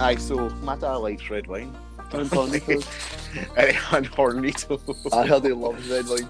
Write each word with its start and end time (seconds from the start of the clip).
Aye, 0.00 0.16
so 0.16 0.48
my 0.62 0.76
dad 0.76 0.96
likes 0.96 1.30
red 1.30 1.46
wine. 1.46 1.74
And 2.14 2.30
Hornito. 4.10 5.12
I 5.12 5.26
heard 5.26 5.44
he 5.44 5.52
loves 5.52 5.86
red 5.90 6.08
wine. 6.08 6.26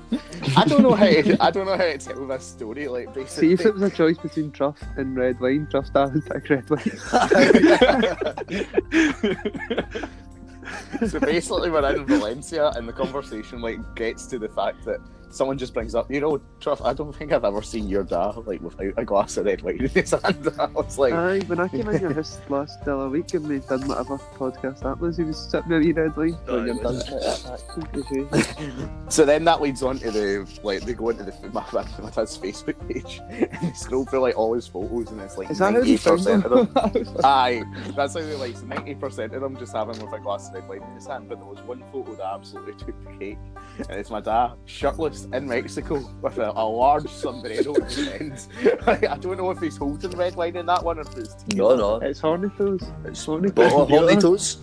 I 0.56 0.64
don't 0.64 0.82
know 0.82 0.94
how 0.94 1.06
to, 1.06 1.36
I 1.40 1.52
don't 1.52 1.66
know 1.66 1.76
how 1.76 1.84
to 1.84 1.98
tell 1.98 2.26
this 2.26 2.44
story. 2.44 2.88
Like 2.88 3.10
See 3.28 3.52
if 3.52 3.60
it 3.60 3.74
was 3.74 3.84
a 3.84 3.90
choice 3.90 4.18
between 4.18 4.50
Truff 4.50 4.82
and 4.96 5.16
red 5.16 5.38
wine, 5.38 5.68
Truff 5.70 5.86
Star 5.86 6.08
would 6.08 6.26
pick 6.26 6.50
red 6.50 6.68
wine. 6.68 6.80
so 11.08 11.20
basically, 11.20 11.70
we're 11.70 11.94
in 11.94 12.06
Valencia, 12.06 12.70
and 12.70 12.88
the 12.88 12.92
conversation 12.92 13.60
like 13.60 13.78
gets 13.94 14.26
to 14.26 14.40
the 14.40 14.48
fact 14.48 14.84
that 14.84 14.98
someone 15.30 15.58
just 15.58 15.74
brings 15.74 15.94
up, 15.94 16.10
you 16.10 16.20
know, 16.20 16.40
Truff. 16.60 16.80
I 16.82 16.92
don't 16.92 17.14
think 17.14 17.32
I've 17.32 17.44
ever 17.44 17.62
seen 17.62 17.88
your 17.88 18.02
dad 18.04 18.32
like 18.46 18.60
without 18.60 18.92
a 18.96 19.04
glass 19.04 19.36
of 19.36 19.46
red 19.46 19.62
wine 19.62 19.76
in 19.80 19.88
his 19.88 20.10
hand. 20.10 20.48
I 20.58 20.66
was 20.66 20.98
like, 20.98 21.12
Aye, 21.12 21.40
when 21.46 21.60
I 21.60 21.68
came 21.68 21.88
in 21.88 22.00
your 22.00 22.12
house 22.18 22.40
last 22.48 22.84
the 22.84 22.96
other 22.96 23.08
week 23.08 23.32
and 23.34 23.46
we 23.48 23.58
done 23.60 23.86
whatever 23.86 24.18
podcast 24.18 24.80
that 24.82 24.98
was, 25.00 25.16
he 25.16 25.24
was 25.24 25.38
sitting 25.50 25.68
there 25.70 25.80
eating 25.80 25.94
red 25.96 26.16
wine. 26.16 26.36
Aye, 26.48 26.52
When 26.52 26.76
done, 26.78 26.94
was. 26.94 27.46
acting 27.46 27.88
the. 27.92 28.88
So 29.08 29.24
then 29.24 29.44
that 29.44 29.60
leads 29.60 29.82
on 29.82 29.98
to 29.98 30.10
the 30.10 30.60
like 30.62 30.82
they 30.82 30.94
go 30.94 31.10
into 31.10 31.24
the 31.24 31.32
my, 31.52 31.64
my, 31.72 31.84
my 32.02 32.10
dad's 32.10 32.36
Facebook 32.38 32.76
page 32.88 33.20
and 33.30 33.50
they 33.62 33.72
scroll 33.74 34.04
through 34.04 34.20
like 34.20 34.36
all 34.36 34.54
his 34.54 34.66
photos 34.66 35.10
and 35.10 35.20
it's 35.20 35.36
like 35.38 35.50
Is 35.50 35.58
that 35.58 35.66
how 35.66 35.70
ninety 35.78 35.96
percent 35.98 36.44
of 36.44 36.50
them. 36.72 36.92
them? 37.04 37.16
Aye, 37.24 37.62
that's 37.96 38.14
how 38.14 38.20
they 38.20 38.34
like 38.34 38.60
ninety 38.64 38.94
percent 38.94 39.34
of 39.34 39.40
them 39.42 39.56
just 39.56 39.74
have 39.74 39.88
him 39.90 39.98
with 40.04 40.12
a 40.12 40.18
glass 40.20 40.48
of 40.48 40.54
red 40.54 40.68
wine 40.68 40.82
in 40.82 40.94
his 40.94 41.06
hand. 41.06 41.28
But 41.28 41.38
there 41.38 41.46
was 41.46 41.60
one 41.62 41.82
photo 41.92 42.14
that 42.16 42.26
absolutely 42.34 42.74
took 42.74 42.94
the 43.04 43.18
cake, 43.18 43.38
and 43.78 43.98
it's 43.98 44.10
my 44.10 44.20
dad 44.20 44.52
shirtless 44.66 45.17
in 45.26 45.46
Mexico 45.48 45.96
with 46.22 46.38
a, 46.38 46.50
a 46.50 46.64
large 46.66 47.08
sombrero 47.08 47.74
in 47.74 47.82
his 47.84 48.08
hands. 48.08 48.48
I 48.86 49.16
don't 49.18 49.36
know 49.36 49.50
if 49.50 49.58
he's 49.60 49.76
holding 49.76 50.10
red 50.12 50.34
wine 50.36 50.56
in 50.56 50.66
that 50.66 50.82
one 50.84 50.98
or 50.98 51.02
if 51.02 51.16
it's 51.16 51.46
No, 51.54 51.74
no. 51.76 51.96
It's 51.96 52.20
Hornitos. 52.20 52.82
It's 53.06 53.24
Hornitos. 53.26 53.54
bottle 53.54 53.82
of 53.82 53.88
Hornitos. 53.88 54.56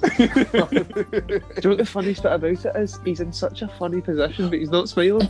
Do 1.28 1.34
you 1.34 1.40
know 1.64 1.70
what 1.70 1.78
the 1.78 1.86
funniest 1.86 2.24
bit 2.24 2.32
about 2.34 2.66
it 2.66 2.76
is? 2.76 3.00
He's 3.06 3.20
in 3.20 3.32
such 3.34 3.62
a 3.62 3.68
funny 3.80 4.02
position, 4.02 4.50
but 4.50 4.60
he's 4.60 4.70
not 4.72 4.90
smiling. 4.90 5.30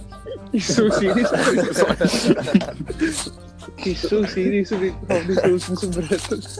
He's 0.51 0.65
so 0.75 0.89
serious. 0.89 1.29
he's 3.77 3.99
so 3.99 4.23
serious 4.25 4.71
about 4.71 5.07
Hornitos 5.07 5.69
and 5.69 5.79
sombreros. 5.79 6.59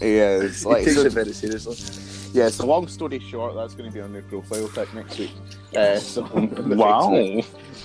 yeah, 0.00 0.40
it's 0.42 0.62
He 0.62 0.68
like 0.68 0.84
takes 0.84 0.96
so- 0.96 1.02
it 1.06 1.12
very 1.12 1.32
seriously. 1.32 1.76
yeah. 2.32 2.48
So 2.48 2.66
long 2.66 2.88
story 2.88 3.18
short, 3.20 3.54
that's 3.54 3.74
going 3.74 3.90
to 3.90 3.94
be 3.94 4.00
our 4.00 4.08
new 4.08 4.22
profile 4.22 4.68
pic 4.68 4.92
next 4.94 5.18
week. 5.18 5.32
Uh, 5.76 5.96
so 5.98 6.22
Wow. 6.32 7.10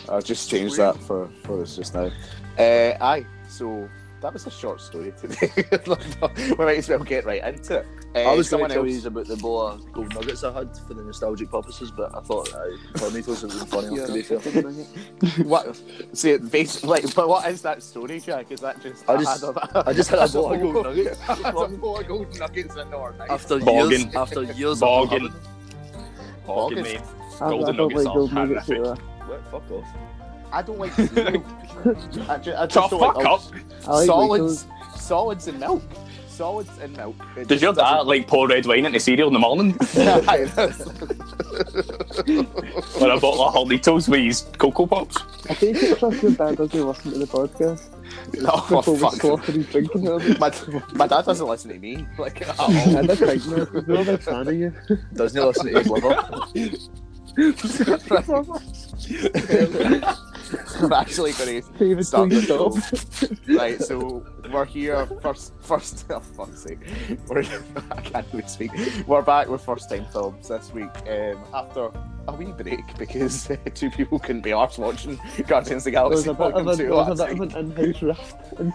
I'll 0.09 0.21
just 0.21 0.49
change 0.49 0.75
that 0.77 0.97
for, 0.97 1.29
for 1.43 1.61
us 1.61 1.75
just 1.75 1.93
now. 1.93 2.09
Uh, 2.57 2.93
aye, 3.01 3.25
so 3.47 3.87
that 4.21 4.33
was 4.33 4.45
a 4.45 4.51
short 4.51 4.81
story 4.81 5.13
today. 5.19 5.51
we 6.49 6.55
might 6.65 6.77
as 6.77 6.89
well 6.89 6.99
get 6.99 7.25
right 7.25 7.43
into 7.43 7.77
it. 7.79 7.85
Uh, 8.13 8.19
I 8.29 8.35
was 8.35 8.49
going 8.49 8.67
to 8.67 8.73
tell 8.73 8.85
else. 8.85 9.01
you 9.03 9.07
about 9.07 9.25
the 9.27 9.37
bowl 9.37 9.61
of 9.67 9.89
gold 9.93 10.13
nuggets 10.13 10.43
I 10.43 10.51
had 10.51 10.75
for 10.85 10.93
the 10.93 11.01
nostalgic 11.01 11.49
purposes, 11.49 11.91
but 11.91 12.13
I 12.13 12.19
thought 12.19 12.53
uh, 12.53 12.57
Hornitos 12.95 13.41
would 13.41 13.51
have 13.53 13.59
been 13.61 13.67
funny 13.81 13.87
enough 13.87 14.07
to 14.07 14.13
be 14.13 14.21
fair. 15.37 15.45
What? 15.47 15.81
See, 16.13 16.35
basically, 16.37 16.89
like, 16.89 17.15
but 17.15 17.29
what 17.29 17.49
is 17.49 17.61
that 17.61 17.81
story, 17.81 18.19
Jack? 18.19 18.51
Is 18.51 18.59
that 18.59 18.81
just? 18.81 19.09
I 19.09 19.15
just- 19.15 19.45
had 19.45 19.55
a- 19.55 19.83
I 19.87 19.93
just 19.93 20.09
had 20.09 20.17
a 20.17 20.21
That's 20.23 20.33
bowl 20.33 20.51
of 20.53 20.59
gold 20.61 20.73
bowl- 20.73 20.83
nuggets. 20.83 21.19
that's 21.27 21.39
a 21.41 21.51
bowl 21.77 21.97
of 21.99 22.07
gold 22.07 22.37
nuggets 22.39 22.75
in 22.75 22.93
our 22.93 23.13
night. 23.13 23.29
After 23.29 23.59
years, 23.59 24.05
after 24.15 24.43
years 24.43 24.79
Boggin. 24.81 25.27
of 25.27 25.31
having 25.31 26.45
Boggin, 26.45 26.83
mate. 26.83 27.01
I, 27.39 27.45
I 27.45 27.49
Golden 27.49 27.77
nuggets 27.77 28.03
like 28.03 28.07
are 28.07 28.13
gold 28.13 28.33
nuggets 28.33 28.69
horrific. 29.39 29.47
either. 29.47 29.51
What? 29.51 29.51
Fuck 29.51 29.71
off. 29.71 29.87
I 30.53 30.61
don't 30.61 30.79
like 30.79 30.91
cereal. 31.13 31.45
I 32.29 32.37
just, 32.37 32.57
I 32.59 32.65
just 32.65 32.73
Tough 32.73 32.89
don't 32.91 32.99
fuck 32.99 33.15
like 33.17 33.25
up. 33.25 33.41
I 33.87 33.91
like 33.91 34.05
solids, 34.05 34.65
solids 34.97 35.47
and 35.47 35.59
milk. 35.59 35.83
Solids 36.27 36.69
and 36.81 36.95
milk. 36.97 37.15
It 37.37 37.47
Does 37.47 37.61
your 37.61 37.73
dad 37.73 37.81
doesn't- 37.81 38.07
like 38.07 38.27
pour 38.27 38.47
red 38.47 38.65
wine 38.65 38.85
into 38.85 38.99
cereal 38.99 39.27
in 39.27 39.33
the 39.33 39.39
morning? 39.39 39.77
Aye, 39.95 40.45
that's- 40.55 40.81
or 43.01 43.11
a 43.11 43.19
bottle 43.19 43.43
of 43.43 43.53
Hornitos 43.53 44.07
with 44.09 44.21
his 44.21 44.41
Coco 44.57 44.85
Pops? 44.87 45.17
I 45.49 45.53
take 45.53 45.75
it 45.75 45.97
trust 45.99 46.23
your 46.23 46.31
dad 46.31 46.57
doesn't 46.57 46.87
listen 46.87 47.11
to 47.11 47.19
the 47.19 47.25
podcast 47.25 47.89
oh, 48.45 48.65
before 48.69 48.93
we 48.95 48.99
fuck. 48.99 49.13
slaughter 49.15 49.51
his 49.51 49.67
drinking 49.67 50.05
habits. 50.05 50.39
My, 50.39 50.51
my 50.93 51.07
dad 51.07 51.25
doesn't 51.25 51.47
listen 51.47 51.71
to 51.71 51.79
me. 51.79 52.07
Like, 52.17 52.41
at 52.41 52.57
all. 52.59 52.71
I 52.71 53.01
did 53.01 53.17
think 53.19 53.43
that. 53.43 53.83
We're 53.87 54.01
a 54.01 54.05
big 54.05 54.19
fan 54.21 54.47
of 54.47 54.53
you. 54.53 54.73
Doesn't 55.13 55.39
he 55.39 55.45
listen 55.45 55.65
to 55.73 55.79
his 55.79 55.87
liver? 55.89 56.77
I'm 60.81 60.91
actually 60.93 61.31
going 61.33 61.61
to 61.61 62.03
start 62.03 62.29
the 62.29 62.41
stop. 62.41 62.73
show. 63.47 63.55
Right, 63.57 63.81
so 63.81 64.25
we're 64.51 64.65
here 64.65 65.05
first. 65.21 65.53
First, 65.61 66.05
oh 66.11 66.19
fuck's 66.19 66.63
sake, 66.63 66.79
we're, 67.27 67.39
I 67.91 68.01
can't 68.01 68.27
really 68.33 68.47
speak. 68.47 68.71
We're 69.07 69.21
back 69.21 69.47
with 69.47 69.63
first 69.63 69.89
time 69.89 70.05
films 70.11 70.49
this 70.49 70.73
week 70.73 70.89
um, 71.07 71.43
after 71.53 71.91
a 72.27 72.33
wee 72.35 72.51
break 72.51 72.97
because 72.97 73.49
uh, 73.51 73.55
two 73.73 73.89
people 73.89 74.19
couldn't 74.19 74.41
be 74.41 74.49
arsed 74.51 74.77
watching 74.77 75.19
Guardians 75.47 75.87
of 75.87 75.93
the 75.93 75.99
There 75.99 76.09
was 76.09 76.25
Galaxy 76.25 76.29
a 76.29 76.33
bit 76.33 76.53
of, 76.53 76.65
Volume 76.65 76.77
there 76.77 76.91
was 76.91 77.19
a 77.19 77.25
bit 77.27 77.39
of 77.39 77.39
night. 77.39 77.55
an 77.55 77.71
in-house 77.71 78.01
rift. 78.01 78.35
in. 78.59 78.73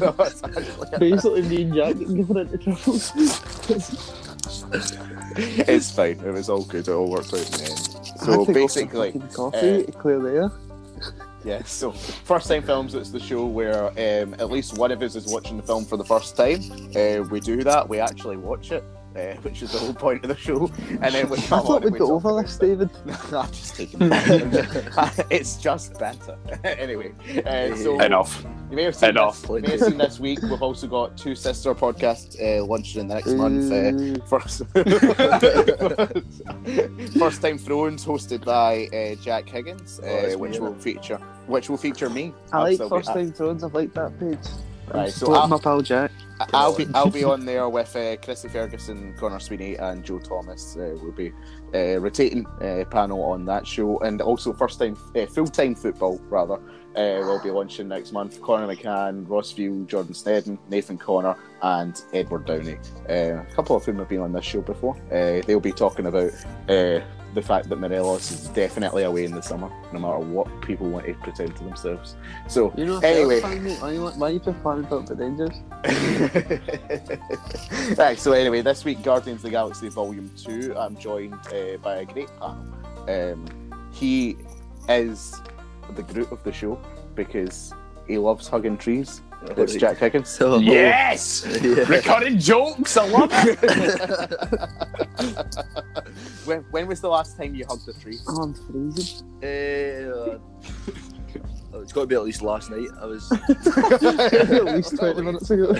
No, 0.00 0.98
Basically, 0.98 1.42
me 1.42 1.62
and 1.62 1.74
Jack 1.74 1.98
getting 1.98 2.16
given 2.16 2.36
into 2.38 2.58
trouble. 2.58 2.98
it's 5.68 5.90
fine. 5.90 6.20
It 6.20 6.32
was 6.32 6.48
all 6.48 6.64
good. 6.64 6.88
It 6.88 6.92
all 6.92 7.08
worked 7.08 7.32
out 7.32 7.40
in 7.40 7.52
the 7.52 7.64
end. 7.70 8.18
So 8.20 8.44
basically, 8.44 9.12
coffee, 9.34 9.86
uh, 9.86 9.92
clear 9.92 10.18
the 10.18 10.28
air. 10.28 10.50
Yeah, 11.44 11.62
so 11.64 11.90
first 11.90 12.46
time 12.46 12.62
films, 12.62 12.94
it's 12.94 13.10
the 13.10 13.18
show 13.18 13.46
where 13.46 13.86
um, 13.88 14.34
at 14.34 14.48
least 14.50 14.78
one 14.78 14.92
of 14.92 15.02
us 15.02 15.16
is 15.16 15.26
watching 15.26 15.56
the 15.56 15.62
film 15.62 15.84
for 15.84 15.96
the 15.96 16.04
first 16.04 16.36
time. 16.36 16.60
Uh, 16.94 17.24
we 17.30 17.40
do 17.40 17.64
that, 17.64 17.88
we 17.88 17.98
actually 17.98 18.36
watch 18.36 18.70
it, 18.70 18.84
uh, 19.16 19.34
which 19.42 19.62
is 19.62 19.72
the 19.72 19.78
whole 19.78 19.94
point 19.94 20.22
of 20.24 20.28
the 20.28 20.36
show. 20.36 20.70
And 21.00 21.14
then 21.14 21.28
we 21.28 21.38
I 21.38 21.40
come 21.42 21.60
on 21.60 21.66
thought 21.66 21.84
and 21.84 21.92
we'd 21.92 21.98
go 21.98 22.14
over 22.14 22.42
this, 22.42 22.56
it. 22.56 22.60
David. 22.60 22.90
I'm 23.32 23.50
just 23.50 23.76
taking 23.76 24.00
it. 24.02 24.88
It's 25.30 25.56
just 25.56 25.98
better. 25.98 26.36
anyway, 26.64 27.12
uh, 27.46 27.74
so 27.76 28.00
Enough. 28.00 28.44
you 28.70 28.76
may 28.76 28.84
have 28.84 28.94
seen 28.96 29.10
Enough. 29.10 29.42
this, 29.42 29.50
you 29.50 29.60
may 29.60 29.70
have 29.70 29.80
seen 29.80 29.98
this 29.98 30.20
week. 30.20 30.40
We've 30.42 30.62
also 30.62 30.86
got 30.86 31.16
two 31.16 31.34
sister 31.34 31.74
podcasts 31.74 32.36
uh, 32.40 32.64
launching 32.64 33.00
in 33.02 33.08
the 33.08 33.14
next 33.14 33.32
month. 33.34 33.70
Uh, 33.72 34.24
First, 34.26 34.62
first 37.18 37.42
time 37.42 37.58
thrones 37.58 38.04
hosted 38.04 38.44
by 38.44 38.86
uh, 38.96 39.14
Jack 39.22 39.48
Higgins, 39.48 40.00
Oh, 40.02 40.06
uh, 40.06 40.38
which 40.38 40.52
innit? 40.52 40.60
will 40.60 40.74
feature 40.74 41.18
which 41.46 41.68
will 41.68 41.76
feature 41.76 42.08
me. 42.08 42.32
I 42.52 42.56
I'll 42.56 42.62
like 42.76 42.88
First 42.88 43.08
Time 43.08 43.32
Thrones. 43.32 43.64
I've 43.64 43.74
liked 43.74 43.94
that 43.94 44.18
page. 44.18 44.38
Right, 44.92 45.12
so 45.12 45.32
I'll- 45.32 45.48
my 45.48 45.58
pal 45.58 45.80
Jack. 45.82 46.10
I'll 46.52 46.74
be 46.76 46.88
I'll 46.92 47.08
be 47.10 47.22
on 47.22 47.44
there 47.44 47.68
with 47.68 47.94
uh, 47.94 48.16
Chrissy 48.16 48.48
Ferguson, 48.48 49.14
Connor 49.16 49.38
Sweeney, 49.38 49.76
and 49.76 50.02
Joe 50.04 50.18
Thomas. 50.18 50.76
Uh, 50.76 50.96
will 51.00 51.12
be 51.12 51.32
uh, 51.72 51.98
rotating 52.00 52.44
uh, 52.60 52.84
panel 52.90 53.22
on 53.22 53.44
that 53.44 53.64
show, 53.64 54.00
and 54.00 54.20
also 54.20 54.52
first 54.52 54.80
time 54.80 54.96
uh, 55.14 55.26
full 55.26 55.46
time 55.46 55.74
football 55.76 56.18
rather. 56.28 56.54
Uh, 56.96 57.22
will 57.24 57.40
be 57.42 57.50
launching 57.50 57.86
next 57.88 58.12
month. 58.12 58.42
Connor 58.42 58.66
McCann, 58.66 59.24
Ross 59.28 59.52
View, 59.52 59.84
Jordan 59.86 60.14
Snedden, 60.14 60.58
Nathan 60.68 60.98
Connor, 60.98 61.36
and 61.62 62.02
Edward 62.12 62.44
Downey. 62.44 62.76
Uh, 63.08 63.40
a 63.40 63.46
couple 63.54 63.76
of 63.76 63.84
whom 63.84 63.98
have 63.98 64.08
been 64.08 64.20
on 64.20 64.32
this 64.32 64.44
show 64.44 64.60
before. 64.62 64.96
Uh, 65.12 65.40
they'll 65.46 65.60
be 65.60 65.72
talking 65.72 66.06
about 66.06 66.32
uh, 66.68 67.00
the 67.34 67.42
fact 67.42 67.68
that 67.68 67.76
Morelos 67.76 68.30
is 68.30 68.48
definitely 68.48 69.04
away 69.04 69.24
in 69.24 69.32
the 69.32 69.40
summer, 69.40 69.70
no 69.92 70.00
matter 70.00 70.18
what 70.18 70.48
people 70.62 70.88
want 70.88 71.06
to 71.06 71.14
pretend 71.14 71.56
to 71.56 71.64
themselves. 71.64 72.16
So 72.48 72.72
You 72.76 72.86
know, 72.86 72.98
Anyway. 72.98 73.40
why, 73.40 74.28
you 74.28 74.38
to 74.40 74.52
talk 74.52 74.78
about 74.86 75.18
Rangers? 75.18 75.60
right, 77.98 78.18
so 78.18 78.32
anyway, 78.32 78.60
this 78.60 78.84
week, 78.84 79.02
Guardians 79.02 79.38
of 79.38 79.42
the 79.44 79.50
Galaxy 79.50 79.88
Volume 79.88 80.30
2, 80.36 80.74
I'm 80.76 80.96
joined 80.96 81.34
uh, 81.34 81.76
by 81.82 81.96
a 81.96 82.04
great 82.04 82.28
panel. 82.38 82.66
Um, 83.08 83.46
he 83.92 84.36
is 84.88 85.40
the 85.94 86.02
Groot 86.02 86.30
of 86.32 86.42
the 86.44 86.52
show 86.52 86.78
because 87.14 87.72
he 88.06 88.18
loves 88.18 88.48
hugging 88.48 88.76
trees. 88.76 89.22
It's 89.56 89.74
Jack 89.74 89.98
Higgins. 89.98 90.28
So, 90.28 90.58
Yes! 90.58 91.44
Yeah. 91.62 91.84
Recurring 91.88 92.38
jokes, 92.38 92.96
I 92.96 93.08
love 93.08 93.30
it! 93.32 93.58
when, 96.44 96.60
when 96.70 96.86
was 96.86 97.00
the 97.00 97.08
last 97.08 97.36
time 97.36 97.52
you 97.54 97.64
hugged 97.68 97.88
a 97.88 97.92
tree? 97.92 98.18
Oh, 98.28 98.42
I'm 98.42 98.54
freezing. 98.54 99.26
Uh, 99.42 100.38
oh, 101.74 101.80
it's 101.80 101.92
got 101.92 102.02
to 102.02 102.06
be 102.06 102.14
at 102.14 102.22
least 102.22 102.42
last 102.42 102.70
night. 102.70 102.88
I 103.00 103.06
was. 103.06 103.30
At 103.48 104.64
least 104.64 104.96
20 104.96 105.22
minutes 105.22 105.50
ago. 105.50 105.74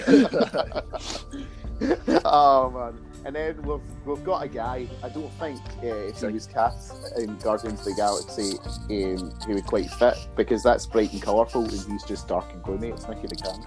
oh 2.24 2.70
man. 2.70 2.98
And 3.24 3.36
then 3.36 3.62
we've 3.62 3.80
we've 4.04 4.24
got 4.24 4.42
a 4.44 4.48
guy. 4.48 4.88
I 5.02 5.08
don't 5.08 5.30
think 5.34 5.60
uh, 5.82 5.86
if 6.10 6.20
he 6.20 6.26
was 6.26 6.46
cast 6.46 7.16
in 7.16 7.36
Guardians 7.38 7.80
of 7.80 7.86
the 7.86 7.94
Galaxy, 7.94 8.58
um, 8.58 9.32
he 9.46 9.54
would 9.54 9.66
quite 9.66 9.88
fit 9.90 10.16
because 10.36 10.62
that's 10.62 10.86
bright 10.86 11.12
and 11.12 11.22
colourful, 11.22 11.62
and 11.62 11.70
he's 11.92 12.02
just 12.04 12.26
dark 12.28 12.52
and 12.52 12.62
gloomy. 12.62 12.88
It's 12.88 13.06
Nicky 13.08 13.28
the 13.28 13.36
Can. 13.36 13.62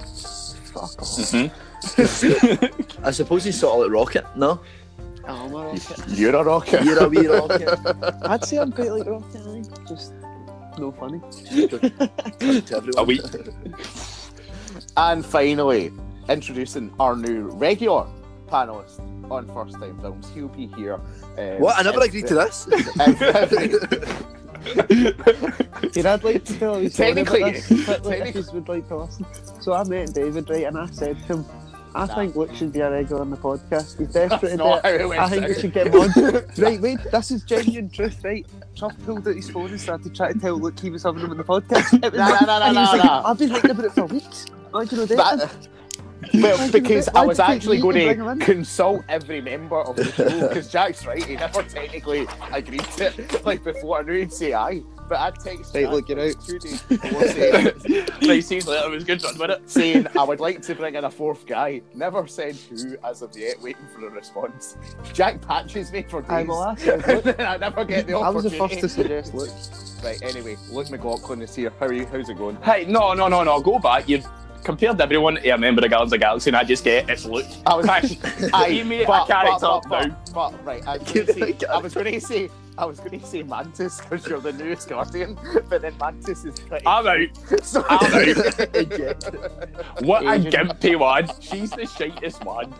Fuck 0.74 1.02
off. 1.02 1.08
Mhm. 1.32 1.52
I 3.06 3.12
suppose 3.12 3.46
he's 3.46 3.58
sort 3.60 3.76
of 3.76 3.82
like 3.84 3.92
Rocket. 3.92 4.26
No, 4.36 4.60
Oh, 5.28 5.46
I'm 5.46 5.54
a 5.56 5.66
rocket. 5.70 6.04
You're 6.10 6.36
a 6.36 6.44
rocket. 6.44 6.84
you're 6.84 7.04
a 7.04 7.08
wee 7.10 7.26
Rocket. 7.40 7.80
I'd 8.24 8.44
say 8.46 8.58
I'm 8.58 8.72
quite 8.72 8.92
like 8.92 9.08
rocket, 9.08 9.42
aye. 9.48 9.64
Just 9.88 10.14
no 10.78 10.92
funny. 10.92 11.20
to 11.50 12.76
everyone. 12.76 12.94
A 12.98 13.04
wee. 13.04 13.22
And 14.98 15.26
finally, 15.26 15.92
introducing 16.30 16.94
our 17.00 17.16
new 17.16 17.48
regular 17.50 18.06
panelist 18.56 19.00
on 19.32 19.48
First 19.54 19.80
Time 19.80 20.00
Films. 20.00 20.30
He'll 20.34 20.48
be 20.48 20.68
here. 20.68 20.96
Um, 21.38 21.60
What? 21.60 21.78
I 21.78 21.84
never 21.84 21.98
every- 22.04 22.08
agreed 22.10 22.28
to 22.28 22.36
this. 22.36 22.68
every- 23.00 23.70
Here, 25.94 26.08
I'd 26.08 26.24
like 26.24 26.44
to 26.46 26.60
tell 26.60 26.80
you 26.82 26.88
a 26.88 26.90
Technically- 26.90 27.44
this, 27.52 27.68
quickly, 27.68 27.84
if 27.84 28.04
technically- 28.04 28.54
would 28.54 28.70
like 28.70 28.88
to 28.88 28.98
listen. 28.98 29.26
So 29.62 29.74
I 29.74 29.84
met 29.84 30.14
David, 30.14 30.50
right, 30.50 30.66
and 30.66 30.78
I 30.78 30.86
said 30.88 31.18
to 31.20 31.24
him, 31.26 31.46
I 31.94 32.06
Nah. 32.08 32.16
think 32.16 32.36
Luke 32.36 32.54
should 32.54 32.74
be 32.74 32.82
a 32.82 32.92
regular 32.92 33.22
on 33.22 33.30
the 33.30 33.38
podcast. 33.38 33.98
He's 33.98 34.10
desperate 34.10 34.30
That's 34.42 34.52
to 34.52 34.58
not 34.58 34.84
do 34.84 34.90
how 34.90 34.94
it. 34.96 35.02
it 35.02 35.08
went 35.08 35.22
I 35.22 35.30
think 35.30 35.48
we 35.48 35.54
should 35.54 35.72
get 35.74 35.88
him 35.88 36.02
on. 36.02 36.10
right, 36.58 36.82
wait, 36.82 37.00
this 37.10 37.32
is 37.32 37.44
genuine 37.44 37.90
truth, 37.90 38.22
right? 38.24 38.46
Truff 38.76 38.94
pulled 39.06 39.26
out 39.28 39.36
his 39.36 39.50
phone 39.50 39.70
and 39.70 39.80
started 39.80 40.14
trying 40.14 40.34
to 40.34 40.40
tell 40.40 40.56
Luke 40.60 40.78
he 40.80 40.90
was 40.90 41.04
having 41.04 41.22
him 41.22 41.32
on 41.32 41.38
the 41.38 41.44
podcast. 41.46 41.94
It 42.04 42.12
was 42.12 42.20
Nah, 42.20 42.28
like- 42.30 42.42
nah, 42.42 42.60
nah, 42.60 42.66
and 42.68 42.78
he 42.78 42.82
was 42.82 42.92
nah, 42.92 42.98
like, 42.98 43.04
nah. 43.06 43.30
I've 43.30 43.38
been 43.40 43.50
thinking 43.50 43.72
about 43.72 43.86
it 43.86 43.92
for 43.94 44.06
weeks. 44.06 44.46
Why 44.72 44.84
do 44.86 44.96
you 44.96 45.02
know 45.02 45.06
that? 45.16 45.38
But- 45.40 45.68
well, 46.36 46.72
because 46.72 47.08
I 47.10 47.26
was 47.26 47.38
why 47.40 47.54
did 47.56 47.64
you 47.64 47.72
actually 47.74 47.82
going 47.82 47.96
to 47.96 48.06
bring 48.06 48.20
him 48.20 48.28
in? 48.30 48.40
consult 48.40 49.04
every 49.10 49.42
member 49.42 49.80
of 49.82 49.96
the 49.96 50.06
show 50.12 50.48
because 50.48 50.70
Jack's 50.70 51.06
right. 51.06 51.24
He 51.24 51.36
never 51.36 51.64
technically 51.64 52.28
agreed 52.52 52.84
to 52.84 53.06
it. 53.08 53.42
Like 53.46 53.64
before, 53.64 54.00
I 54.00 54.02
knew 54.04 54.14
he'd 54.20 54.34
say 54.34 54.54
aye, 54.54 54.82
but 55.08 55.20
I 55.20 55.30
texted 55.32 55.74
Right, 55.76 55.84
Jack 55.84 55.92
look, 55.92 56.10
you're 56.10 56.20
out. 56.20 56.46
two 56.46 56.58
days 56.60 56.82
before 56.84 57.28
saying, 57.28 57.72
Three 58.22 58.42
seasons 58.42 58.68
later, 58.68 58.88
it 58.88 58.92
was 58.92 59.04
good 59.04 59.24
run 59.24 59.38
with 59.38 59.52
it. 59.52 59.70
saying 59.70 60.08
I 60.18 60.24
would 60.24 60.40
like 60.48 60.62
to 60.64 60.74
bring 60.76 60.96
in 60.96 61.04
a 61.04 61.12
fourth 61.12 61.46
guy. 61.46 61.82
Never 61.94 62.26
said 62.28 62.56
who 62.56 62.98
as 63.04 63.22
of 63.22 63.36
yet. 63.38 63.62
Waiting 63.62 63.86
for 63.94 64.08
a 64.08 64.10
response. 64.10 64.78
Jack 65.14 65.42
patches 65.42 65.92
me 65.92 66.04
for 66.04 66.24
I 66.32 66.40
days. 66.40 66.48
will 66.48 66.64
ask 66.64 66.82
him, 66.84 67.02
I 67.40 67.58
never 67.58 67.86
get 67.86 68.08
the 68.08 68.14
opportunity. 68.16 68.24
I 68.24 68.30
was 68.30 68.44
the 68.46 68.50
first 68.52 68.80
to 68.80 68.90
suggest 68.90 69.34
Luke. 69.34 69.52
Right. 70.04 70.22
Anyway, 70.24 70.56
Luke 70.72 70.90
McLaughlin 70.92 71.42
is 71.42 71.56
here. 71.56 71.72
How 71.80 71.88
are 71.88 71.94
you? 71.94 72.06
How's 72.08 72.30
it 72.30 72.38
going? 72.38 72.58
Hey, 72.58 72.86
no, 72.86 73.14
no, 73.14 73.28
no, 73.28 73.44
no. 73.44 73.60
Go 73.62 73.80
back. 73.80 74.08
You've 74.10 74.28
compared 74.66 75.00
everyone 75.00 75.36
to 75.36 75.50
a 75.50 75.58
member 75.58 75.84
of 75.86 75.90
Guardians 75.92 76.08
of 76.12 76.18
the 76.20 76.26
Galaxy, 76.26 76.50
and 76.50 76.58
I 76.58 76.64
just 76.64 76.84
get 76.84 77.10
it's 77.10 77.24
Luke. 77.26 77.46
I 77.66 77.76
was 77.76 77.88
Aye, 77.88 78.72
Give 78.72 78.88
me 78.88 79.04
a 79.04 79.06
character 79.06 79.60
but, 79.62 79.84
but, 79.88 80.08
now. 80.08 80.18
but, 80.34 80.66
right, 80.66 80.86
I 80.88 80.98
was 80.98 81.14
going 81.14 81.26
to 81.28 81.34
say, 81.34 81.56
I 81.70 81.78
was 81.78 81.94
going 81.94 82.12
to 82.12 82.20
say, 82.22 82.50
I 82.78 82.86
was 82.86 83.00
going 83.00 83.20
to 83.20 83.26
say 83.26 83.44
Mantis 83.44 84.02
because 84.02 84.28
you're 84.28 84.42
the 84.42 84.52
newest 84.54 84.90
Guardian, 84.90 85.38
but 85.70 85.82
then 85.82 85.96
Mantis 86.00 86.44
is 86.44 86.60
pretty. 86.60 86.86
I'm 86.86 87.08
out. 87.08 87.64
So, 87.64 87.86
I'm 87.88 88.12
Eject. 88.74 89.30
What 90.02 90.24
a 90.26 90.32
Asian. 90.34 90.52
gimpy 90.52 91.00
one. 91.00 91.30
She's 91.40 91.70
the 91.70 91.84
shitest 91.84 92.44
one. 92.44 92.74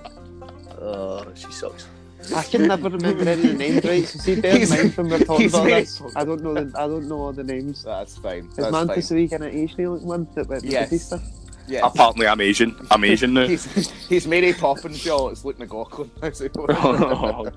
Oh, 0.82 1.26
she 1.36 1.50
sucks. 1.52 1.88
I 2.36 2.42
can 2.42 2.68
never 2.68 2.90
remember 2.90 3.30
any 3.30 3.44
of 3.44 3.48
the 3.50 3.54
names, 3.54 3.86
right? 3.86 4.04
So 4.08 4.18
see, 4.20 4.42
bear 4.42 4.52
in 4.54 4.58
He's- 4.58 4.70
mind 4.72 4.98
when 4.98 5.10
we're 5.10 5.20
talking 5.20 5.48
about 5.48 5.66
this, 5.66 6.02
I 6.16 6.26
don't 6.26 6.42
know 6.42 6.54
the 6.56 6.72
I 6.78 6.88
don't 6.88 7.08
know 7.08 7.20
all 7.20 7.34
the 7.34 7.44
names. 7.44 7.84
That's 7.84 8.18
fine. 8.18 8.48
Is 8.48 8.56
That's 8.56 8.72
Mantis 8.72 9.10
fine. 9.10 9.18
the 9.18 9.24
wee 9.24 9.30
kind 9.30 9.44
of 9.44 9.54
Asian 9.54 9.92
looking 9.92 10.08
one 10.08 10.28
that 10.34 10.48
went 10.48 10.64
with 10.64 10.72
Yes. 10.74 10.90
Batista? 10.90 11.20
Yes. 11.68 11.84
Apparently, 11.84 12.28
I'm 12.28 12.42
Asian. 12.42 12.76
I'm 12.92 13.04
Asian 13.04 13.34
now. 13.34 13.48
He's, 13.48 13.90
he's 14.08 14.28
Mary 14.28 14.54
Poppins, 14.54 15.04
y'all. 15.04 15.30
It's 15.30 15.44
Luke 15.44 15.58
McLaughlin. 15.58 16.12
How's 16.22 16.42
it 16.42 16.54
going? 16.54 16.68
oh, 16.72 17.50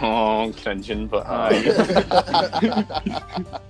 oh, 0.00 0.54
cringing, 0.62 1.08
but 1.08 1.26
aye. 1.26 1.60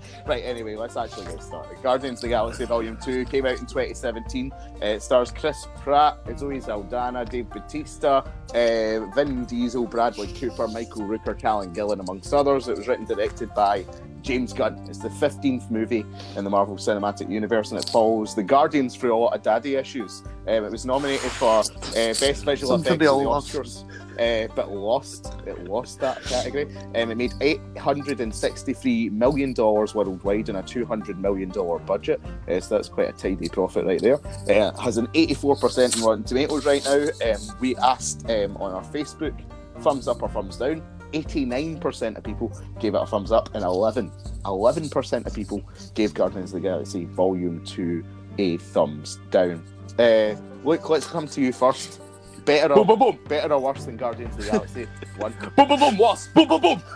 right, 0.26 0.44
anyway, 0.44 0.76
let's 0.76 0.96
actually 0.96 1.26
get 1.26 1.42
started. 1.42 1.82
Guardians 1.82 2.18
of 2.18 2.22
the 2.22 2.28
Galaxy 2.28 2.64
Volume 2.66 2.98
2 3.02 3.24
came 3.26 3.46
out 3.46 3.58
in 3.58 3.66
2017. 3.66 4.52
Uh, 4.52 4.84
it 4.84 5.02
stars 5.02 5.30
Chris 5.30 5.66
Pratt, 5.78 6.18
Zoe 6.38 6.60
Saldana, 6.60 7.24
Dave 7.24 7.48
Bautista, 7.48 8.24
uh, 8.54 9.06
Vin 9.14 9.44
Diesel, 9.46 9.86
Bradley 9.86 10.28
Cooper, 10.34 10.68
Michael 10.68 11.02
Rooker, 11.02 11.38
Karen 11.38 11.72
Gillan, 11.74 12.00
amongst 12.00 12.32
others. 12.34 12.68
It 12.68 12.76
was 12.76 12.88
written 12.88 13.02
and 13.02 13.16
directed 13.16 13.52
by 13.54 13.84
James 14.22 14.52
Gunn. 14.52 14.84
It's 14.88 14.98
the 14.98 15.08
15th 15.08 15.70
movie 15.70 16.06
in 16.36 16.44
the 16.44 16.50
Marvel 16.50 16.76
Cinematic 16.76 17.30
Universe, 17.30 17.72
and 17.72 17.80
it 17.80 17.88
follows 17.88 18.34
the 18.34 18.42
Guardians 18.42 18.96
through 18.96 19.14
a 19.14 19.18
lot 19.18 19.34
of 19.34 19.42
daddy 19.42 19.74
issues. 19.74 20.22
Um, 20.46 20.64
it 20.64 20.70
was 20.70 20.86
nominated 20.86 21.30
for 21.32 21.60
uh, 21.60 21.62
Best 21.92 22.44
Visual 22.44 22.72
Something 22.72 22.94
Effects 22.94 23.10
at 23.10 23.18
the. 23.18 23.58
Oscars, 23.58 23.84
uh, 24.18 24.52
but 24.54 24.70
lost. 24.70 25.34
It 25.46 25.64
lost 25.64 26.00
that 26.00 26.22
category. 26.22 26.74
Um, 26.94 27.10
it 27.10 27.16
made 27.16 27.34
863 27.40 29.10
million 29.10 29.52
dollars 29.52 29.94
worldwide 29.94 30.50
on 30.50 30.56
a 30.56 30.62
200 30.62 31.18
million 31.18 31.48
dollar 31.50 31.78
budget. 31.78 32.20
Uh, 32.48 32.60
so 32.60 32.76
that's 32.76 32.88
quite 32.88 33.08
a 33.08 33.12
tidy 33.12 33.48
profit 33.48 33.84
right 33.84 34.00
there. 34.00 34.24
Uh, 34.24 34.72
it 34.72 34.80
has 34.80 34.96
an 34.98 35.08
84% 35.08 35.96
in 35.96 36.02
Rotten 36.02 36.24
Tomatoes 36.24 36.64
right 36.64 36.84
now. 36.84 37.08
Um, 37.32 37.56
we 37.60 37.76
asked 37.76 38.28
um, 38.30 38.56
on 38.58 38.72
our 38.72 38.84
Facebook, 38.84 39.38
thumbs 39.80 40.08
up 40.08 40.22
or 40.22 40.28
thumbs 40.28 40.56
down. 40.56 40.82
89% 41.12 42.16
of 42.16 42.24
people 42.24 42.52
gave 42.80 42.94
it 42.94 42.98
a 43.02 43.06
thumbs 43.06 43.32
up, 43.32 43.54
and 43.54 43.64
11, 43.64 44.10
11% 44.44 45.26
of 45.26 45.34
people 45.34 45.62
gave 45.94 46.14
Guardians 46.14 46.52
of 46.52 46.62
the 46.62 46.68
Galaxy 46.68 47.04
Volume 47.06 47.64
2 47.64 48.04
a 48.38 48.56
thumbs 48.58 49.18
down. 49.30 49.62
Uh, 49.98 50.34
Luke, 50.64 50.88
let's 50.88 51.06
come 51.06 51.26
to 51.28 51.40
you 51.40 51.52
first. 51.52 52.00
Better 52.44 52.74
or, 52.74 52.84
boom, 52.84 52.98
boom. 52.98 53.18
better 53.28 53.52
or 53.54 53.60
worse 53.60 53.84
than 53.84 53.96
Guardians 53.96 54.36
of 54.36 54.44
the 54.44 54.50
Galaxy 54.50 54.86
1? 55.18 55.34
Boom, 55.56 55.68
boom, 55.68 55.78
boom. 55.78 55.96
What? 55.96 56.28
Boom, 56.34 56.48
boom, 56.48 56.60
boom. 56.60 56.82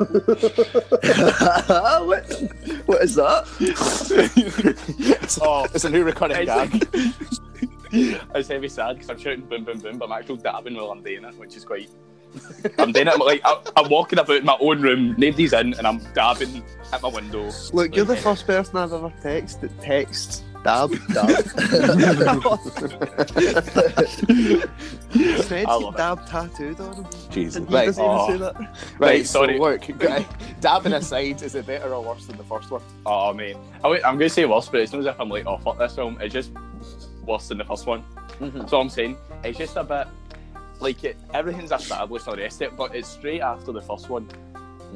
what? 2.09 2.25
What 2.87 3.03
is 3.03 3.15
that? 3.15 3.45
oh, 5.43 5.67
It's 5.73 5.85
a 5.85 5.91
new 5.91 6.03
recurring 6.03 6.33
it's, 6.37 6.47
gag. 6.47 6.89
it's 8.35 8.49
heavy 8.49 8.69
sad 8.69 8.95
because 8.95 9.09
I'm 9.11 9.19
shouting 9.19 9.43
boom, 9.47 9.63
boom, 9.65 9.79
boom, 9.79 9.99
but 9.99 10.07
I'm 10.07 10.13
actually 10.19 10.39
dabbing 10.39 10.75
while 10.75 10.91
I'm 10.91 11.03
doing 11.03 11.25
it, 11.25 11.35
which 11.39 11.57
is 11.57 11.65
quite. 11.65 11.91
I'm 12.79 12.93
doing 12.93 13.09
it 13.09 13.19
like 13.19 13.41
I- 13.45 13.61
I'm 13.77 13.89
walking 13.91 14.19
about 14.19 14.37
in 14.37 14.45
my 14.45 14.57
own 14.61 14.81
room, 14.83 15.15
nobody's 15.19 15.53
in, 15.53 15.75
and 15.75 15.87
I'm 15.87 15.99
dabbing 16.15 16.63
at 16.93 17.03
my 17.03 17.09
window. 17.09 17.51
Look, 17.73 17.95
you're 17.97 18.05
the 18.05 18.17
first 18.17 18.47
person 18.47 18.77
I've 18.77 18.93
ever 18.93 19.11
texted 19.23 19.61
that 19.61 19.81
texts 19.81 20.43
dab. 20.65 20.91
Fred 25.47 25.67
I 25.69 25.91
dab 25.97 26.27
tattooed 26.27 26.81
on 26.81 26.95
him. 26.95 27.07
Jesus. 27.31 27.57
And 27.57 27.69
he 27.69 27.75
Right, 27.75 27.87
doesn't 27.87 28.05
Oh. 28.05 28.25
even 28.29 28.39
say 28.39 28.45
that. 28.45 28.59
right, 28.59 28.69
Right, 28.99 29.27
sorry. 29.27 29.57
So 29.59 29.63
look, 29.63 29.83
dabbing 30.61 30.93
aside, 30.95 31.43
is 31.43 31.55
it 31.55 31.67
better 31.67 31.95
or 31.95 32.03
worse 32.03 32.27
than 32.27 32.37
the 32.37 32.45
first 32.45 32.71
one? 32.71 32.83
Oh 33.05 33.33
man, 33.33 33.57
I 33.85 33.89
wait, 33.89 34.03
I'm 34.05 34.19
going 34.19 34.29
to 34.29 34.35
say 34.35 34.45
worse, 34.45 34.69
but 34.69 34.81
it's 34.81 34.93
not 34.93 35.01
as 35.01 35.07
if 35.07 35.21
I'm 35.21 35.29
like, 35.29 35.47
oh 35.47 35.59
fuck 35.59 35.79
this 35.79 35.95
film. 35.95 36.19
It's 36.21 36.33
just 36.35 36.51
worse 37.25 37.49
than 37.49 37.59
the 37.59 37.65
first 37.65 37.87
one. 37.87 38.03
Mhm. 38.41 38.53
That's 38.55 38.73
all 38.73 38.83
I'm 38.83 38.91
saying. 38.91 39.17
It's 39.45 39.59
just 39.59 39.77
a 39.77 39.85
bit 39.85 40.09
like 40.81 41.05
it, 41.05 41.17
everything's 41.35 41.73
established 41.73 42.27
the 42.27 42.37
rest 42.37 42.61
of 42.63 42.73
it, 42.73 42.77
but 42.77 42.95
it's 42.95 43.09
straight 43.09 43.41
after 43.41 43.73
the 43.73 43.81
first 43.83 44.09
one, 44.09 44.29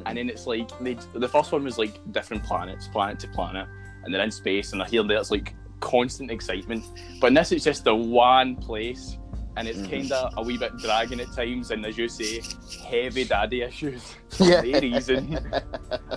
and 0.05 0.17
then 0.17 0.29
it's 0.29 0.47
like 0.47 0.69
they, 0.79 0.97
the 1.13 1.27
first 1.27 1.51
one 1.51 1.63
was 1.63 1.77
like 1.77 1.99
different 2.11 2.43
planets, 2.43 2.87
planet 2.87 3.19
to 3.19 3.27
planet, 3.29 3.67
and 4.03 4.13
they're 4.13 4.21
in 4.23 4.31
space, 4.31 4.73
and 4.73 4.83
here 4.83 5.01
and 5.01 5.09
there 5.09 5.17
it's 5.19 5.31
like 5.31 5.55
constant 5.79 6.29
excitement. 6.31 6.85
But 7.19 7.27
in 7.27 7.33
this, 7.33 7.51
it's 7.51 7.63
just 7.65 7.83
the 7.83 7.95
one 7.95 8.55
place, 8.55 9.17
and 9.57 9.67
it's 9.67 9.79
Mhm. 9.79 9.89
kind 9.89 10.11
of 10.11 10.33
a 10.37 10.41
wee 10.43 10.57
bit 10.57 10.77
dragging 10.77 11.19
at 11.19 11.31
times, 11.33 11.71
and 11.71 11.85
as 11.85 11.97
you 11.97 12.07
say, 12.07 12.41
heavy 12.87 13.25
daddy 13.25 13.61
issues. 13.63 14.15
Yeah. 14.39 14.61
For 14.61 14.79
reason. 14.79 15.39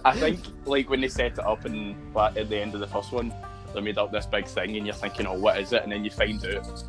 I 0.05 0.13
think 0.17 0.39
like 0.67 0.89
when 0.89 1.01
they 1.01 1.09
set 1.09 1.33
it 1.33 1.39
up 1.41 1.65
and 1.65 1.97
like, 2.15 2.37
at 2.37 2.49
the 2.49 2.57
end 2.59 2.75
of 2.75 2.81
the 2.81 2.87
first 2.87 3.11
one, 3.13 3.35
they 3.75 3.81
made 3.81 3.99
up 3.99 4.13
this 4.13 4.25
big 4.25 4.47
thing, 4.47 4.77
and 4.77 4.87
you're 4.87 4.95
thinking, 4.95 5.27
"Oh, 5.27 5.37
what 5.39 5.59
is 5.59 5.73
it?" 5.73 5.83
And 5.83 5.91
then 5.91 6.05
you 6.05 6.11
find 6.13 6.43
out 6.47 6.85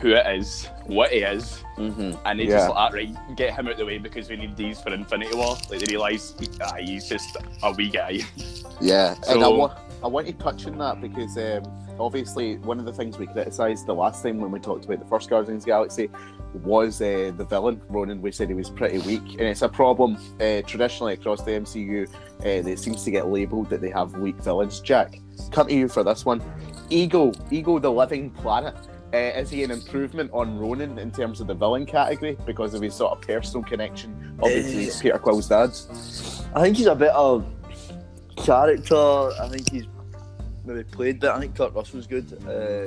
who 0.00 0.10
it 0.10 0.26
is, 0.38 0.68
what 0.86 1.10
he 1.10 1.18
is, 1.18 1.62
Mm-hmm. 1.76 2.12
and 2.24 2.40
they 2.40 2.44
Yeah. 2.44 2.50
just 2.56 2.68
like, 2.70 2.76
"Ah, 2.78 2.88
right, 2.94 3.36
get 3.36 3.54
him 3.54 3.66
out 3.66 3.72
of 3.72 3.78
the 3.78 3.84
way 3.86 3.98
because 3.98 4.30
we 4.30 4.36
need 4.36 4.56
these 4.56 4.80
for 4.80 4.92
Infinity 4.94 5.36
War." 5.36 5.56
Like 5.70 5.80
they 5.80 5.92
realise 5.92 6.34
ah, 6.62 6.74
he's 6.80 7.08
just 7.08 7.36
a 7.62 7.72
wee 7.72 7.90
guy. 7.90 8.20
Yeah, 8.80 9.14
and 9.28 9.40
I, 9.40 9.42
So- 9.42 9.56
wa- 9.56 9.76
I 10.02 10.08
want 10.08 10.26
to 10.26 10.32
touch 10.34 10.66
on 10.66 10.78
that 10.78 11.00
because 11.00 11.36
um, 11.38 11.62
obviously 11.98 12.56
one 12.58 12.78
of 12.78 12.84
the 12.86 12.92
things 12.92 13.18
we 13.18 13.26
criticised 13.26 13.86
the 13.86 13.94
last 13.94 14.22
time 14.22 14.38
when 14.40 14.50
we 14.50 14.58
talked 14.58 14.84
about 14.86 15.00
the 15.00 15.06
first 15.06 15.28
Guardians 15.30 15.64
the 15.64 15.70
Galaxy 15.70 16.10
was 16.64 17.00
uh, 17.02 17.32
the 17.36 17.44
villain 17.44 17.80
Ronan. 17.88 18.22
We 18.22 18.32
said 18.32 18.48
he 18.48 18.54
was 18.54 18.70
pretty 18.70 18.98
weak, 19.00 19.32
and 19.32 19.42
it's 19.42 19.62
a 19.62 19.68
problem 19.68 20.16
uh, 20.40 20.62
traditionally 20.62 21.12
across 21.14 21.42
the 21.42 21.52
MCU. 21.52 22.08
Uh, 22.40 22.42
that 22.42 22.66
it 22.66 22.78
seems 22.78 23.04
to 23.04 23.10
get 23.10 23.28
labelled 23.28 23.68
that 23.70 23.80
they 23.82 23.90
have 23.90 24.12
weak 24.16 24.36
villains. 24.36 24.80
Jack, 24.80 25.18
come 25.50 25.66
to 25.68 25.74
you 25.74 25.88
for 25.88 26.02
this 26.04 26.24
one. 26.24 26.42
Ego, 26.90 27.32
Ego, 27.50 27.78
the 27.78 27.90
living 27.90 28.30
planet. 28.30 28.74
Uh, 29.16 29.38
is 29.40 29.48
he 29.48 29.64
an 29.64 29.70
improvement 29.70 30.30
on 30.34 30.58
Ronan 30.58 30.98
in 30.98 31.10
terms 31.10 31.40
of 31.40 31.46
the 31.46 31.54
villain 31.54 31.86
category 31.86 32.36
because 32.44 32.74
of 32.74 32.82
his 32.82 32.94
sort 32.94 33.12
of 33.12 33.22
personal 33.26 33.64
connection? 33.64 34.36
Obviously, 34.42 34.84
he's 34.84 35.00
Peter 35.00 35.18
Quill's 35.18 35.48
dad. 35.48 35.70
I 36.54 36.60
think 36.62 36.76
he's 36.76 36.86
a 36.86 36.94
bit 36.94 37.12
of 37.12 37.46
character. 38.36 38.94
I 39.40 39.48
think 39.48 39.70
he's 39.70 39.86
maybe 40.66 40.84
played 40.84 41.20
bit. 41.20 41.30
I 41.30 41.40
think 41.40 41.56
Kurt 41.56 41.72
Russell's 41.72 42.06
good. 42.06 42.30
Uh, 42.46 42.86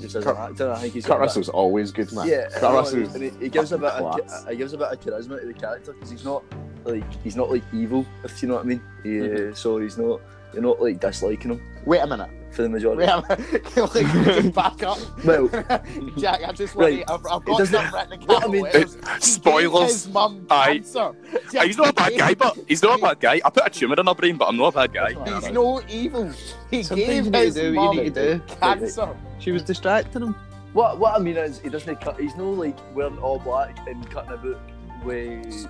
just 0.00 0.16
as 0.16 0.24
Kurt- 0.24 0.36
an 0.36 0.50
actor, 0.50 0.72
I 0.72 0.78
think 0.80 0.94
he's 0.94 1.06
Kurt 1.06 1.12
a 1.12 1.18
bit- 1.18 1.20
Russell's 1.22 1.48
always 1.48 1.92
good, 1.92 2.10
man. 2.12 2.26
Yeah, 2.26 2.48
Kurt 2.48 2.62
Russell's 2.74 3.14
and 3.14 3.22
he, 3.22 3.30
he 3.38 3.48
gives 3.48 3.70
a 3.70 3.78
bit 3.78 3.92
of 3.92 4.48
he 4.48 4.56
gives 4.56 4.72
a 4.72 4.78
bit 4.78 4.88
of 4.88 5.00
charisma 5.00 5.40
to 5.40 5.46
the 5.46 5.54
character 5.54 5.92
because 5.92 6.10
he's 6.10 6.24
not 6.24 6.42
like 6.84 7.04
he's 7.22 7.36
not 7.36 7.50
like 7.50 7.62
evil, 7.72 8.04
if 8.24 8.42
you 8.42 8.48
know 8.48 8.54
what 8.56 8.64
I 8.64 8.68
mean. 8.68 8.82
He, 9.04 9.08
Mm-hmm. 9.10 9.54
So 9.54 9.78
he's 9.78 9.96
not 9.96 10.20
you're 10.52 10.62
not 10.62 10.80
like 10.80 10.98
disliking 10.98 11.50
him 11.52 11.62
Wait 11.84 12.00
a 12.00 12.06
minute. 12.06 12.30
For 12.52 12.62
the 12.62 12.68
majority. 12.68 13.00
Wait 13.00 13.08
a 13.10 13.36
minute. 13.38 13.64
Can 13.64 13.82
we 13.94 14.24
just 14.42 14.54
back 14.54 14.82
up? 14.82 14.98
Well, 15.24 15.48
Jack, 16.18 16.40
I 16.46 16.52
just 16.52 16.74
want 16.74 16.90
Right. 16.92 17.06
to. 17.06 17.12
I've, 17.12 17.26
I've 17.26 17.44
got 17.44 17.58
doesn't- 17.58 17.74
some 17.74 17.94
written 17.94 18.12
in 18.14 18.20
what 18.20 18.30
I 18.30 18.34
capital 18.34 18.50
mean- 18.52 18.62
letters. 18.62 18.94
He 18.94 19.00
gave 19.00 19.22
Spoilers. 19.22 19.92
His 20.04 20.08
mum 20.08 20.46
Aye. 20.50 20.74
cancer. 20.74 21.12
Ah, 21.58 21.62
he's 21.62 21.76
not 21.76 21.88
a 21.90 21.92
bad 21.92 22.12
guy, 22.18 22.34
but 22.34 22.58
he's 22.66 22.82
not 22.82 22.98
a 22.98 23.02
bad 23.02 23.20
guy. 23.20 23.40
I 23.44 23.50
put 23.50 23.66
a 23.66 23.70
tumour 23.70 23.96
in 24.00 24.06
her 24.06 24.14
brain, 24.14 24.36
but 24.36 24.48
I'm 24.48 24.56
not 24.56 24.74
a 24.74 24.88
bad 24.88 24.92
guy. 24.94 25.34
He's 25.40 25.50
no 25.50 25.82
evil. 25.88 26.32
He 26.70 26.82
Sometimes 26.82 27.06
gave 27.08 27.26
you 27.26 27.32
his 27.32 27.54
do 27.54 27.60
what 27.60 27.72
you 27.72 27.74
mum 27.74 27.96
need 27.96 28.14
to 28.14 28.38
do. 28.38 28.42
cancer. 28.60 29.16
She 29.38 29.52
was 29.52 29.62
distracting 29.62 30.22
him. 30.22 30.34
What 30.74 30.98
what 30.98 31.14
I 31.14 31.18
mean 31.18 31.36
is 31.36 31.60
he 31.60 31.68
doesn't 31.70 32.00
cut. 32.00 32.20
He's 32.20 32.36
no 32.36 32.50
like 32.50 32.76
wearing 32.94 33.18
all 33.18 33.38
black 33.38 33.76
and 33.88 34.08
cutting 34.10 34.32
about 34.32 34.60
with 35.04 35.66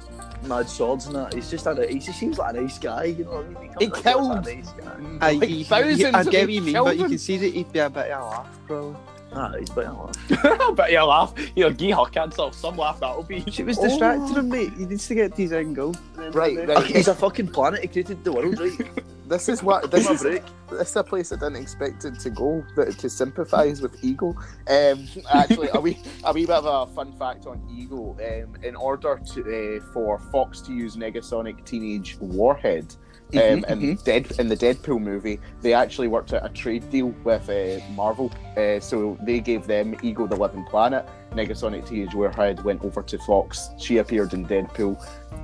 mad 0.47 0.69
swords 0.69 1.07
and 1.07 1.17
that. 1.17 1.35
He's 1.35 1.51
just 1.51 1.67
a. 1.67 1.87
He 1.87 1.99
just 1.99 2.19
seems 2.19 2.39
like 2.39 2.55
a 2.57 2.61
nice 2.61 2.79
guy. 2.79 3.05
You 3.05 3.25
know 3.25 3.31
what 3.43 3.45
I 3.45 3.49
mean? 3.63 3.75
He 3.81 3.87
comes 3.91 4.03
killed- 4.03 4.39
as 4.39 4.47
a 4.47 4.55
nice 4.57 4.71
guy. 4.71 4.93
Aye, 5.21 5.33
Like 5.33 5.49
he- 5.49 5.63
he- 5.63 5.75
I 5.75 6.21
of 6.21 6.31
get 6.31 6.43
what 6.47 6.53
you 6.53 6.63
mean, 6.63 6.75
but 6.75 6.97
you 6.99 7.09
can 7.09 7.19
see 7.19 7.37
that 7.39 7.53
he'd 7.55 7.73
be 7.73 7.79
a 7.81 7.91
bit 7.91 8.11
of 8.11 8.21
a 8.23 8.25
laugh, 8.31 8.59
bro. 8.67 8.97
Ah, 9.31 9.53
he's 9.59 9.69
but 9.69 9.87
oh, 9.89 10.73
but 10.75 10.91
you 10.91 11.03
laugh. 11.03 11.35
You 11.55 11.65
know, 11.65 11.71
gee 11.71 11.91
her 11.91 12.05
cancer. 12.07 12.49
Some 12.53 12.77
laugh 12.79 12.99
that'll 13.01 13.23
be. 13.25 13.45
She 13.51 13.63
was 13.63 13.79
Oh. 13.79 13.83
distracting 13.83 14.37
him, 14.37 14.49
mate. 14.49 14.73
He 14.79 14.87
needs 14.87 15.07
to 15.09 15.15
get 15.15 15.35
to 15.37 15.43
his 15.43 15.53
end. 15.53 15.77
Right, 16.35 16.67
right. 16.67 16.87
he's 16.97 17.09
a 17.09 17.15
fucking 17.15 17.49
planet. 17.49 17.81
He 17.83 17.89
created 17.89 18.25
the 18.25 18.33
world, 18.33 18.59
right? 18.59 18.73
This 19.29 19.49
is 19.49 19.63
what 19.63 19.91
this 19.91 20.09
is. 20.09 20.23
break. 20.23 20.43
This 20.71 20.91
is 20.91 20.97
a 20.97 21.05
place 21.05 21.33
I 21.33 21.37
didn't 21.37 21.57
expect 21.57 22.05
it 22.05 22.19
to 22.21 22.31
go. 22.31 22.65
That 22.77 22.99
to 22.99 23.11
sympathise 23.11 23.83
with 23.83 24.03
Ego. 24.03 24.35
Um, 24.69 25.07
actually, 25.33 25.69
a 25.75 25.81
wee 25.81 25.99
a 26.25 26.33
wee 26.33 26.47
bit 26.47 26.57
of 26.57 26.89
a 26.89 26.93
fun 26.95 27.13
fact 27.13 27.47
on 27.47 27.63
Ego. 27.71 28.17
Um, 28.19 28.57
in 28.63 28.75
order 28.75 29.21
to 29.35 29.41
uh, 29.79 29.93
for 29.93 30.19
Fox 30.33 30.61
to 30.63 30.73
use 30.73 30.97
Negasonic 30.97 31.65
Teenage 31.65 32.17
Warhead. 32.21 32.95
Um, 33.35 33.41
Mhm, 33.63 33.65
and 33.69 34.05
Dead 34.05 34.33
in 34.39 34.49
the 34.49 34.57
Deadpool 34.57 35.01
movie, 35.01 35.39
they 35.61 35.75
actually 35.75 36.09
worked 36.09 36.33
out 36.33 36.47
a 36.47 36.49
trade 36.49 36.89
deal 36.91 37.15
with 37.25 37.51
uh, 37.51 37.79
Marvel. 37.95 38.33
Uh, 38.57 38.81
so 38.81 39.19
they 39.23 39.39
gave 39.41 39.67
them 39.67 39.95
Ego 40.03 40.27
the 40.27 40.37
Living 40.37 40.65
Planet. 40.65 41.07
Negasonic 41.35 41.87
Teenage 41.87 42.15
Warhead 42.15 42.65
went 42.65 42.83
over 42.83 43.03
to 43.03 43.19
Fox. 43.19 43.69
She 43.79 43.99
appeared 43.99 44.33
in 44.33 44.47
Deadpool. 44.47 44.97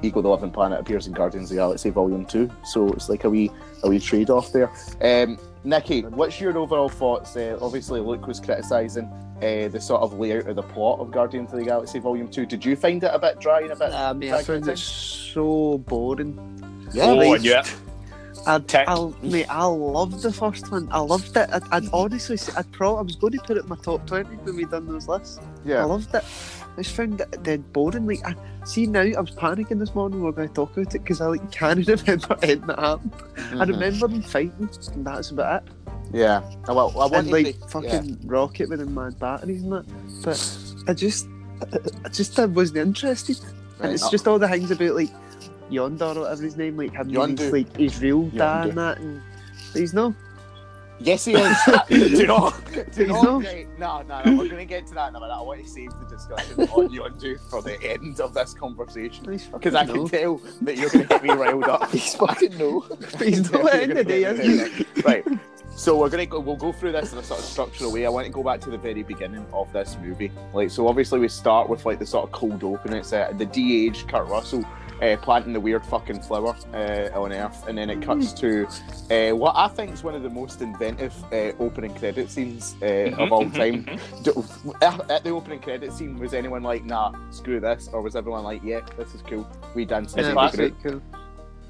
Ego 0.03 0.23
the 0.23 0.29
Living 0.31 0.51
Planet 0.51 0.81
appears 0.81 1.07
in 1.07 1.13
Guardians 1.13 1.51
of 1.51 1.57
the 1.57 1.61
Galaxy 1.61 1.91
Volume 1.91 2.25
Two. 2.25 2.51
So 2.65 2.89
it's 2.89 3.11
like 3.11 3.25
a 3.25 3.31
wee 3.31 3.51
a 3.83 3.89
wee 3.91 4.01
trade 4.01 4.31
off 4.31 4.51
there. 4.51 4.71
Um, 5.03 5.39
Nikki, 5.63 6.03
what's 6.03 6.41
your 6.41 6.57
overall 6.57 6.89
thoughts? 6.89 7.37
Uh, 7.37 7.59
obviously, 7.61 8.01
Luke 8.01 8.27
was 8.27 8.41
criticising 8.41 9.05
uh, 9.39 9.69
the 9.69 9.81
sort 9.81 10.01
of 10.01 10.19
layout 10.19 10.47
of 10.47 10.57
the 10.57 10.63
plot 10.63 11.01
of 11.01 11.11
Guardians 11.11 11.53
of 11.53 11.59
the 11.59 11.65
Galaxy 11.67 11.99
Volume 11.99 12.29
Two. 12.29 12.47
Did 12.47 12.65
you 12.65 12.77
find 12.77 13.05
it 13.05 13.11
a 13.13 13.19
bit 13.19 13.41
dry 13.41 13.61
and 13.61 13.73
a 13.73 13.77
bit? 13.77 13.93
I 13.93 14.13
mean, 14.15 14.33
I 14.33 14.43
found 14.43 14.67
it 14.69 14.79
so 14.79 15.77
boring. 15.79 16.74
Yeah, 16.93 17.05
oh, 17.07 17.19
right. 17.33 17.41
yeah. 17.41 17.65
I, 18.47 18.59
Tech. 18.59 18.87
I, 18.89 19.11
mate, 19.23 19.47
I 19.49 19.65
loved 19.65 20.21
the 20.23 20.31
first 20.33 20.71
one. 20.71 20.87
I 20.91 20.99
loved 20.99 21.29
it. 21.37 21.49
I'd, 21.51 21.63
Mm-hmm. 21.63 21.75
I'd 21.75 21.89
honestly, 21.95 22.37
say, 22.37 22.53
I'd 22.57 22.71
pro, 22.73 22.97
I 22.97 23.01
was 23.03 23.17
going 23.17 23.33
to 23.33 23.39
put 23.39 23.57
it 23.57 23.63
in 23.63 23.69
my 23.71 23.77
top 23.77 24.07
twenty 24.07 24.37
when 24.37 24.57
we 24.57 24.65
done 24.67 24.87
those 24.87 25.09
lists. 25.09 25.41
Yeah, 25.65 25.81
I 25.81 25.85
loved 25.85 26.15
it. 26.15 26.23
I 26.77 26.83
just 26.83 26.95
found 26.95 27.21
it 27.21 27.43
dead 27.43 27.73
boring. 27.73 28.07
Like, 28.07 28.21
I 28.27 28.35
see 28.67 28.87
now, 28.87 29.01
I 29.01 29.19
was 29.21 29.31
panicking 29.31 29.79
this 29.79 29.95
morning. 29.95 30.19
when 30.23 30.25
We 30.25 30.29
are 30.31 30.33
going 30.33 30.49
to 30.49 30.55
talk 30.55 30.77
about 30.77 30.95
it 30.95 30.99
because 30.99 31.21
I 31.23 31.27
like 31.29 31.51
can't 31.53 31.87
remember 31.87 32.37
anything 32.43 32.67
that 32.67 32.79
happened. 32.79 33.13
I 33.37 33.41
Mhm. 33.65 33.69
remember 33.69 34.09
them 34.09 34.23
fighting, 34.23 34.69
and 34.93 35.07
that's 35.07 35.31
about 35.31 35.63
it. 35.63 35.69
Yeah. 36.13 36.43
Uh, 36.69 36.75
Well, 36.75 36.93
I 37.01 37.05
and 37.05 37.13
wanted 37.13 37.33
like 37.33 37.61
to, 37.61 37.69
fucking 37.69 38.21
rocket 38.27 38.69
with 38.69 38.81
them 38.81 38.95
mad 38.95 39.19
batteries 39.19 39.63
and 39.63 39.73
that. 39.73 39.85
But 40.23 40.91
I 40.91 40.93
just, 40.93 41.27
I, 41.73 41.79
I 42.05 42.09
just 42.11 42.39
I 42.39 42.45
wasn't 42.45 42.79
interested. 42.79 43.39
yeah. 43.41 43.49
And 43.81 43.93
it's 43.93 44.03
Right, 44.03 44.13
just 44.13 44.29
all 44.29 44.39
the 44.39 44.49
things 44.49 44.71
about 44.71 44.95
like 44.97 45.11
Yonder 45.71 46.05
or 46.07 46.21
whatever 46.21 46.43
his 46.43 46.57
name, 46.57 46.77
like 46.77 46.93
him 46.93 47.11
Yondu. 47.11 47.51
like 47.53 47.77
his 47.77 48.01
real 48.01 48.23
dad 48.29 48.69
and 48.69 48.79
that, 48.79 48.99
and 48.99 49.23
he's 49.73 49.95
no. 49.95 50.15
Yes, 51.01 51.25
he 51.25 51.33
is. 51.35 51.57
do 51.89 51.99
you 51.99 52.27
know? 52.29 52.53
Do 52.73 52.85
He's 52.97 53.09
know? 53.09 53.23
not. 53.39 53.45
Right, 53.45 53.79
no, 53.81 54.03
no, 54.03 54.23
no, 54.23 54.31
we're 54.39 54.47
going 54.49 54.59
to 54.59 54.65
get 54.65 54.87
to 54.87 54.95
that 54.95 55.09
in 55.09 55.17
a 55.17 55.21
minute. 55.21 55.35
I 55.35 55.41
want 55.41 55.61
to 55.63 55.69
save 55.69 55.91
the 55.99 56.07
discussion 56.07 56.61
on 56.61 56.89
Yondu 56.89 57.41
for 57.51 57.63
the 57.63 57.83
end 57.83 58.21
of 58.21 58.33
this 58.33 58.55
conversation. 58.55 59.31
He's 59.33 59.47
Because 59.47 59.75
I 59.75 59.87
fucking 59.87 60.09
can 60.09 60.21
tell 60.21 60.41
that 60.63 60.77
you're 60.77 60.91
going 60.91 61.09
to 61.09 61.09
get 61.09 61.23
me 61.25 61.31
riled 61.31 61.65
up. 61.65 61.91
He's 61.93 62.15
fucking 62.15 62.57
no. 62.59 62.87
He's 63.19 63.51
not 63.51 63.67
at 63.67 63.73
the 63.73 63.83
end 63.83 63.91
of 63.93 63.97
the 63.99 64.05
day, 64.05 64.23
is 64.25 64.77
he? 64.77 65.03
right. 65.03 65.27
So 65.77 65.99
we're 65.99 66.09
gonna 66.09 66.25
go. 66.25 66.39
We'll 66.39 66.55
go 66.55 66.71
through 66.71 66.93
this 66.93 67.13
in 67.13 67.19
a 67.19 67.23
sort 67.25 67.41
of 67.41 67.47
structural 67.47 67.91
way. 67.91 68.07
I 68.07 68.09
want 68.09 68.27
to 68.29 68.33
go 68.33 68.45
back 68.45 68.61
to 68.61 68.71
the 68.71 68.79
very 68.79 69.03
beginning 69.03 69.45
of 69.53 69.73
this 69.73 69.97
movie. 70.01 70.31
Like, 70.53 70.71
so 70.71 70.87
obviously 70.87 71.19
we 71.19 71.27
start 71.27 71.69
with 71.69 71.85
like 71.85 71.99
the 71.99 72.07
sort 72.07 72.23
of 72.27 72.31
cold 72.31 72.63
open. 72.63 72.93
It's 72.93 73.13
uh, 73.13 73.33
the 73.37 73.45
de-aged 73.45 74.07
Kurt 74.07 74.29
Russell 74.29 74.65
uh, 75.05 75.17
planting 75.19 75.53
the 75.53 75.61
weird 75.61 75.85
fucking 75.87 76.21
flower 76.23 76.57
uh, 76.73 77.21
on 77.21 77.33
Earth, 77.33 77.67
and 77.69 77.77
then 77.77 77.91
it 77.91 78.01
cuts 78.03 78.33
to 78.33 78.67
uh, 79.11 79.37
what 79.37 79.55
I 79.57 79.69
think 79.69 79.93
is 79.93 80.03
one 80.03 80.15
of 80.15 80.23
the 80.23 80.31
most 80.31 80.63
inventive 80.63 81.15
uh, 81.33 81.53
opening 81.59 81.95
credit 81.95 82.31
scenes 82.31 82.75
uh, 82.83 83.11
of 83.19 83.33
all 83.33 83.49
time. 83.51 83.87
Do- 84.23 84.45
At 84.83 85.11
at 85.11 85.25
the 85.25 85.31
opening 85.31 85.61
credit 85.61 85.93
scene, 85.93 86.19
was 86.19 86.33
anyone 86.35 86.63
like, 86.63 86.85
"Nah, 86.85 87.13
screw 87.31 87.61
this," 87.61 87.89
or 87.93 88.01
was 88.03 88.17
everyone 88.17 88.45
like, 88.45 88.63
"Yeah, 88.65 88.81
this 88.97 89.15
is 89.15 89.23
cool. 89.23 89.47
We 89.75 89.85
dance 89.85 90.13
It's 90.15 90.27
as 90.27 90.27
Yeah, 90.27 90.31
a 90.31 90.33
it 90.33 90.37
was 90.37 90.57
group." 90.57 90.81
quite 90.81 90.93
cool. 90.93 91.03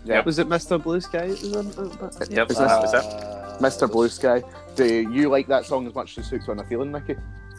Yeah. 0.04 0.20
Was 0.24 0.38
it 0.38 0.48
Mr. 0.48 0.82
Blue 0.82 1.00
Sky? 1.00 1.28
that 1.28 1.42
was 1.42 1.56
on 1.56 1.88
that 1.88 2.18
bit? 2.18 2.30
Yep, 2.30 2.50
Is 2.50 2.58
that 2.58 2.82
this- 2.82 2.92
was 2.92 2.94
it. 2.94 3.12
Uh, 3.12 3.58
Mr. 3.60 3.90
Blue 3.90 4.08
Sky. 4.08 4.42
Do 4.76 4.84
you 4.84 5.28
like 5.30 5.46
that 5.46 5.64
song 5.64 5.86
as 5.86 5.94
much 5.94 6.18
as 6.18 6.28
Hooked 6.28 6.48
on 6.48 6.58
a 6.58 6.64
Feeling, 6.64 6.92
Mickey? 6.92 7.14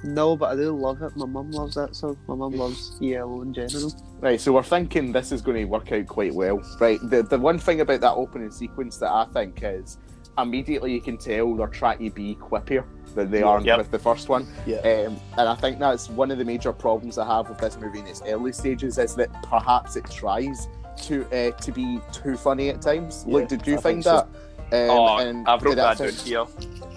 No, 0.05 0.35
but 0.37 0.51
I 0.51 0.55
do 0.55 0.71
love 0.77 1.01
it. 1.01 1.15
My 1.17 1.25
mum 1.25 1.51
loves 1.51 1.75
that 1.75 1.95
song. 1.95 2.17
My 2.27 2.35
mum 2.35 2.53
loves 2.53 2.97
ELO 3.01 3.41
in 3.41 3.53
general. 3.53 3.93
Right, 4.21 4.39
so 4.39 4.53
we're 4.53 4.63
thinking 4.63 5.11
this 5.11 5.31
is 5.31 5.41
going 5.41 5.57
to 5.57 5.65
work 5.65 5.91
out 5.91 6.05
quite 6.07 6.33
well. 6.33 6.61
Right, 6.79 6.99
the 7.09 7.23
the 7.23 7.39
one 7.39 7.57
thing 7.59 7.81
about 7.81 8.01
that 8.01 8.13
opening 8.13 8.51
sequence 8.51 8.97
that 8.97 9.11
I 9.11 9.25
think 9.33 9.59
is 9.63 9.97
immediately 10.37 10.93
you 10.93 11.01
can 11.01 11.17
tell 11.17 11.55
they're 11.55 11.67
trying 11.67 11.97
to 11.99 12.09
be 12.11 12.35
quippier 12.35 12.83
than 13.15 13.31
they 13.31 13.41
are 13.41 13.61
Yep. 13.61 13.77
with 13.77 13.91
the 13.91 13.99
first 13.99 14.27
one. 14.29 14.45
Yeah. 14.65 14.77
Um, 14.79 15.17
and 15.37 15.47
I 15.49 15.55
think 15.55 15.79
that's 15.79 16.09
one 16.09 16.29
of 16.31 16.37
the 16.37 16.45
major 16.45 16.73
problems 16.73 17.17
I 17.17 17.25
have 17.25 17.49
with 17.49 17.57
this 17.57 17.77
movie 17.79 17.99
in 17.99 18.07
its 18.07 18.21
early 18.27 18.51
stages 18.51 18.97
is 18.97 19.15
that 19.15 19.31
perhaps 19.43 19.95
it 19.95 20.05
tries 20.11 20.67
to 21.03 21.25
uh, 21.33 21.51
to 21.51 21.71
be 21.71 21.99
too 22.11 22.37
funny 22.37 22.69
at 22.69 22.81
times. 22.81 23.25
Yeah, 23.27 23.33
Look, 23.37 23.47
did 23.49 23.65
you 23.65 23.77
I 23.77 23.81
find 23.81 24.03
think 24.03 24.03
so. 24.03 24.27
That? 24.71 24.89
Um, 24.89 24.97
oh, 24.97 25.17
and 25.17 25.47
I've 25.47 25.61
wrote 25.63 25.75
that 25.75 25.97
down 25.97 26.09
here. 26.09 26.45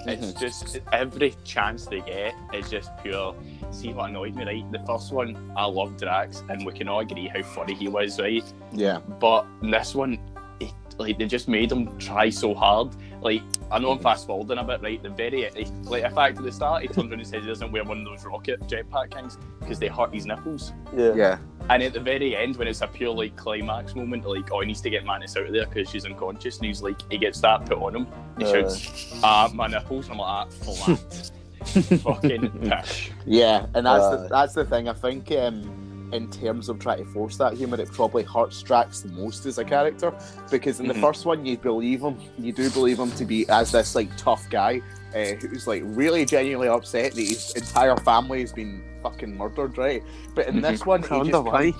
It's 0.06 0.32
Mhm. 0.32 0.40
just 0.40 0.80
every 0.92 1.34
chance 1.44 1.86
they 1.86 2.00
get 2.00 2.34
is 2.54 2.70
just 2.70 2.90
pure. 3.02 3.34
See 3.70 3.92
what 3.92 4.08
annoyed 4.10 4.34
me, 4.36 4.44
right? 4.44 4.72
The 4.72 4.78
first 4.86 5.12
one, 5.12 5.52
I 5.56 5.66
loved 5.66 5.98
Drax, 6.00 6.44
and 6.48 6.64
we 6.64 6.72
can 6.72 6.88
all 6.88 7.00
agree 7.00 7.28
how 7.28 7.42
funny 7.42 7.74
he 7.74 7.88
was, 7.88 8.18
right? 8.18 8.44
Yeah, 8.72 9.00
But 9.20 9.44
this 9.60 9.94
one, 9.94 10.18
it, 10.60 10.72
like 10.98 11.18
they 11.18 11.26
just 11.26 11.46
made 11.48 11.70
him 11.70 11.96
try 11.98 12.30
so 12.30 12.54
hard. 12.54 12.94
Like 13.20 13.42
I 13.70 13.78
know 13.78 13.90
I'm 13.90 13.98
fast 13.98 14.26
forwarding 14.26 14.58
a 14.58 14.64
bit, 14.64 14.80
right? 14.82 15.02
The 15.02 15.10
very 15.10 15.42
like 15.84 16.04
in 16.04 16.14
fact 16.14 16.38
at 16.38 16.44
the 16.44 16.52
start, 16.52 16.82
he 16.82 16.88
turns 16.88 17.10
around 17.10 17.20
and 17.20 17.26
says 17.26 17.42
he 17.42 17.48
doesn't 17.48 17.70
wear 17.70 17.84
one 17.84 17.98
of 17.98 18.04
those 18.06 18.24
rocket 18.24 18.60
jetpack 18.62 19.12
things 19.12 19.36
because 19.60 19.78
they 19.78 19.88
hurt 19.88 20.14
his 20.14 20.24
nipples. 20.26 20.72
Yeah. 20.96 21.12
yeah, 21.14 21.38
And 21.70 21.82
at 21.82 21.92
the 21.92 22.00
very 22.00 22.34
end, 22.36 22.56
when 22.56 22.66
it's 22.68 22.80
a 22.80 22.86
pure 22.86 23.12
like 23.14 23.36
climax 23.36 23.94
moment, 23.94 24.26
like 24.26 24.50
oh, 24.52 24.60
he 24.60 24.66
needs 24.66 24.80
to 24.82 24.90
get 24.90 25.04
Mantis 25.04 25.36
out 25.36 25.46
of 25.46 25.52
there 25.52 25.66
because 25.66 25.90
she's 25.90 26.04
unconscious, 26.06 26.56
and 26.58 26.66
he's 26.66 26.80
like, 26.82 26.96
he 27.10 27.18
gets 27.18 27.40
that 27.42 27.66
put 27.66 27.78
on 27.78 27.94
him. 27.96 28.06
He 28.38 28.44
Uh. 28.44 28.52
shouts, 28.52 29.20
"Ah, 29.22 29.50
my 29.52 29.66
nipples!" 29.66 30.06
And 30.08 30.12
I'm 30.14 30.18
like, 30.18 30.28
ah, 30.28 30.46
flat, 30.46 31.30
fucking 32.00 32.50
pish. 32.60 33.10
yeah, 33.26 33.66
and 33.74 33.86
that's 33.86 34.04
Uh, 34.04 34.16
the, 34.22 34.28
that's 34.28 34.54
the 34.54 34.64
thing. 34.64 34.88
I 34.88 34.94
think 34.94 35.30
um, 35.32 36.08
in 36.12 36.30
terms 36.30 36.70
of 36.70 36.78
trying 36.78 37.04
to 37.04 37.10
force 37.12 37.36
that 37.36 37.52
humour, 37.54 37.78
it 37.80 37.92
probably 37.92 38.22
hurts 38.22 38.62
Drax 38.62 39.00
the 39.00 39.08
most 39.10 39.44
as 39.44 39.58
a 39.58 39.64
character 39.64 40.12
because 40.50 40.80
in 40.80 40.88
the 40.88 40.94
Mhm. 40.94 41.00
first 41.02 41.26
one 41.26 41.44
you 41.44 41.58
believe 41.58 42.00
him, 42.00 42.16
you 42.38 42.52
do 42.52 42.70
believe 42.70 42.98
him 42.98 43.10
to 43.12 43.26
be 43.26 43.46
as 43.50 43.72
this 43.72 43.94
like 43.94 44.08
tough 44.16 44.48
guy 44.48 44.80
uh, 45.14 45.34
who's 45.40 45.66
like 45.66 45.82
really 45.84 46.24
genuinely 46.24 46.68
upset 46.68 47.12
that 47.12 47.20
his 47.20 47.52
entire 47.54 47.96
family 47.98 48.40
has 48.40 48.52
been 48.52 48.82
fucking 49.02 49.36
murdered, 49.36 49.76
right? 49.78 50.02
But 50.34 50.48
in 50.48 50.60
this 50.60 50.84
one, 50.92 51.02
I 51.04 51.06
he 51.08 51.14
wonder 51.14 51.32
just 51.32 51.44
why. 51.44 51.72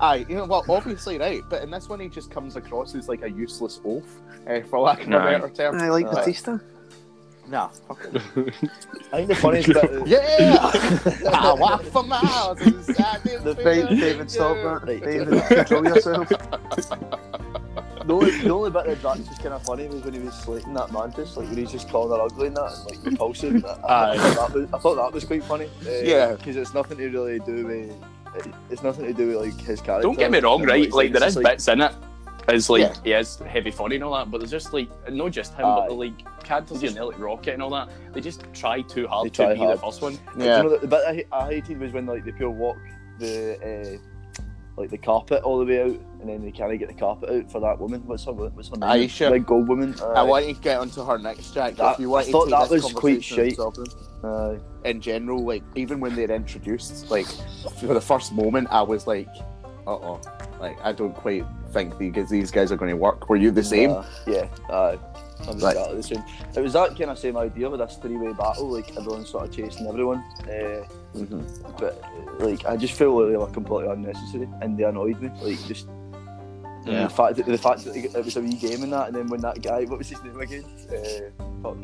Aye, 0.00 0.26
you 0.28 0.36
know, 0.36 0.44
well, 0.46 0.64
obviously, 0.68 1.18
right. 1.18 1.42
But 1.48 1.62
in 1.62 1.70
this 1.70 1.88
one, 1.88 2.00
he 2.00 2.08
just 2.08 2.30
comes 2.30 2.56
across 2.56 2.94
as 2.94 3.08
like 3.08 3.22
a 3.22 3.30
useless 3.30 3.80
oaf, 3.84 4.04
uh, 4.48 4.60
for 4.62 4.80
lack 4.80 5.00
of 5.02 5.08
a 5.08 5.10
better 5.10 5.48
term. 5.50 5.80
I 5.80 5.88
like 5.88 6.06
Uh, 6.06 6.14
Batista. 6.14 6.58
Nah, 7.48 7.68
fuck 7.68 8.04
it. 8.12 8.16
I 9.12 9.16
think 9.24 9.28
the 9.28 9.34
funniest 9.36 9.68
bit. 9.68 9.84
Is, 9.84 10.08
Yeah! 10.08 10.58
I 11.32 11.54
walk 11.58 11.82
for 11.84 12.02
miles. 12.02 12.60
and 12.60 12.74
The 12.82 13.54
feel 13.54 13.54
David, 13.54 13.92
it. 13.92 14.00
David, 14.00 14.30
stop 14.32 14.56
that. 14.56 14.86
David, 14.86 15.42
control 15.46 15.84
yourself. 15.84 17.42
The, 18.06 18.12
only, 18.14 18.30
the 18.40 18.50
only 18.50 18.70
bit 18.70 18.86
that 18.86 19.00
Drax 19.00 19.18
was 19.28 19.38
kind 19.38 19.54
of 19.54 19.62
funny 19.62 19.88
was 19.88 20.02
when 20.02 20.14
he 20.14 20.20
was 20.20 20.34
slating 20.34 20.74
that 20.74 20.92
mantis, 20.92 21.36
like 21.36 21.48
when 21.48 21.58
he's 21.58 21.72
just 21.72 21.88
calling 21.88 22.16
her 22.16 22.24
ugly 22.24 22.48
and 22.48 22.56
that, 22.56 22.72
and 22.72 22.84
like 22.86 23.04
repulsive. 23.04 23.54
and 23.54 23.64
that. 23.64 23.80
I, 23.84 24.12
I, 24.12 24.16
thought 24.16 24.34
that 24.48 24.54
was, 24.54 24.72
I 24.74 24.78
thought 24.78 24.94
that 24.96 25.12
was 25.12 25.24
quite 25.24 25.44
funny. 25.44 25.66
Uh, 25.86 25.90
Yeah. 26.02 26.32
because 26.34 26.56
it's 26.56 26.74
nothing 26.74 26.98
to 26.98 27.08
really 27.08 27.38
do 27.40 27.66
with. 27.66 27.92
It's 28.70 28.82
nothing 28.82 29.06
to 29.06 29.14
do 29.14 29.28
with 29.28 29.36
like 29.36 29.60
his 29.66 29.80
character. 29.80 30.02
Don't 30.02 30.18
get 30.18 30.30
me 30.30 30.40
wrong, 30.40 30.62
right? 30.64 30.90
Like 30.92 31.12
there 31.12 31.24
is 31.24 31.36
like, 31.36 31.44
bits 31.44 31.68
in 31.68 31.80
it. 31.80 31.92
It's 32.48 32.68
like 32.68 32.82
Yeah. 32.82 32.94
he 33.02 33.12
is 33.12 33.36
heavy 33.38 33.70
funny 33.70 33.96
and 33.96 34.04
all 34.04 34.14
that, 34.14 34.30
but 34.30 34.38
there's 34.38 34.50
just 34.50 34.72
like 34.72 34.88
not 35.10 35.32
just 35.32 35.54
him, 35.54 35.64
Aye. 35.64 35.74
but 35.80 35.88
the 35.88 35.94
like 35.94 36.44
characters 36.44 36.82
in 36.82 36.94
there 36.94 37.04
like 37.06 37.18
Rocket 37.18 37.54
and 37.54 37.62
all 37.62 37.70
that. 37.70 37.88
They 38.12 38.20
just 38.20 38.44
try 38.52 38.82
too 38.82 39.08
hard 39.08 39.26
They 39.26 39.30
to 39.30 39.34
try 39.36 39.52
be 39.54 39.58
hard. 39.60 39.78
the 39.78 39.80
first 39.82 40.02
one. 40.02 40.18
Yeah. 40.38 40.58
You 40.62 40.68
know, 40.68 40.76
the, 40.76 40.86
bit 40.86 41.00
I, 41.06 41.24
I 41.36 41.46
hated 41.54 41.80
was 41.80 41.92
when 41.92 42.06
like 42.06 42.24
the 42.24 42.32
pure 42.32 42.50
walk 42.50 42.76
the 43.18 43.98
uh, 43.98 44.42
like 44.76 44.90
the 44.90 44.98
carpet 44.98 45.42
all 45.42 45.58
the 45.58 45.64
way 45.64 45.82
out, 45.82 45.98
and 46.28 46.34
then 46.42 46.44
they 46.44 46.50
can't 46.52 46.76
get 46.78 46.88
the 46.88 46.94
carpet 46.94 47.30
out 47.30 47.50
for 47.50 47.60
that 47.60 47.78
woman. 47.78 48.02
What's 48.06 48.24
her 48.24 48.32
what's 48.32 48.68
her 48.68 48.76
name? 48.76 48.90
Ayesha. 48.90 49.30
Big 49.30 49.46
gold 49.46 49.68
woman. 49.68 49.94
I 50.14 50.22
want 50.22 50.46
to 50.46 50.52
get 50.54 50.78
onto 50.80 51.04
her 51.04 51.18
next 51.18 51.52
track. 51.52 51.76
That- 51.76 51.94
if 51.94 52.00
you 52.00 52.10
want 52.10 52.28
I 52.28 52.32
thought 52.32 52.50
that 52.50 52.70
was 52.70 52.92
quite 52.92 53.22
shite. 53.22 53.58
Aye. 54.24 54.58
in 54.84 55.00
general, 55.00 55.44
like 55.44 55.62
even 55.76 56.00
when 56.00 56.16
they're 56.16 56.30
introduced, 56.30 57.10
like 57.10 57.26
for 57.78 57.86
the 57.94 58.00
first 58.00 58.32
moment, 58.32 58.66
I 58.70 58.82
was 58.82 59.06
like, 59.06 59.28
"Uh 59.86 59.92
oh," 59.92 60.20
like 60.60 60.76
I 60.82 60.92
don't 60.92 61.14
quite 61.14 61.44
think 61.70 61.96
these 61.98 62.28
these 62.28 62.50
guys 62.50 62.72
are 62.72 62.76
going 62.76 62.90
to 62.90 62.96
work. 62.96 63.28
Were 63.28 63.36
you 63.36 63.50
the 63.50 63.62
same? 63.62 63.90
Uh, 63.90 64.04
yeah. 64.26 64.46
Aye. 64.70 64.98
I'm 65.40 65.58
Right. 65.58 65.76
exactly 65.76 65.96
the 65.96 66.02
same. 66.02 66.24
It 66.56 66.60
was 66.60 66.72
that 66.72 66.96
kind 66.98 67.10
of 67.10 67.18
same 67.18 67.36
idea 67.36 67.68
with 67.68 67.78
this 67.80 67.96
three-way 68.00 68.32
battle, 68.32 68.68
like 68.68 68.96
everyone's 68.96 69.28
sort 69.28 69.44
of 69.44 69.54
chasing 69.54 69.86
everyone. 69.86 70.24
Uh, 70.44 70.86
Mhm. 71.14 71.44
but 71.78 72.02
like 72.40 72.64
I 72.64 72.74
just 72.78 72.94
feel 72.94 73.14
like 73.20 73.30
they 73.32 73.36
were 73.36 73.46
completely 73.48 73.92
unnecessary 73.92 74.48
and 74.62 74.78
they 74.78 74.84
annoyed 74.84 75.20
me. 75.20 75.30
Like 75.42 75.62
just 75.66 75.86
Yeah. 76.92 77.02
the 77.04 77.08
fact 77.10 77.36
that 77.36 77.46
the 77.46 77.58
fact 77.58 77.84
that 77.84 77.96
it 77.96 78.24
was 78.24 78.36
a 78.36 78.40
wee 78.40 78.54
game 78.54 78.82
in 78.82 78.90
that, 78.90 79.08
and 79.08 79.16
then 79.16 79.26
when 79.28 79.40
that 79.40 79.60
guy, 79.62 79.84
what 79.84 79.98
was 79.98 80.08
his 80.08 80.22
name 80.22 80.40
again? 80.40 80.64
Uh, 80.88 81.42
fuck. 81.62 81.76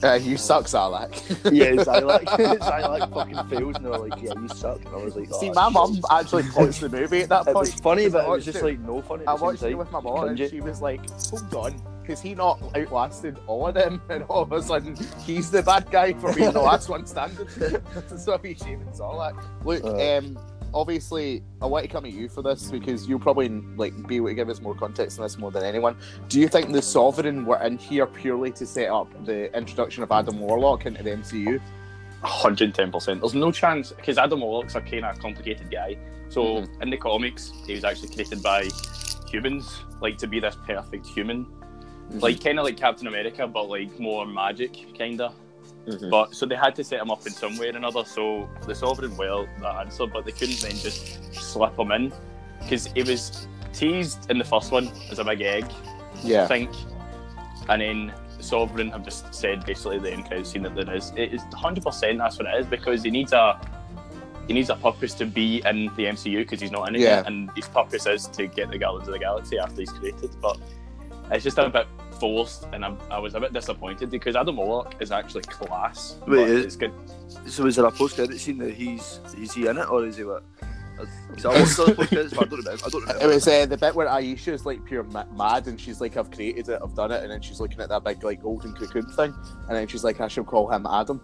Uh, 0.00 0.14
you 0.14 0.36
suck, 0.36 0.64
Zylak. 0.66 1.10
Yeah, 1.52 1.72
Zylak. 1.82 2.22
Zylak 2.60 3.12
fucking 3.14 3.48
fails, 3.58 3.76
and 3.76 3.84
they 3.84 3.90
were 3.90 3.98
like, 4.08 4.22
"Yeah, 4.22 4.32
you 4.40 4.48
suck." 4.48 4.78
And 4.84 4.94
I 4.94 4.96
was 4.98 5.16
like, 5.16 5.28
See, 5.34 5.50
"Oh, 5.50 5.54
my 5.54 5.64
shit." 5.64 5.72
mum 5.72 6.00
actually 6.12 6.44
watched 6.56 6.80
the 6.80 6.88
movie 6.88 7.22
at 7.22 7.28
that 7.30 7.46
point." 7.46 7.56
It 7.56 7.58
was 7.58 7.74
funny, 7.74 8.08
but 8.08 8.24
it 8.24 8.30
was 8.30 8.44
just 8.44 8.58
it- 8.58 8.64
like 8.64 8.78
no 8.80 9.02
funny. 9.02 9.26
I 9.26 9.34
watched 9.34 9.62
it 9.64 9.74
with 9.76 9.90
my 9.90 10.00
mom, 10.00 10.28
and 10.28 10.38
she 10.38 10.60
was 10.60 10.80
like, 10.80 11.00
"Hold 11.30 11.54
on." 11.54 11.82
Because 12.02 12.22
he 12.22 12.34
not 12.34 12.58
outlasted 12.74 13.38
all 13.48 13.66
of 13.66 13.74
them, 13.74 14.00
and 14.08 14.22
all 14.30 14.42
of 14.42 14.52
a 14.52 14.62
sudden 14.62 14.96
he's 15.26 15.50
the 15.50 15.62
bad 15.64 15.90
guy 15.90 16.12
for 16.14 16.32
being 16.32 16.52
the 16.52 16.60
last 16.62 16.88
one 16.88 17.04
standing. 17.04 17.46
so 18.16 18.38
he's 18.38 18.56
shaming 18.58 18.86
Zylak. 18.92 19.42
Look, 19.64 19.84
Uh. 19.84 20.16
um, 20.18 20.38
obviously, 20.74 21.42
I 21.60 21.66
want 21.66 21.84
to 21.84 21.90
come 21.90 22.04
at 22.04 22.12
you 22.12 22.28
for 22.28 22.42
this 22.42 22.70
because 22.70 23.08
you'll 23.08 23.18
probably 23.18 23.48
like 23.76 24.06
be 24.06 24.16
able 24.16 24.28
to 24.28 24.34
give 24.34 24.48
us 24.48 24.60
more 24.60 24.74
context 24.74 25.18
on 25.18 25.24
this 25.24 25.38
more 25.38 25.50
than 25.50 25.64
anyone. 25.64 25.96
Do 26.28 26.40
you 26.40 26.48
think 26.48 26.72
the 26.72 26.82
Sovereign 26.82 27.44
were 27.44 27.60
in 27.62 27.78
here 27.78 28.06
purely 28.06 28.52
to 28.52 28.66
set 28.66 28.90
up 28.90 29.08
the 29.24 29.54
introduction 29.56 30.02
of 30.02 30.12
Adam 30.12 30.38
Warlock 30.40 30.86
into 30.86 31.02
the 31.02 31.10
MCU? 31.10 31.60
110%. 32.22 33.20
There's 33.20 33.34
no 33.34 33.52
chance, 33.52 33.92
because 33.92 34.18
Adam 34.18 34.40
Warlock's 34.40 34.74
a 34.74 34.80
kind 34.80 35.04
of 35.04 35.18
complicated 35.18 35.70
guy. 35.70 35.96
So 36.28 36.42
Mhm. 36.42 36.82
in 36.82 36.90
the 36.90 36.96
comics, 36.96 37.52
he 37.66 37.74
was 37.74 37.84
actually 37.84 38.08
created 38.08 38.42
by 38.42 38.68
humans, 39.30 39.84
like 40.00 40.18
to 40.18 40.26
be 40.26 40.40
this 40.40 40.56
perfect 40.66 41.06
human. 41.06 41.46
Like 42.10 42.42
kind 42.42 42.58
of 42.58 42.64
like 42.64 42.76
Captain 42.78 43.06
America, 43.06 43.46
but 43.46 43.68
like 43.68 43.98
more 44.00 44.26
magic, 44.26 44.96
kind 44.98 45.20
of. 45.20 45.34
Mhm. 45.86 46.10
But 46.10 46.34
so 46.34 46.44
they 46.46 46.54
had 46.56 46.74
to 46.76 46.84
set 46.84 47.00
him 47.00 47.10
up 47.10 47.26
in 47.26 47.32
some 47.32 47.56
way 47.56 47.68
or 47.68 47.76
another. 47.76 48.04
So 48.04 48.48
the 48.66 48.74
Sovereign 48.74 49.16
well 49.16 49.46
that 49.60 49.76
answer, 49.76 50.06
but 50.06 50.24
they 50.24 50.32
couldn't 50.32 50.60
then 50.60 50.72
just 50.72 51.34
slip 51.34 51.78
him 51.78 51.92
in 51.92 52.12
because 52.60 52.86
he 52.88 53.02
was 53.02 53.46
teased 53.72 54.30
in 54.30 54.38
the 54.38 54.44
first 54.44 54.72
one 54.72 54.90
as 55.10 55.18
a 55.18 55.24
big 55.24 55.40
egg, 55.42 55.64
I 55.64 56.18
yeah, 56.24 56.46
think, 56.46 56.70
and 57.68 57.80
then 57.80 58.12
Sovereign 58.40 58.90
have 58.90 59.04
just 59.04 59.32
said 59.34 59.64
basically 59.64 59.98
the 59.98 60.12
end 60.12 60.26
credit 60.26 60.46
scene 60.46 60.62
that 60.62 60.74
there 60.74 60.92
is. 60.94 61.12
It 61.16 61.32
is 61.34 61.42
100 61.52 61.82
percent 61.84 62.18
that's 62.18 62.38
what 62.38 62.46
it 62.46 62.60
is 62.60 62.66
because 62.66 63.02
he 63.02 63.10
needs 63.10 63.32
a 63.32 63.58
he 64.46 64.54
needs 64.54 64.70
a 64.70 64.76
purpose 64.76 65.12
to 65.14 65.26
be 65.26 65.62
in 65.66 65.86
the 65.96 66.04
MCU 66.06 66.38
because 66.38 66.60
he's 66.60 66.70
not 66.70 66.88
in 66.88 66.96
it 66.96 67.02
Yeah. 67.02 67.22
and 67.26 67.50
his 67.54 67.68
purpose 67.68 68.06
is 68.06 68.26
to 68.28 68.46
get 68.46 68.70
the 68.70 68.78
Guardians 68.78 69.06
of 69.08 69.12
the 69.12 69.18
Galaxy 69.18 69.58
after 69.58 69.80
he's 69.82 69.90
created. 69.90 70.30
But 70.40 70.58
it's 71.30 71.44
just 71.44 71.58
a 71.58 71.68
bit 71.68 71.86
forced, 72.20 72.66
and 72.72 72.84
I'm, 72.84 72.98
I 73.10 73.18
was 73.18 73.34
a 73.34 73.40
bit 73.40 73.52
disappointed 73.52 74.10
because 74.10 74.36
Adam 74.36 74.56
Warlock 74.56 74.94
is 75.00 75.10
actually 75.12 75.42
class. 75.42 76.16
Wait, 76.26 76.48
is- 76.48 76.64
it's 76.66 76.76
good. 76.76 76.92
So 77.46 77.66
is 77.66 77.76
there 77.76 77.84
a 77.86 77.90
post-credit 77.92 78.38
scene 78.38 78.58
that 78.58 78.74
he's 78.74 79.20
is 79.36 79.52
he 79.52 79.66
in 79.66 79.78
it 79.78 79.88
or 79.88 80.04
is 80.06 80.16
he 80.16 80.24
what? 80.24 80.44
Because 81.30 81.44
I 81.44 81.60
watched 81.60 81.76
the 81.76 81.94
post-credits, 81.94 82.34
but 82.34 82.46
I 82.46 82.48
don't 82.50 82.58
remember. 82.58 82.84
I 82.84 82.88
don't 82.88 83.00
remember. 83.02 83.24
It 83.24 83.34
was 83.34 83.46
uh, 83.46 83.66
the 83.66 83.76
bit 83.76 83.94
where 83.94 84.08
Ayesha 84.08 84.52
is 84.52 84.66
like 84.66 84.84
pure 84.84 85.04
ma- 85.04 85.26
mad, 85.36 85.68
and 85.68 85.80
she's 85.80 86.00
like, 86.00 86.16
"I've 86.16 86.30
created 86.30 86.68
it, 86.68 86.80
I've 86.82 86.94
done 86.94 87.12
it," 87.12 87.22
and 87.22 87.30
then 87.30 87.40
she's 87.40 87.60
looking 87.60 87.80
at 87.80 87.88
that 87.90 88.02
big 88.02 88.24
like 88.24 88.42
golden 88.42 88.72
cocoon 88.74 89.06
thing, 89.10 89.32
and 89.68 89.76
then 89.76 89.86
she's 89.86 90.02
like, 90.02 90.20
"I 90.20 90.26
shall 90.26 90.42
call 90.44 90.68
him 90.72 90.86
Adam." 90.90 91.20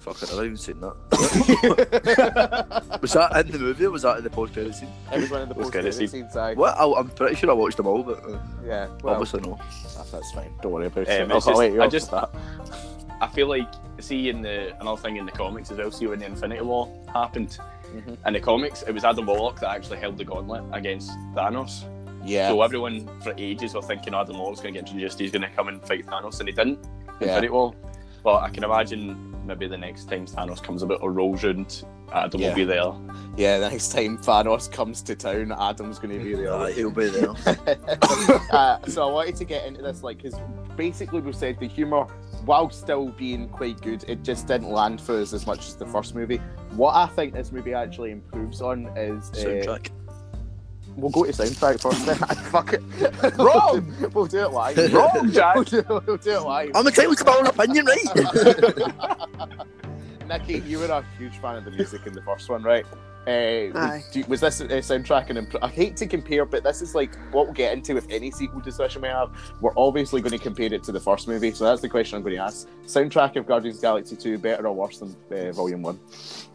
Fuck 0.00 0.22
it, 0.22 0.30
I've 0.30 0.36
not 0.36 0.44
even 0.46 0.56
seen 0.56 0.80
that. 0.80 0.96
Was 3.02 3.12
that 3.12 3.36
in 3.46 3.52
the 3.52 3.58
movie 3.58 3.84
or 3.84 3.90
was 3.90 4.02
that 4.02 4.18
in 4.18 4.24
the 4.24 4.30
post-credit 4.30 4.74
scene? 4.74 4.88
was 5.12 5.30
one 5.30 5.42
of 5.42 5.48
the 5.48 5.54
Post 5.54 5.64
post 5.64 5.72
credit 5.72 5.92
credit 5.92 5.92
scene. 5.94 6.08
scenes. 6.08 6.36
I, 6.36 6.54
What? 6.54 6.74
I, 6.78 6.84
I'm 6.98 7.08
pretty 7.10 7.36
sure 7.36 7.50
I 7.50 7.52
watched 7.52 7.76
them 7.76 7.86
all, 7.86 8.02
but 8.02 8.24
uh, 8.24 8.38
yeah, 8.64 8.88
well, 9.02 9.14
obviously 9.14 9.40
no. 9.42 9.58
that's, 9.96 10.10
that's 10.10 10.32
fine. 10.32 10.52
Don't 10.62 10.72
worry 10.72 10.86
about 10.86 11.06
Um, 11.06 11.12
it. 11.12 11.20
I'll 11.30 11.40
just- 11.40 11.46
let 11.48 11.80
I 11.80 11.86
just- 11.88 12.10
that. 12.10 12.30
I 13.22 13.26
feel 13.28 13.48
like 13.48 13.68
see 13.98 14.30
in 14.30 14.40
the 14.40 14.74
another 14.80 14.98
thing 15.00 15.16
in 15.16 15.26
the 15.26 15.32
comics 15.32 15.70
as 15.70 15.76
well. 15.76 15.90
See 15.90 16.06
when 16.06 16.18
the 16.20 16.24
Infinity 16.26 16.62
War 16.62 16.88
happened 17.12 17.58
Mhm. 17.94 18.16
in 18.26 18.32
the 18.32 18.40
comics, 18.40 18.80
it 18.82 18.92
was 18.92 19.04
Adam 19.04 19.26
Warlock 19.26 19.60
that 19.60 19.68
actually 19.68 19.98
held 19.98 20.16
the 20.16 20.24
gauntlet 20.24 20.64
against 20.72 21.10
Thanos. 21.34 21.84
Yeah, 22.24 22.48
So 22.48 22.62
everyone 22.62 23.06
for 23.22 23.34
ages 23.36 23.74
were 23.74 23.82
thinking 23.82 24.14
Adam 24.14 24.38
Warlock's 24.38 24.60
going 24.62 24.72
to 24.72 24.80
get 24.80 24.88
introduced. 24.88 25.18
He's 25.18 25.30
going 25.32 25.42
to 25.42 25.50
come 25.50 25.68
and 25.68 25.82
fight 25.86 26.06
Thanos, 26.06 26.38
and 26.40 26.48
he 26.48 26.54
didn't. 26.54 26.78
Yeah. 27.20 27.28
Infinity 27.28 27.48
War. 27.50 27.74
But 28.22 28.42
I 28.42 28.50
can 28.50 28.64
imagine 28.64 29.46
maybe 29.46 29.66
the 29.66 29.78
next 29.78 30.08
time 30.08 30.26
Thanos 30.26 30.62
comes 30.62 30.82
about 30.82 31.00
or 31.02 31.12
rolls 31.12 31.42
round, 31.44 31.84
Adam 32.12 32.40
Yeah. 32.40 32.48
will 32.48 32.54
be 32.56 32.64
there. 32.64 32.92
yeah. 33.36 33.58
The 33.58 33.70
next 33.70 33.92
time 33.92 34.18
Thanos 34.18 34.70
comes 34.70 35.02
to 35.02 35.14
town, 35.14 35.52
Adam's 35.52 35.98
going 35.98 36.18
to 36.18 36.24
be 36.24 36.34
there. 36.34 36.52
Aye, 36.54 36.72
he'll 36.72 36.90
be 36.90 37.08
there. 37.08 37.30
uh, 38.52 38.78
so 38.86 39.08
I 39.08 39.12
wanted 39.12 39.36
to 39.36 39.44
get 39.44 39.66
into 39.66 39.82
this, 39.82 40.02
like, 40.02 40.22
because 40.22 40.38
basically 40.76 41.20
we 41.20 41.32
said 41.32 41.58
the 41.58 41.66
humour, 41.68 42.04
while 42.44 42.70
still 42.70 43.08
being 43.08 43.48
quite 43.48 43.80
good, 43.80 44.04
it 44.08 44.22
just 44.22 44.46
didn't 44.46 44.70
land 44.70 45.00
for 45.00 45.20
us 45.20 45.32
as 45.32 45.46
much 45.46 45.60
as 45.60 45.76
the 45.76 45.86
first 45.86 46.14
movie. 46.14 46.38
What 46.74 46.94
I 46.94 47.06
think 47.06 47.32
this 47.34 47.52
movie 47.52 47.74
actually 47.74 48.10
improves 48.12 48.60
on 48.62 48.86
is 48.96 49.30
uh, 49.30 49.34
Soundtrack. 49.36 49.90
We'll 51.00 51.10
go 51.10 51.24
to 51.24 51.32
soundtrack 51.32 51.80
first. 51.80 52.04
Then. 52.06 52.16
Fuck 52.50 52.74
it. 52.74 53.38
Wrong! 53.38 53.94
we'll 54.14 54.26
do 54.26 54.40
it 54.40 54.52
live. 54.52 54.76
Wrong, 54.92 55.30
Jack! 55.32 55.54
we'll, 55.54 55.64
do, 55.64 55.82
we'll 55.88 56.16
do 56.18 56.30
it 56.32 56.42
live. 56.42 56.70
I'm 56.74 56.86
entitled 56.86 57.18
to 57.18 57.24
my 57.24 57.36
own 57.36 57.46
opinion, 57.46 57.86
right? 57.86 59.66
Nikki, 60.28 60.60
you 60.60 60.78
were 60.78 60.86
a 60.86 61.04
huge 61.18 61.38
fan 61.38 61.56
of 61.56 61.64
the 61.64 61.70
music 61.70 62.06
in 62.06 62.12
the 62.12 62.22
first 62.22 62.48
one, 62.48 62.62
right? 62.62 62.84
Uh, 63.26 63.68
Aye. 63.74 64.04
do- 64.12 64.24
was 64.28 64.40
this 64.40 64.60
a 64.60 64.66
soundtrack 64.66 65.28
and 65.28 65.38
imp- 65.38 65.62
I 65.62 65.68
hate 65.68 65.96
to 65.96 66.06
compare, 66.06 66.46
but 66.46 66.62
this 66.62 66.80
is 66.80 66.94
like 66.94 67.14
what 67.32 67.46
we'll 67.46 67.54
get 67.54 67.72
into 67.74 67.94
with 67.94 68.06
any 68.10 68.30
sequel 68.30 68.60
discussion 68.60 69.02
we 69.02 69.08
have. 69.08 69.30
We're 69.60 69.76
obviously 69.76 70.20
going 70.22 70.32
to 70.32 70.38
compare 70.38 70.72
it 70.72 70.82
to 70.84 70.92
the 70.92 71.00
first 71.00 71.28
movie, 71.28 71.52
so 71.52 71.64
that's 71.64 71.82
the 71.82 71.88
question 71.88 72.16
I'm 72.16 72.22
going 72.22 72.36
to 72.36 72.42
ask. 72.42 72.68
Soundtrack 72.86 73.36
of 73.36 73.46
Guardians 73.46 73.76
of 73.76 73.80
the 73.82 73.86
Galaxy 73.86 74.16
2 74.16 74.38
better 74.38 74.66
or 74.66 74.72
worse 74.74 74.98
than 74.98 75.14
uh, 75.32 75.52
Volume 75.52 75.82
1? 75.82 76.00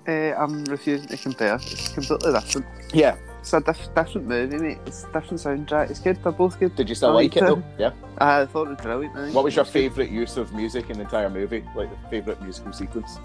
Uh, 0.07 0.11
I'm 0.11 0.63
refusing 0.65 1.07
to 1.07 1.17
compare. 1.17 1.55
It's 1.55 1.89
completely 1.89 2.31
different. 2.33 2.65
Yeah. 2.93 3.17
It's 3.45 3.53
a 3.53 3.61
diff- 3.61 3.93
different 3.93 4.25
movie, 4.27 4.57
mate. 4.57 4.79
It's 4.87 5.03
a 5.03 5.13
different 5.13 5.33
soundtrack. 5.39 5.91
It's 5.91 5.99
good. 5.99 6.17
They're 6.23 6.31
both 6.31 6.59
good. 6.59 6.75
Did 6.75 6.89
you 6.89 6.95
still 6.95 7.11
I 7.11 7.13
like 7.13 7.37
it 7.37 7.41
though? 7.41 7.61
Yeah. 7.77 7.91
I 8.17 8.47
thought 8.47 8.65
it 8.65 8.69
was 8.71 8.79
brilliant. 8.81 9.13
man. 9.13 9.33
What 9.33 9.43
was 9.43 9.55
your 9.55 9.65
favourite 9.65 10.09
use 10.09 10.35
of 10.37 10.51
music 10.51 10.89
in 10.89 10.97
the 10.97 11.03
entire 11.03 11.29
movie? 11.29 11.63
Like 11.75 11.91
the 11.91 12.09
favourite 12.09 12.41
musical 12.41 12.73
sequence? 12.73 13.19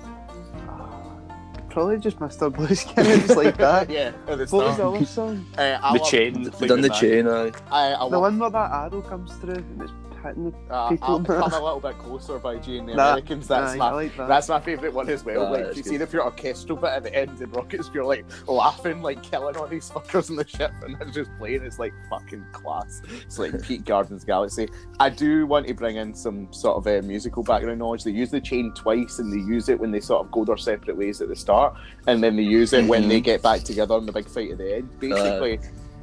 Probably 1.70 1.96
just 1.98 2.18
Mr. 2.18 2.52
Blue 2.54 2.74
Sky. 2.74 3.02
Just 3.02 3.34
like 3.36 3.56
that. 3.56 3.88
yeah. 3.98 4.12
At 4.28 4.36
the 4.36 4.46
What 4.48 4.66
was 4.66 4.74
start. 4.74 4.76
the 4.76 4.84
other 4.98 5.06
song? 5.06 5.46
Uh, 5.56 5.78
I 5.82 5.92
The 5.94 5.98
love- 6.00 6.10
chain. 6.10 6.50
They 6.58 6.66
done 6.66 6.80
the 6.82 6.88
chain, 6.90 7.26
aye. 7.26 7.52
I, 7.70 7.94
I 7.94 7.98
The 8.00 8.04
love 8.18 8.20
one 8.20 8.38
where 8.38 8.50
that 8.50 8.70
arrow 8.72 9.00
comes 9.00 9.32
through 9.36 9.54
and 9.54 9.80
it's 9.80 9.92
hitting 10.22 10.50
the 10.68 10.74
Uh, 10.74 10.88
people. 10.90 11.08
I'll 11.08 11.18
become 11.18 11.52
a 11.52 11.62
little 11.64 11.80
bit 11.80 11.98
closer 11.98 12.38
by 12.38 12.56
Jane 12.56 12.86
the 12.86 12.94
That- 12.94 13.08
Americans. 13.10 13.48
That's 13.48 13.72
Aye, 13.72 13.76
my 13.76 13.92
like 13.92 14.16
that. 14.16 14.28
that's 14.28 14.48
my 14.48 14.60
favourite 14.60 14.94
one 14.94 15.08
as 15.08 15.24
well. 15.24 15.46
Ah, 15.46 15.50
like 15.50 15.64
that's 15.64 15.76
you 15.76 15.82
good. 15.82 15.90
see 15.90 15.96
the 15.96 16.06
pure 16.06 16.24
orchestral 16.24 16.76
bit 16.78 16.90
at 16.90 17.02
the 17.02 17.14
end 17.14 17.40
in 17.40 17.50
Rockets, 17.52 17.90
you're 17.94 18.04
like 18.04 18.24
laughing, 18.46 19.02
like 19.02 19.22
killing 19.22 19.56
all 19.56 19.66
these 19.66 19.90
fuckers 19.90 20.30
in 20.30 20.36
the 20.36 20.46
ship, 20.46 20.72
and 20.82 20.96
they're 20.98 21.10
just 21.10 21.30
playing. 21.38 21.62
It's 21.62 21.78
like 21.78 21.92
fucking 22.08 22.44
class. 22.52 23.02
It's 23.24 23.38
like 23.38 23.60
Pete 23.66 23.84
Gardens 23.84 24.24
Galaxy. 24.24 24.68
I 24.98 25.10
do 25.10 25.46
want 25.46 25.66
to 25.66 25.74
bring 25.74 25.96
in 25.96 26.14
some 26.14 26.52
sort 26.52 26.76
of 26.76 26.86
uh, 26.86 27.06
musical 27.06 27.42
background 27.42 27.78
knowledge. 27.78 28.04
They 28.04 28.10
use 28.10 28.30
the 28.30 28.40
chain 28.40 28.72
twice, 28.74 29.18
and 29.18 29.32
they 29.32 29.38
use 29.38 29.68
it 29.68 29.78
when 29.80 29.90
they 29.90 30.00
sort 30.00 30.24
of 30.24 30.30
go 30.32 30.44
their 30.44 30.56
separate 30.56 30.96
ways 30.96 31.20
at 31.20 31.28
the 31.28 31.36
start, 31.36 31.74
and 32.06 32.22
then 32.22 32.36
they 32.36 32.42
use 32.42 32.72
it 32.72 32.84
when 32.86 33.04
Mhm. 33.04 33.08
they 33.08 33.20
get 33.20 33.42
back 33.42 33.62
together 33.62 33.96
in 33.96 34.06
the 34.06 34.12
big 34.12 34.28
fight 34.28 34.50
at 34.52 34.58
the 34.58 34.76
end. 34.76 34.88
Basically. 35.00 35.58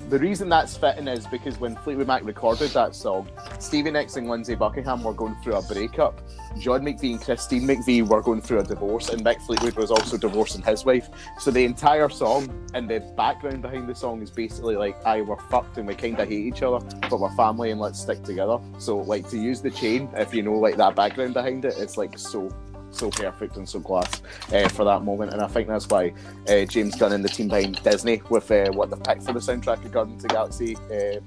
The 0.09 0.19
reason 0.19 0.47
that's 0.47 0.77
fitting 0.77 1.09
is 1.09 1.27
because 1.27 1.59
when 1.59 1.75
Fleetwood 1.75 2.07
Mac 2.07 2.23
recorded 2.23 2.69
that 2.69 2.95
song, 2.95 3.27
Stevie 3.59 3.91
Nicks 3.91 4.15
and 4.15 4.29
Lindsey 4.29 4.55
Buckingham 4.55 5.03
were 5.03 5.13
going 5.13 5.35
through 5.43 5.55
a 5.55 5.61
breakup. 5.61 6.21
John 6.57 6.83
McVie 6.83 7.11
and 7.11 7.21
Christine 7.21 7.63
McVie 7.63 8.07
were 8.07 8.21
going 8.21 8.39
through 8.39 8.59
a 8.59 8.63
divorce, 8.63 9.09
and 9.09 9.21
Mick 9.21 9.41
Fleetwood 9.41 9.75
was 9.75 9.91
also 9.91 10.15
divorcing 10.15 10.61
his 10.61 10.85
wife. 10.85 11.09
So 11.39 11.51
the 11.51 11.65
entire 11.65 12.07
song 12.07 12.47
and 12.73 12.89
the 12.89 13.01
background 13.17 13.61
behind 13.61 13.89
the 13.89 13.95
song 13.95 14.21
is 14.21 14.31
basically 14.31 14.77
like, 14.77 14.95
"I 15.05 15.21
we're 15.23 15.35
fucked 15.35 15.77
and 15.77 15.85
we 15.85 15.93
kind 15.93 16.17
of 16.17 16.29
hate 16.29 16.45
each 16.45 16.63
other, 16.63 16.79
but 17.09 17.19
we're 17.19 17.35
family 17.35 17.71
and 17.71 17.81
let's 17.81 17.99
stick 17.99 18.23
together." 18.23 18.59
So 18.79 18.99
like 18.99 19.29
to 19.31 19.37
use 19.37 19.61
the 19.61 19.71
chain, 19.71 20.07
if 20.15 20.33
you 20.33 20.41
know 20.41 20.53
like 20.53 20.77
that 20.77 20.95
background 20.95 21.33
behind 21.33 21.65
it, 21.65 21.75
it's 21.77 21.97
like 21.97 22.17
so 22.17 22.49
so 22.97 23.09
perfect 23.09 23.57
and 23.57 23.67
so 23.67 23.79
class 23.79 24.21
uh, 24.53 24.67
for 24.69 24.83
that 24.85 25.03
moment. 25.03 25.33
And 25.33 25.41
I 25.41 25.47
think 25.47 25.67
that's 25.67 25.87
why 25.87 26.13
uh, 26.49 26.65
James 26.65 26.95
Gunn 26.95 27.13
and 27.13 27.23
the 27.23 27.29
team 27.29 27.47
behind 27.47 27.81
Disney 27.83 28.21
with 28.29 28.49
uh, 28.51 28.71
what 28.71 28.89
they've 28.89 29.03
picked 29.03 29.23
for 29.23 29.33
the 29.33 29.39
soundtrack 29.39 29.83
of 29.85 29.91
Guardians 29.91 30.23
of 30.23 30.29
the 30.29 30.33
Galaxy 30.33 30.75
uh, 30.91 31.19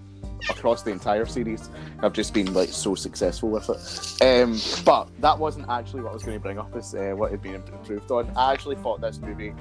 across 0.49 0.83
the 0.83 0.91
entire 0.91 1.27
series 1.27 1.71
have 2.01 2.13
just 2.13 2.33
been 2.33 2.53
like 2.55 2.71
so 2.71 2.95
successful 2.95 3.51
with 3.51 3.69
it. 3.69 4.23
Um, 4.25 4.59
but 4.85 5.09
that 5.21 5.39
wasn't 5.39 5.69
actually 5.69 6.03
what 6.03 6.11
I 6.11 6.15
was 6.15 6.23
going 6.23 6.37
to 6.37 6.43
bring 6.43 6.59
up 6.59 6.75
as 6.75 6.95
uh, 6.95 7.13
what 7.15 7.31
had 7.31 7.43
been 7.43 7.57
improved 7.57 8.11
on. 8.11 8.31
I 8.37 8.53
actually 8.53 8.77
thought 8.77 9.01
this 9.01 9.19
movie 9.19 9.55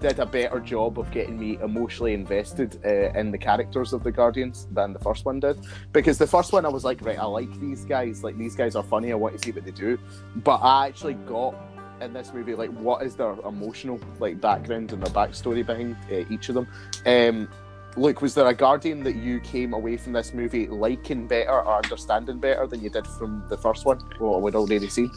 did 0.00 0.18
a 0.18 0.26
better 0.26 0.60
job 0.60 0.98
of 0.98 1.10
getting 1.10 1.38
me 1.38 1.58
emotionally 1.62 2.14
invested 2.14 2.80
uh, 2.84 3.18
in 3.18 3.30
the 3.30 3.38
characters 3.38 3.92
of 3.92 4.02
the 4.04 4.12
Guardians 4.12 4.68
than 4.72 4.92
the 4.92 4.98
first 4.98 5.24
one 5.24 5.40
did. 5.40 5.58
Because 5.92 6.18
the 6.18 6.26
first 6.26 6.52
one, 6.52 6.64
I 6.66 6.68
was 6.68 6.84
like, 6.84 7.00
right, 7.02 7.18
I 7.18 7.24
like 7.24 7.52
these 7.60 7.84
guys. 7.84 8.22
Like 8.22 8.36
these 8.38 8.54
guys 8.54 8.76
are 8.76 8.82
funny. 8.82 9.12
I 9.12 9.14
want 9.14 9.38
to 9.38 9.44
see 9.44 9.52
what 9.52 9.64
they 9.64 9.70
do. 9.70 9.98
But 10.36 10.56
I 10.56 10.86
actually 10.86 11.14
got 11.14 11.54
in 12.00 12.12
this 12.12 12.32
movie 12.32 12.54
like 12.54 12.70
what 12.74 13.02
is 13.02 13.16
their 13.16 13.32
emotional 13.44 13.98
like 14.20 14.40
background 14.40 14.92
and 14.92 15.02
their 15.02 15.12
backstory 15.12 15.66
behind 15.66 15.96
uh, 16.12 16.24
each 16.30 16.48
of 16.48 16.54
them. 16.54 16.68
Um, 17.06 17.48
Look, 17.96 18.22
was 18.22 18.32
there 18.32 18.46
a 18.46 18.54
Guardian 18.54 19.02
that 19.02 19.16
you 19.16 19.40
came 19.40 19.72
away 19.72 19.96
from 19.96 20.12
this 20.12 20.32
movie 20.32 20.68
liking 20.68 21.26
better 21.26 21.50
or 21.50 21.82
understanding 21.82 22.38
better 22.38 22.64
than 22.66 22.80
you 22.80 22.90
did 22.90 23.06
from 23.06 23.42
the 23.48 23.56
first 23.56 23.84
one? 23.84 23.98
What 24.18 24.40
we'd 24.40 24.54
already 24.54 24.88
seen. 24.88 25.10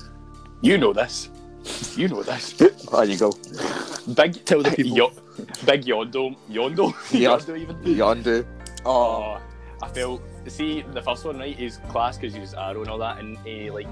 You 0.62 0.80
know 0.80 0.92
this. 0.92 1.30
You 1.96 2.08
know 2.08 2.24
this. 2.24 2.54
There 2.54 3.04
you 3.06 3.18
go. 3.18 3.32
Big 4.16 4.44
Tell 4.46 4.64
the 4.64 4.72
people. 4.72 4.98
Yo, 4.98 5.12
big 5.66 5.84
Yondo, 5.86 6.36
Yondo, 6.50 6.92
Yondo 7.12 7.56
even. 7.60 7.76
Yondu. 7.84 8.46
Oh, 8.86 9.40
I 9.82 9.88
felt. 9.90 10.22
See, 10.48 10.82
the 10.82 11.02
first 11.02 11.24
one, 11.24 11.38
right? 11.38 11.58
is 11.60 11.78
class 11.90 12.18
because 12.18 12.34
he's 12.34 12.56
arrow 12.56 12.82
and 12.82 12.90
all 12.90 12.98
that, 12.98 13.20
and 13.20 13.38
he 13.46 13.70
like 13.70 13.86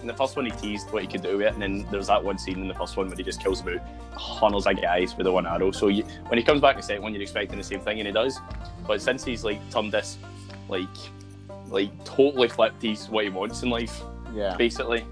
in 0.00 0.06
the 0.06 0.14
first 0.14 0.36
one 0.36 0.44
he 0.46 0.52
teased 0.52 0.88
what 0.92 1.02
he 1.02 1.08
could 1.08 1.22
do 1.22 1.38
with 1.38 1.46
it, 1.48 1.52
and 1.54 1.60
then 1.60 1.84
there's 1.90 2.06
that 2.06 2.22
one 2.22 2.38
scene 2.38 2.60
in 2.60 2.68
the 2.68 2.74
first 2.74 2.96
one 2.96 3.08
where 3.08 3.16
he 3.16 3.24
just 3.24 3.42
kills 3.42 3.60
about 3.60 3.80
hundreds 4.12 4.68
of 4.68 4.80
guys 4.80 5.16
with 5.16 5.24
the 5.24 5.32
one 5.32 5.46
arrow. 5.48 5.72
So 5.72 5.88
you, 5.88 6.04
when 6.28 6.38
he 6.38 6.44
comes 6.44 6.60
back 6.60 6.76
the 6.76 6.82
second 6.82 7.02
one, 7.02 7.12
you're 7.12 7.22
expecting 7.22 7.58
the 7.58 7.64
same 7.64 7.80
thing, 7.80 7.98
and 7.98 8.06
he 8.06 8.12
does. 8.12 8.38
But 8.86 9.02
since 9.02 9.24
he's 9.24 9.42
like 9.42 9.58
turned 9.72 9.90
this, 9.90 10.16
like, 10.68 10.86
like 11.66 11.90
totally 12.04 12.48
flipped, 12.48 12.80
he's 12.82 13.08
what 13.08 13.24
he 13.24 13.30
wants 13.30 13.64
in 13.64 13.70
life, 13.70 14.00
Yeah. 14.32 14.54
basically, 14.56 15.04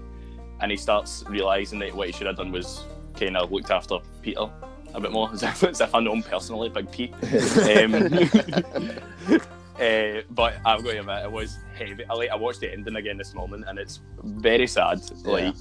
and 0.61 0.71
he 0.71 0.77
starts 0.77 1.23
realizing 1.27 1.79
that 1.79 1.93
what 1.93 2.07
he 2.07 2.13
should 2.13 2.27
have 2.27 2.37
done 2.37 2.51
was 2.51 2.85
kind 3.19 3.37
of 3.37 3.51
looked 3.51 3.71
after 3.71 3.97
Peter 4.21 4.49
a 4.93 4.99
bit 4.99 5.11
more, 5.11 5.29
as 5.33 5.43
if, 5.43 5.63
as 5.63 5.81
if 5.81 5.93
I 5.93 5.99
know 5.99 6.13
him 6.13 6.23
personally, 6.23 6.69
Big 6.69 6.91
Pete. 6.91 7.13
um, 7.23 7.93
uh, 9.79 10.21
but 10.31 10.55
I've 10.65 10.83
got 10.83 10.91
to 10.91 10.99
admit, 10.99 11.23
it 11.23 11.31
was 11.31 11.57
heavy. 11.77 12.05
I, 12.09 12.13
like, 12.13 12.29
I 12.29 12.35
watched 12.35 12.61
the 12.61 12.71
ending 12.71 12.95
again 12.95 13.17
this 13.17 13.33
morning, 13.33 13.63
and 13.67 13.77
it's 13.77 14.01
very 14.23 14.67
sad. 14.67 15.01
Yeah. 15.23 15.31
Like, 15.31 15.55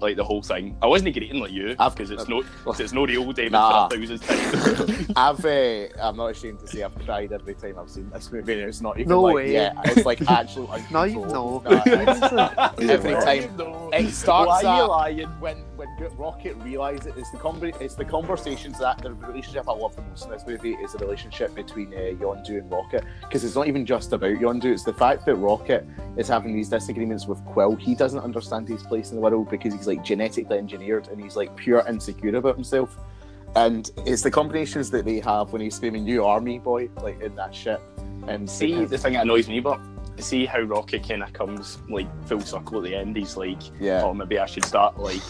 like 0.00 0.16
the 0.16 0.24
whole 0.24 0.42
thing. 0.42 0.76
I 0.82 0.86
wasn't 0.86 1.14
greeting 1.14 1.40
like 1.40 1.52
you 1.52 1.68
because 1.76 2.10
it's 2.10 2.28
no, 2.28 2.42
'cause 2.64 2.80
it's 2.80 2.92
no 2.92 3.06
real 3.06 3.32
David 3.32 3.52
Nah. 3.52 3.88
for 3.88 3.94
a 3.96 3.98
thousand 3.98 4.18
times. 4.20 5.10
I've, 5.16 5.44
uh, 5.44 5.86
I'm 6.02 6.16
not 6.16 6.26
ashamed 6.32 6.60
to 6.60 6.66
say 6.66 6.82
I've 6.82 6.94
cried 7.04 7.32
every 7.32 7.54
time 7.54 7.78
I've 7.78 7.88
seen 7.90 8.10
this 8.10 8.30
movie. 8.30 8.52
It's 8.54 8.80
not 8.80 8.98
even 8.98 9.08
No 9.08 9.22
like, 9.22 9.34
way. 9.36 9.52
yeah, 9.52 9.72
it's 9.84 10.04
like 10.04 10.20
actual 10.30 10.70
No, 10.90 11.04
you 11.04 11.24
know. 11.26 11.62
Nah, 11.64 11.82
it's- 11.86 12.78
every 12.90 13.14
Why 13.14 13.38
time 13.40 13.56
No. 13.56 13.90
it 13.92 14.10
starts 14.10 14.48
Why 14.64 14.64
are 14.70 14.76
you 14.76 14.82
at- 14.82 14.88
lying? 14.88 15.28
when 15.40 15.56
Rocket 16.16 16.56
realizes 16.56 17.12
it's 17.16 17.30
the 17.30 17.38
con- 17.38 17.72
it's 17.80 17.94
the 17.94 18.04
conversations 18.04 18.78
that 18.78 18.98
the 18.98 19.12
relationship 19.14 19.68
I 19.68 19.72
love 19.72 19.96
the 19.96 20.02
most 20.02 20.24
in 20.24 20.30
this 20.30 20.44
movie 20.46 20.72
is 20.74 20.92
the 20.92 20.98
relationship 20.98 21.54
between 21.54 21.92
uh, 21.94 22.14
Yondu 22.20 22.58
and 22.58 22.70
Rocket 22.70 23.04
because 23.22 23.44
it's 23.44 23.54
not 23.54 23.68
even 23.68 23.86
just 23.86 24.12
about 24.12 24.32
Yondu 24.32 24.66
it's 24.66 24.84
the 24.84 24.92
fact 24.92 25.26
that 25.26 25.36
Rocket 25.36 25.86
is 26.16 26.28
having 26.28 26.54
these 26.54 26.68
disagreements 26.68 27.26
with 27.26 27.44
Quill. 27.44 27.76
He 27.76 27.94
doesn't 27.94 28.20
understand 28.20 28.68
his 28.68 28.82
place 28.82 29.10
in 29.10 29.16
the 29.16 29.22
world 29.22 29.50
because 29.50 29.72
he's 29.74 29.86
like 29.86 30.04
genetically 30.04 30.58
engineered 30.58 31.08
and 31.08 31.20
he's 31.20 31.36
like 31.36 31.54
pure 31.56 31.84
insecure 31.88 32.36
about 32.36 32.54
himself. 32.54 32.98
And 33.56 33.90
it's 34.04 34.22
the 34.22 34.30
combinations 34.30 34.90
that 34.90 35.04
they 35.04 35.20
have 35.20 35.52
when 35.52 35.62
he's 35.62 35.76
screaming 35.76 36.06
"You 36.06 36.24
army 36.24 36.58
boy" 36.58 36.88
like 37.02 37.20
in 37.20 37.34
that 37.36 37.54
ship 37.54 37.80
and 38.26 38.48
See, 38.48 38.84
the 38.84 38.98
thing 38.98 39.14
that 39.14 39.22
annoys 39.22 39.48
me, 39.48 39.60
but 39.60 39.80
see 40.18 40.46
how 40.46 40.60
Rocket 40.60 41.06
kind 41.06 41.22
of 41.22 41.32
comes 41.32 41.78
like 41.88 42.06
full 42.26 42.40
circle 42.40 42.78
at 42.78 42.84
the 42.84 42.94
end. 42.94 43.16
He's 43.16 43.36
like, 43.36 43.60
yeah. 43.80 44.02
Oh, 44.02 44.14
maybe 44.14 44.38
I 44.38 44.46
should 44.46 44.64
start 44.64 44.98
like, 44.98 45.22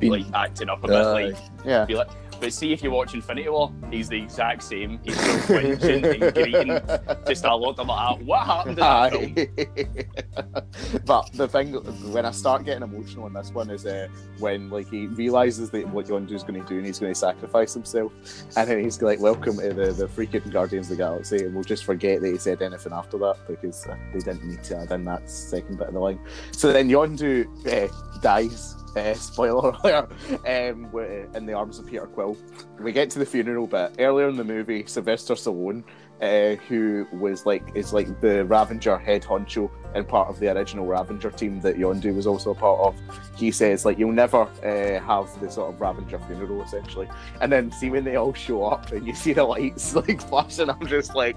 Being- 0.00 0.12
like 0.12 0.26
acting 0.34 0.68
up 0.68 0.82
a 0.84 0.88
bit, 0.88 0.96
Aye. 0.96 1.12
like 1.12 1.36
yeah 1.64 1.84
be 1.84 1.94
like. 1.94 2.08
But 2.40 2.54
see, 2.54 2.72
if 2.72 2.82
you 2.82 2.90
watch 2.90 3.12
Infinity 3.12 3.50
War, 3.50 3.70
he's 3.90 4.08
the 4.08 4.22
exact 4.22 4.62
same. 4.62 4.98
He's 5.04 5.14
still 5.20 5.38
flinching 5.40 6.04
and 6.06 6.32
greeting 6.34 6.68
just 7.28 7.44
a 7.44 7.54
lot 7.54 7.78
of 7.78 7.86
like, 7.86 8.20
what 8.20 8.46
happened 8.46 8.78
in 8.78 8.82
that 8.82 9.12
film? 9.12 11.00
But 11.04 11.30
the 11.34 11.46
thing 11.48 11.74
when 12.12 12.24
I 12.24 12.30
start 12.30 12.64
getting 12.64 12.82
emotional 12.82 13.26
in 13.26 13.34
this 13.34 13.52
one 13.52 13.68
is 13.68 13.84
uh, 13.84 14.08
when 14.38 14.70
like 14.70 14.88
he 14.88 15.06
realizes 15.06 15.68
that 15.70 15.86
what 15.88 16.06
Yondu's 16.06 16.42
going 16.42 16.62
to 16.62 16.66
do 16.66 16.78
and 16.78 16.86
he's 16.86 16.98
going 16.98 17.12
to 17.12 17.18
sacrifice 17.18 17.74
himself, 17.74 18.12
and 18.56 18.70
then 18.70 18.82
he's 18.82 19.02
like, 19.02 19.20
"Welcome 19.20 19.58
to 19.58 19.74
the 19.74 19.92
the 19.92 20.06
freaking 20.06 20.50
Guardians 20.50 20.90
of 20.90 20.96
the 20.96 21.02
Galaxy," 21.04 21.44
and 21.44 21.54
we'll 21.54 21.64
just 21.64 21.84
forget 21.84 22.22
that 22.22 22.28
he 22.30 22.38
said 22.38 22.62
anything 22.62 22.92
after 22.92 23.18
that 23.18 23.36
because 23.48 23.86
uh, 23.86 23.96
they 24.14 24.20
didn't 24.20 24.44
need 24.44 24.62
to 24.64 24.78
add 24.78 24.90
in 24.92 25.04
that 25.04 25.28
second 25.28 25.76
bit 25.76 25.88
of 25.88 25.94
the 25.94 26.00
line. 26.00 26.20
So 26.52 26.72
then 26.72 26.88
Yondu 26.88 27.46
uh, 27.66 28.20
dies. 28.20 28.76
Uh, 28.96 29.14
spoiler 29.14 29.70
alert! 29.84 30.10
Um, 30.46 30.90
in 31.34 31.46
the 31.46 31.52
arms 31.52 31.78
of 31.78 31.86
Peter 31.86 32.06
Quill. 32.06 32.36
We 32.78 32.92
get 32.92 33.10
to 33.10 33.18
the 33.18 33.26
funeral 33.26 33.66
bit 33.66 33.96
earlier 33.98 34.28
in 34.28 34.36
the 34.36 34.44
movie. 34.44 34.84
Sylvester 34.86 35.34
Stallone 35.34 35.84
uh, 36.20 36.54
who 36.68 37.06
was 37.12 37.46
like 37.46 37.62
is 37.74 37.92
like 37.92 38.20
the 38.20 38.44
Ravenger 38.46 39.00
head 39.00 39.22
honcho 39.22 39.70
and 39.94 40.06
part 40.06 40.28
of 40.28 40.38
the 40.38 40.48
original 40.48 40.86
Ravenger 40.86 41.34
team 41.34 41.60
that 41.62 41.76
Yondu 41.76 42.14
was 42.14 42.26
also 42.26 42.50
a 42.50 42.54
part 42.54 42.80
of. 42.80 42.94
He 43.36 43.50
says 43.50 43.84
like 43.84 43.98
you'll 43.98 44.12
never 44.12 44.42
uh, 44.42 45.00
have 45.04 45.40
the 45.40 45.50
sort 45.50 45.72
of 45.72 45.80
Ravenger 45.80 46.24
funeral 46.26 46.62
essentially, 46.62 47.08
and 47.40 47.50
then 47.50 47.72
see 47.72 47.90
when 47.90 48.04
they 48.04 48.16
all 48.16 48.34
show 48.34 48.64
up 48.64 48.92
and 48.92 49.06
you 49.06 49.14
see 49.14 49.32
the 49.32 49.44
lights 49.44 49.94
like 49.94 50.20
flashing. 50.20 50.68
I'm 50.68 50.86
just 50.86 51.14
like, 51.14 51.36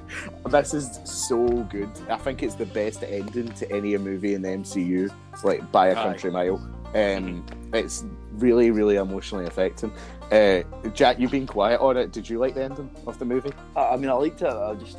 this 0.50 0.74
is 0.74 1.00
so 1.06 1.48
good. 1.70 1.90
I 2.10 2.18
think 2.18 2.44
it's 2.44 2.56
the 2.56 2.66
best 2.66 3.04
ending 3.04 3.52
to 3.54 3.72
any 3.72 3.98
movie 3.98 4.34
in 4.34 4.42
the 4.42 4.50
MCU, 4.50 5.10
It's 5.32 5.44
like 5.44 5.72
by 5.72 5.88
a 5.88 5.92
Aye. 5.92 6.04
country 6.04 6.32
mile. 6.32 6.83
Um, 6.96 7.46
it's 7.74 8.06
really 8.34 8.72
really 8.72 8.96
emotionally 8.98 9.46
affecting. 9.46 9.92
Uh, 10.32 10.64
Jack, 10.94 11.20
you've 11.20 11.32
been 11.32 11.48
quiet 11.48 11.80
on 11.82 11.98
it. 11.98 12.12
Did 12.12 12.28
you 12.30 12.40
like 12.40 12.56
the 12.56 12.64
ending 12.64 12.90
of 13.06 13.20
the 13.20 13.26
movie? 13.26 13.52
I, 13.76 13.90
I 13.90 13.98
mean, 13.98 14.10
I 14.10 14.14
liked 14.14 14.42
it. 14.42 14.48
I 14.48 14.74
just 14.76 14.98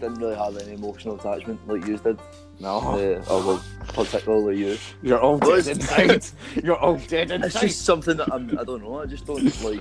didn't 0.00 0.16
really 0.16 0.36
have 0.36 0.56
any 0.58 0.74
emotional 0.74 1.18
attachment 1.18 1.66
like 1.66 1.86
you 1.86 1.96
did. 1.98 2.18
No. 2.60 2.78
Uh, 2.78 3.24
or 3.30 3.40
well, 3.46 3.64
particularly 3.88 4.58
you. 4.58 4.78
You're 5.02 5.20
all 5.20 5.38
Well, 5.38 5.60
dead 5.62 5.76
it's- 5.76 6.32
inside. 6.34 6.64
You're 6.64 6.76
all 6.76 6.96
dead 6.96 7.30
inside. 7.30 7.46
It's 7.46 7.60
just 7.60 7.84
something 7.84 8.16
that 8.16 8.32
I'm, 8.32 8.58
I 8.58 8.64
don't 8.64 8.82
know. 8.82 9.00
I 9.00 9.06
just 9.06 9.26
don't 9.26 9.42
like. 9.64 9.80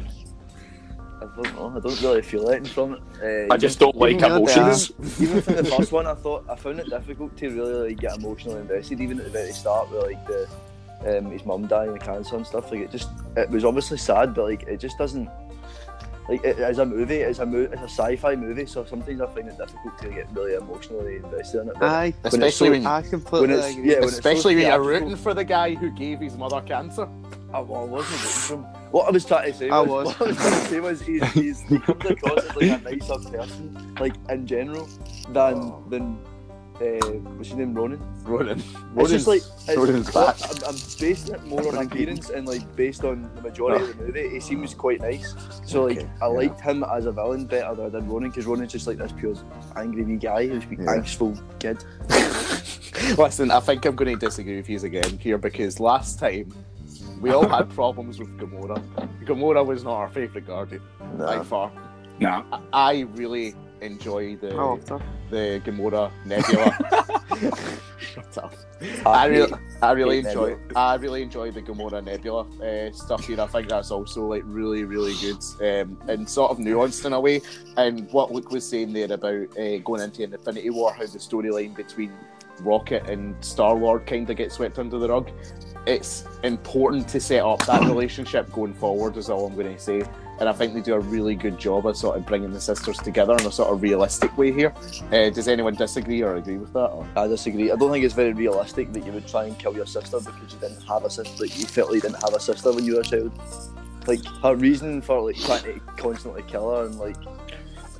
I 1.19 1.25
don't 1.35 1.55
know. 1.55 1.73
I 1.75 1.79
don't 1.79 2.01
really 2.01 2.21
feel 2.21 2.47
anything 2.49 2.71
from 2.71 2.93
it. 2.93 3.49
Uh, 3.49 3.53
I 3.53 3.57
just 3.57 3.79
don't 3.79 3.95
like 3.95 4.15
Even 4.17 4.31
emotions. 4.33 4.91
even 5.19 5.41
from 5.41 5.55
the 5.55 5.63
first 5.63 5.91
one, 5.91 6.05
I 6.05 6.13
thought 6.13 6.45
I 6.49 6.55
found 6.55 6.79
it 6.79 6.89
difficult 6.89 7.35
to 7.37 7.49
really 7.49 7.89
like, 7.89 7.99
get 7.99 8.17
emotionally 8.17 8.61
invested. 8.61 9.01
Even 9.01 9.17
at 9.17 9.25
the 9.25 9.31
very 9.31 9.51
start, 9.51 9.89
with 9.91 10.03
like 10.03 10.25
the 10.27 10.47
um, 11.05 11.31
his 11.31 11.45
mum 11.45 11.67
dying 11.67 11.91
of 11.91 11.99
cancer 11.99 12.35
and 12.35 12.45
stuff. 12.47 12.71
Like 12.71 12.81
it 12.81 12.91
just 12.91 13.09
it 13.35 13.49
was 13.49 13.65
obviously 13.65 13.97
sad, 13.97 14.33
but 14.33 14.45
like 14.45 14.63
it 14.63 14.79
just 14.79 14.97
doesn't. 14.97 15.29
Like 16.29 16.43
it, 16.43 16.59
as 16.59 16.77
a 16.79 16.85
movie, 16.85 17.15
it's 17.19 17.39
a 17.39 17.45
mo- 17.45 17.69
it's 17.71 17.81
a 17.81 17.85
sci-fi 17.85 18.35
movie, 18.35 18.65
so 18.65 18.83
sometimes 18.83 19.21
I 19.21 19.27
find 19.27 19.47
it 19.47 19.57
difficult 19.57 19.97
to 19.99 20.09
get 20.09 20.27
really 20.33 20.55
emotionally 20.55 21.15
invested 21.17 21.61
in 21.61 21.69
it. 21.69 21.75
But 21.79 21.83
Aye, 21.89 22.13
when 22.19 22.33
Especially 22.33 22.67
so- 22.67 22.71
when, 22.71 22.85
I 22.85 23.01
completely 23.01 23.47
when 23.47 23.57
it's 23.57 23.67
agree. 23.69 23.89
yeah, 23.91 23.95
when 23.99 24.03
it's 24.03 24.11
so 24.13 24.17
especially 24.17 24.55
when 24.55 24.65
you're 24.65 24.83
rooting 24.83 25.15
for 25.15 25.33
the 25.33 25.45
guy 25.45 25.75
who 25.75 25.89
gave 25.91 26.19
his 26.19 26.35
mother 26.35 26.59
cancer. 26.61 27.07
I, 27.53 27.61
well, 27.61 27.83
I 27.83 27.85
wasn't 27.85 28.11
rooting 28.11 28.27
for 28.27 28.53
him. 28.55 28.63
What 28.91 29.07
I 29.07 29.11
was 29.11 29.23
trying 29.23 29.51
to 29.53 29.57
say 29.57 29.69
I 29.69 29.79
was, 29.79 29.89
was. 29.89 30.19
what 30.19 30.21
I 30.21 30.31
was 30.31 30.37
trying 30.37 30.51
to 30.51 30.67
say 30.67 30.79
was 30.81 31.01
he's, 31.01 31.23
he's 31.31 31.61
he 31.61 31.79
comes 31.79 32.05
across 32.05 32.43
as 32.43 32.55
like 32.57 32.81
a 32.81 32.83
nicer 32.83 33.29
person, 33.29 33.95
like 33.97 34.13
in 34.29 34.45
general, 34.45 34.85
than 35.29 35.53
Oh. 35.55 35.83
than 35.87 36.19
uh, 36.81 37.07
what's 37.35 37.49
his 37.49 37.57
name, 37.57 37.73
Ronan. 37.73 37.99
Ronan. 38.23 38.61
It's 38.97 39.09
just 39.11 39.27
like 39.27 39.41
it's, 39.67 39.75
Ronan's 39.75 40.13
well, 40.13 40.27
back. 40.27 40.37
I'm, 40.43 40.63
I'm 40.69 40.75
basing 40.99 41.35
it 41.35 41.43
more 41.45 41.67
on 41.67 41.85
appearance 41.85 42.29
and 42.29 42.47
like 42.47 42.75
based 42.75 43.03
on 43.03 43.29
the 43.35 43.41
majority 43.41 43.83
of 43.83 43.97
the 43.97 44.03
movie, 44.05 44.29
he 44.29 44.39
seems 44.39 44.73
quite 44.73 45.01
nice. 45.01 45.33
So 45.65 45.85
like 45.85 45.97
Okay, 45.97 46.09
I 46.21 46.25
yeah. 46.27 46.33
liked 46.33 46.61
him 46.61 46.83
as 46.83 47.05
a 47.05 47.11
villain 47.11 47.45
better 47.45 47.75
than 47.75 47.85
I 47.85 47.89
did 47.89 48.03
Ronan 48.09 48.29
because 48.29 48.45
Ronan's 48.45 48.71
just 48.71 48.87
like 48.87 48.97
this 48.97 49.11
pure 49.11 49.35
angry 49.75 50.03
wee 50.03 50.15
guy 50.17 50.47
who's 50.47 50.63
a 50.63 50.67
Yeah. 50.69 50.77
angstful 50.77 51.41
kid. 51.59 51.83
Listen, 53.17 53.51
I 53.51 53.59
think 53.59 53.85
I'm 53.85 53.95
going 53.95 54.17
to 54.17 54.25
disagree 54.25 54.57
with 54.57 54.69
you 54.69 54.79
again 54.83 55.17
here 55.19 55.37
because 55.37 55.79
last 55.79 56.19
time 56.19 56.53
we 57.21 57.31
all 57.31 57.47
had 57.47 57.69
problems 57.75 58.19
with 58.19 58.37
Gamora. 58.37 58.81
Gamora 59.25 59.65
was 59.65 59.83
not 59.83 59.93
our 59.93 60.09
favourite 60.09 60.47
Guardian 60.47 60.81
by 61.17 61.43
far. 61.43 61.71
Nah. 62.19 62.43
I, 62.73 62.91
I 62.91 62.99
really 63.13 63.53
enjoy 63.81 64.35
the 64.35 64.51
I 64.51 64.63
loved 64.63 64.89
her. 64.89 65.01
the 65.29 65.61
Gamora 65.65 66.11
Nebula. 66.25 66.77
Shut 67.99 68.37
up. 68.37 68.53
I 69.05 69.25
really, 69.25 69.51
I 69.81 69.91
really 69.91 70.19
enjoy, 70.19 70.49
Nebula. 70.49 70.73
I 70.75 70.95
really 70.95 71.21
enjoy 71.23 71.51
the 71.51 71.61
Gamora 71.61 72.03
Nebula 72.03 72.45
uh, 72.61 72.91
stuff 72.91 73.25
here. 73.25 73.41
I 73.41 73.47
think 73.47 73.69
that's 73.69 73.91
also 73.91 74.25
like 74.25 74.43
really, 74.45 74.83
really 74.83 75.15
good 75.21 75.41
um, 75.61 75.99
and 76.07 76.29
sort 76.29 76.51
of 76.51 76.57
nuanced 76.57 77.05
in 77.05 77.13
a 77.13 77.19
way. 77.19 77.41
And 77.75 78.11
what 78.11 78.31
Luke 78.31 78.51
was 78.51 78.67
saying 78.67 78.93
there 78.93 79.11
about 79.11 79.57
uh, 79.57 79.77
going 79.79 80.01
into 80.01 80.23
an 80.23 80.33
Infinity 80.33 80.69
War, 80.69 80.93
how 80.93 81.01
the 81.01 81.19
storyline 81.19 81.75
between 81.75 82.11
Rocket 82.61 83.09
and 83.09 83.35
Star 83.43 83.75
Lord 83.75 84.05
kind 84.05 84.29
of 84.29 84.37
gets 84.37 84.55
swept 84.55 84.79
under 84.79 84.99
the 84.99 85.09
rug. 85.09 85.29
It's 85.85 86.25
important 86.43 87.07
to 87.09 87.19
set 87.19 87.43
up 87.43 87.65
that 87.65 87.81
relationship 87.83 88.51
going 88.51 88.73
forward. 88.73 89.17
Is 89.17 89.29
all 89.29 89.47
I'm 89.47 89.55
going 89.55 89.73
to 89.75 89.79
say. 89.81 90.03
And 90.39 90.47
I 90.47 90.53
think 90.53 90.73
they 90.73 90.81
do 90.81 90.93
a 90.93 90.99
really 90.99 91.35
good 91.35 91.57
job 91.57 91.87
of 91.87 91.97
sort 91.97 92.17
of 92.17 92.25
bringing 92.25 92.51
the 92.51 92.61
sisters 92.61 92.97
together 92.99 93.35
in 93.37 93.45
a 93.45 93.51
sort 93.51 93.73
of 93.73 93.81
realistic 93.81 94.37
way 94.37 94.51
here. 94.51 94.73
Uh, 95.11 95.29
does 95.29 95.47
anyone 95.47 95.73
disagree 95.73 96.21
or 96.21 96.35
agree 96.35 96.57
with 96.57 96.73
that? 96.73 96.89
Or? 96.89 97.07
I 97.15 97.27
disagree. 97.27 97.71
I 97.71 97.75
don't 97.75 97.91
think 97.91 98.05
it's 98.05 98.13
very 98.13 98.33
realistic 98.33 98.93
that 98.93 99.05
you 99.05 99.11
would 99.11 99.27
try 99.27 99.45
and 99.45 99.57
kill 99.57 99.75
your 99.75 99.87
sister 99.87 100.19
because 100.19 100.53
you 100.53 100.59
didn't 100.59 100.81
have 100.83 101.03
a 101.05 101.09
sister. 101.09 101.43
Like 101.43 101.57
you 101.57 101.65
felt 101.65 101.89
like 101.89 101.95
you 101.95 102.01
didn't 102.09 102.21
have 102.21 102.33
a 102.33 102.39
sister 102.39 102.71
when 102.71 102.85
you 102.85 102.95
were 102.95 103.01
a 103.01 103.03
child. 103.03 103.31
Like 104.05 104.23
her 104.43 104.55
reason 104.55 105.01
for 105.01 105.21
like 105.21 105.37
trying 105.37 105.63
to 105.63 105.79
constantly 105.97 106.43
kill 106.43 106.69
her 106.75 106.85
and 106.85 106.95
like 106.99 107.17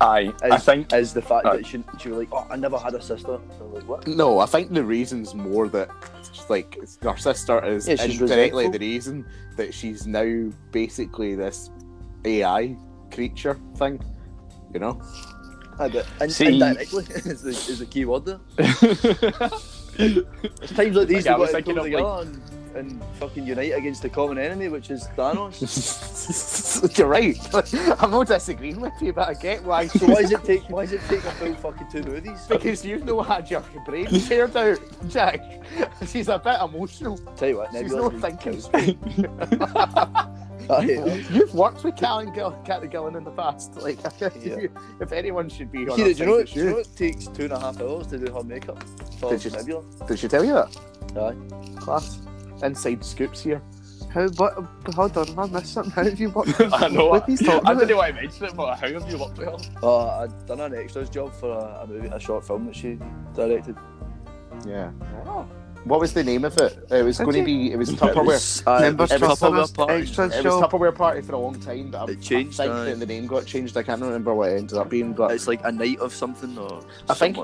Aye, 0.00 0.32
is, 0.44 0.52
I 0.52 0.58
think 0.58 0.92
is 0.92 1.12
the 1.12 1.20
fact 1.20 1.44
Aye. 1.44 1.56
that 1.56 1.66
she, 1.66 1.82
she 1.98 2.08
was 2.10 2.18
like, 2.18 2.28
oh, 2.30 2.46
I 2.48 2.56
never 2.56 2.78
had 2.78 2.94
a 2.94 3.02
sister. 3.02 3.34
And 3.34 3.72
like, 3.74 3.88
what? 3.88 4.06
No, 4.06 4.38
I 4.38 4.46
think 4.46 4.72
the 4.72 4.84
reason's 4.84 5.34
more 5.34 5.68
that 5.70 5.90
like 6.48 6.78
our 7.02 7.16
sister 7.16 7.62
is 7.64 7.88
Yeah, 7.88 7.96
she's 7.96 8.20
indirectly 8.20 8.66
resentful. 8.66 8.72
the 8.72 8.78
reason 8.78 9.26
that 9.56 9.74
she's 9.74 10.06
now 10.06 10.50
basically 10.70 11.34
this 11.34 11.70
AI 12.24 12.76
creature 13.12 13.58
thing. 13.76 14.00
You 14.72 14.80
know? 14.80 15.00
Aye, 15.78 15.88
but 15.88 16.06
in, 16.20 16.30
See- 16.30 16.46
indirectly 16.46 17.04
is 17.14 17.42
the, 17.42 17.50
is 17.50 17.78
the 17.78 17.86
key 17.86 18.04
word 18.04 18.24
there. 18.24 18.40
It's 20.00 20.72
times 20.74 20.94
like 20.94 21.08
these 21.08 21.26
Okay, 21.26 21.34
I 21.34 21.38
that 21.38 21.38
got 21.38 21.46
to 21.46 21.52
thinking 21.52 21.74
come 21.74 21.78
of, 21.78 21.84
together 21.84 22.30
and, 22.76 22.76
and 22.76 23.04
fucking 23.18 23.44
unite 23.44 23.74
against 23.74 24.02
the 24.02 24.08
common 24.08 24.38
enemy, 24.38 24.68
which 24.68 24.90
is 24.90 25.08
Thanos. 25.16 25.58
You're 26.98 27.08
right. 27.08 27.36
I'm 28.00 28.12
not 28.12 28.28
disagreeing 28.28 28.80
with 28.80 28.92
you, 29.00 29.12
but 29.12 29.28
I 29.28 29.34
get 29.34 29.64
why. 29.64 29.88
so 29.88 30.06
why 30.06 30.22
does 30.22 30.30
it 30.30 30.44
take 30.44 30.70
why 30.70 30.84
does 30.86 30.92
it 30.92 31.00
take 31.08 31.24
a 31.24 31.30
full 31.32 31.52
fucking 31.56 31.88
two 31.90 32.02
movies? 32.04 32.46
Because 32.48 32.84
you've 32.84 33.04
not 33.04 33.26
had 33.26 33.50
your 33.50 33.64
brain 33.84 34.06
teared 34.06 34.54
out, 34.54 34.78
Jack. 35.08 35.42
She's 36.06 36.28
a 36.28 36.38
bit 36.38 36.60
emotional. 36.62 37.18
Tell 37.34 37.48
you 37.48 37.56
what, 37.56 37.72
She's 37.72 37.82
Nebula's 37.82 38.22
not 38.22 38.38
thinking 38.40 38.62
killed. 40.68 41.08
straight. 41.08 41.26
Aye. 41.30 41.34
You've 41.34 41.54
worked 41.64 41.84
with 41.84 41.96
Callan 41.96 42.32
Gill, 42.32 42.52
Cat 42.64 42.88
Gillen 42.90 43.16
in 43.16 43.24
the 43.24 43.30
past. 43.30 43.74
Like, 43.82 43.98
Yeah. 44.20 44.66
if 45.00 45.12
anyone 45.12 45.48
should 45.48 45.70
be 45.72 45.80
on 45.88 45.98
Kira, 45.98 46.14
do 46.16 46.20
you 46.22 46.26
know, 46.26 46.34
it, 46.36 46.48
do 46.52 46.60
you 46.60 46.70
know 46.70 46.76
it 46.78 46.88
takes 46.96 47.26
two 47.28 47.44
and 47.44 47.52
a 47.52 47.58
half 47.60 47.80
hours 47.80 48.06
to 48.08 48.18
do 48.18 48.32
her 48.32 48.42
makeup 48.44 48.82
Did 49.20 49.44
you- 49.44 49.50
Nebula? 49.50 49.82
Did 50.06 50.18
she 50.18 50.28
tell 50.28 50.44
you 50.44 50.54
that? 50.54 50.76
Aye. 51.16 51.80
Class. 51.80 52.20
Inside 52.62 53.04
scoops 53.04 53.42
here. 53.42 53.62
How, 54.12 54.26
what, 54.30 54.54
hold 54.94 55.16
on, 55.18 55.26
have 55.26 55.38
I 55.38 55.46
missed 55.46 55.74
something? 55.74 55.92
How 55.92 56.02
have 56.04 56.18
you 56.18 56.30
worked? 56.30 56.58
with 56.58 56.72
I 56.72 56.88
know. 56.88 57.08
What 57.08 57.28
he's 57.28 57.40
talking 57.40 57.66
I 57.68 57.72
about? 57.72 57.80
didn't 57.80 57.96
want 57.98 58.14
to 58.16 58.22
mention 58.22 58.44
it, 58.46 58.56
but 58.56 58.74
how 58.78 58.88
have 58.88 59.10
you 59.10 59.18
worked 59.18 59.38
with 59.38 59.48
her? 59.48 59.56
Uh, 59.82 60.20
I'd 60.22 60.46
done 60.46 60.60
an 60.60 60.74
extras 60.74 61.10
job 61.10 61.32
for 61.34 61.50
a, 61.52 61.82
a 61.82 61.86
movie, 61.86 62.08
a 62.08 62.18
short 62.18 62.46
film 62.46 62.64
that 62.66 62.74
she 62.76 62.98
directed. 63.34 63.76
Yeah. 64.66 64.90
What 65.84 66.00
was 66.00 66.12
the 66.12 66.22
name 66.24 66.44
of 66.44 66.56
it? 66.58 66.78
It 66.90 67.02
was 67.02 67.18
going 67.18 67.32
to 67.34 67.44
be. 67.44 67.72
It 67.72 67.76
was 67.76 67.90
Tupperware. 67.90 68.62
Uh, 68.66 68.80
Members 68.80 69.10
it 69.12 69.20
was 69.20 69.40
Tupperware 69.40 69.74
Party. 69.74 69.94
It 69.94 70.18
was. 70.18 70.60
Tupperware 70.62 70.94
Party 70.94 71.22
for 71.22 71.32
a 71.34 71.38
long 71.38 71.58
time, 71.60 71.90
but 71.90 72.08
I, 72.08 72.12
It 72.12 72.20
changed, 72.20 72.60
I 72.60 72.64
think 72.64 72.74
aye. 72.74 72.84
that 72.86 72.98
the 72.98 73.06
name 73.06 73.26
got 73.26 73.46
changed. 73.46 73.76
I 73.76 73.82
can't 73.82 74.00
remember 74.02 74.34
what 74.34 74.50
it 74.50 74.58
ended 74.58 74.76
up 74.76 74.90
being, 74.90 75.12
but 75.14 75.30
It's 75.32 75.46
like 75.48 75.64
a 75.64 75.72
night 75.72 75.98
of 76.00 76.12
something 76.12 76.58
or 76.58 76.80
I 77.08 77.14
think- 77.14 77.38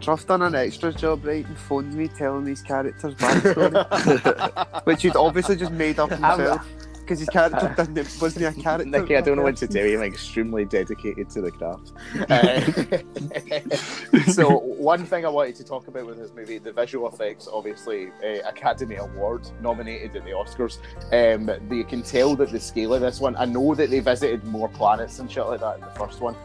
Truff 0.00 0.26
done 0.26 0.42
an 0.42 0.54
extra 0.54 0.92
job, 0.92 1.24
right, 1.24 1.46
and 1.46 1.56
phoned 1.56 1.94
me 1.94 2.08
telling 2.08 2.44
these 2.44 2.60
characters 2.62 3.14
backstory, 3.14 4.84
which 4.84 5.02
he'd 5.02 5.14
obviously 5.16 5.54
just 5.56 5.72
made 5.72 5.98
up 6.00 6.10
himself 6.10 6.66
because 7.02 7.18
his 7.18 7.28
character 7.38 7.74
didn't, 7.76 8.20
wasn't 8.20 8.46
a 8.46 8.60
character. 8.60 8.88
Nicky, 8.88 9.16
I 9.16 9.20
don't 9.20 9.36
know 9.36 9.42
what 9.42 9.56
to 9.58 9.66
tell 9.68 9.86
you. 9.86 9.98
I'm 9.98 10.04
extremely 10.04 10.64
dedicated 10.64 11.28
to 11.30 11.40
the 11.40 11.50
craft. 11.50 11.92
Uh, 12.32 14.30
so, 14.30 14.58
one 14.58 15.04
thing 15.04 15.24
I 15.24 15.28
wanted 15.28 15.54
to 15.56 15.64
talk 15.64 15.88
about 15.88 16.06
with 16.06 16.18
this 16.18 16.32
movie, 16.34 16.58
the 16.58 16.72
visual 16.72 17.08
effects, 17.08 17.48
obviously, 17.52 18.10
uh, 18.24 18.48
Academy 18.48 18.96
Award 18.96 19.48
nominated 19.60 20.16
at 20.16 20.24
the 20.24 20.30
Oscars. 20.30 20.78
Um, 21.12 21.50
you 21.74 21.84
can 21.84 22.02
tell 22.02 22.36
that 22.36 22.50
the 22.50 22.60
scale 22.60 22.94
of 22.94 23.00
this 23.00 23.20
one, 23.20 23.36
I 23.36 23.44
know 23.44 23.74
that 23.74 23.90
they 23.90 24.00
visited 24.00 24.44
more 24.44 24.68
planets 24.68 25.18
and 25.18 25.30
shit 25.30 25.46
like 25.46 25.60
that 25.60 25.76
in 25.76 25.80
the 25.82 25.90
first 25.90 26.20
one. 26.20 26.36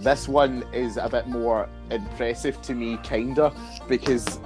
This 0.00 0.28
one 0.28 0.64
is 0.72 0.96
a 0.96 1.08
bit 1.08 1.28
more 1.28 1.68
impressive 1.90 2.60
to 2.62 2.74
me, 2.74 2.98
kinda, 3.02 3.52
because 3.88 4.40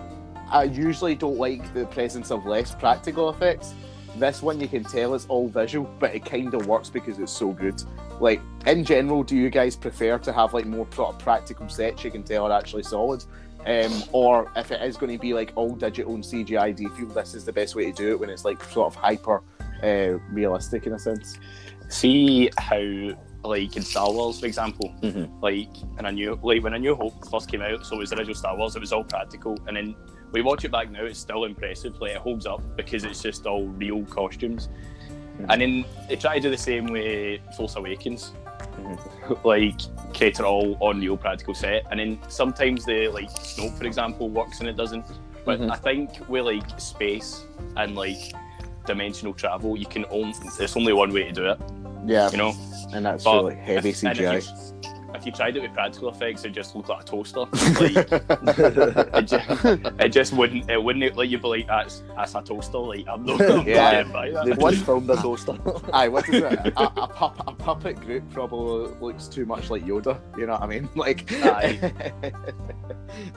I 0.51 0.65
usually 0.65 1.15
don't 1.15 1.39
like 1.39 1.73
the 1.75 1.87
presence 1.87 2.31
of 2.31 2.47
less 2.47 2.75
practical 2.75 3.31
effects. 3.31 3.75
This 4.19 4.43
one 4.43 4.61
you 4.61 4.69
can 4.69 4.83
tell 4.85 5.15
it's 5.15 5.27
all 5.27 5.49
visual, 5.49 5.91
but 5.99 6.15
it 6.15 6.25
kind 6.25 6.55
of 6.55 6.67
works 6.67 6.89
because 6.89 7.19
it's 7.19 7.33
so 7.33 7.53
good. 7.53 7.83
Like 8.21 8.41
in 8.67 8.85
general, 8.85 9.23
do 9.23 9.37
you 9.37 9.51
guys 9.51 9.77
prefer 9.77 10.19
to 10.19 10.33
have 10.33 10.55
like 10.55 10.67
more 10.67 10.87
sort 10.95 11.15
of 11.15 11.19
practical 11.19 11.69
sets 11.69 12.03
you 12.05 12.11
can 12.11 12.23
tell 12.23 12.47
are 12.51 12.59
actually 12.59 12.83
solid, 12.85 13.25
um, 13.67 13.93
or 14.13 14.51
if 14.57 14.71
it 14.71 14.81
is 14.83 14.97
going 14.97 15.13
to 15.13 15.19
be 15.19 15.35
like 15.35 15.53
all 15.55 15.75
digital 15.75 16.15
and 16.15 16.25
CGI, 16.25 16.75
do 16.75 16.85
you 16.85 16.89
feel 16.91 17.07
this 17.09 17.35
is 17.35 17.45
the 17.45 17.53
best 17.53 17.75
way 17.75 17.87
to 17.87 17.93
do 17.93 18.11
it 18.13 18.21
when 18.21 18.31
it's 18.31 18.45
like 18.45 18.63
sort 18.65 18.87
of 18.87 18.95
hyper 18.95 19.43
uh, 19.83 20.19
realistic 20.31 20.87
in 20.87 20.95
a 20.95 20.99
sense? 20.99 21.39
See 21.89 22.49
how, 22.59 23.11
like 23.45 23.77
in 23.77 23.83
Star 23.83 24.11
Wars, 24.11 24.41
for 24.41 24.47
example, 24.47 24.95
Mhm. 25.03 25.31
like 25.43 25.69
in 25.99 26.07
a 26.07 26.13
new, 26.13 26.39
like 26.43 26.63
when 26.65 26.73
a 26.75 26.79
New 26.79 26.95
Hope 26.95 27.29
first 27.31 27.51
came 27.51 27.61
out, 27.61 27.85
so 27.85 27.97
it 27.97 27.99
was 27.99 28.11
the 28.11 28.17
original 28.17 28.35
Star 28.35 28.57
Wars, 28.57 28.77
it 28.77 28.81
was 28.81 28.93
all 28.93 29.05
practical, 29.05 29.57
and 29.69 29.77
then 29.77 29.95
we 30.33 30.43
watch 30.43 30.65
it 30.65 30.71
back 30.73 30.91
now, 30.91 31.05
it's 31.05 31.19
still 31.19 31.45
impressive. 31.45 32.01
Like 32.01 32.13
it 32.13 32.19
holds 32.19 32.47
up 32.47 32.63
because 32.77 33.05
it's 33.05 33.23
just 33.23 33.47
all 33.47 33.67
real 33.67 34.05
costumes. 34.07 34.69
Mhm. 35.41 35.47
And 35.51 35.61
then 35.63 35.85
they 36.09 36.17
try 36.17 36.37
to 36.37 36.41
do 36.41 36.51
the 36.51 36.57
same 36.59 36.87
with 36.87 37.41
Force 37.57 37.77
Awakens, 37.77 38.33
like 39.45 39.79
cater 40.13 40.45
all 40.45 40.77
on 40.81 41.01
real 41.01 41.17
practical 41.17 41.55
set, 41.55 41.85
and 41.91 42.01
then 42.01 42.19
sometimes 42.29 42.85
the 42.85 43.09
like 43.09 43.31
Snoke, 43.31 43.77
for 43.79 43.85
example, 43.85 44.29
works 44.29 44.61
and 44.61 44.69
it 44.69 44.77
doesn't. 44.77 45.05
But 45.45 45.61
Mhm. 45.61 45.71
I 45.71 45.77
think 45.77 46.29
with 46.29 46.45
like 46.45 46.81
space 46.81 47.45
and 47.77 47.95
like 47.95 48.19
dimensional 48.87 49.35
travel, 49.35 49.77
you 49.77 49.87
can 49.87 50.05
only 50.11 50.35
there's 50.59 50.77
only 50.77 50.93
one 50.93 51.13
way 51.13 51.25
to 51.25 51.33
do 51.33 51.47
it, 51.47 51.59
Yeah, 52.07 52.31
you 52.31 52.39
know. 52.39 52.55
and 52.93 53.05
that's 53.05 53.25
But 53.25 53.45
really 53.45 53.57
heavy 53.57 53.91
if- 53.91 53.97
CGI. 53.97 54.43
If 55.17 55.27
you, 55.27 55.33
tried 55.33 55.57
it 55.57 55.63
with 55.63 55.73
practical 55.75 56.09
effects, 56.11 56.45
it 56.45 56.51
just 56.53 56.75
looked 56.77 56.89
like 56.89 57.03
a 57.03 57.05
toaster. 57.05 57.47
Like, 57.81 57.97
it, 58.11 59.27
just, 59.27 59.65
it 60.01 60.09
just 60.11 60.33
wouldn't. 60.33 60.71
It 60.71 60.83
wouldn't 60.83 61.17
let 61.17 61.29
you 61.29 61.39
be 61.39 61.49
like 61.49 61.67
that's 61.67 62.03
that's 62.17 62.35
a 62.35 62.43
toaster. 62.43 62.79
Like 62.79 63.07
I'm 63.09 63.25
not, 63.25 63.41
I'm 63.51 63.67
Yeah. 63.67 64.03
not 64.03 64.13
getting 64.13 64.13
that. 64.35 64.45
They've 64.47 64.59
just 64.59 64.85
filmed 64.85 65.11
a 65.11 65.17
toaster. 65.17 65.57
Aye, 65.93 66.09
what 66.09 66.29
is 66.29 66.43
it? 66.43 66.43
A, 66.77 66.83
a, 67.03 67.09
pup, 67.09 67.43
a 67.47 67.53
puppet 67.53 68.01
group 68.01 68.23
probably 68.33 68.93
looks 69.01 69.27
too 69.29 69.45
much 69.47 69.71
like 69.71 69.85
Yoda. 69.85 70.21
You 70.39 70.47
know 70.47 70.53
what 70.53 70.63
I 70.63 70.67
mean? 70.67 70.89
Like, 70.95 71.31
Aye. 71.33 71.93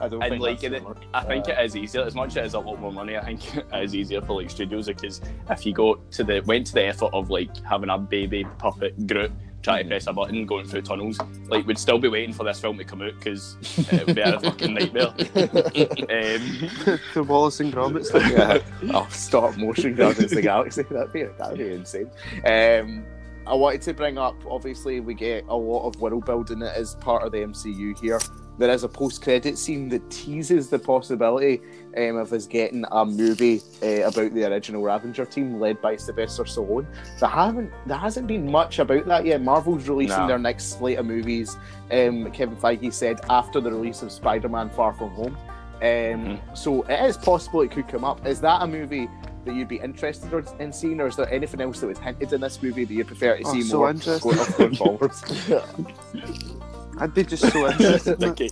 I 0.01 0.07
don't 0.07 0.21
And 0.23 0.31
think 0.31 0.41
like, 0.41 0.59
that's 0.61 0.73
it- 0.75 0.83
gonna. 0.83 0.95
I 1.13 1.23
think 1.23 1.47
it 1.47 1.57
is 1.59 1.75
easier. 1.75 2.01
As 2.03 2.15
much 2.15 2.29
as 2.31 2.37
it 2.37 2.45
is 2.45 2.53
a 2.53 2.59
lot 2.59 2.79
more 2.79 2.91
money, 2.91 3.17
I 3.17 3.25
think 3.25 3.55
it 3.57 3.65
is 3.83 3.95
easier 3.95 4.21
for 4.21 4.41
like 4.41 4.49
studios 4.49 4.87
because 4.87 5.21
if 5.49 5.65
you 5.65 5.73
go 5.73 5.95
to 5.95 6.23
the 6.23 6.41
went 6.41 6.67
to 6.67 6.73
the 6.73 6.85
effort 6.85 7.09
of 7.13 7.29
like 7.29 7.55
having 7.63 7.89
a 7.89 7.97
baby 7.97 8.45
puppet 8.57 9.07
Groot 9.07 9.31
trying 9.61 9.83
to 9.83 9.89
press 9.89 10.07
a 10.07 10.13
button 10.13 10.45
going 10.45 10.65
through 10.65 10.81
tunnels, 10.81 11.19
like 11.47 11.65
we'd 11.65 11.77
still 11.77 11.99
be 11.99 12.07
waiting 12.07 12.33
for 12.33 12.43
this 12.43 12.59
film 12.59 12.77
to 12.77 12.83
come 12.83 13.01
out 13.01 13.13
because 13.15 13.57
it 13.91 14.05
would 14.05 14.15
be 14.15 14.21
a 14.21 14.39
fucking 14.41 14.73
nightmare. 14.73 15.07
um, 15.07 15.15
the 17.13 17.25
Wallace 17.27 17.59
and 17.59 17.73
Gromit 17.73 18.05
stuff. 18.05 18.31
yeah. 18.31 18.59
Oh, 18.93 19.07
stop 19.11 19.57
motion 19.57 19.95
Guardians 19.95 20.31
of 20.31 20.35
the 20.37 20.41
Galaxy. 20.41 20.83
That'd 20.83 21.13
be 21.13 21.23
that'd 21.23 21.57
be 21.57 21.73
insane. 21.73 22.09
Um, 22.45 23.05
I 23.45 23.53
wanted 23.55 23.81
to 23.83 23.93
bring 23.93 24.17
up. 24.17 24.35
Obviously, 24.49 24.99
we 24.99 25.13
get 25.13 25.45
a 25.47 25.55
lot 25.55 25.87
of 25.87 25.99
world 25.99 26.25
building 26.25 26.59
that 26.59 26.77
is 26.77 26.95
part 26.95 27.23
of 27.23 27.31
the 27.31 27.39
MCU 27.39 27.99
here. 27.99 28.19
There 28.57 28.69
is 28.69 28.83
a 28.83 28.89
post-credit 28.89 29.57
scene 29.57 29.87
that 29.89 30.09
teases 30.11 30.69
the 30.69 30.77
possibility 30.77 31.61
um, 31.97 32.17
of 32.17 32.31
us 32.33 32.45
getting 32.45 32.85
a 32.91 33.05
movie 33.05 33.61
uh, 33.83 34.07
about 34.07 34.33
the 34.33 34.45
original 34.45 34.83
Ravenger 34.83 35.29
team 35.29 35.59
led 35.59 35.81
by 35.81 35.95
Sylvester 35.95 36.43
Stallone. 36.43 36.85
There 37.19 37.29
haven't, 37.29 37.71
there 37.85 37.97
hasn't 37.97 38.27
been 38.27 38.49
much 38.51 38.79
about 38.79 39.05
that 39.07 39.25
yet. 39.25 39.41
Marvel's 39.41 39.87
releasing 39.89 40.17
No. 40.19 40.27
their 40.27 40.39
next 40.39 40.77
slate 40.77 40.99
of 40.99 41.05
movies. 41.05 41.55
Um, 41.91 42.31
Kevin 42.31 42.55
Feige 42.57 42.93
said 42.93 43.21
after 43.29 43.59
the 43.59 43.71
release 43.71 44.01
of 44.01 44.11
Spider-Man: 44.11 44.69
Far 44.71 44.93
From 44.93 45.09
Home. 45.11 45.37
Um, 45.81 46.39
So 46.53 46.83
it 46.83 47.05
is 47.05 47.17
possible 47.17 47.61
it 47.61 47.71
could 47.71 47.87
come 47.87 48.03
up. 48.03 48.25
Is 48.27 48.41
that 48.41 48.61
a 48.61 48.67
movie 48.67 49.09
that 49.45 49.55
you'd 49.55 49.69
be 49.69 49.77
interested 49.77 50.31
in 50.59 50.73
seeing, 50.73 50.99
or 50.99 51.07
is 51.07 51.15
there 51.15 51.31
anything 51.33 51.61
else 51.61 51.79
that 51.79 51.87
was 51.87 51.97
hinted 51.97 52.33
in 52.33 52.41
this 52.41 52.61
movie 52.61 52.83
that 52.85 52.93
you 52.93 53.05
prefer 53.05 53.37
to 53.37 53.43
Oh, 53.45 53.53
see 53.53 53.61
so 53.61 53.77
more 53.77 53.89
interested. 53.89 54.21
going, 54.21 54.73
going 54.73 54.75
forward? 54.75 55.11
I'd 56.99 57.13
be 57.13 57.23
just 57.23 57.49
so 57.51 57.67
interested. 57.69 58.21
okay. 58.31 58.49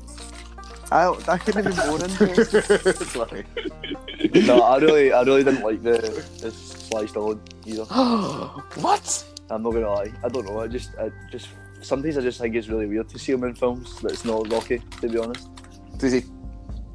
I, 0.91 1.13
I 1.27 1.37
couldn't 1.37 1.65
be 1.65 1.75
more 1.85 2.03
interested. 2.03 3.07
Sorry. 3.07 3.45
no, 4.45 4.61
I 4.61 4.77
really, 4.77 5.11
I 5.11 5.21
really 5.23 5.43
didn't 5.43 5.63
like 5.63 5.83
the 5.83 5.97
the 6.41 6.51
Sly 6.51 7.05
Stallone 7.05 7.39
either. 7.65 7.83
what? 8.81 9.25
I'm 9.49 9.63
not 9.63 9.73
gonna 9.73 9.89
lie. 9.89 10.11
I 10.23 10.29
don't 10.29 10.45
know. 10.45 10.59
I 10.59 10.67
just, 10.67 10.91
I 10.97 11.11
just 11.31 11.49
sometimes 11.81 12.17
I 12.17 12.21
just 12.21 12.39
think 12.39 12.55
it's 12.55 12.67
really 12.69 12.85
weird 12.85 13.09
to 13.09 13.19
see 13.19 13.33
him 13.33 13.43
in 13.43 13.55
films 13.55 13.99
that's 14.01 14.23
not 14.25 14.51
Rocky. 14.51 14.81
To 15.01 15.09
be 15.09 15.17
honest. 15.17 15.49
Does 15.97 16.13
he? 16.13 16.23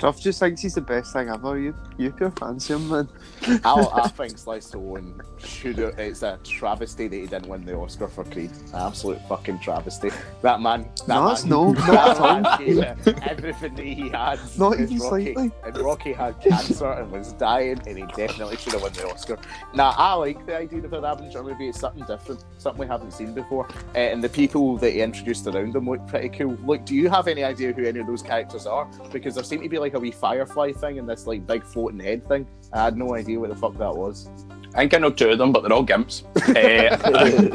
Truff 0.02 0.20
just 0.20 0.40
thinks 0.40 0.60
he's 0.60 0.74
the 0.74 0.80
best 0.80 1.12
thing 1.12 1.28
ever. 1.28 1.56
You, 1.56 1.76
you 1.96 2.10
pure 2.10 2.32
fancy 2.32 2.74
him, 2.74 2.88
man. 2.88 3.08
I, 3.64 3.86
I 3.92 4.08
think 4.16 4.36
Sly 4.36 4.58
Stallone 4.58 5.22
should. 5.38 5.78
It's 5.78 6.24
a 6.24 6.40
travesty 6.42 7.06
that 7.06 7.16
he 7.16 7.28
didn't 7.28 7.46
win 7.46 7.64
the 7.64 7.76
Oscar 7.76 8.08
for 8.08 8.24
Creed. 8.24 8.50
Absolute 8.74 9.20
fucking 9.28 9.60
travesty. 9.60 10.10
That 10.42 10.60
man. 10.60 10.90
That 11.06 11.06
No, 11.06 11.24
man, 11.26 11.48
no, 11.48 11.72
that 11.86 12.08
at 12.08 12.18
all. 12.18 12.40
man 12.40 12.58
gave 12.58 13.18
everything 13.22 13.76
that 13.76 13.84
he 13.84 14.08
had. 14.08 14.40
Not 14.58 14.80
even 14.80 14.98
Rocky, 14.98 14.98
slightly. 14.98 15.52
And 15.62 15.78
Rocky 15.78 16.12
had 16.12 16.40
cancer 16.40 16.90
and 16.90 17.12
was 17.12 17.32
dying, 17.34 17.80
and 17.86 17.96
he 17.96 18.04
definitely 18.16 18.56
should 18.56 18.72
have 18.72 18.82
won 18.82 18.92
the 18.94 19.08
Oscar. 19.08 19.38
Now, 19.72 19.90
I 19.90 20.14
like 20.14 20.44
the 20.46 20.56
idea 20.56 20.80
of 20.80 20.92
an 20.94 21.04
Avenger 21.04 21.44
movie. 21.44 21.68
It's 21.68 21.78
something 21.78 22.02
different, 22.06 22.44
something 22.58 22.80
we 22.80 22.88
haven't 22.88 23.12
seen 23.12 23.34
before. 23.34 23.68
Uh, 23.94 23.98
and 23.98 24.24
the 24.24 24.28
people 24.28 24.78
that 24.78 24.90
he 24.90 25.00
introduced 25.00 25.46
around 25.46 25.76
him 25.76 25.88
look 25.88 26.04
pretty 26.08 26.30
cool. 26.30 26.58
Look, 26.64 26.84
do 26.86 26.96
you 26.96 27.08
have 27.08 27.28
any 27.28 27.44
idea 27.44 27.72
who 27.72 27.84
any 27.84 28.00
of 28.00 28.08
those 28.08 28.22
characters 28.22 28.66
are? 28.66 28.90
Because 29.12 29.36
there 29.36 29.44
seem 29.44 29.62
to 29.62 29.68
be 29.68 29.78
like 29.78 29.91
a 29.94 29.98
wee 29.98 30.10
Firefly 30.10 30.72
thing 30.72 30.98
and 30.98 31.08
this 31.08 31.26
like 31.26 31.46
big 31.46 31.62
floating 31.64 32.00
head 32.00 32.26
thing. 32.28 32.46
I 32.72 32.84
had 32.84 32.96
no 32.96 33.14
idea 33.14 33.38
what 33.38 33.50
the 33.50 33.56
fuck 33.56 33.76
that 33.78 33.94
was. 33.94 34.28
I 34.74 34.78
think 34.78 34.94
I 34.94 34.98
know 34.98 35.10
two 35.10 35.28
of 35.30 35.38
them, 35.38 35.52
but 35.52 35.62
they're 35.62 35.72
all 35.72 35.84
gimps. 35.84 36.24
uh, 36.36 36.96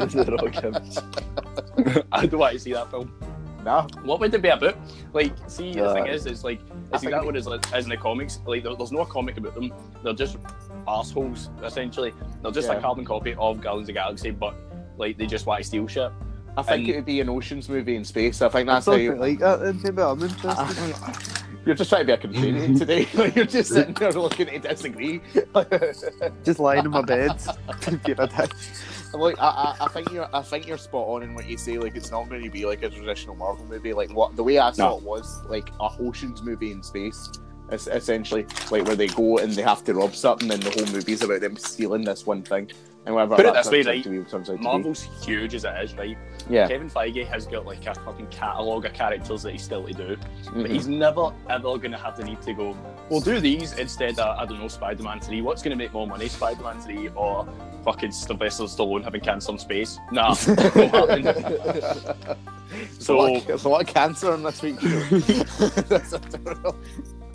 They're 0.24 0.34
all 0.34 0.48
gimps. 0.48 2.04
I 2.12 2.26
don't 2.26 2.38
want 2.40 2.52
to 2.54 2.58
see 2.60 2.72
that 2.74 2.90
film. 2.90 3.12
Nah. 3.64 3.88
What 4.04 4.20
would 4.20 4.32
it 4.32 4.40
be 4.40 4.48
about? 4.48 4.76
Like, 5.12 5.32
see, 5.48 5.72
the 5.72 5.86
Uh, 5.86 5.94
thing 5.94 6.06
is, 6.06 6.26
it's 6.26 6.44
like 6.44 6.60
I 6.60 6.62
it's 6.62 7.02
think- 7.02 7.10
exactly 7.10 7.26
what 7.26 7.34
it 7.34 7.38
is, 7.40 7.46
like, 7.48 7.72
as 7.72 7.84
in 7.84 7.90
the 7.90 7.96
comics. 7.96 8.38
Like, 8.46 8.62
there, 8.62 8.74
there's 8.76 8.92
no 8.92 9.04
comic 9.04 9.36
about 9.36 9.54
them. 9.56 9.72
They're 10.04 10.12
just 10.12 10.36
assholes, 10.86 11.50
essentially. 11.64 12.14
They're 12.42 12.52
just 12.52 12.68
Yeah. 12.68 12.74
a 12.74 12.80
carbon 12.80 13.04
copy 13.04 13.32
of 13.34 13.60
Guardians 13.60 13.82
of 13.82 13.86
the 13.88 13.92
Galaxy, 13.94 14.30
but 14.30 14.54
like 14.96 15.18
they 15.18 15.26
just 15.26 15.44
want 15.46 15.60
to 15.60 15.66
steal 15.66 15.86
shit. 15.88 16.12
I 16.58 16.62
think 16.62 16.80
And- 16.80 16.88
it 16.88 16.96
would 16.96 17.04
be 17.04 17.20
an 17.20 17.28
oceans 17.28 17.68
movie 17.68 17.94
in 17.94 18.04
space. 18.04 18.42
I 18.42 18.48
think 18.48 18.66
that's 18.66 18.86
how 18.86 18.94
you. 18.94 19.14
like 19.14 19.38
that 19.38 19.60
I'm 19.60 20.22
interested. 20.22 21.34
You're 21.66 21.74
just 21.74 21.90
trying 21.90 22.06
to 22.06 22.06
be 22.06 22.12
a 22.12 22.16
contrarian 22.18 22.78
today. 22.82 23.06
Like, 23.14 23.36
You're 23.36 23.44
just 23.44 23.70
sitting 23.72 23.92
there 23.94 24.10
looking 24.12 24.46
to 24.46 24.58
disagree. 24.58 25.20
Just 26.44 26.58
lying 26.60 26.84
in 26.84 26.90
my 26.90 27.02
bed. 27.02 27.32
Being 28.04 28.18
a 28.20 28.26
dick. 28.26 28.50
like, 29.12 29.38
I, 29.38 29.46
I, 29.48 29.76
I 29.84 29.88
think 29.88 30.10
you're, 30.10 30.28
I 30.34 30.42
think 30.42 30.66
you're 30.66 30.78
spot 30.78 31.06
on 31.08 31.22
in 31.22 31.34
what 31.34 31.46
you 31.46 31.58
say. 31.58 31.76
Like, 31.78 31.94
it's 31.94 32.10
not 32.10 32.28
going 32.28 32.42
to 32.42 32.50
be 32.50 32.64
like 32.64 32.82
a 32.82 32.88
traditional 32.90 33.34
Marvel 33.36 33.66
movie. 33.66 33.92
Like, 33.92 34.10
what 34.14 34.34
the 34.34 34.42
way 34.42 34.58
I 34.58 34.72
saw 34.72 34.90
No. 34.90 34.96
it 34.98 35.02
was 35.04 35.44
like 35.48 35.68
a 35.80 35.90
oceans 36.00 36.42
movie 36.42 36.72
in 36.72 36.82
space. 36.82 37.30
Es- 37.70 37.86
essentially, 37.86 38.46
like 38.70 38.84
where 38.86 38.96
they 38.96 39.08
go 39.08 39.38
and 39.38 39.52
they 39.52 39.62
have 39.62 39.84
to 39.84 39.94
rob 39.94 40.14
something, 40.14 40.50
and 40.50 40.62
the 40.62 40.70
whole 40.70 40.92
movie's 40.92 41.22
about 41.22 41.40
them 41.40 41.56
stealing 41.56 42.02
this 42.04 42.24
one 42.26 42.42
thing. 42.42 42.70
And 43.06 43.14
whatever 43.14 43.36
Put 43.36 43.46
it 43.46 43.54
this 43.54 43.70
way, 43.70 43.82
right? 43.82 44.02
to 44.02 44.10
be, 44.10 44.18
turns 44.28 44.50
out 44.50 44.54
to 44.54 44.58
be. 44.58 44.64
Marvel's 44.64 45.08
huge 45.24 45.54
as 45.54 45.64
it 45.64 45.72
is, 45.82 45.94
right? 45.94 46.16
Yeah. 46.50 46.68
Kevin 46.68 46.90
Feige 46.90 47.26
has 47.26 47.46
got 47.46 47.64
like 47.64 47.86
a 47.86 47.94
fucking 47.94 48.26
catalogue 48.26 48.84
of 48.84 48.92
characters 48.92 49.42
that 49.44 49.52
he's 49.52 49.62
still 49.62 49.86
to 49.86 49.92
do, 49.94 50.16
but 50.44 50.54
Mhm. 50.66 50.70
he's 50.70 50.88
never 50.88 51.32
ever 51.48 51.78
going 51.78 51.92
to 51.92 51.96
have 51.96 52.16
the 52.18 52.24
need 52.24 52.42
to 52.42 52.52
go. 52.52 52.76
We'll 53.08 53.20
do 53.20 53.40
these 53.40 53.72
instead 53.78 54.18
of 54.18 54.38
I 54.38 54.44
don't 54.44 54.60
know 54.60 54.68
Spider-Man 54.68 55.20
three. 55.20 55.40
What's 55.40 55.62
going 55.62 55.70
to 55.70 55.82
make 55.82 55.92
more 55.94 56.06
money, 56.06 56.28
Spider-Man 56.28 56.80
three 56.80 57.08
or 57.14 57.48
fucking 57.84 58.12
Sylvester 58.12 58.64
Stallone 58.64 59.04
having 59.04 59.20
cancer 59.22 59.52
in 59.52 59.58
space? 59.58 59.98
Nah, 60.12 60.34
happen. 60.34 61.22
There's 61.22 63.08
a 63.08 63.14
lot 63.14 63.48
of- 63.50 63.64
a 63.64 63.68
lot 63.68 63.80
of 63.82 63.86
cancer 63.86 64.32
on 64.32 64.42
this 64.42 64.58
show. 64.60 64.72
That's 65.88 66.12
a- 66.12 66.74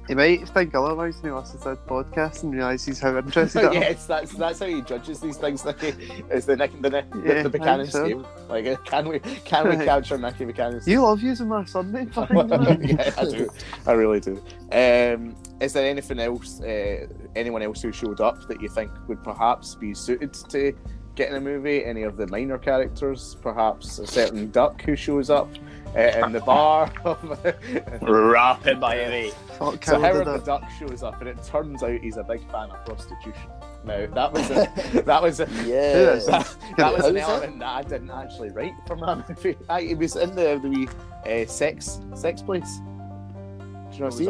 He 0.07 0.15
might 0.15 0.47
think 0.49 0.75
otherwise 0.75 1.21
when 1.21 1.31
he 1.31 1.37
listens 1.37 1.63
to 1.63 1.69
that 1.69 1.87
podcast 1.87 2.43
and 2.43 2.53
realises 2.53 2.99
how 2.99 3.17
interested 3.17 3.61
yes, 3.73 4.05
that's 4.05 4.33
that's 4.33 4.59
how 4.59 4.65
he 4.65 4.81
judges 4.81 5.21
these 5.21 5.37
things. 5.37 5.63
Nicky 5.63 5.93
is 6.29 6.45
the 6.45 6.57
Nick 6.57 6.81
the 6.81 6.89
Nick 6.89 7.05
Yeah, 7.23 7.43
the, 7.43 7.49
the 7.49 7.57
Buchanan 7.57 7.87
so. 7.87 8.25
Like, 8.49 8.65
uh, 8.65 8.75
can 8.83 9.07
we 9.07 9.19
can 9.19 9.69
we 9.69 9.75
capture 9.85 10.17
Nicky 10.17 10.43
Buchanan's? 10.43 10.85
You 10.87 11.03
love 11.03 11.21
using 11.21 11.47
my 11.47 11.63
Sunday. 11.63 12.07
yeah, 12.15 13.13
I 13.17 13.25
do. 13.25 13.49
I 13.87 13.91
really 13.93 14.19
do. 14.19 14.43
Um, 14.71 15.35
is 15.61 15.71
there 15.71 15.89
anything 15.89 16.19
else, 16.19 16.59
uh, 16.59 17.07
anyone 17.37 17.61
else 17.61 17.81
who 17.81 17.93
showed 17.93 18.19
up 18.19 18.45
that 18.49 18.61
you 18.61 18.67
think 18.67 18.91
would 19.07 19.23
perhaps 19.23 19.75
be 19.75 19.93
suited 19.93 20.33
to 20.33 20.75
get 21.15 21.29
in 21.29 21.35
a 21.35 21.41
movie? 21.41 21.85
Any 21.85 22.03
of 22.03 22.17
the 22.17 22.27
minor 22.27 22.57
characters? 22.57 23.37
Perhaps 23.41 23.99
a 23.99 24.07
certain 24.07 24.51
duck 24.51 24.81
who 24.81 24.97
shows 24.97 25.29
up 25.29 25.49
uh, 25.95 26.25
in 26.25 26.31
the 26.31 26.39
bar? 26.39 26.91
Rapid 28.01 28.79
by 28.79 28.99
any. 28.99 29.31
Fuck 29.59 29.83
So 29.85 29.99
Howard 29.99 30.03
Howard 30.03 30.27
the 30.27 30.31
the 30.39 30.45
Duck. 30.45 30.61
Duck 30.61 30.71
shows 30.79 31.03
up, 31.03 31.19
and 31.21 31.29
it 31.29 31.43
turns 31.43 31.83
out 31.83 31.99
he's 32.01 32.17
a 32.17 32.23
big 32.23 32.41
fan 32.51 32.69
of 32.71 32.85
prostitution. 32.85 33.49
Now 33.85 34.05
that 34.07 34.31
was 34.31 34.49
a, 34.49 35.01
that 35.05 35.21
was 35.21 35.39
a, 35.39 35.47
Yeah. 35.65 36.15
that, 36.27 36.55
that 36.77 36.93
was 36.93 37.01
How 37.03 37.09
an 37.09 37.17
element 37.17 37.59
that 37.59 37.67
I 37.67 37.81
didn't 37.83 38.11
actually 38.11 38.49
write 38.49 38.73
for 38.87 38.95
my 38.95 39.23
movie. 39.27 39.57
I, 39.69 39.81
it 39.81 39.97
was 39.97 40.15
in 40.15 40.35
the 40.35 40.59
the 40.61 40.69
wee 40.69 40.87
uh, 41.29 41.45
sex 41.47 41.99
sex 42.15 42.41
place. 42.41 42.79
Do 42.79 43.97
you 43.97 43.99
know 43.99 44.09
see? 44.09 44.29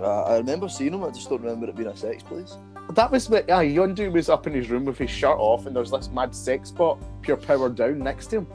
Uh, 0.00 0.22
I 0.22 0.36
remember 0.36 0.68
seeing 0.68 0.94
him, 0.94 1.02
I 1.02 1.10
just 1.10 1.28
don't 1.28 1.42
remember 1.42 1.68
it 1.68 1.76
being 1.76 1.88
a 1.88 1.96
sex 1.96 2.22
place. 2.22 2.56
That 2.90 3.10
was 3.10 3.28
what 3.28 3.50
uh, 3.50 3.58
Yondu 3.58 4.12
was 4.12 4.28
up 4.28 4.46
in 4.46 4.52
his 4.52 4.70
room 4.70 4.84
with 4.84 4.96
his 4.96 5.10
shirt 5.10 5.36
off, 5.38 5.66
and 5.66 5.74
there's 5.74 5.90
this 5.90 6.08
mad 6.08 6.34
sex 6.34 6.68
spot, 6.70 6.98
pure 7.22 7.36
power 7.36 7.68
down 7.68 7.98
next 7.98 8.28
to 8.28 8.38
him. 8.38 8.46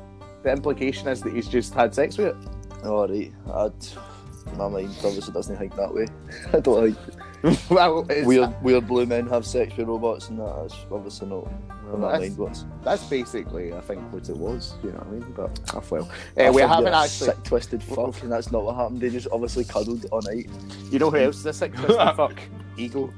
The 0.43 0.51
implication 0.51 1.07
is 1.07 1.21
that 1.21 1.33
he's 1.33 1.47
just 1.47 1.73
had 1.73 1.95
sex 1.95 2.17
with 2.17 2.27
it. 2.27 2.35
Oh, 2.83 3.07
right. 3.07 3.31
I'd, 3.53 4.57
my 4.57 4.67
mind 4.67 4.93
obviously 5.03 5.33
doesn't 5.33 5.57
think 5.57 5.75
that 5.75 5.93
way. 5.93 6.07
I 6.53 6.59
don't 6.59 6.85
like 6.85 6.95
well, 7.69 8.05
it's, 8.09 8.25
weird, 8.25 8.55
weird 8.63 8.87
blue 8.87 9.05
men 9.05 9.27
have 9.27 9.45
sex 9.45 9.75
with 9.75 9.87
robots 9.87 10.29
and. 10.29 10.39
That's 10.39 10.75
obviously 10.89 11.27
not 11.27 11.41
where 11.83 11.97
my 11.97 12.11
that's, 12.11 12.21
mind 12.21 12.37
was. 12.37 12.65
that's 12.83 13.03
basically, 13.03 13.73
I 13.73 13.81
think, 13.81 14.01
what 14.13 14.29
it 14.29 14.37
was. 14.37 14.75
You 14.81 14.91
know 14.91 14.99
what 14.99 15.07
I 15.07 15.11
mean? 15.11 15.33
But 15.35 15.59
oh, 15.73 15.83
well, 15.89 16.03
uh, 16.03 16.51
we 16.53 16.61
think 16.61 16.69
haven't 16.69 16.85
you're 16.85 16.93
a 16.93 17.03
actually. 17.03 17.27
sick, 17.27 17.43
twisted 17.43 17.83
fuck, 17.83 18.21
and 18.23 18.31
that's 18.31 18.49
not 18.49 18.63
what 18.63 18.75
happened. 18.77 19.01
They 19.01 19.09
just 19.09 19.27
obviously 19.29 19.65
cuddled 19.65 20.05
all 20.11 20.21
night. 20.21 20.49
You 20.89 20.99
know 20.99 21.11
who 21.11 21.17
else 21.17 21.39
is 21.39 21.45
a 21.45 21.51
sick 21.53 21.73
twisted 21.73 21.97
fuck? 22.15 22.39
Ego. 22.77 23.13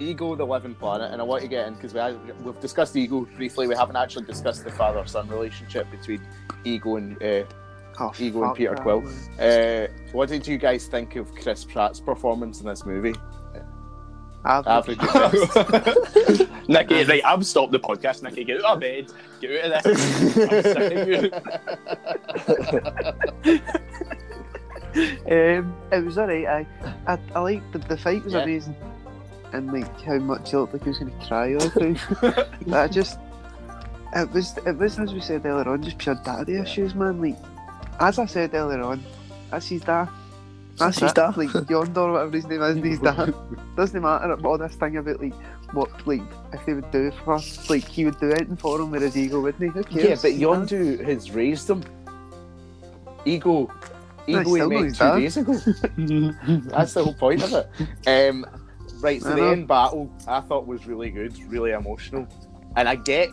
Ego, 0.00 0.34
the 0.36 0.44
living 0.46 0.74
planet, 0.74 1.12
and 1.12 1.20
I 1.20 1.24
want 1.24 1.42
to 1.42 1.48
get 1.48 1.66
in 1.68 1.74
because 1.74 1.92
we 1.94 2.00
we've 2.44 2.60
discussed 2.60 2.96
Ego 2.96 3.26
briefly. 3.36 3.66
We 3.66 3.74
haven't 3.74 3.96
actually 3.96 4.24
discussed 4.26 4.64
the 4.64 4.70
father-son 4.70 5.28
relationship 5.28 5.90
between 5.90 6.20
Ego 6.64 6.96
and 6.96 7.20
uh, 7.22 7.44
Oh, 8.00 8.12
Ego 8.18 8.44
and 8.44 8.54
Peter 8.54 8.76
that, 8.76 8.82
Quill. 8.82 9.02
uh, 9.40 9.88
what 10.12 10.28
did 10.28 10.46
you 10.46 10.56
guys 10.56 10.86
think 10.86 11.16
of 11.16 11.34
Chris 11.34 11.64
Pratt's 11.64 11.98
performance 11.98 12.60
in 12.60 12.66
this 12.66 12.86
movie? 12.86 13.12
Average. 14.44 15.00
Average 15.00 15.50
at 15.56 15.84
best. 15.84 16.46
Nicky, 16.68 17.02
right, 17.04 17.24
I've 17.24 17.44
stopped 17.44 17.72
the 17.72 17.80
podcast. 17.80 18.22
Nicky, 18.22 18.44
get 18.44 18.64
out 18.64 18.74
of 18.74 18.80
bed. 18.80 19.10
Get 19.40 19.64
out 19.64 19.84
of 19.84 19.84
this. 19.84 20.36
I'm 20.36 20.62
sick 20.62 20.92
of 20.94 21.08
you. 21.08 21.32
Um, 25.30 25.74
it 25.92 26.04
was 26.04 26.18
alright. 26.18 26.46
I, 26.46 26.66
I, 27.06 27.18
I 27.34 27.40
like 27.40 27.62
the, 27.72 27.78
the 27.78 27.96
fight 27.96 28.24
was 28.24 28.32
Yeah. 28.34 28.40
amazing, 28.42 28.74
and 29.52 29.72
like 29.72 30.00
how 30.02 30.18
much 30.18 30.50
he 30.50 30.56
looked 30.56 30.72
like 30.72 30.82
he 30.82 30.88
was 30.88 30.98
going 30.98 31.18
to 31.18 31.26
cry 31.26 31.54
all. 31.54 32.44
But 32.66 32.74
I 32.74 32.88
just, 32.88 33.18
it 34.14 34.30
was, 34.32 34.56
it 34.66 34.76
was 34.76 34.98
as 34.98 35.12
we 35.12 35.20
said 35.20 35.44
earlier 35.44 35.68
on, 35.68 35.82
just 35.82 35.98
pure 35.98 36.20
daddy 36.24 36.56
issues, 36.56 36.94
man. 36.94 37.20
Like, 37.20 37.38
as 38.00 38.18
I 38.18 38.26
said 38.26 38.54
earlier 38.54 38.82
on, 38.82 39.02
that's 39.50 39.68
his 39.68 39.82
dad. 39.82 40.08
That's 40.76 40.98
his 40.98 41.12
dad. 41.12 41.36
Like 41.36 41.50
Yonder, 41.68 42.00
or 42.00 42.12
whatever 42.12 42.36
his 42.36 42.46
name 42.46 42.62
is, 42.62 42.76
his 42.76 43.00
dad. 43.00 43.34
Doesn't 43.76 44.00
matter 44.00 44.32
about 44.32 44.46
all 44.46 44.58
this 44.58 44.76
thing 44.76 44.96
about 44.96 45.20
like 45.20 45.34
what, 45.72 46.06
like 46.06 46.22
if 46.52 46.64
they 46.66 46.74
would 46.74 46.90
do 46.90 47.10
for, 47.24 47.34
us, 47.34 47.68
like 47.68 47.84
he 47.84 48.04
would 48.04 48.18
do 48.20 48.30
anything 48.30 48.56
for 48.56 48.80
him 48.80 48.90
with 48.90 49.02
his 49.02 49.16
ego, 49.16 49.40
wouldn't 49.40 49.62
he? 49.62 49.68
Who 49.70 49.84
cares? 49.84 50.04
yeah, 50.04 50.30
but. 50.30 50.38
Yondu 50.38 51.04
has 51.04 51.30
raised 51.32 51.68
him. 51.68 51.82
Ego, 53.24 53.70
Ego 54.26 54.54
he 54.54 54.62
met 54.62 54.94
two 54.94 54.98
dad. 54.98 55.16
days 55.16 55.36
ago. 55.36 55.52
That's 56.70 56.94
the 56.94 57.04
whole 57.04 57.14
point 57.14 57.42
of 57.42 57.52
it. 57.52 58.28
Um, 58.30 58.46
right, 59.00 59.20
so 59.22 59.30
I 59.32 59.34
the 59.34 59.40
know. 59.40 59.50
end 59.52 59.68
battle 59.68 60.10
I 60.26 60.40
thought 60.40 60.66
was 60.66 60.86
really 60.86 61.10
good, 61.10 61.36
really 61.50 61.72
emotional, 61.72 62.26
and 62.76 62.88
I 62.88 62.94
get, 62.96 63.30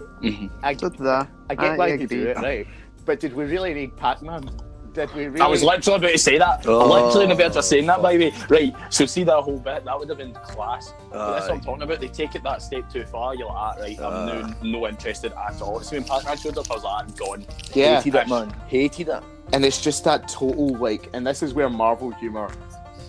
I, 0.64 0.76
So 0.76 0.90
did 0.90 1.06
I. 1.08 1.28
I 1.50 1.56
get 1.56 1.72
I 1.72 1.78
why 1.78 1.92
they 1.92 1.98
do 1.98 2.04
agree. 2.06 2.32
it, 2.32 2.38
right? 2.38 2.68
But 3.06 3.20
did 3.20 3.34
we 3.34 3.46
really 3.46 3.74
need 3.74 3.96
Pac-Man? 3.98 4.50
Did 4.94 5.14
we 5.14 5.26
really? 5.28 5.42
I 5.42 5.48
was 5.48 5.62
literally 5.62 5.98
about 5.98 6.12
to 6.14 6.18
say 6.18 6.38
that. 6.38 6.66
Oh, 6.66 6.88
literally 6.92 7.24
on 7.26 7.30
the 7.30 7.36
verge 7.36 7.56
of 7.58 7.66
saying 7.66 7.86
that, 7.88 8.02
by 8.02 8.16
the 8.16 8.30
way. 8.30 8.34
Right, 8.50 8.76
so 8.94 9.06
see 9.06 9.24
that 9.26 9.42
whole 9.42 9.60
bit, 9.60 9.84
that 9.84 10.00
would 10.00 10.08
have 10.10 10.18
been 10.18 10.34
class. 10.34 10.94
But 11.12 11.34
that's 11.34 11.50
what 11.50 11.56
I'm 11.58 11.62
talking 11.62 11.84
about. 11.84 12.00
They 12.00 12.08
take 12.08 12.34
it 12.34 12.44
that 12.44 12.62
step 12.62 12.90
too 12.90 13.06
far. 13.06 13.36
You're 13.36 13.48
like, 13.48 13.56
ah, 13.58 13.76
right, 13.80 14.00
I'm 14.00 14.30
Aye. 14.30 14.56
no, 14.64 14.80
no 14.80 14.88
interested 14.88 15.34
at 15.34 15.62
all. 15.62 15.82
So 15.82 15.98
when 15.98 16.06
Pac-Man 16.06 16.38
showed 16.38 16.58
up, 16.58 16.72
I 16.72 16.76
was 16.76 16.84
like, 16.86 17.04
I'm 17.04 17.12
gone. 17.14 17.46
yeah, 17.74 17.98
Hated 18.02 18.16
it, 18.16 18.28
man. 18.30 18.50
Hated 18.68 19.10
it. 19.10 19.24
and 19.52 19.66
it's 19.66 19.82
just 19.82 20.06
that 20.06 20.30
total 20.30 20.70
like, 20.78 21.10
and 21.14 21.28
this 21.28 21.44
is 21.44 21.54
where 21.54 21.70
Marvel 21.70 22.12
humor 22.12 22.50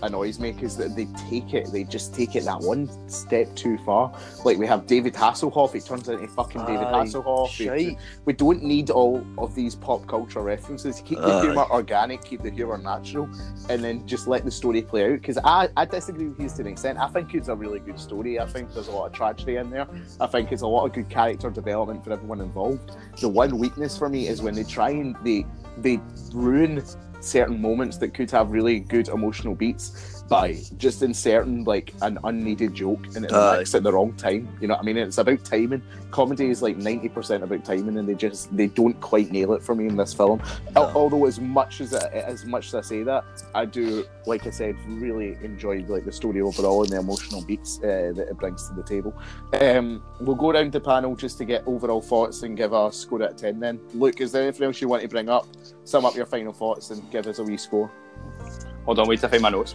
annoys 0.07 0.39
me 0.41 0.53
because 0.53 0.77
that 0.79 0.97
they 0.97 1.07
take 1.29 1.53
it, 1.55 1.71
they 1.73 1.85
just 1.85 2.15
take 2.15 2.35
it 2.37 2.45
that 2.45 2.61
one 2.61 2.89
step 3.09 3.55
too 3.55 3.77
far. 3.79 4.13
Like 4.45 4.57
we 4.59 4.67
have 4.67 4.87
David 4.87 5.15
Hasselhoff, 5.15 5.73
he 5.73 5.81
turns 5.81 6.09
into 6.09 6.27
fucking 6.29 6.63
David 6.65 6.87
Aye, 6.87 7.05
Hasselhoff. 7.05 7.59
We- 7.59 7.67
shite. 7.67 7.99
We 8.25 8.33
don't 8.33 8.63
need 8.63 8.91
all 8.91 9.25
of 9.39 9.55
these 9.55 9.75
pop 9.75 10.07
culture 10.07 10.41
references. 10.41 11.03
Keep 11.05 11.19
the 11.19 11.27
Aye. 11.27 11.43
humor 11.43 11.67
organic, 11.71 12.25
keep 12.25 12.43
the 12.43 12.51
humor 12.51 12.79
natural, 12.79 13.29
and 13.69 13.83
then 13.85 14.07
just 14.07 14.27
let 14.29 14.45
the 14.45 14.51
story 14.51 14.83
play 14.83 15.13
out. 15.13 15.21
Because 15.21 15.39
I, 15.45 15.69
I 15.77 15.85
disagree 15.85 16.29
with 16.29 16.41
you 16.41 16.49
to 16.49 16.61
an 16.63 16.67
extent. 16.69 16.99
I 16.99 17.09
think 17.09 17.35
it's 17.35 17.49
a 17.49 17.55
really 17.55 17.81
good 17.81 17.99
story. 18.01 18.39
I 18.41 18.47
think 18.47 18.73
there's 18.73 18.89
a 18.89 18.93
lot 18.93 19.07
of 19.07 19.13
tragedy 19.13 19.57
in 19.57 19.71
there. 19.71 19.87
I 20.21 20.27
think 20.27 20.53
it's 20.53 20.63
a 20.63 20.67
lot 20.67 20.87
of 20.87 20.93
good 20.93 21.09
character 21.11 21.51
development 21.51 22.05
for 22.05 22.13
everyone 22.13 22.41
involved. 22.41 22.97
The 23.21 23.29
one 23.29 23.59
weakness 23.59 23.99
for 23.99 24.09
me 24.09 24.29
is 24.29 24.43
when 24.43 24.55
they 24.55 24.65
try 24.65 24.91
and 24.91 25.17
they 25.25 25.45
they 25.79 26.01
ruin 26.33 26.83
certain 27.21 27.61
moments 27.61 27.97
that 27.99 28.15
could 28.15 28.31
have 28.31 28.51
really 28.51 28.81
good 28.81 29.09
emotional 29.09 29.55
beats 29.55 30.16
by 30.29 30.59
just 30.77 31.03
inserting 31.03 31.65
like 31.65 31.95
an 32.03 32.19
unneeded 32.25 32.75
joke 32.75 33.07
and 33.15 33.25
it 33.25 33.33
Aye. 33.33 33.61
at 33.61 33.83
the 33.83 33.93
wrong 33.93 34.13
time. 34.15 34.49
You 34.61 34.69
know 34.69 34.75
what 34.75 34.83
I 34.83 34.85
mean? 34.87 34.97
It's 34.97 35.19
about 35.19 35.45
timing. 35.45 35.83
Comedy 36.11 36.51
is 36.51 36.63
like 36.63 36.77
ninety 36.77 37.09
percent 37.09 37.45
about 37.45 37.65
timing, 37.65 37.97
and 37.99 38.09
they 38.09 38.15
just 38.15 38.55
they 38.57 38.67
don't 38.69 38.99
quite 39.01 39.31
nail 39.31 39.53
it 39.53 39.63
for 39.63 39.75
me 39.75 39.87
in 39.87 39.97
this 39.97 40.13
film. 40.15 40.43
Al- 40.75 40.89
No. 40.89 40.93
Although 40.95 41.27
as 41.27 41.39
much 41.39 41.81
as 41.81 41.93
it, 41.93 42.03
as 42.13 42.45
much 42.45 42.69
as 42.69 42.75
I 42.75 42.81
say 42.81 43.03
that, 43.05 43.25
I 43.55 43.65
do, 43.67 44.05
like 44.25 44.47
I 44.47 44.51
said, 44.51 44.77
really 44.87 45.37
enjoyed 45.43 45.89
like 45.89 46.05
the 46.05 46.13
story 46.13 46.41
overall 46.41 46.83
and 46.83 46.91
the 46.91 46.99
emotional 46.99 47.45
beats 47.45 47.79
uh, 47.79 48.13
that 48.17 48.29
it 48.31 48.37
brings 48.37 48.69
to 48.69 48.75
the 48.75 48.83
table. 48.83 49.15
Um, 49.61 50.03
we'll 50.21 50.37
go 50.37 50.53
down 50.53 50.71
the 50.71 50.81
panel 50.81 51.15
just 51.15 51.39
to 51.39 51.45
get 51.45 51.63
overall 51.67 52.01
thoughts 52.01 52.43
and 52.43 52.57
give 52.57 52.73
a 52.73 52.91
score 52.93 53.23
out 53.23 53.31
of 53.33 53.37
ten. 53.37 53.61
Then, 53.61 53.81
Luke, 53.95 54.21
is 54.21 54.33
there 54.33 54.43
anything 54.43 54.65
else 54.67 54.81
you 54.81 54.89
want 54.89 55.03
to 55.03 55.09
bring 55.09 55.29
up? 55.29 55.47
Sum 55.85 56.05
up 56.05 56.17
your 56.17 56.27
final 56.27 56.53
thoughts 56.53 56.91
and 56.91 57.09
give 57.11 57.27
us 57.27 57.39
a 57.39 57.45
wee 57.45 57.57
score. 57.57 57.91
Hold 58.85 59.01
on, 59.01 59.09
wait 59.09 59.21
to 59.21 59.29
find 59.29 59.43
my 59.43 59.49
notes. 59.51 59.75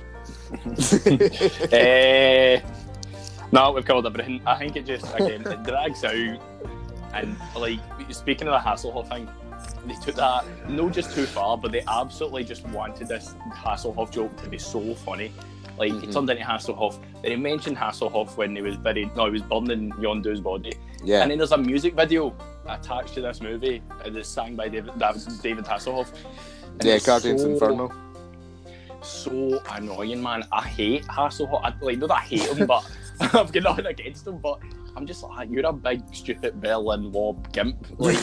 Uh, 0.54 2.60
no, 3.52 3.72
we've 3.72 3.86
covered 3.86 4.06
everything. 4.06 4.42
I 4.46 4.58
think 4.58 4.76
it 4.76 4.86
just, 4.86 5.06
again, 5.16 5.46
it 5.46 5.64
drags 5.64 6.04
out. 6.04 6.40
And, 7.14 7.36
like, 7.58 7.80
speaking 8.12 8.48
of 8.48 8.54
the 8.54 8.70
Hasselhoff 8.70 9.10
thing, 9.10 9.28
they 9.86 9.96
took 9.96 10.16
that, 10.16 10.46
no 10.70 10.90
just 10.90 11.14
too 11.14 11.26
far, 11.26 11.58
but 11.58 11.72
they 11.72 11.84
absolutely 11.88 12.44
just 12.44 12.66
wanted 12.70 13.08
this 13.08 13.36
Hasselhoff 13.54 14.12
joke 14.12 14.36
to 14.44 14.50
be 14.50 14.58
so 14.58 14.96
funny. 14.96 15.32
Like, 15.78 15.92
he 15.94 16.00
Mhm. 16.08 16.14
turned 16.14 16.30
into 16.30 16.44
Hasselhoff. 16.44 17.00
They 17.22 17.36
mentioned 17.36 17.78
Hasselhoff 17.78 18.38
when 18.38 18.56
he 18.56 18.62
was 18.62 18.78
buried, 18.78 19.16
no, 19.16 19.26
he 19.26 19.32
was 19.32 19.42
burning 19.42 19.92
Yondu's 19.94 20.40
body. 20.40 20.74
yeah, 21.04 21.22
And 21.22 21.32
then 21.32 21.38
there's 21.40 21.52
a 21.52 21.58
music 21.58 21.96
video, 21.96 22.34
attached 22.68 23.16
to 23.16 23.22
this 23.22 23.42
movie, 23.42 23.82
that's 24.06 24.30
sang 24.30 24.56
by 24.56 24.70
David 24.70 24.92
David, 25.42 25.66
Hasselhoff. 25.66 26.08
And 26.80 26.84
Yeah, 26.84 27.00
Guardians 27.00 27.42
so, 27.42 27.50
Inferno. 27.50 27.92
So 29.02 29.62
annoying, 29.72 30.22
man. 30.22 30.44
I 30.52 30.62
hate 30.68 31.06
Hasselhoff. 31.06 31.62
I, 31.64 31.74
like, 31.82 31.98
not 31.98 32.10
that 32.10 32.16
I 32.16 32.22
hate 32.22 32.42
him, 32.42 32.68
but 32.68 32.90
I've 33.20 33.52
got 33.52 33.64
nothing 33.64 33.86
against 33.88 34.28
him. 34.28 34.38
But 34.38 34.60
I'm 34.96 35.08
just 35.08 35.24
like, 35.24 35.50
you're 35.50 35.66
a 35.66 35.74
big, 35.74 36.04
stupid 36.14 36.62
Berlin 36.62 37.12
Lob 37.12 37.52
gimp. 37.52 37.88
Like, 37.98 38.16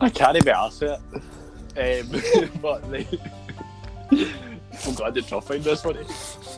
I 0.00 0.10
can't 0.10 0.34
be 0.44 0.50
arsed 0.50 0.80
with 0.82 0.92
it. 0.92 1.22
Um, 1.76 2.50
but 2.62 2.90
like, 2.90 3.08
I'm 4.10 4.94
glad 4.94 5.14
that 5.14 5.26
Truff 5.26 5.48
found 5.48 5.64
this 5.64 5.82
funny. 5.82 6.00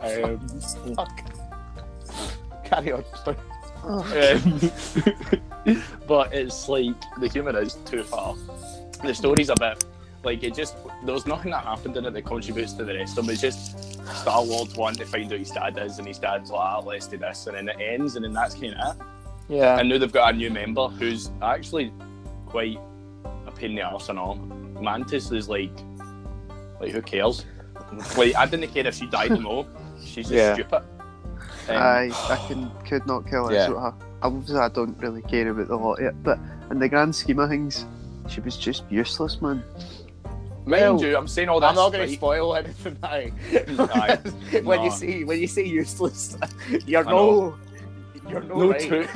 Um, 0.02 0.48
Fuck. 0.94 1.22
Carry 2.64 2.92
on. 2.92 3.04
sorry. 3.24 3.36
Um, 3.84 4.60
but 6.06 6.32
it's 6.32 6.68
like 6.68 6.94
the 7.20 7.28
humour 7.28 7.58
is 7.60 7.74
too 7.84 8.02
far. 8.02 8.34
The 9.02 9.14
story's 9.14 9.48
a 9.48 9.54
bit 9.54 9.84
like 10.24 10.42
it 10.44 10.54
just 10.54 10.76
there's 11.04 11.26
nothing 11.26 11.50
that 11.50 11.64
happened 11.64 11.96
in 11.96 12.04
it 12.06 12.12
that 12.12 12.22
contributes 12.24 12.72
to 12.74 12.84
the 12.84 12.94
rest 12.94 13.18
of 13.18 13.24
them. 13.26 13.32
It's 13.32 13.40
just 13.40 13.94
Star 14.20 14.42
Lord 14.42 14.76
wanting 14.76 15.04
to 15.04 15.06
find 15.06 15.32
out 15.32 15.38
his 15.38 15.50
dad 15.50 15.78
is, 15.78 15.98
and 15.98 16.06
his 16.06 16.18
dad's 16.18 16.50
like, 16.50 16.60
ah, 16.60 16.78
let's 16.80 17.06
do 17.08 17.16
this, 17.18 17.46
and 17.46 17.56
then 17.56 17.68
it 17.68 17.76
ends, 17.80 18.16
and 18.16 18.24
then 18.24 18.32
that's 18.32 18.54
kind 18.54 18.74
of 18.74 18.96
it. 18.96 19.02
Yeah. 19.48 19.78
And 19.78 19.88
now 19.88 19.98
they've 19.98 20.12
got 20.12 20.34
a 20.34 20.36
new 20.36 20.50
member 20.50 20.88
who's 20.88 21.30
actually 21.42 21.92
quite 22.46 22.78
a 23.46 23.50
pain 23.50 23.70
in 23.70 23.76
the 23.76 23.82
arse 23.82 24.08
and 24.08 24.18
all. 24.18 24.36
Mantis 24.80 25.30
is 25.32 25.48
like, 25.48 25.72
like 26.80 26.90
who 26.92 27.02
cares? 27.02 27.44
like 28.16 28.34
I 28.36 28.46
didn't 28.46 28.72
care 28.72 28.86
if 28.86 28.94
she 28.94 29.06
died 29.06 29.32
or 29.32 29.36
no. 29.38 29.66
She's 30.00 30.28
just 30.28 30.32
Yeah. 30.32 30.54
stupid. 30.54 30.82
Um, 31.68 31.76
I 31.76 32.12
I 32.28 32.36
can 32.48 32.70
could 32.88 33.06
not 33.06 33.26
kill 33.28 33.44
less 33.44 33.54
Yeah. 33.54 33.70
about 33.70 34.00
her. 34.00 34.06
Obviously, 34.22 34.58
I 34.58 34.68
don't 34.68 34.96
really 34.98 35.22
care 35.22 35.48
about 35.48 35.68
the 35.68 35.76
lot 35.76 36.00
yet, 36.00 36.20
but 36.22 36.38
in 36.70 36.78
the 36.78 36.88
grand 36.88 37.14
scheme 37.14 37.38
of 37.40 37.48
things, 37.50 37.86
she 38.28 38.40
was 38.40 38.56
just 38.56 38.84
useless, 38.90 39.40
man. 39.42 39.62
mind 40.64 40.66
Well, 40.66 41.00
you, 41.02 41.16
I'm 41.16 41.26
saying 41.28 41.48
all 41.48 41.58
that. 41.60 41.70
I'm 41.70 41.74
not 41.74 41.92
going 41.92 42.08
to 42.08 42.14
spoil 42.14 42.54
anything. 42.56 42.96
Aye. 43.02 43.32
Aye. 43.78 44.16
when 44.62 44.82
you 44.84 44.90
see 44.90 45.24
when 45.24 45.40
you 45.40 45.46
say 45.48 45.64
useless, 45.64 46.36
you're 46.86 47.06
I 47.06 47.10
no, 47.10 47.56
you're 48.28 48.42
no, 48.42 48.56
No 48.58 48.70
right. 48.70 48.80
true. 48.80 49.06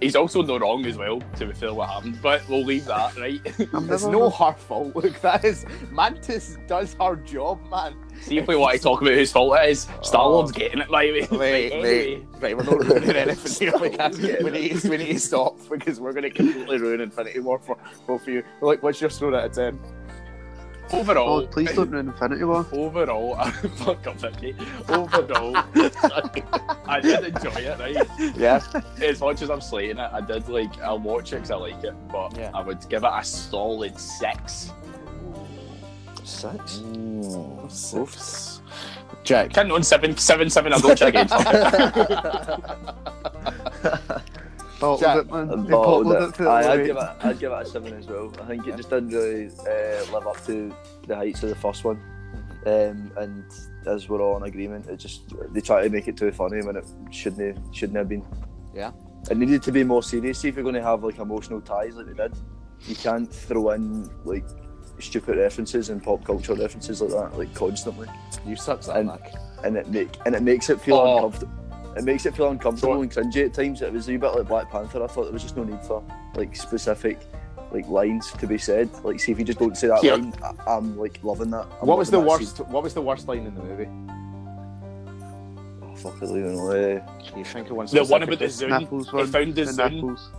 He's 0.00 0.16
also 0.16 0.42
no 0.42 0.58
wrong 0.58 0.86
as 0.86 0.96
well, 0.96 1.20
to 1.36 1.46
be 1.46 1.52
fair, 1.52 1.74
what 1.74 1.90
happened. 1.90 2.18
But 2.22 2.42
we'll 2.48 2.64
leave 2.64 2.86
that, 2.86 3.16
right? 3.18 3.40
I'm 3.74 3.90
It's 3.92 4.04
no 4.04 4.30
her 4.30 4.54
fault. 4.54 4.96
Look, 4.96 5.20
that 5.20 5.44
is 5.44 5.66
Mantis 5.92 6.56
does 6.66 6.94
her 7.00 7.16
job, 7.16 7.60
man. 7.70 7.94
See 8.22 8.38
if 8.38 8.46
we 8.46 8.54
want 8.56 8.76
to 8.76 8.82
talk 8.82 9.00
about 9.00 9.14
whose 9.14 9.32
fault 9.32 9.58
it 9.60 9.70
is. 9.70 9.86
Oh. 9.90 10.02
Star 10.02 10.28
Lord's 10.28 10.52
getting 10.52 10.80
it, 10.80 10.88
by 10.88 11.06
the 11.06 11.12
way. 11.12 11.28
Oh. 11.30 11.38
Wait, 11.38 11.72
Right, 11.72 11.82
wait, 11.82 12.12
anyway. 12.12 12.26
right, 12.40 12.56
we're 12.56 12.62
not 12.64 12.84
ruining 12.86 13.10
anything 13.16 13.68
here. 13.68 13.78
We, 13.78 13.90
can't, 13.90 14.16
we, 14.18 14.50
need, 14.50 14.84
we 14.84 14.96
need 14.98 15.12
to 15.14 15.18
stop 15.18 15.56
because 15.70 16.00
we're 16.00 16.12
going 16.12 16.24
to 16.24 16.30
completely 16.30 16.78
ruin 16.78 17.00
Infinity 17.00 17.40
War 17.40 17.58
for 17.58 17.76
both 18.06 18.22
of 18.22 18.28
you. 18.28 18.42
Like, 18.60 18.82
what's 18.82 19.00
your 19.00 19.10
score 19.10 19.34
out 19.34 19.46
of 19.46 19.52
10? 19.52 19.78
Overall, 20.92 21.42
Oh, 21.42 21.46
please 21.46 21.72
don't 21.72 21.88
ruin 21.90 22.08
Infinity 22.08 22.42
War. 22.44 22.66
Overall, 22.72 23.36
fuck 23.76 24.06
up, 24.08 24.16
Vicky. 24.16 24.56
Overall, 24.88 25.56
I 26.88 26.98
did 27.00 27.24
enjoy 27.36 27.50
it, 27.60 27.78
right? 27.78 28.34
Yeah. 28.36 28.60
As 29.00 29.20
much 29.20 29.40
as 29.40 29.50
I'm 29.50 29.60
slating 29.60 29.98
it, 29.98 30.10
I 30.12 30.20
did 30.20 30.48
like. 30.48 30.80
I'll 30.80 30.98
watch 30.98 31.32
it 31.32 31.36
because 31.36 31.52
I 31.52 31.56
like 31.56 31.84
it, 31.84 31.94
but 32.10 32.36
Yeah. 32.36 32.50
I 32.54 32.62
would 32.62 32.86
give 32.88 33.04
it 33.04 33.10
a 33.12 33.24
solid 33.24 33.98
six. 34.00 34.72
Six. 36.30 36.82
Six. 37.68 38.60
Jack. 39.24 39.52
Can 39.52 39.70
on 39.72 39.82
seven, 39.82 40.16
seven, 40.16 40.48
seven. 40.48 40.72
I 40.72 40.78
don't 40.78 40.96
check 40.96 41.14
it. 41.16 41.28
Bottled 44.80 45.00
Jack, 45.00 45.16
it, 45.18 45.30
man. 45.30 45.50
I 45.50 45.56
They 45.56 45.70
bottled 45.70 46.04
bottled 46.06 46.12
it 46.12 46.22
it. 46.28 46.36
for 46.36 46.42
the 46.44 46.48
Aye, 46.50 46.72
I'd 46.72 46.86
give 46.86 46.96
it. 46.96 47.02
I'd 47.20 47.38
give 47.38 47.52
it 47.52 47.54
a 47.54 47.64
seven 47.66 47.92
as 47.94 48.06
well. 48.06 48.32
I 48.40 48.44
think 48.46 48.66
it 48.66 48.76
just 48.76 48.88
didn't 48.88 49.10
really 49.10 49.48
uh, 49.48 50.12
live 50.12 50.26
up 50.26 50.42
to 50.46 50.74
the 51.06 51.16
heights 51.16 51.42
of 51.42 51.50
the 51.50 51.54
first 51.54 51.84
one. 51.84 52.00
Um, 52.64 53.10
and 53.18 53.44
as 53.86 54.08
we're 54.08 54.22
all 54.22 54.38
in 54.38 54.44
agreement, 54.44 54.86
it 54.86 54.96
just 54.96 55.34
they 55.52 55.60
try 55.60 55.82
to 55.82 55.90
make 55.90 56.08
it 56.08 56.16
too 56.16 56.30
funny 56.32 56.62
when 56.62 56.76
it 56.76 56.86
shouldn't 57.10 57.56
have, 57.56 57.62
shouldn't 57.74 57.98
have 57.98 58.08
been. 58.08 58.24
Yeah. 58.74 58.92
It 59.30 59.36
needed 59.36 59.62
to 59.64 59.72
be 59.72 59.84
more 59.84 60.02
serious. 60.02 60.38
See 60.38 60.48
if 60.48 60.54
you're 60.54 60.62
going 60.62 60.74
to 60.76 60.82
have 60.82 61.04
like 61.04 61.18
emotional 61.18 61.60
ties 61.60 61.96
like 61.96 62.06
they 62.06 62.14
did, 62.14 62.32
you 62.86 62.94
can't 62.94 63.30
throw 63.30 63.70
in 63.72 64.08
like 64.24 64.46
stupid 65.00 65.36
references 65.38 65.88
and 65.90 66.02
pop 66.02 66.24
culture 66.24 66.54
references 66.54 67.00
like 67.00 67.10
that 67.10 67.38
like 67.38 67.54
constantly, 67.54 68.08
You 68.46 68.56
suck, 68.56 68.82
And- 68.88 69.08
Zach. 69.08 69.32
and 69.64 69.76
it 69.76 69.88
make 69.88 70.16
and 70.26 70.34
it 70.34 70.42
makes 70.42 70.70
it 70.70 70.80
feel 70.80 70.96
Oh. 70.96 71.16
uncomfortable. 71.16 71.52
It 71.96 72.04
makes 72.04 72.24
it 72.26 72.36
feel 72.36 72.48
uncomfortable 72.50 73.00
and 73.02 73.10
cringy 73.10 73.44
at 73.46 73.52
times. 73.54 73.82
It 73.82 73.92
was 73.92 74.08
a 74.08 74.16
bit 74.16 74.28
like 74.34 74.46
Black 74.46 74.70
Panther. 74.70 75.02
I 75.02 75.06
thought 75.08 75.24
there 75.24 75.32
was 75.32 75.42
just 75.42 75.56
no 75.56 75.64
need 75.64 75.80
for 75.82 76.02
like 76.36 76.54
specific 76.54 77.18
like 77.72 77.86
lines 77.88 78.30
to 78.32 78.46
be 78.46 78.58
said. 78.58 78.88
Like, 79.04 79.20
see 79.20 79.32
if 79.32 79.38
you 79.38 79.44
just 79.44 79.58
don't 79.58 79.76
say 79.76 79.88
that 79.88 80.02
Yeah. 80.02 80.14
line, 80.14 80.32
I- 80.42 80.72
I'm 80.76 80.96
like 80.98 81.18
loving 81.22 81.50
that. 81.50 81.66
I'm 81.80 81.86
What 81.88 81.98
was 81.98 82.10
the 82.10 82.18
loving 82.18 82.30
that 82.32 82.40
worst? 82.40 82.60
What 82.72 82.82
was 82.82 82.94
the 82.94 83.02
worst 83.02 83.28
line 83.28 83.46
in 83.46 83.54
the 83.54 83.62
movie? 83.62 83.88
Oh, 85.82 85.94
fuck, 85.96 86.16
I 86.22 86.26
don't 86.26 86.38
even 86.38 86.56
know. 86.56 87.02
Can 87.28 87.38
you 87.38 87.44
think 87.44 87.70
of 87.70 87.76
one? 87.76 87.86
the 87.86 88.04
one 88.04 88.22
about 88.22 88.38
the 88.38 88.48
specifically? 88.48 88.76
Zune. 88.76 88.80
Nipples 88.80 89.10
He 89.10 89.16
one. 89.16 89.26
found 89.26 89.54
the 89.54 89.64
The 89.64 89.70
Zune. 89.72 89.92
nipples. 89.94 90.30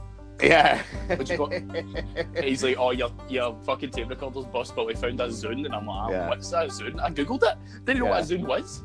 Yeah. 0.42 0.82
What 1.12 1.30
you 1.30 1.38
got? 1.38 1.52
He's 2.44 2.64
like, 2.64 2.78
oh, 2.80 2.92
your 2.92 3.12
your 3.28 3.56
fucking 3.66 3.90
tape 3.92 4.10
recorder's 4.10 4.46
bust, 4.46 4.74
but 4.76 4.88
we 4.88 4.96
found 4.96 5.20
a 5.20 5.28
Zune, 5.28 5.66
and 5.66 5.76
I'm 5.76 5.86
like, 5.86 5.98
ah, 5.98 6.10
Yeah. 6.10 6.30
what's 6.30 6.50
that 6.52 6.70
Zune? 6.70 7.02
I 7.02 7.10
googled 7.12 7.44
it. 7.44 7.58
Didn't 7.86 8.04
know 8.04 8.10
what 8.10 8.22
a 8.22 8.26
Zune 8.26 8.46
was. 8.48 8.84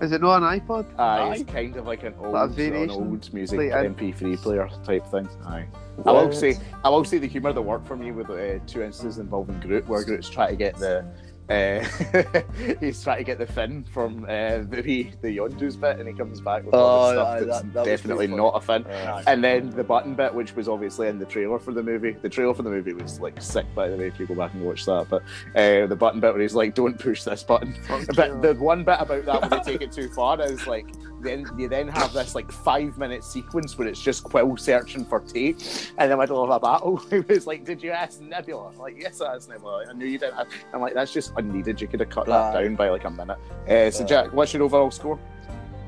Is 0.00 0.12
it 0.12 0.20
not 0.20 0.42
an 0.42 0.60
iPod? 0.60 0.86
Aye, 0.98 1.18
Aye. 1.18 1.34
it's 1.36 1.50
kind 1.50 1.74
of 1.76 1.86
like 1.86 2.02
an 2.04 2.14
old, 2.20 2.34
Like 2.34 2.58
an 2.58 2.90
old 2.90 3.32
music 3.32 3.58
Like, 3.58 3.70
MP3 3.72 4.36
player 4.42 4.68
type 4.84 5.06
thing. 5.06 5.26
Aye. 5.46 5.66
I 6.04 6.12
will 6.12 6.26
What? 6.26 6.34
say, 6.36 6.56
I 6.84 6.88
will 6.90 7.02
say 7.04 7.16
the 7.18 7.26
humour 7.26 7.52
that 7.54 7.62
worked 7.62 7.86
for 7.88 7.96
me 7.96 8.12
with 8.12 8.28
uh, 8.28 8.58
two 8.66 8.82
instances 8.82 9.18
involving 9.18 9.58
Groot, 9.60 9.88
where 9.88 10.04
Groot's 10.04 10.28
trying 10.28 10.50
to 10.50 10.56
get 10.56 10.76
the, 10.76 11.04
uh, 11.48 11.80
he's 12.80 13.02
trying 13.02 13.18
to 13.18 13.24
get 13.24 13.38
the 13.38 13.46
fin 13.46 13.84
from 13.92 14.24
uh, 14.24 14.58
the 14.68 14.82
wee- 14.84 15.12
the 15.22 15.36
Yondu's 15.36 15.76
bit, 15.76 15.98
and 15.98 16.08
he 16.08 16.14
comes 16.14 16.40
back 16.40 16.64
with 16.64 16.74
all 16.74 17.06
Oh, 17.06 17.06
the 17.08 17.12
stuff 17.14 17.38
that's 17.40 17.62
that- 17.62 17.72
that 17.74 17.84
definitely 17.84 18.26
pretty 18.26 18.42
not 18.42 18.56
a 18.56 18.60
fin. 18.60 18.84
Uh, 18.86 19.22
And 19.26 19.42
then 19.44 19.70
the 19.70 19.84
button 19.84 20.14
bit, 20.14 20.34
which 20.34 20.56
was 20.56 20.68
obviously 20.68 21.08
in 21.08 21.18
the 21.18 21.24
trailer 21.26 21.58
for 21.58 21.72
the 21.72 21.82
movie. 21.82 22.12
The 22.20 22.28
trailer 22.28 22.54
for 22.54 22.62
the 22.62 22.70
movie 22.70 22.92
was 22.92 23.20
like 23.20 23.40
sick, 23.40 23.66
by 23.74 23.88
the 23.88 23.96
way, 23.96 24.08
if 24.08 24.18
you 24.18 24.26
go 24.26 24.34
back 24.34 24.54
and 24.54 24.64
watch 24.64 24.84
that. 24.86 25.06
But 25.08 25.22
uh, 25.54 25.86
the 25.86 25.96
button 25.96 26.20
bit 26.20 26.32
where 26.32 26.42
he's 26.42 26.54
like, 26.54 26.74
"Don't 26.74 26.98
push 26.98 27.22
this 27.22 27.42
button." 27.42 27.76
But 28.16 28.42
the 28.42 28.54
one 28.54 28.84
bit 28.84 28.98
about 29.00 29.24
that 29.26 29.40
when 29.42 29.50
they 29.50 29.58
take 29.72 29.82
it 29.82 29.92
too 29.92 30.08
far 30.10 30.40
is 30.40 30.66
like, 30.66 30.86
then 31.20 31.46
you 31.56 31.68
then 31.68 31.88
have 31.88 32.12
this 32.12 32.34
like 32.34 32.50
five 32.52 32.98
minute 32.98 33.24
sequence 33.24 33.76
where 33.78 33.88
it's 33.88 34.00
just 34.00 34.24
Quill 34.24 34.56
searching 34.56 35.04
for 35.04 35.20
tape 35.20 35.58
in 35.98 36.10
the 36.10 36.16
middle 36.16 36.42
of 36.42 36.50
a 36.50 36.60
battle. 36.60 37.02
It 37.10 37.28
was 37.28 37.46
like, 37.46 37.64
"Did 37.64 37.82
you 37.82 37.90
ask 37.90 38.20
Nebula?" 38.20 38.68
I'm 38.68 38.78
like, 38.78 38.96
"Yes, 39.00 39.20
I 39.20 39.34
asked 39.34 39.48
Nebula." 39.48 39.86
I 39.88 39.92
knew 39.94 40.06
you 40.06 40.18
didn't. 40.18 40.36
Have... 40.36 40.48
I'm 40.72 40.80
like, 40.80 40.94
"That's 40.94 41.12
just 41.12 41.32
unneeded. 41.36 41.80
You 41.80 41.88
could 41.88 42.00
have 42.00 42.10
cut 42.10 42.26
that 42.26 42.54
Aye. 42.56 42.62
down 42.64 42.74
by 42.76 42.90
like 42.90 43.04
a 43.04 43.10
minute." 43.10 43.38
Uh, 43.68 43.90
so, 43.90 44.04
Aye. 44.04 44.06
Jack, 44.06 44.32
what's 44.32 44.52
your 44.52 44.62
overall 44.62 44.90
score? 44.90 45.18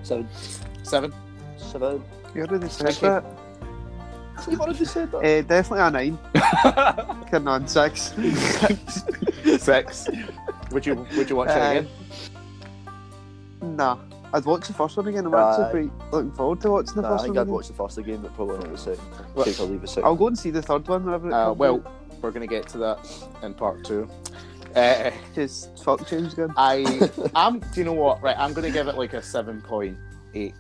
seven. 0.02 0.28
Seven. 0.82 1.12
Seven. 1.56 2.02
You 2.34 2.42
already 2.44 2.68
said 2.68 2.86
Thank 2.94 3.00
that. 3.00 3.24
You've 4.48 4.60
already 4.60 4.84
said 4.84 5.10
that. 5.12 5.18
Uh, 5.18 5.42
definitely 5.42 5.80
a 5.80 5.90
nine. 5.90 6.18
Kidding 7.30 7.48
on 7.48 7.66
six. 7.66 8.14
Six. 9.58 10.08
Would 10.70 10.86
you 10.86 11.06
Would 11.16 11.28
you 11.28 11.36
watch 11.36 11.48
it 11.50 11.52
Uh, 11.60 11.70
again? 11.70 11.88
Nah. 13.76 13.98
I'd 14.32 14.44
watch 14.44 14.66
the 14.66 14.74
first 14.74 14.96
one 14.96 15.08
again. 15.08 15.26
I'm 15.26 15.34
Aye. 15.34 15.50
actually 15.64 15.88
quite 15.88 16.12
looking 16.12 16.32
forward 16.32 16.60
to 16.62 16.70
watching 16.70 16.94
the 16.96 17.02
Nah, 17.02 17.08
I 17.08 17.10
first 17.12 17.24
think 17.24 17.34
one. 17.34 17.38
I'd 17.38 17.42
again. 17.42 17.54
watch 17.54 17.68
the 17.68 17.74
first 17.74 17.98
again, 17.98 18.20
but 18.22 18.34
probably 18.34 18.58
not 18.58 18.70
the 18.70 18.78
second. 18.78 19.04
Well- 19.34 19.44
Take 19.44 19.60
or 19.60 19.64
leave 19.64 19.80
the 19.80 19.88
second. 19.88 20.04
I'll 20.04 20.16
go 20.16 20.26
and 20.26 20.38
see 20.38 20.50
the 20.50 20.62
third 20.62 20.86
one 20.86 21.04
whenever 21.04 21.28
it 21.28 21.32
Uh, 21.32 21.46
comes 21.46 21.58
well, 21.58 21.82
we're 22.20 22.30
going 22.30 22.46
to 22.46 22.52
get 22.54 22.68
to 22.68 22.78
that 22.78 22.98
in 23.42 23.54
part 23.54 23.84
two. 23.84 24.08
Uh, 24.76 25.10
Just 25.34 25.82
fuck 25.82 26.06
James 26.06 26.34
Gunn. 26.34 26.52
I 26.56 27.10
I'm. 27.34 27.58
Do 27.58 27.66
you 27.76 27.84
know 27.84 27.94
what? 27.94 28.22
Right, 28.22 28.38
I'm 28.38 28.52
going 28.52 28.66
to 28.66 28.70
give 28.70 28.86
it 28.86 28.96
like 28.98 29.14
a 29.14 29.22
seven 29.22 29.62
point 29.62 29.96
eight. 30.34 30.54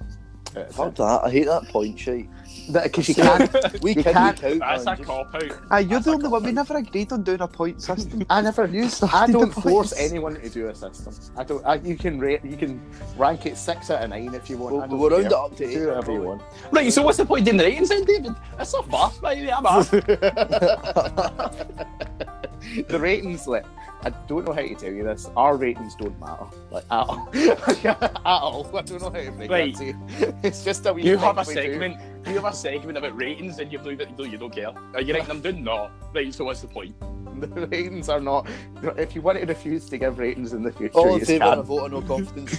Fuck 0.70 0.94
that. 0.94 1.20
I 1.24 1.30
hate 1.30 1.44
that 1.46 1.68
point 1.68 2.00
shit. 2.00 2.26
Because 2.72 3.08
you 3.08 3.14
can't. 3.14 3.82
We 3.82 3.94
You 3.94 4.02
can 4.02 4.12
can't- 4.12 4.40
count. 4.40 4.58
That's 4.60 4.86
a 4.86 4.96
cop 5.04 5.34
out. 5.34 5.42
Aye, 5.70 5.80
you're 5.80 5.90
That's 6.00 6.04
the 6.06 6.12
only 6.12 6.28
one. 6.28 6.42
We 6.42 6.52
never 6.52 6.76
agreed 6.76 7.12
on 7.12 7.22
doing 7.22 7.40
a 7.40 7.48
point 7.48 7.80
system. 7.82 8.24
I 8.28 8.42
never. 8.42 8.66
You 8.66 8.88
I 9.12 9.26
don't 9.26 9.52
force 9.52 9.92
anyone 9.96 10.34
to 10.40 10.48
do 10.50 10.68
a 10.68 10.74
system. 10.74 11.14
I 11.36 11.44
don't. 11.44 11.64
I, 11.64 11.74
you 11.76 11.96
can 11.96 12.18
rate. 12.18 12.44
You 12.44 12.56
can 12.56 12.80
rank 13.16 13.46
it 13.46 13.56
six 13.56 13.90
out 13.90 14.02
of 14.04 14.10
nine 14.10 14.34
if 14.34 14.50
you 14.50 14.58
want. 14.58 14.90
We'll, 14.90 14.98
we'll 14.98 15.10
round 15.10 15.26
it 15.26 15.32
up 15.32 15.56
to 15.56 15.64
eight. 15.64 15.74
Do 15.74 15.88
whatever 15.88 16.12
you 16.12 16.22
want. 16.22 16.42
Right, 16.70 16.92
so 16.92 17.02
what's 17.02 17.16
the 17.18 17.24
point 17.26 17.48
in 17.48 17.56
the 17.56 17.64
ratings 17.64 17.88
then, 17.88 18.04
David? 18.04 18.34
That's 18.56 18.70
so 18.70 18.82
fast, 18.82 19.20
by 19.22 19.34
the 19.34 19.46
way. 19.46 19.52
I'm 19.52 19.66
off. 19.74 19.90
the 22.88 22.98
ratings, 22.98 23.46
like, 23.46 23.64
I 24.02 24.10
don't 24.28 24.44
know 24.46 24.52
how 24.52 24.60
to 24.62 24.74
tell 24.74 24.92
you 24.92 25.02
this. 25.04 25.28
Our 25.36 25.56
ratings 25.56 25.96
don't 25.96 26.18
matter, 26.20 26.46
like 26.70 26.84
at 26.84 26.90
all. 26.90 27.28
at 27.34 28.16
all. 28.24 28.66
I 28.76 28.82
don't 28.82 29.02
know 29.02 29.10
how 29.10 29.20
to 29.20 29.30
break 29.32 29.50
Right. 29.50 29.74
that 29.76 29.78
to 29.80 30.26
you. 30.26 30.34
It's 30.44 30.62
just 30.64 30.86
a 30.86 30.92
wee. 30.92 31.02
You 31.02 31.16
thing 31.16 31.24
have 31.24 31.38
a 31.38 31.40
we 31.40 31.54
do. 31.54 31.60
segment. 31.62 31.96
You 32.26 32.34
have 32.34 32.44
a 32.44 32.52
segment 32.52 32.96
about 32.98 33.16
ratings, 33.16 33.58
and 33.58 33.72
you 33.72 33.78
believe 33.78 33.98
that 33.98 34.10
you 34.18 34.38
don't 34.38 34.54
care. 34.54 34.72
Are 34.94 35.00
you 35.00 35.14
writing 35.14 35.28
them 35.28 35.40
down? 35.40 35.64
No. 35.64 35.90
Right. 36.14 36.32
So 36.32 36.44
what's 36.44 36.60
the 36.62 36.68
point? 36.68 36.94
The 37.38 37.66
ratings 37.68 38.08
are 38.08 38.20
not. 38.20 38.48
If 38.96 39.14
you 39.14 39.22
want 39.22 39.38
to 39.38 39.46
refuse 39.46 39.88
to 39.90 39.98
give 39.98 40.18
ratings 40.18 40.52
in 40.54 40.62
the 40.64 40.72
future, 40.72 40.94
All 40.98 41.14
in 41.14 41.20
you 41.20 41.24
favour 41.24 41.44
of 41.44 41.58
a 41.60 41.62
vote 41.62 41.92
of 41.92 41.92
no 41.92 42.02
confidence. 42.02 42.58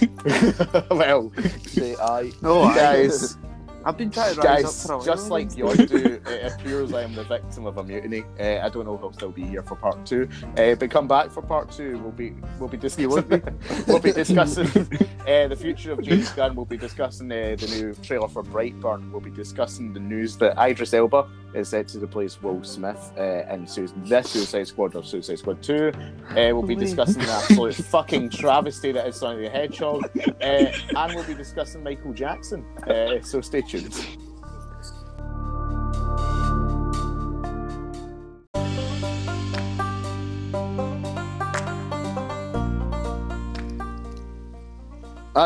well, 0.90 1.30
Say 1.66 1.96
aye. 1.96 2.32
No, 2.40 2.62
I- 2.62 2.74
guys, 2.74 3.36
I've 3.84 3.96
been 3.96 4.10
trying 4.10 4.34
to 4.34 4.40
rise 4.40 4.62
guys, 4.62 4.64
up 4.64 4.86
for 4.86 4.92
a 4.92 4.96
while. 4.98 5.06
just 5.06 5.30
like 5.30 5.48
Yondu, 5.50 6.26
it 6.28 6.52
appears 6.52 6.92
I 6.92 7.02
am 7.02 7.14
the 7.14 7.24
victim 7.24 7.66
of 7.66 7.78
a 7.78 7.84
mutiny. 7.84 8.24
Uh, 8.38 8.60
I 8.64 8.68
don't 8.68 8.84
know 8.84 8.94
if 8.94 9.02
I'll 9.02 9.12
still 9.12 9.30
be 9.30 9.44
here 9.44 9.62
for 9.62 9.74
part 9.76 10.04
two, 10.04 10.28
uh, 10.58 10.74
but 10.74 10.90
come 10.90 11.08
back 11.08 11.30
for 11.30 11.40
part 11.42 11.70
two. 11.70 11.98
We'll 11.98 12.12
be 12.12 12.34
we'll 12.58 12.68
be 12.68 12.76
discussing 12.76 13.42
we'll 13.86 13.98
be 14.00 14.12
discussing 14.12 14.66
uh, 14.66 15.48
the 15.48 15.56
future 15.58 15.92
of 15.92 16.02
James 16.02 16.30
Gunn. 16.30 16.54
We'll 16.54 16.66
be 16.66 16.76
discussing 16.76 17.32
uh, 17.32 17.56
the 17.58 17.66
new 17.78 17.94
trailer 18.02 18.28
for 18.28 18.42
Brightburn. 18.42 19.10
We'll 19.10 19.20
be 19.20 19.30
discussing 19.30 19.92
the 19.94 20.00
news 20.00 20.36
that 20.36 20.58
Idris 20.58 20.92
Elba 20.92 21.28
is 21.54 21.68
set 21.70 21.88
to 21.88 21.98
replace 21.98 22.40
Will 22.42 22.62
Smith 22.62 23.12
uh, 23.18 23.52
in 23.52 23.66
Su- 23.66 23.88
this 24.04 24.30
Suicide 24.30 24.68
Squad 24.68 24.94
or 24.94 25.02
Suicide 25.02 25.38
Squad 25.38 25.62
Two. 25.62 25.90
Uh, 26.30 26.34
we'll 26.34 26.62
be 26.62 26.74
Holy. 26.74 26.86
discussing 26.86 27.22
the 27.22 27.30
absolute 27.32 27.74
fucking 27.86 28.28
travesty 28.28 28.92
that 28.92 29.06
is 29.06 29.16
Sonic 29.16 29.46
the 29.46 29.50
Hedgehog, 29.50 30.04
uh, 30.16 30.42
and 30.44 31.14
we'll 31.14 31.24
be 31.24 31.34
discussing 31.34 31.82
Michael 31.82 32.12
Jackson. 32.12 32.64
Uh, 32.86 33.20
so 33.22 33.40
stay 33.40 33.62
tuned. 33.62 33.69
All 33.72 33.78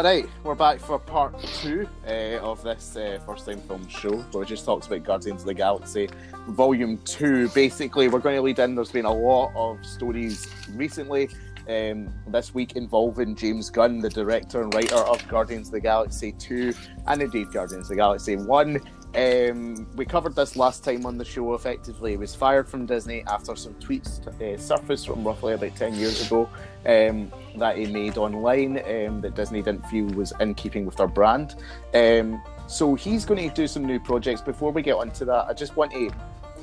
right, 0.03 0.27
we're 0.43 0.55
back 0.55 0.81
for 0.81 0.99
part 0.99 1.39
two 1.61 1.87
uh, 2.07 2.39
of 2.41 2.63
this 2.63 2.97
uh, 2.97 3.21
first 3.27 3.45
time 3.45 3.61
film 3.61 3.87
show 3.89 4.17
where 4.17 4.41
we 4.41 4.47
just 4.47 4.65
talked 4.65 4.87
about 4.87 5.05
Guardians 5.05 5.43
of 5.43 5.47
the 5.47 5.53
Galaxy 5.53 6.09
Volume 6.49 6.97
2. 7.05 7.51
Basically, 7.51 8.09
we're 8.09 8.21
going 8.21 8.37
to 8.37 8.43
lead 8.43 8.59
in. 8.59 8.75
There's 8.75 8.91
been 8.91 9.05
a 9.05 9.13
lot 9.13 9.53
of 9.55 9.85
stories 9.85 10.49
recently 10.71 11.29
um, 11.69 12.13
this 12.29 12.55
week 12.55 12.73
involving 12.77 13.35
James 13.35 13.71
Gunn, 13.71 14.01
the 14.01 14.11
director 14.11 14.63
and 14.63 14.73
writer 14.75 14.97
of 14.97 15.27
Guardians 15.29 15.69
of 15.69 15.73
the 15.73 15.81
Galaxy 15.81 16.33
2 16.33 16.73
and 17.07 17.23
indeed 17.23 17.51
Guardians 17.53 17.85
of 17.85 17.89
the 17.89 17.97
Galaxy 17.97 18.37
1. 18.37 18.81
Um, 19.15 19.87
we 19.95 20.05
covered 20.05 20.35
this 20.35 20.57
last 20.57 20.83
time 20.83 21.07
on 21.07 21.17
the 21.19 21.25
show 21.25 21.55
effectively. 21.55 22.13
He 22.13 22.17
was 22.17 22.35
fired 22.35 22.69
from 22.69 22.85
Disney 22.85 23.23
after 23.29 23.55
some 23.55 23.75
tweets 23.75 24.27
uh, 24.41 24.59
surfaced 24.59 25.07
from 25.07 25.23
roughly 25.23 25.55
about 25.55 25.77
10 25.77 25.95
years 25.95 26.27
ago 26.27 26.49
um, 26.85 27.31
that 27.57 27.79
he 27.79 27.87
made 27.87 28.19
online 28.19 28.79
um, 28.79 29.21
that 29.21 29.35
Disney 29.37 29.63
didn't 29.63 29.87
feel 29.87 30.07
was 30.07 30.33
in 30.41 30.55
keeping 30.55 30.85
with 30.85 30.97
their 30.97 31.07
brand. 31.07 31.55
Um, 31.95 32.43
so 32.67 32.95
he's 32.95 33.25
going 33.25 33.49
to 33.49 33.55
do 33.55 33.69
some 33.69 33.85
new 33.85 34.01
projects. 34.01 34.41
Before 34.41 34.73
we 34.73 34.83
get 34.83 34.97
onto 34.97 35.25
that, 35.27 35.47
I 35.49 35.53
just 35.53 35.77
want 35.77 35.93
to 35.93 36.11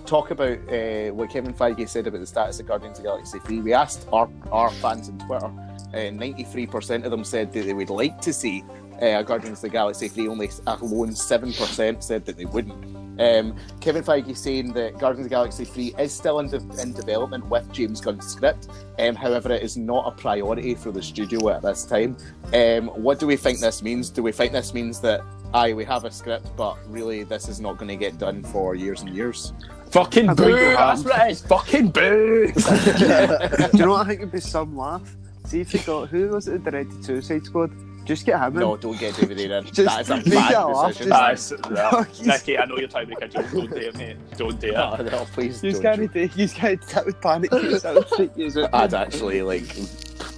talk 0.05 0.31
about 0.31 0.57
uh, 0.69 1.13
what 1.13 1.29
Kevin 1.29 1.53
Feige 1.53 1.87
said 1.87 2.07
about 2.07 2.19
the 2.19 2.27
status 2.27 2.59
of 2.59 2.67
Guardians 2.67 2.97
of 2.97 3.03
the 3.03 3.09
Galaxy 3.09 3.39
3. 3.39 3.59
We 3.61 3.73
asked 3.73 4.07
our, 4.11 4.29
our 4.51 4.71
fans 4.71 5.09
on 5.09 5.19
Twitter, 5.19 5.45
uh, 5.45 6.11
93% 6.11 7.03
of 7.03 7.11
them 7.11 7.23
said 7.23 7.51
that 7.53 7.65
they 7.65 7.73
would 7.73 7.89
like 7.89 8.19
to 8.21 8.33
see 8.33 8.63
uh, 9.01 9.21
Guardians 9.23 9.59
of 9.59 9.63
the 9.63 9.69
Galaxy 9.69 10.07
3, 10.07 10.27
only 10.27 10.49
a 10.67 10.77
lone 10.77 11.09
7% 11.09 12.03
said 12.03 12.25
that 12.25 12.37
they 12.37 12.45
wouldn't. 12.45 13.01
Um, 13.19 13.55
Kevin 13.81 14.03
Feige 14.03 14.35
saying 14.35 14.73
that 14.73 14.97
Guardians 14.97 15.19
of 15.19 15.23
the 15.25 15.29
Galaxy 15.29 15.65
3 15.65 15.95
is 15.99 16.13
still 16.13 16.39
in, 16.39 16.49
de- 16.49 16.81
in 16.81 16.93
development 16.93 17.45
with 17.47 17.71
James 17.71 17.99
Gunn's 17.99 18.25
script, 18.25 18.69
um, 18.99 19.15
however, 19.15 19.51
it 19.51 19.63
is 19.63 19.77
not 19.77 20.07
a 20.07 20.11
priority 20.11 20.75
for 20.75 20.91
the 20.91 21.01
studio 21.01 21.49
at 21.49 21.61
this 21.61 21.83
time. 21.85 22.15
Um, 22.53 22.87
what 22.87 23.19
do 23.19 23.27
we 23.27 23.35
think 23.35 23.59
this 23.59 23.83
means? 23.83 24.09
Do 24.09 24.23
we 24.23 24.31
think 24.31 24.53
this 24.53 24.73
means 24.73 24.99
that, 25.01 25.21
aye, 25.53 25.73
we 25.73 25.83
have 25.85 26.05
a 26.05 26.11
script, 26.11 26.55
but 26.55 26.77
really 26.87 27.23
this 27.23 27.47
is 27.47 27.59
not 27.59 27.77
going 27.77 27.89
to 27.89 27.95
get 27.95 28.17
done 28.17 28.43
for 28.43 28.75
years 28.75 29.01
and 29.01 29.13
years? 29.15 29.53
Fucking 29.91 30.29
I 30.29 30.33
boo! 30.33 30.55
That's 30.55 31.01
have. 31.03 31.05
what 31.05 31.27
it 31.27 31.31
is. 31.31 31.41
Fucking 31.41 31.89
boo! 31.89 32.47
Do 32.55 33.77
you 33.77 33.85
know 33.85 33.91
what 33.91 34.05
I 34.05 34.09
think 34.09 34.21
would 34.21 34.31
be 34.31 34.39
some 34.39 34.77
laugh? 34.77 35.15
See 35.45 35.59
if 35.61 35.73
you 35.73 35.79
got 35.81 36.09
who 36.09 36.29
was 36.29 36.47
it 36.47 36.63
that 36.63 36.71
directed 36.71 37.03
Suicide 37.03 37.45
Squad? 37.45 37.71
Just 38.05 38.25
get 38.25 38.39
him 38.39 38.53
in. 38.53 38.59
no, 38.61 38.77
don't 38.77 38.97
get 38.99 39.15
David 39.15 39.39
Ayer 39.39 39.57
in. 39.59 39.65
That 39.85 40.01
is 40.01 40.09
a 40.09 40.15
make 40.17 40.27
it 40.27 40.31
bad 40.33 40.63
laugh, 40.65 40.87
decision. 40.87 41.09
just- 41.11 41.49
That's, 41.49 41.69
that. 41.69 42.25
Nicky, 42.25 42.57
I 42.57 42.65
know 42.65 42.77
you're 42.77 42.87
trying 42.87 43.05
to 43.05 43.09
make 43.11 43.21
a 43.21 43.27
joke. 43.27 43.51
Don't 43.51 43.69
do 43.69 43.75
it, 43.75 43.95
mate. 43.95 44.17
Don't 44.37 44.59
do 44.59 44.67
it. 44.69 44.75
Oh, 44.75 44.95
no, 44.97 45.25
please 45.33 45.63
You 45.63 45.71
don't. 45.73 45.81
can't 45.83 46.13
take. 46.13 46.35
You 46.35 46.47
can't. 46.49 46.81
That 46.87 47.05
would 47.05 47.21
panic 47.21 47.51
you. 47.51 47.79
That 47.79 47.93
would 47.93 48.07
freak 48.07 48.31
you 48.35 48.63
out. 48.63 48.73
I'd 48.73 48.93
actually 48.95 49.41
like 49.43 49.67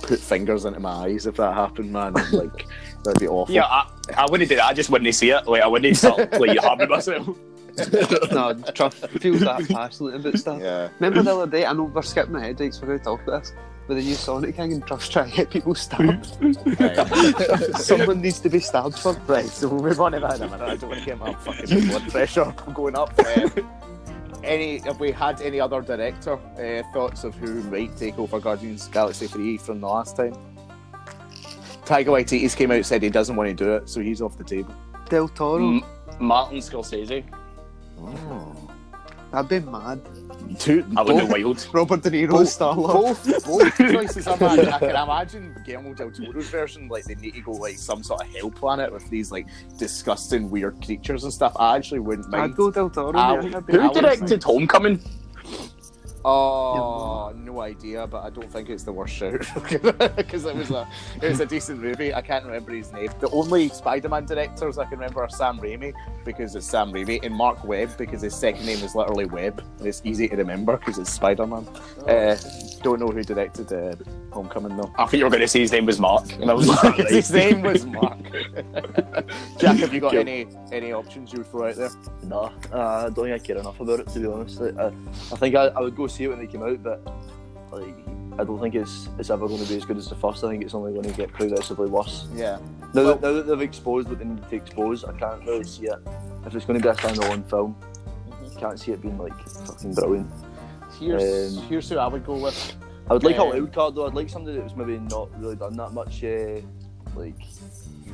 put 0.01 0.19
fingers 0.19 0.65
into 0.65 0.79
my 0.81 0.91
eyes 0.91 1.25
if 1.25 1.35
that 1.37 1.53
happened, 1.53 1.93
man. 1.93 2.13
Like 2.31 2.65
that'd 3.05 3.19
be 3.19 3.27
awful. 3.27 3.53
Yeah, 3.55 3.65
I, 3.65 3.87
I 4.17 4.25
wouldn't 4.29 4.49
do 4.49 4.55
that. 4.57 4.65
I 4.65 4.73
just 4.73 4.89
wouldn't 4.89 5.13
see 5.15 5.29
it. 5.29 5.47
Like, 5.47 5.61
I 5.61 5.67
wouldn't 5.67 5.95
start 5.95 6.33
like 6.39 6.57
harming 6.59 6.89
myself. 6.89 7.29
no, 8.31 8.53
Truff 8.73 8.93
feels 9.19 9.41
that 9.41 9.67
passionate 9.69 10.15
about 10.15 10.37
stuff. 10.37 10.61
Yeah. 10.61 10.89
Remember 10.99 11.23
the 11.23 11.35
other 11.35 11.51
day? 11.51 11.65
I 11.65 11.73
know 11.73 11.83
we're 11.83 12.01
skipping 12.01 12.35
ahead, 12.35 12.59
right? 12.59 12.73
So 12.73 12.81
we're 12.81 12.87
going 12.87 12.99
to 12.99 13.05
talk 13.05 13.23
about 13.23 13.43
this. 13.43 13.53
With 13.87 13.97
the 13.97 14.03
new 14.03 14.13
Sonic 14.15 14.55
King 14.55 14.71
and 14.73 14.87
Truff's 14.87 15.09
trying 15.09 15.29
to 15.31 15.35
get 15.35 15.49
people 15.49 15.75
stabbed. 15.75 16.25
Someone 17.77 18.21
needs 18.21 18.39
to 18.39 18.49
be 18.49 18.59
stabbed 18.59 18.97
for. 18.97 19.13
Right, 19.27 19.45
so 19.45 19.67
we'll 19.67 19.83
move 19.83 19.99
on 19.99 20.13
to 20.13 20.21
that 20.21 20.37
in 20.37 20.43
a 20.43 20.49
minute. 20.49 20.61
I 20.61 20.75
don't 20.77 20.89
want 20.89 20.99
to 21.01 21.05
get 21.05 21.19
my 21.19 21.33
fucking 21.33 21.87
blood 21.87 22.09
pressure 22.09 22.53
going 22.73 22.95
up. 22.95 23.13
Um, 23.19 23.51
any 24.43 24.77
have 24.79 24.99
we 25.01 25.11
had 25.11 25.41
any 25.41 25.59
other 25.59 25.81
director 25.81 26.33
uh, 26.33 26.83
thoughts 26.93 27.25
of 27.25 27.35
who 27.35 27.61
might 27.63 27.95
take 27.97 28.17
over 28.17 28.39
Guardians 28.39 28.83
of 28.85 28.87
the 28.89 28.93
Galaxy 28.93 29.27
3 29.27 29.57
from 29.57 29.81
the 29.81 29.87
last 29.87 30.15
time? 30.15 30.33
Taika 31.85 32.05
Waititi's 32.05 32.55
came 32.55 32.71
out 32.71 32.77
and 32.77 32.85
said 32.85 33.03
he 33.03 33.09
doesn't 33.09 33.35
want 33.35 33.49
to 33.49 33.53
do 33.53 33.73
it, 33.73 33.89
so 33.89 33.99
he's 33.99 34.21
off 34.21 34.37
the 34.37 34.43
table. 34.45 34.73
Del 35.09 35.27
Toro. 35.27 35.61
M- 35.77 35.83
Martin 36.19 36.59
Scorsese. 36.59 37.25
That'd 39.31 39.49
be 39.49 39.59
mad. 39.71 39.99
Two, 40.59 40.85
I 40.95 41.01
would 41.01 41.15
both, 41.17 41.33
be 41.35 41.43
wild. 41.43 41.67
Robert 41.73 42.03
De 42.03 42.11
Niro, 42.11 42.29
Both- 42.31 42.49
Star 42.49 42.75
Lord. 42.75 43.17
both, 43.23 43.45
both 43.45 43.77
choices 43.77 44.27
are 44.27 44.37
mad. 44.37 44.59
I 44.67 44.77
can 44.77 44.89
imagine 44.91 45.55
Guillermo 45.65 45.95
del 45.95 46.11
Toro's 46.11 46.49
version, 46.49 46.87
like 46.87 47.05
they 47.05 47.15
need 47.15 47.33
to 47.33 47.41
go 47.41 47.51
like 47.53 47.77
some 47.79 48.03
sort 48.03 48.21
of 48.21 48.27
hell 48.35 48.51
planet 48.51 48.93
with 48.93 49.09
these 49.09 49.31
like 49.31 49.47
disgusting 49.79 50.51
weird 50.51 50.79
creatures 50.85 51.23
and 51.23 51.33
stuff. 51.33 51.53
I 51.57 51.75
actually 51.75 52.01
wouldn't 52.01 52.29
mind. 52.29 52.43
I'd 52.51 52.55
go 52.55 52.69
Del 52.69 52.91
Toro. 52.91 53.17
I 53.17 53.33
yeah, 53.33 53.41
would- 53.41 53.53
that'd 53.53 53.75
Who 53.75 53.81
I 53.89 53.93
directed 53.93 54.43
Homecoming? 54.43 55.01
Oh, 56.25 57.33
no 57.35 57.61
idea, 57.61 58.07
but 58.07 58.23
I 58.23 58.29
don't 58.29 58.49
think 58.49 58.69
it's 58.69 58.83
the 58.83 58.93
worst 58.93 59.13
shout 59.13 59.45
because 60.15 60.45
it 60.45 60.55
was 60.55 60.71
a 60.71 60.87
it 61.21 61.29
was 61.29 61.39
a 61.41 61.45
decent 61.45 61.81
movie. 61.81 62.13
I 62.13 62.21
can't 62.21 62.45
remember 62.45 62.71
his 62.71 62.93
name. 62.93 63.09
The 63.19 63.29
only 63.31 63.69
Spider-Man 63.69 64.25
directors 64.25 64.77
I 64.77 64.85
can 64.85 64.99
remember 64.99 65.21
are 65.21 65.29
Sam 65.29 65.59
Raimi 65.59 65.93
because 66.23 66.55
it's 66.55 66.65
Sam 66.65 66.93
Raimi 66.93 67.23
and 67.23 67.35
Mark 67.35 67.65
Webb 67.65 67.97
because 67.97 68.21
his 68.21 68.35
second 68.35 68.65
name 68.65 68.83
is 68.83 68.95
literally 68.95 69.25
Webb 69.25 69.63
and 69.79 69.87
it's 69.87 70.01
easy 70.05 70.29
to 70.29 70.35
remember 70.37 70.77
because 70.77 70.97
it's 70.97 71.11
Spider-Man. 71.11 71.67
Uh, 72.07 72.37
don't 72.81 72.99
know 72.99 73.07
who 73.07 73.23
directed 73.23 73.73
uh, 73.73 73.95
Homecoming 74.33 74.75
though. 74.75 74.91
I 74.97 75.05
think 75.05 75.19
you 75.19 75.25
were 75.25 75.29
going 75.29 75.41
to 75.41 75.47
say 75.47 75.59
his 75.59 75.71
name 75.71 75.85
was 75.85 75.99
Mark. 75.99 76.31
And 76.33 76.49
I 76.49 76.53
was 76.53 76.67
like, 76.67 76.95
his 77.07 77.31
name 77.31 77.61
was 77.61 77.85
Mark. 77.97 78.17
Jack, 79.59 79.77
have 79.77 79.93
you 79.93 79.99
got 79.99 80.11
Cool. 80.11 80.19
any 80.21 80.47
any 80.71 80.91
options 80.91 81.31
you 81.31 81.39
would 81.39 81.47
throw 81.47 81.69
out 81.69 81.75
there? 81.75 81.89
No, 82.23 82.51
uh, 82.73 83.05
I 83.07 83.09
don't 83.09 83.25
think 83.25 83.35
I 83.35 83.37
care 83.39 83.57
enough 83.57 83.79
about 83.79 83.99
it 83.99 84.07
to 84.09 84.19
be 84.19 84.25
honest. 84.27 84.59
Like, 84.59 84.77
I, 84.77 84.87
I 84.87 85.37
think 85.37 85.55
I, 85.55 85.65
I 85.67 85.79
would 85.81 85.95
go 85.95 86.07
see 86.07 86.23
it 86.25 86.29
when 86.29 86.39
they 86.39 86.47
came 86.47 86.63
out, 86.63 86.81
but 86.81 87.01
like 87.71 87.95
I 88.39 88.43
don't 88.43 88.59
think 88.59 88.73
it's 88.75 89.09
it's 89.19 89.29
ever 89.29 89.47
going 89.47 89.61
to 89.61 89.69
be 89.69 89.77
as 89.77 89.85
good 89.85 89.97
as 89.97 90.09
the 90.09 90.15
first. 90.15 90.43
I 90.43 90.49
think 90.49 90.63
it's 90.63 90.73
only 90.73 90.91
going 90.93 91.05
to 91.05 91.13
get 91.13 91.31
progressively 91.31 91.89
worse. 91.89 92.25
Yeah. 92.33 92.57
Now, 92.93 93.03
Well- 93.03 93.15
that, 93.15 93.21
now 93.21 93.33
that 93.33 93.47
they've 93.47 93.61
exposed 93.61 94.09
what 94.09 94.17
they 94.19 94.25
need 94.25 94.49
to 94.49 94.55
expose, 94.55 95.03
I 95.03 95.11
can't 95.17 95.43
really 95.45 95.63
see 95.63 95.85
it. 95.85 95.99
If 96.45 96.55
it's 96.55 96.65
going 96.65 96.79
to 96.79 96.83
be 96.83 96.89
a 96.89 96.93
standalone 96.95 97.47
film, 97.49 97.75
I 98.31 98.59
can't 98.59 98.79
see 98.79 98.91
it 98.91 99.01
being 99.01 99.17
like 99.17 99.37
fucking 99.47 99.93
brilliant. 99.93 100.29
Here's 100.99 101.57
Um, 101.57 101.63
here's 101.65 101.89
who 101.89 101.97
I 101.97 102.07
would 102.07 102.25
go 102.25 102.35
with. 102.37 102.75
I 103.09 103.13
would 103.13 103.23
like 103.23 103.37
a 103.37 103.41
Um, 103.41 103.49
wild 103.49 103.73
card 103.73 103.95
though. 103.95 104.07
I'd 104.07 104.13
like 104.13 104.29
somebody 104.29 104.57
that 104.57 104.63
was 104.63 104.75
maybe 104.75 104.97
not 104.99 105.29
really 105.39 105.55
done 105.55 105.75
that 105.77 105.91
much 105.93 106.23
uh, 106.23 106.61
like 107.15 107.39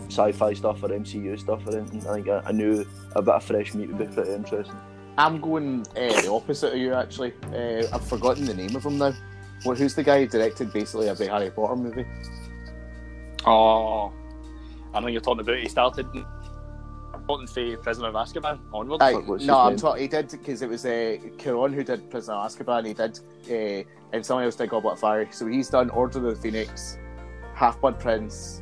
sci-fi 0.07 0.53
stuff 0.53 0.81
or 0.83 0.89
MCU 0.89 1.39
stuff 1.39 1.65
or 1.67 1.77
anything. 1.77 2.05
I 2.07 2.13
think 2.15 2.27
a, 2.27 2.41
a 2.45 2.53
new, 2.53 2.85
a 3.15 3.21
bit 3.21 3.33
of 3.35 3.43
fresh 3.43 3.73
meat 3.73 3.87
would 3.89 3.97
be 3.99 4.05
pretty 4.13 4.33
interesting. 4.33 4.75
I'm 5.17 5.39
going 5.41 5.85
uh, 5.97 6.21
the 6.21 6.31
opposite 6.31 6.73
of 6.73 6.79
you 6.79 6.93
actually. 6.93 7.33
Uh, 7.53 7.83
I've 7.93 8.07
forgotten 8.07 8.45
the 8.45 8.53
name 8.53 8.75
of 8.75 8.85
him 8.85 8.97
now. 8.97 9.13
Well, 9.65 9.75
who's 9.75 9.93
the 9.93 10.03
guy 10.03 10.21
who 10.21 10.27
directed 10.27 10.71
basically 10.71 11.09
every 11.09 11.27
Harry 11.27 11.51
Potter 11.51 11.75
movie? 11.75 12.05
oh, 13.45 14.11
I 14.93 14.99
know 14.99 15.07
you're 15.07 15.21
talking 15.21 15.41
about. 15.41 15.57
He 15.57 15.67
started 15.69 16.07
talking 17.27 17.47
for 17.47 17.77
Prisoner 17.83 18.07
of 18.07 18.15
Azkaban 18.15 18.59
onwards. 18.73 19.03
Aye, 19.03 19.45
no, 19.45 19.59
I'm 19.59 19.75
talking. 19.77 20.01
He 20.01 20.07
did 20.07 20.29
because 20.31 20.61
it 20.61 20.69
was 20.69 20.85
uh, 20.85 21.17
Cuarón 21.37 21.73
who 21.73 21.83
did 21.83 22.09
Prisoner 22.09 22.37
of 22.37 22.51
Azkaban. 22.51 22.87
He 22.87 22.93
did, 22.93 23.19
uh, 23.85 23.89
and 24.14 24.26
someone 24.26 24.45
else 24.45 24.55
did 24.55 24.70
Goblet 24.70 24.93
of 24.93 24.99
Fire. 24.99 25.28
So 25.32 25.47
he's 25.47 25.70
done 25.70 25.89
Order 25.89 26.28
of 26.28 26.36
the 26.36 26.41
Phoenix, 26.41 26.97
Half 27.53 27.82
Blood 27.82 27.99
Prince. 27.99 28.62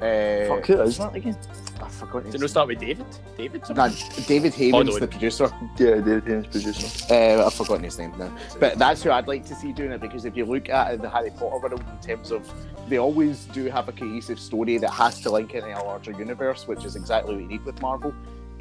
Uh, 0.00 0.46
Fuck, 0.48 0.66
who 0.66 0.80
is 0.82 0.98
that 0.98 1.14
again? 1.14 1.38
I've 1.80 1.92
forgotten. 1.92 2.24
Did 2.24 2.32
His 2.34 2.42
you 2.42 2.48
start 2.48 2.66
with 2.68 2.80
David? 2.80 3.06
David? 3.36 3.62
Nah, 3.70 3.88
David 4.26 4.52
Heyman's 4.52 4.74
Oh, 4.74 4.82
no. 4.82 4.98
the 4.98 5.06
producer. 5.06 5.44
Yeah, 5.78 5.96
David 5.96 6.24
Heyman's 6.24 6.46
producer. 6.48 7.12
Uh, 7.14 7.46
I've 7.46 7.54
forgotten 7.54 7.84
his 7.84 7.98
name 7.98 8.12
now. 8.18 8.36
But 8.58 8.78
that's 8.78 9.02
who 9.04 9.12
I'd 9.12 9.28
like 9.28 9.44
to 9.46 9.54
see 9.54 9.72
doing 9.72 9.92
it 9.92 10.00
because 10.00 10.24
if 10.24 10.36
you 10.36 10.44
look 10.44 10.68
at 10.68 11.00
the 11.00 11.08
Harry 11.08 11.30
Potter 11.30 11.58
world 11.58 11.84
in 11.88 11.98
terms 12.06 12.32
of 12.32 12.52
they 12.88 12.98
always 12.98 13.44
do 13.46 13.66
have 13.66 13.88
a 13.88 13.92
cohesive 13.92 14.40
story 14.40 14.76
that 14.78 14.90
has 14.90 15.20
to 15.20 15.30
link 15.30 15.54
in 15.54 15.62
a 15.62 15.84
larger 15.84 16.10
universe, 16.10 16.66
which 16.66 16.84
is 16.84 16.96
exactly 16.96 17.34
what 17.34 17.42
you 17.42 17.48
need 17.48 17.64
with 17.64 17.80
Marvel. 17.80 18.12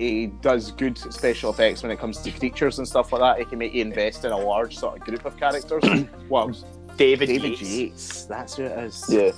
He 0.01 0.27
does 0.27 0.71
good 0.71 0.97
special 0.97 1.51
effects 1.51 1.83
when 1.83 1.91
it 1.91 1.99
comes 1.99 2.17
to 2.19 2.31
creatures 2.31 2.79
and 2.79 2.87
stuff 2.87 3.11
like 3.11 3.21
that. 3.21 3.37
He 3.39 3.45
can 3.45 3.59
make 3.59 3.73
you 3.73 3.81
invest 3.81 4.25
in 4.25 4.31
a 4.31 4.37
large 4.37 4.77
sort 4.77 4.97
of 4.97 5.03
group 5.05 5.25
of 5.25 5.37
characters. 5.37 5.83
well, 6.29 6.51
David, 6.97 7.27
David 7.27 7.51
Yates. 7.51 7.61
Yates, 7.61 8.25
that's 8.25 8.55
who 8.55 8.63
it 8.63 8.77
is. 8.79 9.05
Yeah. 9.07 9.31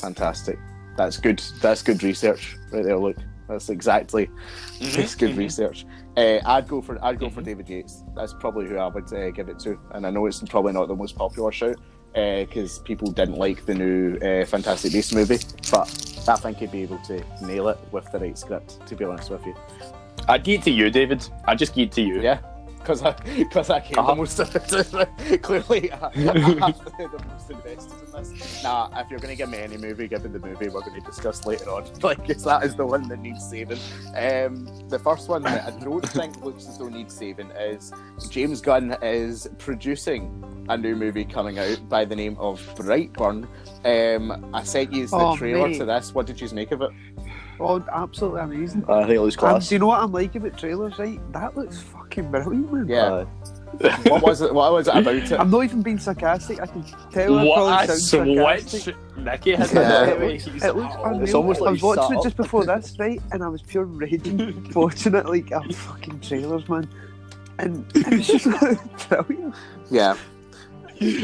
fantastic. 0.00 0.58
That's 0.96 1.16
good. 1.16 1.42
That's 1.62 1.82
good 1.82 2.02
research 2.02 2.56
right 2.70 2.84
there. 2.84 2.98
Look, 2.98 3.16
that's 3.48 3.70
exactly. 3.70 4.26
Mhm, 4.78 4.96
That's 4.96 5.14
good 5.14 5.32
mhm. 5.32 5.38
research. 5.38 5.86
Uh, 6.16 6.38
I'd 6.44 6.68
go 6.68 6.80
for 6.82 7.02
I'd 7.04 7.18
go 7.18 7.30
for 7.30 7.42
David 7.42 7.68
Yates. 7.68 8.04
That's 8.14 8.34
probably 8.34 8.66
who 8.68 8.76
I 8.76 8.86
would 8.88 9.12
uh, 9.12 9.30
give 9.30 9.48
it 9.48 9.58
to. 9.60 9.78
And 9.92 10.06
I 10.06 10.10
know 10.10 10.26
it's 10.26 10.40
probably 10.42 10.72
not 10.72 10.88
the 10.88 10.94
most 10.94 11.16
popular 11.16 11.50
shout 11.50 11.76
because 12.14 12.78
people 12.80 13.10
didn't 13.10 13.38
like 13.38 13.66
the 13.66 13.74
new 13.74 14.16
uh, 14.18 14.44
Fantastic 14.44 14.92
Beasts 14.92 15.12
movie, 15.12 15.38
but 15.72 15.88
I 16.28 16.36
think 16.36 16.58
he'd 16.58 16.70
be 16.70 16.82
able 16.82 16.98
to 16.98 17.24
nail 17.42 17.68
it 17.68 17.78
with 17.90 18.10
the 18.12 18.20
right 18.20 18.38
script. 18.38 18.86
To 18.86 18.94
be 18.94 19.04
honest 19.04 19.30
with 19.30 19.44
you, 19.44 19.54
I'd 20.28 20.44
give 20.44 20.60
it 20.60 20.64
to 20.64 20.70
you, 20.70 20.90
David. 20.90 21.28
I'd 21.46 21.58
just 21.58 21.74
give 21.74 21.88
it 21.88 21.92
to 21.92 22.02
you. 22.02 22.20
yeah. 22.22 22.38
Because 22.78 23.02
I, 23.02 23.12
cause 23.50 23.70
I 23.70 23.80
came 23.80 23.98
Uh-huh. 23.98 24.10
the 24.10 24.16
most. 24.16 24.36
Clearly, 25.42 25.90
I, 25.90 25.96
I'm 26.04 26.12
the 26.14 27.24
most 27.30 27.50
invested 27.50 27.92
in 28.06 28.12
this. 28.12 28.62
Nah, 28.62 28.90
if 29.00 29.08
you're 29.08 29.18
going 29.20 29.30
to 29.34 29.36
give 29.36 29.48
me 29.48 29.56
any 29.56 29.78
movie, 29.78 30.06
give 30.06 30.22
me 30.22 30.28
the 30.30 30.38
movie 30.46 30.68
we're 30.68 30.82
going 30.82 31.00
to 31.00 31.06
discuss 31.06 31.46
later 31.46 31.70
on. 31.70 31.84
Like, 32.02 32.26
'cause 32.26 32.44
that 32.44 32.62
is 32.62 32.74
the 32.74 32.84
one 32.84 33.08
that 33.08 33.20
needs 33.20 33.42
saving. 33.48 33.78
Um, 34.14 34.66
the 34.90 34.98
first 35.02 35.30
one 35.30 35.40
that 35.44 35.64
I 35.66 35.70
don't 35.82 36.06
think 36.10 36.44
looks 36.44 36.68
as 36.68 36.76
though 36.76 36.88
needs 36.90 37.14
saving 37.16 37.50
is 37.52 37.90
James 38.28 38.60
Gunn 38.60 38.98
is 39.00 39.48
producing 39.56 40.44
a 40.68 40.76
new 40.76 40.94
movie 40.94 41.24
coming 41.24 41.58
out 41.58 41.88
by 41.88 42.04
the 42.04 42.14
name 42.16 42.36
of 42.38 42.60
Brightburn. 42.74 43.48
Um, 43.86 44.50
I 44.54 44.62
sent 44.62 44.92
you 44.92 45.06
the 45.06 45.16
Oh, 45.16 45.36
trailer 45.38 45.68
mate. 45.68 45.78
to 45.78 45.86
this. 45.86 46.12
What 46.14 46.26
did 46.26 46.38
you 46.38 46.50
make 46.50 46.70
of 46.70 46.82
it? 46.82 46.90
Oh, 47.60 47.84
absolutely 47.92 48.40
amazing. 48.40 48.84
I 48.88 49.02
think 49.02 49.14
it 49.14 49.20
looks 49.20 49.36
class. 49.36 49.68
do 49.68 49.74
you 49.74 49.78
know 49.78 49.86
what 49.86 50.00
I'm 50.00 50.12
like 50.12 50.34
about 50.34 50.58
trailers, 50.58 50.98
right? 50.98 51.20
That 51.32 51.56
looks 51.56 51.80
fucking 51.80 52.30
brilliant, 52.30 52.72
man. 52.72 52.88
Yeah. 52.88 53.24
Aye. 53.24 53.26
what 54.08 54.22
was 54.22 54.40
it? 54.40 54.54
What 54.54 54.72
was 54.72 54.88
it 54.88 54.96
about 54.96 55.14
it? 55.14 55.32
I'm 55.32 55.50
not 55.50 55.64
even 55.64 55.82
being 55.82 55.98
sarcastic. 55.98 56.60
I 56.60 56.66
can 56.66 56.84
tell 57.10 57.38
I 57.38 57.44
What 57.44 57.56
probably 57.56 57.94
a 57.94 57.98
sound 57.98 58.36
sarcastic. 58.36 58.82
switch 58.82 58.96
Nicky 59.16 59.54
has 59.54 59.72
Yeah. 59.72 60.04
It 60.06 60.22
It 60.22 60.32
looks, 60.32 60.46
looks, 60.46 60.64
it 60.64 60.76
looks 60.76 60.94
oh. 60.98 61.04
unreal. 61.04 61.22
It's 61.22 61.34
almost 61.34 61.60
I 61.60 61.64
like 61.64 61.70
was 61.72 61.82
you 61.82 61.88
watching 61.88 62.02
sat 62.02 62.18
it 62.18 62.22
just 62.22 62.36
before 62.36 62.64
this, 62.66 62.96
right? 62.98 63.20
And 63.32 63.42
I 63.42 63.48
was 63.48 63.62
pure 63.62 63.84
raging, 63.84 64.72
watching 64.74 65.14
it 65.14 65.26
like 65.26 65.50
a 65.50 65.62
fucking 65.72 66.20
trailers, 66.20 66.68
man. 66.68 66.88
And 67.58 67.86
it 67.94 68.06
was 68.08 68.26
just 68.26 69.08
brilliant. 69.08 69.54
Yeah. 69.90 70.16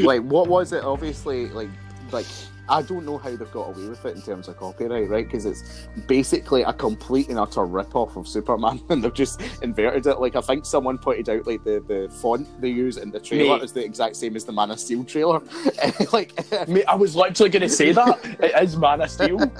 like 0.01 0.21
what 0.23 0.47
was 0.47 0.71
it? 0.73 0.83
Obviously, 0.83 1.47
like 1.49 1.69
like 2.11 2.25
I 2.69 2.81
don't 2.81 3.05
know 3.05 3.17
how 3.17 3.29
they've 3.29 3.51
got 3.51 3.69
away 3.69 3.89
with 3.89 4.05
it 4.05 4.15
in 4.15 4.21
terms 4.21 4.47
of 4.47 4.57
copyright, 4.57 5.09
right? 5.09 5.25
Because 5.25 5.45
it's 5.45 5.87
basically 6.07 6.61
a 6.63 6.73
complete 6.73 7.29
and 7.29 7.37
utter 7.37 7.65
rip 7.65 7.95
off 7.95 8.15
of 8.15 8.27
Superman, 8.27 8.81
and 8.89 9.03
they've 9.03 9.13
just 9.13 9.41
inverted 9.61 10.07
it. 10.07 10.19
Like 10.19 10.35
I 10.35 10.41
think 10.41 10.65
someone 10.65 10.97
pointed 10.97 11.29
out, 11.29 11.47
like 11.47 11.63
the, 11.63 11.83
the 11.87 12.09
font 12.21 12.47
they 12.61 12.69
use 12.69 12.97
in 12.97 13.11
the 13.11 13.19
trailer 13.19 13.57
Mate. 13.57 13.63
is 13.63 13.73
the 13.73 13.83
exact 13.83 14.15
same 14.15 14.35
as 14.35 14.45
the 14.45 14.51
Man 14.51 14.71
of 14.71 14.79
Steel 14.79 15.03
trailer. 15.03 15.41
like 16.13 16.33
Mate, 16.67 16.85
I 16.87 16.95
was 16.95 17.15
literally 17.15 17.49
going 17.49 17.61
to 17.61 17.69
say 17.69 17.91
that. 17.91 18.19
It 18.39 18.63
is 18.63 18.77
Man 18.77 19.01
of 19.01 19.09
Steel. 19.11 19.51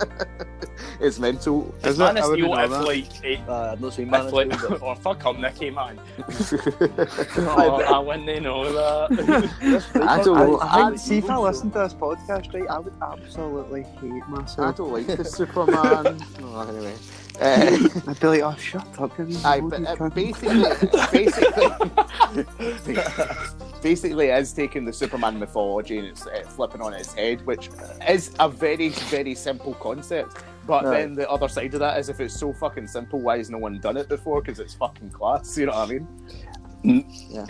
it's 1.00 1.20
mental. 1.20 1.74
Is 1.84 1.98
Man 1.98 2.18
it? 2.18 2.22
of 2.22 2.26
Steel, 2.28 2.56
know 2.56 2.64
if 2.64 2.70
that. 2.70 2.84
like, 2.84 3.24
it, 3.24 3.40
uh, 3.48 3.54
Aye, 3.54 3.72
I've 3.72 3.82
not 3.82 3.94
seen 3.94 4.10
Man 4.10 4.28
if 4.28 4.34
of 4.34 4.60
Steel, 4.60 4.70
but- 4.70 4.82
or 4.82 4.92
oh, 4.92 4.96
fuck 4.96 5.24
him, 5.24 5.42
Nicky, 5.42 5.70
man. 5.70 6.00
I 6.20 7.72
Oh, 7.72 7.96
I 7.96 8.00
wouldn't 8.00 8.44
know 8.44 8.72
that. 8.72 9.92
I 9.96 10.24
don't 10.24 10.38
know. 10.38 10.58
I, 10.60 10.92
I, 10.92 10.96
see 10.96 11.18
if 11.18 11.30
I 11.30 11.38
listen 11.38 11.72
to 11.72 11.80
this 11.80 11.94
podcast, 11.94 12.54
right, 12.54 12.70
I 12.70 12.80
would 12.80 12.91
absolutely 13.02 13.84
hate 13.84 14.28
myself. 14.28 14.74
I 14.74 14.78
don't 14.78 14.92
like 14.92 15.08
the 15.08 15.24
Superman. 15.24 16.24
oh, 16.42 16.68
anyway. 16.70 16.96
Uh, 17.40 17.90
I'd 18.08 18.20
be 18.20 18.28
like, 18.28 18.42
oh, 18.44 18.56
shut 18.56 19.00
up, 19.00 19.20
Aye, 19.46 19.62
but 19.62 19.86
uh, 19.86 20.10
basically, 20.10 20.64
basically, 21.12 21.68
basically, 23.82 24.28
it 24.28 24.40
is 24.40 24.54
taking 24.54 24.86
the 24.86 24.94
Superman 24.94 25.40
mythology 25.40 25.98
and 25.98 26.08
it's 26.08 26.28
uh, 26.28 26.44
flipping 26.50 26.82
on 26.82 26.94
its 26.94 27.14
head, 27.14 27.44
which 27.46 27.70
is 28.08 28.36
a 28.40 28.48
very, 28.48 28.90
very 28.90 29.34
simple 29.34 29.74
concept. 29.76 30.44
But 30.68 30.84
then 30.84 31.16
the 31.16 31.28
other 31.30 31.48
side 31.48 31.74
of 31.74 31.80
that 31.80 32.00
is, 32.00 32.10
if 32.10 32.20
it's 32.20 32.40
so 32.40 32.54
fucking 32.54 32.88
simple, 32.88 33.20
why 33.20 33.38
has 33.38 33.50
no 33.50 33.58
one 33.58 33.80
done 33.80 33.98
it 33.98 34.08
before? 34.08 34.42
Because 34.42 34.60
it's 34.60 34.76
fucking 34.76 35.10
class. 35.10 35.58
You 35.58 35.66
know 35.66 35.72
what 35.74 35.90
I 35.90 35.94
mean? 35.94 36.08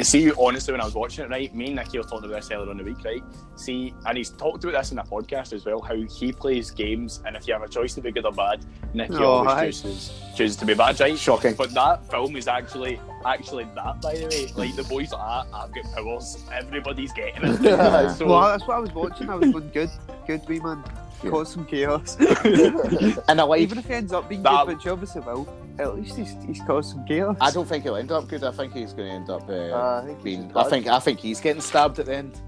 See, 0.02 0.32
honestly, 0.38 0.72
when 0.74 0.82
I 0.82 0.86
was 0.86 0.94
watching 0.94 1.26
it, 1.26 1.30
right, 1.30 1.54
me 1.56 1.68
and 1.68 1.76
Nicky 1.76 1.98
were 1.98 2.04
talking 2.04 2.30
about 2.30 2.42
this 2.42 2.52
earlier 2.52 2.70
on 2.70 2.78
the 2.78 2.84
week, 2.84 3.04
right? 3.04 3.24
See, 3.56 3.94
and 4.06 4.18
he's 4.18 4.30
talked 4.30 4.64
about 4.64 4.74
this 4.74 4.92
in 4.92 5.00
a 5.00 5.04
podcast 5.04 5.54
as 5.54 5.66
well, 5.66 5.80
how 5.82 5.96
he 5.96 6.32
plays 6.34 6.72
games, 6.72 7.22
and 7.26 7.36
if 7.36 7.48
you 7.48 7.54
have 7.54 7.64
a 7.64 7.68
choice 7.70 7.94
to 7.96 8.02
be 8.02 8.12
good 8.12 8.26
or 8.26 8.32
bad, 8.34 8.66
Nicky 8.94 9.14
Oh, 9.16 9.24
always 9.26 9.52
aye. 9.52 9.66
chooses 9.68 10.14
chooses 10.36 10.58
to 10.58 10.66
be 10.66 10.74
bad, 10.74 11.00
right? 11.00 11.18
Shocking. 11.18 11.54
But 11.54 11.74
that 11.74 12.10
film 12.10 12.36
is 12.36 12.48
actually 12.48 13.00
actually 13.26 13.66
that, 13.76 14.02
by 14.02 14.16
the 14.16 14.26
way. 14.28 14.52
Like 14.56 14.76
the 14.76 14.84
boys 14.84 15.12
like, 15.12 15.22
ah, 15.22 15.46
I've 15.54 15.74
got 15.74 15.86
powers. 15.94 16.44
Everybody's 16.52 17.14
getting 17.14 17.44
it. 17.44 17.62
Yeah. 17.62 18.14
so, 18.16 18.28
Well, 18.28 18.42
that's 18.50 18.68
what 18.68 18.78
I 18.78 18.80
was 18.80 18.92
watching. 18.94 19.30
I 19.30 19.36
was 19.36 19.52
going, 19.52 19.70
good, 19.70 19.90
good, 20.28 20.42
wee 20.48 20.60
man. 20.60 20.84
Yeah. 21.24 21.30
Cause 21.30 21.52
some 21.54 21.66
chaos. 21.66 22.18
And 23.30 23.40
I 23.40 23.44
like. 23.44 23.62
Even 23.62 23.78
if 23.78 23.86
he 23.86 23.94
ends 23.94 24.12
up 24.12 24.28
being 24.28 24.42
That- 24.44 24.66
good, 24.66 24.76
which 24.76 24.84
he 24.84 24.90
obviously 24.90 25.22
will, 25.22 25.48
at 25.80 25.96
least 25.96 26.16
he's, 26.18 26.36
he's 26.46 26.62
caused 26.66 26.92
some 26.92 27.06
chaos. 27.06 27.38
I 27.42 27.52
don't 27.52 27.68
think 27.68 27.84
he'll 27.84 27.96
end 27.96 28.12
up 28.12 28.28
good. 28.28 28.44
I 28.44 28.52
think 28.52 28.74
he's 28.74 28.94
going 28.94 29.08
to 29.10 29.14
end 29.16 29.30
up 29.30 29.48
uh, 29.50 29.54
Uh, 29.54 30.02
I 30.04 30.06
think 30.08 30.24
being. 30.24 30.52
I 30.56 30.64
think. 30.64 30.88
I 30.88 31.00
think 31.00 31.20
he's 31.20 31.40
getting 31.42 31.62
stabbed 31.62 32.00
at 32.00 32.06
the 32.08 32.16
end. 32.16 32.40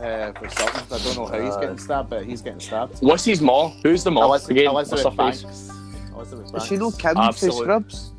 Uh, 0.00 0.32
for 0.32 0.48
something. 0.48 0.98
I 0.98 1.02
don't 1.04 1.16
know 1.16 1.26
how 1.26 1.40
he's 1.44 1.54
Uh, 1.54 1.60
getting 1.60 1.78
stabbed, 1.78 2.08
but 2.10 2.24
he's 2.24 2.40
getting 2.40 2.60
stabbed. 2.60 2.98
what's 3.00 3.24
his 3.24 3.40
mom? 3.42 3.72
Who's 3.82 4.02
the 4.02 4.10
mom? 4.10 4.24
Elizabeth, 4.24 4.56
Again, 4.56 4.72
what's 4.72 4.90
her 4.90 4.96
Elizabeth 4.96 5.18
face? 5.18 5.42
Banks. 5.42 6.12
Elizabeth 6.14 6.54
Is 6.54 6.66
she 6.66 6.76
no 6.76 6.90
Banks. 6.90 7.02
Kim 7.02 7.14
for 7.16 7.20
Absolute- 7.22 7.62
Scrubs? 7.64 8.12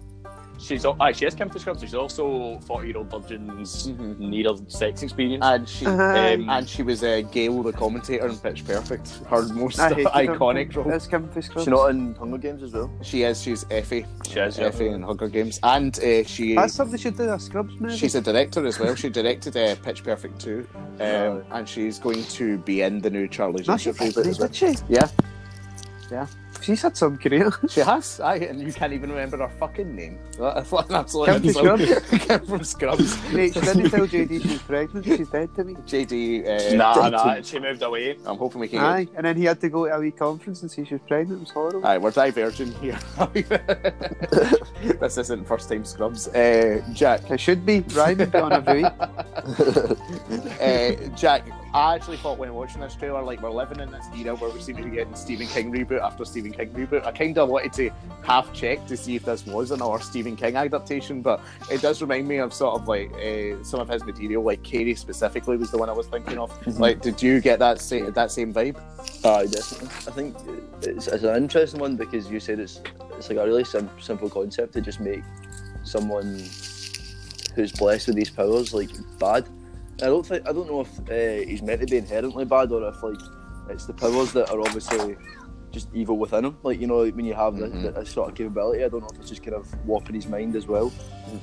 She's 0.61 0.85
al- 0.85 0.95
aye, 0.99 1.11
she 1.11 1.25
has 1.25 1.33
Kim 1.33 1.49
for 1.49 1.57
Scrubs. 1.59 1.81
She's 1.81 1.95
also 1.95 2.59
forty 2.59 2.89
year 2.89 2.97
old 2.97 3.09
virgin's 3.09 3.87
Mhm. 3.87 4.19
near 4.19 4.49
sex 4.67 5.01
experience. 5.01 5.43
And 5.43 5.67
she, 5.67 5.85
Uh-huh. 5.85 6.01
Um, 6.03 6.49
and 6.49 6.69
she 6.69 6.83
was 6.83 7.03
uh, 7.03 7.21
Gail, 7.31 7.63
the 7.63 7.71
commentator 7.73 8.27
in 8.27 8.37
Pitch 8.37 8.65
Perfect. 8.65 9.09
Her 9.29 9.41
most 9.53 9.79
I 9.79 9.89
hated 9.89 10.03
her. 10.05 10.11
iconic 10.37 10.75
role. 10.75 10.91
It's 10.91 11.07
Kim 11.07 11.27
for 11.29 11.41
Scrubs. 11.41 11.63
She's 11.63 11.71
not 11.71 11.87
in 11.89 12.13
Hunger 12.15 12.37
Games 12.37 12.61
as 12.63 12.73
well. 12.73 12.91
She 13.01 13.23
is. 13.23 13.41
She's 13.41 13.65
Effie. 13.71 14.05
She 14.29 14.39
is, 14.39 14.57
yeah. 14.59 14.65
Effie 14.65 14.87
in 14.89 15.01
Hunger 15.01 15.27
Games, 15.27 15.59
and 15.63 15.97
uh, 15.99 16.23
she. 16.23 16.55
That's 16.55 16.73
something 16.73 16.91
they 16.95 17.01
should 17.01 17.17
do 17.17 17.31
a 17.33 17.39
Scrubs 17.39 17.79
movie. 17.79 17.97
She's 17.97 18.15
a 18.15 18.21
director 18.21 18.65
as 18.67 18.79
well. 18.79 18.93
She 18.95 19.09
directed 19.09 19.57
uh, 19.57 19.75
Pitch 19.83 20.03
Perfect 20.03 20.39
2. 20.39 20.67
Um, 20.75 20.87
Right. 21.01 21.43
and 21.51 21.67
she's 21.67 21.97
going 21.97 22.23
to 22.23 22.57
be 22.59 22.81
in 22.81 22.99
the 23.01 23.09
new 23.09 23.27
Charlie's 23.27 23.67
no, 23.67 23.77
she 23.77 23.89
Angels 23.89 24.13
reboot 24.15 24.27
as 24.27 24.39
well. 24.39 24.47
did 24.47 24.55
she? 24.55 24.75
Yeah, 24.89 25.07
She's 26.61 26.81
had 26.81 26.95
some 26.95 27.17
career. 27.17 27.51
she 27.69 27.79
has. 27.79 28.19
Aye, 28.19 28.47
and 28.49 28.61
you 28.61 28.71
can't 28.71 28.93
even 28.93 29.09
remember 29.09 29.37
her 29.37 29.49
fucking 29.49 29.95
name. 29.95 30.19
That's 30.37 30.71
what 30.75 30.89
an 30.89 30.95
absolute 30.95 31.25
Kim 31.27 31.53
from 31.53 31.79
insult. 31.81 32.03
Kim 32.27 32.45
from 32.45 32.63
Scrubs. 32.63 33.33
Mate, 33.33 33.53
she 33.53 33.61
didn't 33.61 33.89
tell 33.89 34.05
JD 34.05 34.41
she's 34.43 34.61
pregnant. 34.61 35.05
She's 35.05 35.29
dead 35.29 35.55
to 35.55 35.63
me. 35.63 35.73
JD. 35.73 36.45
Uh, 36.45 36.75
nah, 36.75 36.93
Dalton. 36.93 37.11
nah, 37.13 37.41
she 37.41 37.59
moved 37.59 37.81
away. 37.81 38.17
I'm 38.25 38.37
hoping 38.37 38.59
we 38.61 38.67
can 38.67 38.79
Aye, 38.79 39.07
and 39.15 39.25
then 39.25 39.37
he 39.37 39.45
had 39.45 39.59
to 39.61 39.69
go 39.69 39.87
to 39.87 39.95
a 39.95 39.99
wee 39.99 40.11
conference 40.11 40.61
and 40.61 40.69
see 40.69 40.85
she 40.85 40.93
was 40.95 41.01
pregnant. 41.07 41.37
It 41.37 41.41
was 41.45 41.49
horrible. 41.51 41.85
Aye, 41.85 41.97
we're 41.97 42.11
diverging 42.11 42.73
here. 42.73 42.99
this 44.99 45.17
isn't 45.17 45.47
first 45.47 45.69
time 45.69 45.83
Scrubs. 45.85 46.27
Uh, 46.27 46.81
Jack, 46.93 47.29
It 47.31 47.39
should 47.39 47.65
be. 47.65 47.79
Ryan 47.95 48.17
would 48.19 48.31
be 48.31 48.37
on 48.37 48.53
every 48.53 48.83
week. 48.83 48.91
uh, 50.61 50.91
Jack, 51.15 51.43
I 51.73 51.95
actually 51.95 52.17
thought 52.17 52.37
when 52.37 52.53
watching 52.53 52.81
this 52.81 52.95
trailer, 52.95 53.21
like 53.21 53.41
we're 53.41 53.49
living 53.49 53.79
in 53.79 53.91
this 53.91 54.05
era 54.13 54.35
where 54.35 54.49
we 54.49 54.59
seem 54.59 54.75
to 54.75 54.83
be 54.83 54.89
getting 54.89 55.15
Stephen 55.15 55.47
King 55.47 55.71
reboot 55.71 56.01
after 56.01 56.25
Stephen 56.25 56.51
King 56.51 56.69
reboot. 56.71 57.05
I 57.05 57.11
kind 57.11 57.37
of 57.37 57.47
wanted 57.47 57.71
to 57.73 57.89
half 58.23 58.51
check 58.51 58.85
to 58.87 58.97
see 58.97 59.15
if 59.15 59.23
this 59.23 59.45
was 59.45 59.71
another 59.71 60.03
Stephen 60.03 60.35
King 60.35 60.57
adaptation, 60.57 61.21
but 61.21 61.39
it 61.69 61.81
does 61.81 62.01
remind 62.01 62.27
me 62.27 62.37
of 62.37 62.53
sort 62.53 62.75
of 62.75 62.89
like 62.89 63.09
uh, 63.13 63.63
some 63.63 63.79
of 63.79 63.87
his 63.87 64.03
material, 64.03 64.43
like 64.43 64.63
Carrie 64.63 64.95
specifically 64.95 65.55
was 65.55 65.71
the 65.71 65.77
one 65.77 65.89
I 65.89 65.93
was 65.93 66.07
thinking 66.07 66.37
of. 66.37 66.51
Like, 66.77 67.01
did 67.01 67.21
you 67.21 67.39
get 67.39 67.59
that 67.59 67.79
sa- 67.79 68.09
that 68.09 68.31
same 68.31 68.53
vibe? 68.53 68.77
Aye, 69.23 69.45
definitely. 69.45 69.87
I 69.87 70.11
think 70.11 70.35
it's, 70.81 71.07
it's 71.07 71.23
an 71.23 71.37
interesting 71.37 71.79
one 71.79 71.95
because 71.95 72.29
you 72.29 72.41
said 72.41 72.59
it's 72.59 72.81
it's 73.17 73.29
like 73.29 73.37
a 73.37 73.45
really 73.45 73.63
sim- 73.63 73.89
simple 73.99 74.29
concept 74.29 74.73
to 74.73 74.81
just 74.81 74.99
make 74.99 75.23
someone 75.83 76.37
who's 77.55 77.71
blessed 77.71 78.07
with 78.07 78.17
these 78.17 78.29
powers 78.29 78.73
like 78.73 78.89
bad. 79.19 79.47
I 80.01 80.05
don't 80.07 80.25
think 80.25 80.47
I 80.47 80.51
don't 80.51 80.67
know 80.67 80.81
if 80.81 80.99
uh, 81.09 81.45
he's 81.47 81.61
meant 81.61 81.81
to 81.81 81.87
be 81.87 81.97
inherently 81.97 82.45
bad 82.45 82.71
or 82.71 82.87
if 82.87 83.01
like 83.03 83.19
it's 83.69 83.85
the 83.85 83.93
powers 83.93 84.33
that 84.33 84.49
are 84.49 84.59
obviously 84.59 85.15
just 85.71 85.87
evil 85.93 86.17
within 86.17 86.43
him. 86.45 86.57
Like 86.63 86.79
you 86.81 86.87
know 86.87 87.05
when 87.09 87.25
you 87.25 87.33
have 87.33 87.53
Mhm. 87.53 87.81
this, 87.83 87.93
this 87.95 88.09
sort 88.11 88.29
of 88.29 88.35
capability, 88.35 88.83
I 88.83 88.89
don't 88.89 89.01
know 89.01 89.09
if 89.13 89.19
it's 89.19 89.29
just 89.29 89.43
kind 89.43 89.55
of 89.55 89.67
warping 89.85 90.15
his 90.15 90.27
mind 90.27 90.55
as 90.55 90.67
well. 90.67 90.91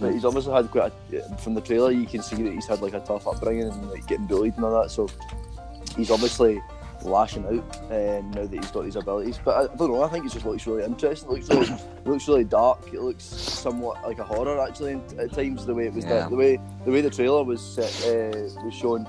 But 0.01 0.13
he's 0.13 0.25
obviously 0.25 0.53
had 0.53 0.71
quite 0.71 0.93
a, 1.13 1.37
from 1.39 1.55
the 1.55 1.61
trailer 1.61 1.91
you 1.91 2.07
can 2.07 2.23
see 2.23 2.37
that 2.43 2.53
he's 2.53 2.67
had 2.67 2.83
like 2.83 2.95
a 2.95 3.01
tough 3.01 3.27
upbringing 3.27 3.65
and 3.69 3.91
like 3.91 4.07
getting 4.07 4.27
bullied 4.27 4.55
and 4.57 4.65
all 4.65 4.83
that. 4.83 4.91
So 4.91 5.09
he's 5.97 6.11
obviously 6.11 6.61
lashing 7.05 7.45
out 7.47 7.77
uh, 7.91 8.21
now 8.21 8.47
that 8.47 8.53
he's 8.53 8.71
got 8.71 8.85
these 8.85 8.97
abilities. 8.97 9.39
But 9.45 9.57
I, 9.57 9.73
I 9.73 9.77
don't 9.77 9.91
know. 9.93 10.03
I 10.03 10.09
think 10.09 10.27
it 10.27 10.33
just 10.33 10.45
looks 10.47 10.67
really 10.67 10.85
interesting. 10.85 11.29
It 11.31 11.33
looks 11.33 11.49
really, 11.49 11.67
it 11.73 12.07
looks 12.07 12.29
really 12.29 12.45
dark. 12.45 12.93
It 12.93 13.01
looks 13.01 13.25
somewhat 13.25 14.03
like 14.05 14.19
a 14.19 14.25
horror 14.25 14.61
actually 14.61 15.01
at 15.19 15.33
times. 15.33 15.67
The 15.67 15.75
way 15.75 15.87
it 15.87 15.95
was 15.95 16.05
Yeah. 16.05 16.25
the, 16.25 16.31
the 16.31 16.37
way 16.37 16.61
the 16.85 16.91
way 16.91 17.01
the 17.01 17.11
trailer 17.11 17.45
was 17.45 17.61
set, 17.61 17.93
uh, 18.07 18.63
was 18.65 18.75
shown, 18.75 19.07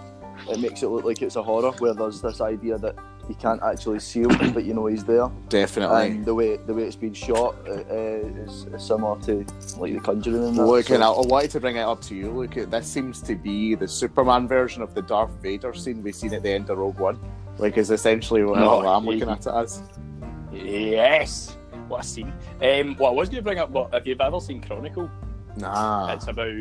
it 0.50 0.60
makes 0.60 0.84
it 0.84 0.88
look 0.90 1.06
like 1.06 1.22
it's 1.22 1.36
a 1.36 1.44
horror. 1.44 1.72
Where 1.80 1.94
there's 1.94 2.22
this 2.22 2.42
idea 2.42 2.78
that 2.78 2.96
you 3.30 3.36
can't 3.36 3.62
actually 3.62 4.00
see 4.00 4.22
him, 4.22 4.54
but 4.54 4.64
you 4.66 4.74
know 4.74 4.88
he's 4.88 5.04
there. 5.06 5.30
Definitely. 5.50 6.08
And 6.08 6.26
the 6.26 6.34
way 6.34 6.58
the 6.58 6.74
way 6.74 6.84
it's 6.84 6.96
been 6.96 7.14
shot 7.14 7.56
uh, 7.68 7.72
uh, 7.72 8.44
is, 8.46 8.66
is 8.66 8.84
similar 8.84 9.20
to 9.22 9.46
like 9.78 9.94
the 9.94 10.00
Conjuring 10.00 10.44
and 10.50 10.58
that. 10.58 10.66
Look, 10.66 10.88
so- 10.88 10.96
and 10.96 11.04
I, 11.04 11.10
I 11.10 11.26
wanted 11.26 11.52
to 11.52 11.60
bring 11.60 11.76
it 11.78 11.82
up 11.82 12.02
to 12.02 12.16
you. 12.16 12.32
Look, 12.32 12.56
this 12.56 12.88
seems 12.88 13.22
to 13.22 13.36
be 13.36 13.76
the 13.76 13.88
Superman 13.88 14.48
version 14.48 14.82
of 14.82 14.96
the 14.96 15.04
Darth 15.04 15.32
Vader 15.42 15.74
scene 15.74 16.02
we've 16.04 16.16
seen 16.16 16.34
at 16.34 16.42
the 16.44 16.50
end 16.50 16.70
of 16.70 16.78
Rogue 16.80 17.00
One. 17.00 17.20
Like, 17.60 17.78
is 17.78 17.92
essentially 17.92 18.44
what 18.44 18.58
No, 18.60 18.86
I'm 18.88 19.04
he- 19.04 19.12
looking 19.12 19.30
at 19.30 19.46
it 19.46 19.54
as. 19.54 19.84
Yes. 20.52 21.56
What 21.88 22.02
a 22.04 22.08
scene. 22.08 22.34
Um, 22.62 22.96
well, 23.00 23.12
I 23.12 23.16
was 23.16 23.30
going 23.30 23.38
to 23.38 23.44
bring 23.44 23.60
up, 23.60 23.72
but 23.74 23.90
if 23.94 24.06
you've 24.08 24.22
ever 24.22 24.40
seen 24.40 24.62
Chronicle, 24.62 25.10
Nah. 25.58 26.14
it's 26.14 26.28
about 26.28 26.54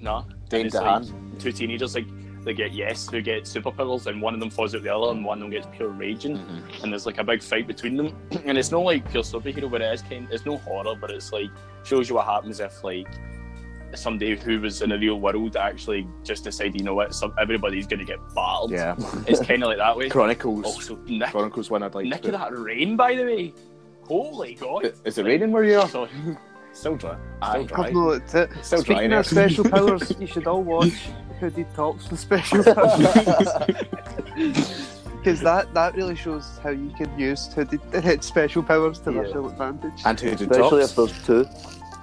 nah. 0.00 0.24
Dane 0.48 0.66
and 0.66 0.66
it's 0.66 0.74
like 0.74 1.38
two 1.38 1.52
teenagers 1.52 1.94
like 1.94 2.06
they 2.44 2.54
get 2.54 2.72
yes, 2.72 3.08
who 3.08 3.20
get 3.22 3.44
superpowers, 3.44 4.06
and 4.06 4.20
one 4.20 4.34
of 4.34 4.40
them 4.40 4.50
falls 4.50 4.74
out 4.74 4.82
the 4.82 4.94
other, 4.94 5.10
and 5.12 5.24
one 5.24 5.38
of 5.38 5.42
them 5.42 5.50
gets 5.50 5.66
pure 5.76 5.88
raging, 5.88 6.38
Mhm. 6.38 6.82
and 6.82 6.92
there's 6.92 7.06
like 7.06 7.18
a 7.18 7.24
big 7.24 7.42
fight 7.42 7.66
between 7.66 7.96
them, 7.96 8.16
and 8.44 8.58
it's 8.58 8.70
not 8.70 8.80
like 8.80 9.08
pure 9.10 9.22
superhero, 9.22 9.70
but 9.70 9.80
it 9.80 9.92
is 9.92 10.02
kind. 10.02 10.28
It's 10.30 10.44
no 10.46 10.56
horror, 10.58 10.94
but 11.00 11.10
it's 11.10 11.32
like 11.32 11.50
shows 11.84 12.08
you 12.08 12.16
what 12.16 12.26
happens 12.26 12.60
if 12.60 12.82
like 12.84 13.08
somebody 13.94 14.34
who 14.36 14.58
was 14.60 14.80
in 14.80 14.88
the 14.90 14.98
real 14.98 15.20
world 15.20 15.54
actually 15.56 16.06
just 16.24 16.44
decided, 16.44 16.74
you 16.78 16.82
know 16.82 16.94
what, 16.94 17.14
some, 17.14 17.34
everybody's 17.38 17.86
going 17.86 17.98
to 18.00 18.06
get 18.06 18.18
battled. 18.34 18.70
Yeah. 18.70 18.94
It's 19.26 19.44
kind 19.44 19.62
of 19.62 19.68
like 19.68 19.76
that 19.76 19.94
way. 19.94 20.08
Chronicles. 20.10 20.64
Also, 20.64 20.96
Nick, 21.06 21.28
Chronicles 21.30 21.68
one 21.70 21.82
I'd 21.82 21.94
like 21.94 22.06
Nick 22.06 22.22
to 22.22 22.28
of 22.28 22.40
that 22.40 22.58
rain, 22.58 22.96
by 22.96 23.14
the 23.14 23.24
way. 23.24 23.54
Holy 24.04 24.54
God! 24.54 24.92
Is 25.04 25.18
it 25.18 25.24
raining 25.26 25.52
where 25.52 25.64
you 25.64 25.78
are? 25.78 25.88
So, 25.88 26.08
Still 26.72 26.96
dry. 26.96 27.16
Aye. 27.42 27.50
Still 27.52 27.64
dry. 27.66 27.84
I've 27.86 27.92
not 27.92 28.02
looked 28.06 28.34
at 28.34 28.64
Still 28.64 28.82
dry 28.82 28.96
Speaking 28.96 29.12
of 29.12 29.26
special 29.26 29.64
powers, 29.64 30.14
you 30.20 30.26
should 30.26 30.46
all 30.46 30.62
watch 30.62 31.10
Hoodie 31.42 31.66
Talks 31.74 32.08
with 32.08 32.20
Special 32.20 32.58
Because 32.62 32.70
that, 35.42 35.74
that 35.74 35.96
really 35.96 36.14
shows 36.14 36.46
how 36.62 36.70
you 36.70 36.90
can 36.96 37.18
use 37.18 37.52
hooded, 37.52 38.22
special 38.24 38.62
powers 38.62 39.00
to 39.00 39.10
their 39.10 39.26
Yeah. 39.26 39.32
full 39.32 39.48
advantage. 39.48 40.02
And 40.04 40.20
who 40.20 40.36
did 40.36 40.52
Especially 40.52 40.82
tops? 40.82 40.92
if 40.92 40.96
there's 40.96 41.26
two. 41.26 41.48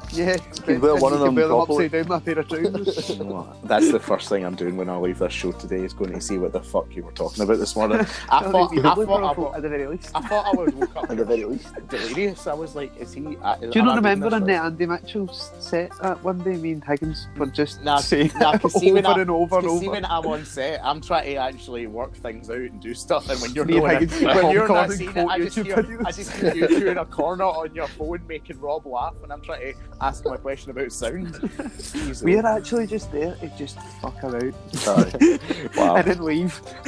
yeah, 0.14 0.38
can 0.38 0.82
wear 0.82 0.95
one 0.95 1.14
of 1.14 1.20
them 1.20 1.36
them 1.36 1.51
upside 1.51 1.91
down 1.91 2.12
a 2.12 2.20
pair 2.20 2.39
of 2.39 2.47
trousers. 2.47 3.10
You? 3.20 3.47
That's 3.64 3.91
the 3.91 3.99
first 3.99 4.30
thing 4.30 4.43
I'm 4.45 4.55
doing 4.55 4.76
when 4.78 4.89
I 4.89 4.97
leave 4.97 5.20
this 5.20 5.34
show 5.34 5.51
today 5.51 5.84
is 5.84 5.93
going 5.93 6.12
to 6.14 6.22
see 6.22 6.38
what 6.38 6.51
the 6.53 6.62
fuck 6.62 6.88
you 6.95 7.03
were 7.03 7.12
talking 7.12 7.43
about 7.43 7.57
this 7.57 7.76
morning. 7.76 7.99
I 8.30 8.43
thought, 8.51 8.72
I 8.78 8.82
doubly 8.82 9.05
thought, 9.05 9.24
I, 9.24 9.34
powerful 9.34 9.55
at 9.55 9.62
the 9.62 9.70
very 9.70 9.88
least. 9.88 10.12
I 10.16 10.22
thought 10.22 10.45
I 10.47 10.55
was 10.57 10.74
woke 10.74 10.95
up 10.95 11.10
At 11.12 11.18
the 11.18 11.26
very 11.26 11.43
least. 11.45 11.74
delirious. 11.89 12.47
I 12.47 12.53
was 12.53 12.76
like, 12.76 12.95
is 12.97 13.14
he? 13.14 13.38
Uh, 13.38 13.55
Do 13.57 13.72
you 13.76 13.82
not 13.84 13.95
remember 13.97 14.34
on 14.34 14.43
the 14.45 14.53
Andy 14.55 14.86
Mitchell 14.86 15.28
set 15.34 15.91
that 16.01 16.24
one 16.24 16.39
day 16.39 16.55
me 16.57 16.72
and 16.74 16.84
Higgins 16.84 17.28
were 17.38 17.45
just 17.47 17.84
Nah, 17.84 17.97
saying 17.97 18.32
nah, 18.39 18.57
see 18.57 18.91
over 18.91 19.07
I- 19.07 19.22
and 19.22 19.30
over 19.30 19.60
and 19.60 19.66
See, 19.70 19.76
over? 19.88 19.91
when 19.91 20.05
I'm 20.05 20.26
on 20.26 20.45
set, 20.45 20.80
I'm 20.84 21.01
trying 21.01 21.26
to 21.26 21.36
actually 21.36 21.88
work 21.88 22.16
things 22.16 22.49
out 22.49 22.57
and 22.57 22.82
do 22.82 22.93
stuff, 22.93 23.30
and 23.30 23.39
when 23.41 23.53
you're 23.53 23.66
not 23.66 24.01
in 24.03 24.10
when 24.10 24.51
you're 24.51 24.68
not 24.68 24.91
seeing 24.91 25.16
it, 25.16 25.28
I 25.28 25.39
just, 25.39 25.57
YouTube 25.57 25.88
hear. 25.88 26.01
I 26.05 26.12
just 26.12 26.32
hear 26.32 26.55
you 26.55 26.68
two 26.68 26.88
in 26.89 26.97
a 26.97 27.05
corner 27.05 27.43
on 27.45 27.74
your 27.76 27.88
phone 27.88 28.22
making 28.28 28.60
Rob 28.60 28.86
laugh, 28.86 29.14
and 29.24 29.32
I'm 29.32 29.41
trying 29.41 29.74
to 29.74 29.80
ask 30.02 30.26
my 30.26 30.38
question 30.38 30.72
about 30.72 30.91
sound. 30.91 31.34
Jeez, 31.36 32.24
We're 32.24 32.45
actually 32.45 32.88
just 32.88 33.12
there 33.12 33.36
to 33.36 33.47
just 33.58 33.80
fuck 34.02 34.24
around 34.24 34.54
Sorry. 34.72 35.12
wow. 35.76 35.95
and 35.95 36.08
then 36.08 36.24
leave. 36.24 36.62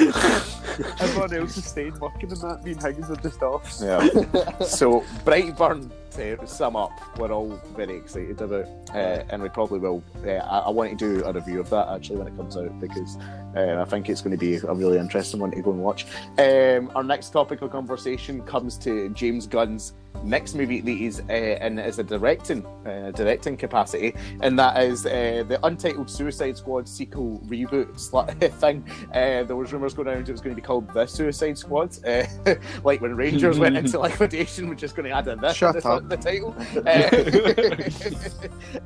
Everyone 1.00 1.34
else 1.34 1.58
is 1.58 1.66
staying 1.66 2.00
working 2.00 2.32
and 2.32 2.42
that. 2.42 2.64
Me 2.64 2.72
and 2.72 2.82
Higgins 2.82 3.10
are 3.10 3.16
just 3.18 3.42
off. 3.42 3.78
Yeah. 3.82 4.00
so 4.62 5.02
Brightburn, 5.26 5.90
to 6.12 6.48
sum 6.48 6.76
up, 6.76 6.92
we're 7.18 7.32
all 7.32 7.60
very 7.76 7.96
excited 7.96 8.42
about, 8.42 8.66
uh, 8.94 9.24
and 9.30 9.42
we 9.42 9.50
probably 9.50 9.80
will. 9.80 10.04
Uh, 10.26 10.32
I, 10.32 10.60
I 10.60 10.70
want 10.70 10.98
to 10.98 11.20
do 11.20 11.26
a 11.26 11.34
review 11.34 11.60
of 11.60 11.70
that 11.70 11.88
actually 11.90 12.18
when 12.18 12.28
it 12.28 12.36
comes 12.36 12.58
out 12.58 12.80
because 12.80 13.18
uh, 13.56 13.82
I 13.82 13.86
think 13.86 14.10
it's 14.10 14.22
going 14.22 14.32
to 14.32 14.38
be 14.38 14.56
a 14.56 14.74
really 14.74 14.98
interesting 14.98 15.40
one 15.40 15.52
to 15.52 15.62
go 15.62 15.72
and 15.72 15.82
watch. 15.82 16.06
Um, 16.38 16.92
our 16.96 17.04
next 17.04 17.30
topic 17.30 17.62
of 17.62 17.72
conversation 17.72 18.42
comes 18.44 18.78
to 18.80 19.10
James 19.10 19.48
Gunn's 19.48 19.94
next 20.24 20.56
movie 20.56 20.82
that 20.82 20.92
he's 20.92 21.20
uh, 21.22 21.58
in 21.62 21.80
as 21.80 22.00
a 22.00 22.04
directing 22.04 22.66
uh, 22.86 23.12
directing 23.12 23.58
capacity, 23.58 24.14
and 24.42 24.58
that 24.58 24.82
is 24.84 25.06
uh, 25.06 25.44
the 25.48 25.60
untitled 25.66 26.10
Suicide 26.10 26.58
Squad 26.58 26.88
sequel 26.88 27.42
reboot 27.48 28.52
thing. 28.60 28.84
Uh, 29.10 29.44
there 29.44 29.56
was 29.56 29.74
rumours 29.74 29.94
going 29.94 30.08
around 30.08 30.28
it 30.28 30.32
was 30.32 30.42
going 30.42 30.56
to 30.56 30.62
be 30.62 30.66
called 30.66 30.92
The 30.94 31.06
Suicide 31.06 31.58
Squad, 31.58 31.98
uh, 32.06 32.26
like 32.84 33.02
when 33.02 33.16
Rangers 33.16 33.60
went 33.60 33.78
into 33.78 34.00
liquidation, 34.00 34.68
we're 34.68 34.76
just 34.76 34.96
going 34.96 35.10
to 35.10 35.16
add 35.16 35.28
a 35.28 35.36
this 35.36 35.56
Shut 35.56 35.76
at 35.76 36.01
the, 36.08 36.08
the 36.16 36.18
title. 36.18 36.56
Uh, 36.82 36.88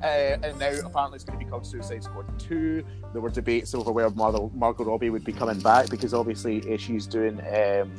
uh, 0.04 0.38
and 0.44 0.60
now 0.60 0.72
apparently 0.86 1.16
it's 1.16 1.24
going 1.24 1.40
to 1.40 1.46
be 1.46 1.50
called 1.50 1.66
Suicide 1.66 2.04
Squad 2.04 2.40
2. 2.40 2.84
There 3.14 3.22
were 3.22 3.30
debates 3.30 3.74
over 3.74 3.92
where 3.92 4.10
Margot, 4.10 4.52
Margot 4.54 4.84
Robbie 4.84 5.10
would 5.10 5.24
be 5.24 5.34
coming 5.34 5.60
back 5.60 5.90
because 5.90 6.14
obviously 6.14 6.74
uh, 6.74 6.78
she's 6.78 7.08
doing 7.08 7.40
um, 7.40 7.94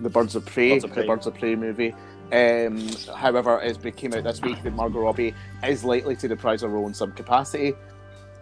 the 0.00 0.10
Birds 0.10 0.34
of 0.34 0.44
Prey, 0.44 0.72
Birds 0.72 0.84
of 0.84 0.94
the 0.94 1.04
Birds 1.04 1.26
of 1.26 1.34
Prey 1.34 1.54
movie. 1.54 1.94
Um, 2.32 2.88
however, 3.14 3.60
as 3.60 3.78
it 3.78 3.96
came 3.96 4.14
out 4.14 4.24
this 4.24 4.40
week, 4.40 4.62
that 4.62 4.74
Margot 4.74 5.00
Robbie 5.00 5.34
is 5.66 5.84
likely 5.84 6.16
to 6.16 6.28
reprise 6.28 6.62
her 6.62 6.68
role 6.68 6.86
in 6.86 6.94
some 6.94 7.12
capacity. 7.12 7.74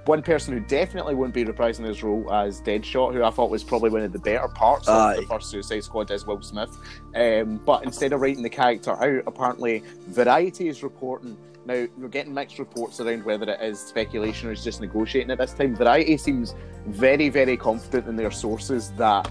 One 0.06 0.22
person 0.22 0.54
who 0.54 0.60
definitely 0.60 1.14
won't 1.14 1.34
be 1.34 1.44
reprising 1.44 1.84
his 1.84 2.02
role 2.02 2.32
as 2.32 2.60
Deadshot, 2.62 3.12
who 3.12 3.22
I 3.22 3.30
thought 3.30 3.50
was 3.50 3.62
probably 3.62 3.90
one 3.90 4.02
of 4.02 4.12
the 4.12 4.18
better 4.18 4.48
parts 4.48 4.88
of 4.88 5.16
the 5.16 5.22
first 5.22 5.50
Suicide 5.50 5.84
Squad, 5.84 6.10
is 6.10 6.26
Will 6.26 6.40
Smith. 6.40 6.76
Um, 7.14 7.60
but 7.64 7.84
instead 7.84 8.12
of 8.12 8.20
writing 8.20 8.42
the 8.42 8.50
character 8.50 8.92
out, 8.92 9.24
apparently 9.26 9.82
Variety 10.08 10.68
is 10.68 10.82
reporting. 10.82 11.36
Now, 11.66 11.86
we're 11.98 12.08
getting 12.08 12.32
mixed 12.32 12.58
reports 12.58 12.98
around 13.00 13.24
whether 13.24 13.50
it 13.50 13.60
is 13.60 13.78
speculation 13.78 14.48
or 14.48 14.52
is 14.52 14.64
just 14.64 14.80
negotiating 14.80 15.30
at 15.30 15.38
this 15.38 15.52
time. 15.52 15.76
Variety 15.76 16.16
seems 16.16 16.54
very, 16.86 17.28
very 17.28 17.56
confident 17.58 18.08
in 18.08 18.16
their 18.16 18.30
sources 18.30 18.92
that 18.92 19.30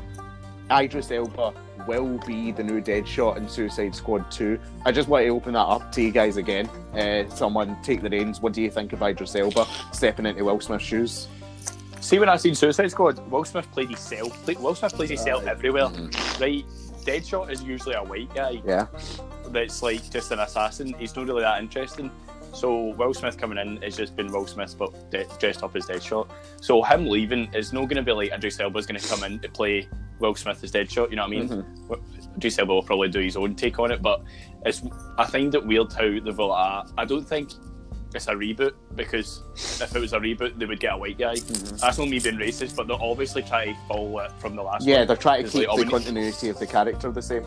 Idris 0.71 1.11
Elba 1.11 1.53
will 1.89 2.19
be 2.19 2.51
the 2.51 2.63
new 2.63 2.79
Deadshot 2.81 3.37
in 3.37 3.49
Suicide 3.49 3.95
Squad 3.95 4.29
2. 4.31 4.59
I 4.85 4.91
just 4.91 5.09
want 5.09 5.23
to 5.25 5.29
open 5.29 5.53
that 5.53 5.59
up 5.65 5.91
to 5.93 6.01
you 6.03 6.11
guys 6.11 6.37
again. 6.37 6.67
Uh, 6.93 7.27
someone 7.29 7.75
take 7.81 8.03
the 8.03 8.09
reins. 8.09 8.41
What 8.41 8.53
do 8.53 8.61
you 8.61 8.69
think 8.69 8.93
of 8.93 9.01
Idris 9.01 9.35
Elba 9.35 9.65
stepping 9.91 10.27
into 10.27 10.45
Will 10.45 10.59
Smith's 10.59 10.85
shoes? 10.85 11.27
See, 11.99 12.19
when 12.19 12.29
I 12.29 12.37
seen 12.37 12.53
Suicide 12.53 12.91
Squad, 12.91 13.17
Will 13.31 13.43
Smith 13.43 13.69
played 13.71 13.87
himself. 13.87 14.31
Play, 14.45 14.53
Will 14.55 14.75
Smith 14.75 14.93
plays 14.93 15.09
himself 15.09 15.45
Aye. 15.47 15.49
everywhere, 15.51 15.85
Mm-hmm. 15.87 16.41
right? 16.43 16.63
Deadshot 17.05 17.49
is 17.51 17.63
usually 17.63 17.95
a 17.95 18.03
white 18.03 18.31
guy 18.35 18.61
Yeah. 18.65 18.85
that's 19.47 19.81
like 19.81 20.07
just 20.11 20.31
an 20.31 20.39
assassin. 20.39 20.93
He's 20.99 21.15
not 21.15 21.25
really 21.27 21.41
that 21.41 21.59
interesting. 21.59 22.11
So 22.53 22.89
Will 22.99 23.13
Smith 23.15 23.37
coming 23.37 23.57
in 23.57 23.81
has 23.81 23.97
just 23.97 24.15
been 24.15 24.31
Will 24.31 24.45
Smith, 24.45 24.75
but 24.77 25.09
de- 25.09 25.25
dressed 25.39 25.63
up 25.63 25.75
as 25.75 25.87
Deadshot. 25.87 26.29
So 26.61 26.83
him 26.83 27.07
leaving 27.07 27.51
is 27.53 27.73
not 27.73 27.81
going 27.85 27.97
to 27.97 28.03
be 28.03 28.11
like 28.11 28.31
Idris 28.31 28.59
Elba's 28.59 28.85
going 28.85 28.99
to 28.99 29.07
come 29.07 29.23
in 29.23 29.39
to 29.39 29.49
play 29.49 29.87
Will 30.19 30.35
Smith 30.35 30.63
as 30.63 30.71
Deadshot. 30.71 31.09
You 31.09 31.15
know 31.15 31.23
what 31.23 31.33
I 31.33 31.39
mean? 31.39 31.49
Mhm. 31.49 32.35
Idris 32.37 32.59
Elba 32.59 32.73
will 32.73 32.83
probably 32.83 33.09
do 33.09 33.19
his 33.19 33.35
own 33.35 33.55
take 33.55 33.79
on 33.79 33.91
it, 33.91 34.01
but 34.01 34.21
it's 34.65 34.81
I 35.17 35.25
find 35.25 35.53
it 35.55 35.65
weird 35.65 35.91
how 35.93 36.01
they've 36.03 36.39
I 36.39 37.05
don't 37.05 37.27
think 37.27 37.51
it's 38.15 38.27
a 38.27 38.33
reboot 38.33 38.73
because 38.95 39.43
if 39.55 39.95
it 39.95 39.99
was 39.99 40.13
a 40.13 40.19
reboot, 40.19 40.57
they 40.57 40.65
would 40.65 40.79
get 40.79 40.93
a 40.93 40.97
white 40.97 41.17
guy. 41.17 41.35
That's 41.35 41.97
not 41.97 42.07
me 42.09 42.19
being 42.19 42.37
racist, 42.37 42.75
but 42.75 42.87
they're 42.87 42.97
obviously 43.01 43.43
trying 43.43 43.75
to 43.75 43.79
follow 43.87 44.19
it 44.19 44.31
from 44.39 44.55
the 44.55 44.63
last 44.63 44.85
Yeah, 44.87 44.99
one. 44.99 45.07
they're 45.07 45.15
trying 45.15 45.43
to 45.43 45.49
keep 45.49 45.67
like, 45.67 45.69
oh, 45.69 45.77
the 45.77 45.85
need- 45.85 45.91
continuity 45.91 46.49
of 46.49 46.59
the 46.59 46.67
character 46.67 47.11
the 47.11 47.21
same. 47.21 47.45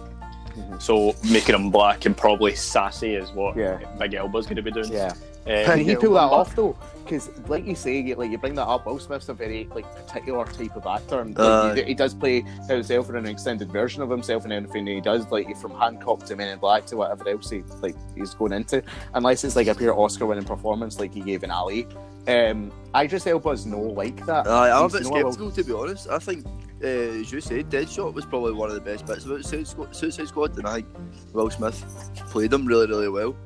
So 0.78 1.14
making 1.30 1.54
him 1.54 1.70
black 1.70 2.04
and 2.04 2.14
probably 2.16 2.54
sassy 2.54 3.14
is 3.14 3.30
what 3.32 3.56
Yeah. 3.56 3.78
Big 3.98 4.14
Elba's 4.14 4.44
going 4.46 4.56
to 4.56 4.62
be 4.62 4.70
doing. 4.70 4.92
Yeah. 4.92 5.12
Um, 5.46 5.64
Can 5.64 5.78
he 5.80 5.84
Yeah, 5.92 5.98
pull 5.98 6.12
that 6.12 6.20
off 6.20 6.54
though? 6.54 6.76
Because, 7.02 7.30
like 7.48 7.66
you 7.66 7.74
say, 7.74 8.00
you, 8.00 8.14
like 8.14 8.30
you 8.30 8.38
bring 8.38 8.54
that 8.54 8.68
up, 8.68 8.86
Will 8.86 8.98
Smith's 9.00 9.28
a 9.28 9.34
very 9.34 9.68
like 9.74 9.84
particular 9.96 10.44
type 10.44 10.76
of 10.76 10.86
actor, 10.86 11.20
and 11.20 11.36
like, 11.36 11.48
Aye. 11.48 11.74
he, 11.74 11.82
he 11.88 11.94
does 11.94 12.14
play 12.14 12.42
himself 12.68 13.10
in 13.10 13.16
an 13.16 13.26
extended 13.26 13.72
version 13.72 14.02
of 14.02 14.08
himself 14.08 14.44
and 14.44 14.52
anything 14.52 14.86
he 14.86 15.00
does, 15.00 15.28
like 15.32 15.56
from 15.56 15.72
Hancock 15.72 16.24
to 16.26 16.36
Men 16.36 16.50
in 16.50 16.58
Black 16.60 16.86
to 16.86 16.96
whatever 16.96 17.28
else 17.28 17.50
he 17.50 17.64
like 17.80 17.96
he's 18.14 18.34
going 18.34 18.52
into, 18.52 18.84
unless 19.14 19.42
it's 19.42 19.56
like 19.56 19.66
a 19.66 19.74
pure 19.74 19.98
Oscar-winning 19.98 20.44
performance 20.44 21.00
like 21.00 21.12
he 21.12 21.20
gave 21.20 21.42
in 21.42 21.50
Ali. 21.50 21.88
Um, 22.28 22.70
Idris 22.96 23.26
Elba's 23.26 23.66
no 23.66 23.80
like 23.80 24.24
that. 24.26 24.46
Aye, 24.46 24.70
I'm 24.70 24.84
a 24.84 24.88
He's 24.88 24.92
bit 24.92 25.06
sceptical 25.06 25.50
to 25.50 25.64
be 25.64 25.72
honest. 25.72 26.08
I 26.08 26.20
think, 26.20 26.46
uh, 26.84 26.86
as 26.86 27.32
you 27.32 27.40
said, 27.40 27.68
Deadshot 27.68 28.14
was 28.14 28.24
probably 28.24 28.52
one 28.52 28.68
of 28.68 28.76
the 28.76 28.80
best 28.80 29.06
bits 29.06 29.24
about 29.24 29.44
Suicide 29.44 30.28
Squad, 30.28 30.56
and 30.56 30.68
I 30.68 30.74
think 30.74 30.86
Will 31.32 31.50
Smith 31.50 31.84
played 32.30 32.52
him 32.52 32.64
really, 32.64 32.86
really 32.86 33.08
well. 33.08 33.36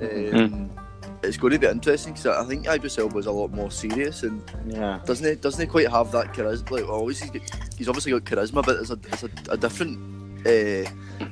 Um, 0.00 0.70
It's 1.22 1.36
going 1.36 1.52
to 1.52 1.58
be 1.58 1.66
interesting 1.66 2.14
because 2.14 2.26
I 2.26 2.44
think 2.44 2.66
Idris 2.66 2.98
Elba 2.98 3.14
was 3.14 3.26
a 3.26 3.30
lot 3.32 3.52
more 3.52 3.70
serious 3.70 4.22
and 4.22 4.42
Yeah. 4.66 5.00
doesn't 5.04 5.26
he? 5.28 5.34
Doesn't 5.34 5.60
he 5.60 5.66
quite 5.66 5.88
have 5.90 6.10
that 6.12 6.32
charisma? 6.32 6.70
Like, 6.70 6.88
well, 6.88 7.06
he's, 7.06 7.20
he's 7.76 7.88
obviously 7.88 8.12
got 8.12 8.24
charisma, 8.24 8.64
but 8.64 8.74
there's 8.74 8.90
a, 8.90 8.96
there's 8.96 9.24
a, 9.24 9.30
a 9.50 9.56
different 9.56 10.46
uh, 10.46 10.88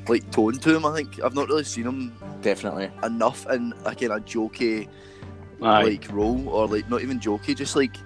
like 0.09 0.31
tone 0.31 0.53
to 0.59 0.77
him. 0.77 0.85
I 0.85 0.95
think 0.95 1.23
I've 1.25 1.35
not 1.35 1.49
really 1.49 1.65
seen 1.65 1.85
him 1.85 2.13
Definitely. 2.43 2.91
enough 3.03 3.49
in 3.51 3.73
a 3.87 3.95
kind 3.95 4.13
of 4.13 4.25
jokey 4.27 4.89
Aye. 5.63 5.83
like 5.85 6.13
role, 6.13 6.47
or 6.51 6.67
like 6.69 6.89
not 6.91 7.01
even 7.01 7.19
jokey, 7.19 7.57
just 7.57 7.75
like 7.75 7.97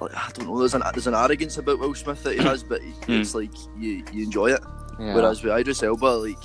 like, 0.00 0.14
I 0.14 0.30
don't 0.34 0.46
know. 0.46 0.58
There's 0.58 0.74
an 0.74 0.82
there's 0.92 1.06
an 1.06 1.14
arrogance 1.14 1.58
about 1.58 1.78
Will 1.78 1.94
Smith 1.94 2.22
that 2.22 2.34
he 2.38 2.42
has, 2.42 2.62
but 2.62 2.80
it's 3.08 3.34
like 3.34 3.50
you 3.78 4.02
you 4.12 4.24
enjoy 4.24 4.52
it. 4.52 4.60
Yeah. 4.98 5.14
Whereas 5.14 5.42
with 5.42 5.52
Idris 5.52 5.82
Elba, 5.82 6.06
like 6.06 6.38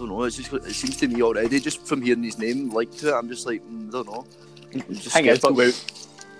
don't 0.00 0.08
know, 0.08 0.24
it's 0.24 0.36
just 0.36 0.52
it 0.52 0.74
seems 0.74 0.96
to 0.98 1.08
me 1.08 1.22
already 1.22 1.60
just 1.60 1.86
from 1.86 2.02
hearing 2.02 2.22
his 2.22 2.38
name 2.38 2.70
like 2.70 2.90
to 2.98 3.08
it, 3.08 3.14
I'm 3.14 3.28
just 3.28 3.46
like 3.46 3.62
mm, 3.62 3.88
I 3.88 3.92
don't 3.92 4.06
know. 4.06 4.26
Just 4.90 5.12
Thing 5.16 5.26
is, 5.26 5.40
but 5.40 5.54
with, 5.54 5.74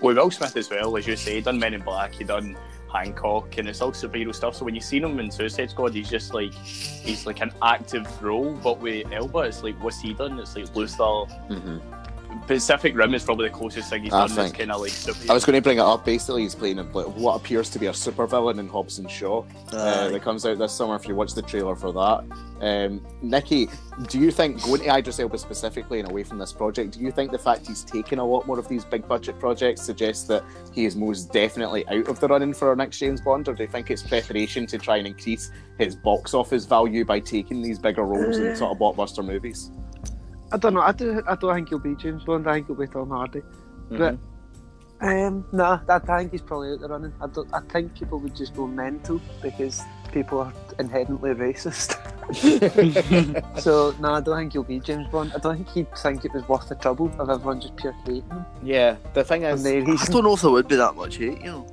with 0.01 0.17
Will 0.17 0.31
Smith 0.31 0.55
as 0.55 0.69
well, 0.69 0.95
as 0.97 1.05
you 1.05 1.15
say, 1.15 1.35
he 1.35 1.41
done 1.41 1.59
Men 1.59 1.73
in 1.73 1.81
Black, 1.81 2.13
he 2.13 2.23
done 2.23 2.57
Hancock, 2.91 3.57
and 3.57 3.67
it's 3.69 3.81
all 3.81 3.91
superhero 3.91 4.33
stuff. 4.33 4.55
So 4.55 4.65
when 4.65 4.75
you 4.75 4.81
see 4.81 4.99
him 4.99 5.19
in 5.19 5.31
Suicide 5.31 5.69
Squad, 5.69 5.93
he's 5.93 6.09
just 6.09 6.33
like 6.33 6.53
he's 6.53 7.25
like 7.25 7.41
an 7.41 7.51
active 7.61 8.07
role. 8.23 8.53
But 8.63 8.79
with 8.79 9.11
Elba, 9.11 9.39
it's 9.39 9.63
like 9.63 9.75
what's 9.83 10.01
he 10.01 10.13
done? 10.13 10.39
It's 10.39 10.55
like 10.55 10.75
Luther. 10.75 11.25
hmm 11.47 11.77
Pacific 12.47 12.95
Rim 12.95 13.13
is 13.13 13.23
probably 13.23 13.47
the 13.49 13.53
closest 13.53 13.89
thing 13.89 14.03
he's 14.03 14.13
I 14.13 14.27
done. 14.27 14.35
That's 14.35 14.49
think- 14.49 14.57
kind 14.59 14.71
of 14.71 14.81
like 14.81 14.91
superhero. 14.91 15.29
I 15.29 15.33
was 15.33 15.45
going 15.45 15.55
to 15.55 15.61
bring 15.61 15.77
it 15.77 15.81
up. 15.81 16.05
Basically, 16.05 16.43
he's 16.43 16.55
playing 16.55 16.77
like, 16.77 17.07
what 17.07 17.35
appears 17.35 17.69
to 17.71 17.79
be 17.79 17.87
a 17.87 17.91
supervillain 17.91 18.59
in 18.59 18.67
Hobbs 18.67 18.99
and 18.99 19.09
Shaw 19.09 19.43
uh, 19.73 20.05
Aye. 20.07 20.09
that 20.09 20.21
comes 20.21 20.45
out 20.45 20.57
this 20.57 20.73
summer. 20.73 20.95
If 20.95 21.07
you 21.07 21.15
watch 21.15 21.33
the 21.33 21.41
trailer 21.41 21.75
for 21.75 21.91
that, 21.93 22.25
um, 22.61 23.05
Nikki, 23.21 23.69
do 24.07 24.19
you 24.19 24.31
think 24.31 24.63
going 24.63 24.81
to 24.81 24.97
Idris 24.97 25.19
Elba 25.19 25.37
specifically 25.37 25.99
and 25.99 26.09
away 26.09 26.23
from 26.23 26.37
this 26.37 26.53
project, 26.53 26.93
do 26.93 26.99
you 26.99 27.11
think 27.11 27.31
the 27.31 27.39
fact 27.39 27.67
he's 27.67 27.83
taken 27.83 28.19
a 28.19 28.25
lot 28.25 28.47
more 28.47 28.59
of 28.59 28.67
these 28.67 28.85
big 28.85 29.07
budget 29.07 29.39
projects 29.39 29.81
suggests 29.81 30.25
that 30.27 30.43
he 30.73 30.85
is 30.85 30.95
most 30.95 31.31
definitely 31.31 31.87
out 31.87 32.07
of 32.07 32.19
the 32.19 32.27
running 32.27 32.53
for 32.53 32.69
our 32.69 32.75
next 32.75 32.99
James 32.99 33.21
Bond, 33.21 33.47
or 33.47 33.53
do 33.53 33.63
you 33.63 33.69
think 33.69 33.91
it's 33.91 34.03
preparation 34.03 34.65
to 34.67 34.77
try 34.77 34.97
and 34.97 35.07
increase 35.07 35.51
his 35.77 35.95
box 35.95 36.33
office 36.33 36.65
value 36.65 37.05
by 37.05 37.19
taking 37.19 37.61
these 37.61 37.79
bigger 37.79 38.03
roles 38.03 38.37
in 38.37 38.55
sort 38.55 38.71
of 38.71 38.77
blockbuster 38.77 39.25
movies? 39.25 39.71
I 40.51 40.57
don't 40.57 40.73
know. 40.73 40.81
I, 40.81 40.91
do, 40.91 41.21
I 41.27 41.35
don't 41.35 41.55
think 41.55 41.69
he'll 41.69 41.79
be 41.79 41.95
James 41.95 42.23
Bond. 42.23 42.47
I 42.47 42.55
think 42.55 42.67
he'll 42.67 42.75
be 42.75 42.87
Tom 42.87 43.09
Hardy. 43.09 43.41
But 43.89 44.17
um, 45.01 45.45
nah, 45.51 45.79
I, 45.89 45.95
I 45.95 46.17
think 46.19 46.31
he's 46.31 46.41
probably 46.41 46.71
out 46.73 46.79
the 46.79 46.87
running. 46.87 47.13
I 47.21 47.27
don't. 47.27 47.51
I 47.53 47.61
think 47.61 47.95
people 47.97 48.19
would 48.19 48.35
just 48.35 48.55
go 48.55 48.67
mental 48.67 49.19
because 49.41 49.81
people 50.11 50.39
are 50.39 50.53
inherently 50.79 51.31
racist. 51.31 51.97
so 53.59 53.95
no, 53.99 54.13
I 54.13 54.21
don't 54.21 54.37
think 54.37 54.53
he'll 54.53 54.63
be 54.63 54.79
James 54.79 55.07
Bond. 55.07 55.33
I 55.35 55.39
don't 55.39 55.55
think 55.55 55.69
he'd 55.69 55.97
think 55.97 56.23
it 56.23 56.33
was 56.33 56.47
worth 56.47 56.69
the 56.69 56.75
trouble 56.75 57.11
of 57.19 57.29
everyone 57.29 57.59
just 57.59 57.75
pure 57.75 57.93
hating 58.05 58.23
him. 58.29 58.45
Yeah, 58.63 58.95
the 59.13 59.23
thing 59.23 59.43
And 59.43 59.55
is, 59.55 59.63
they 59.63 59.77
I 59.79 59.83
reason. 59.83 60.13
don't 60.13 60.23
know 60.23 60.33
if 60.33 60.41
there 60.41 60.51
would 60.51 60.67
be 60.67 60.75
that 60.75 60.95
much 60.95 61.17
hate, 61.17 61.39
you 61.39 61.51
know. 61.51 61.67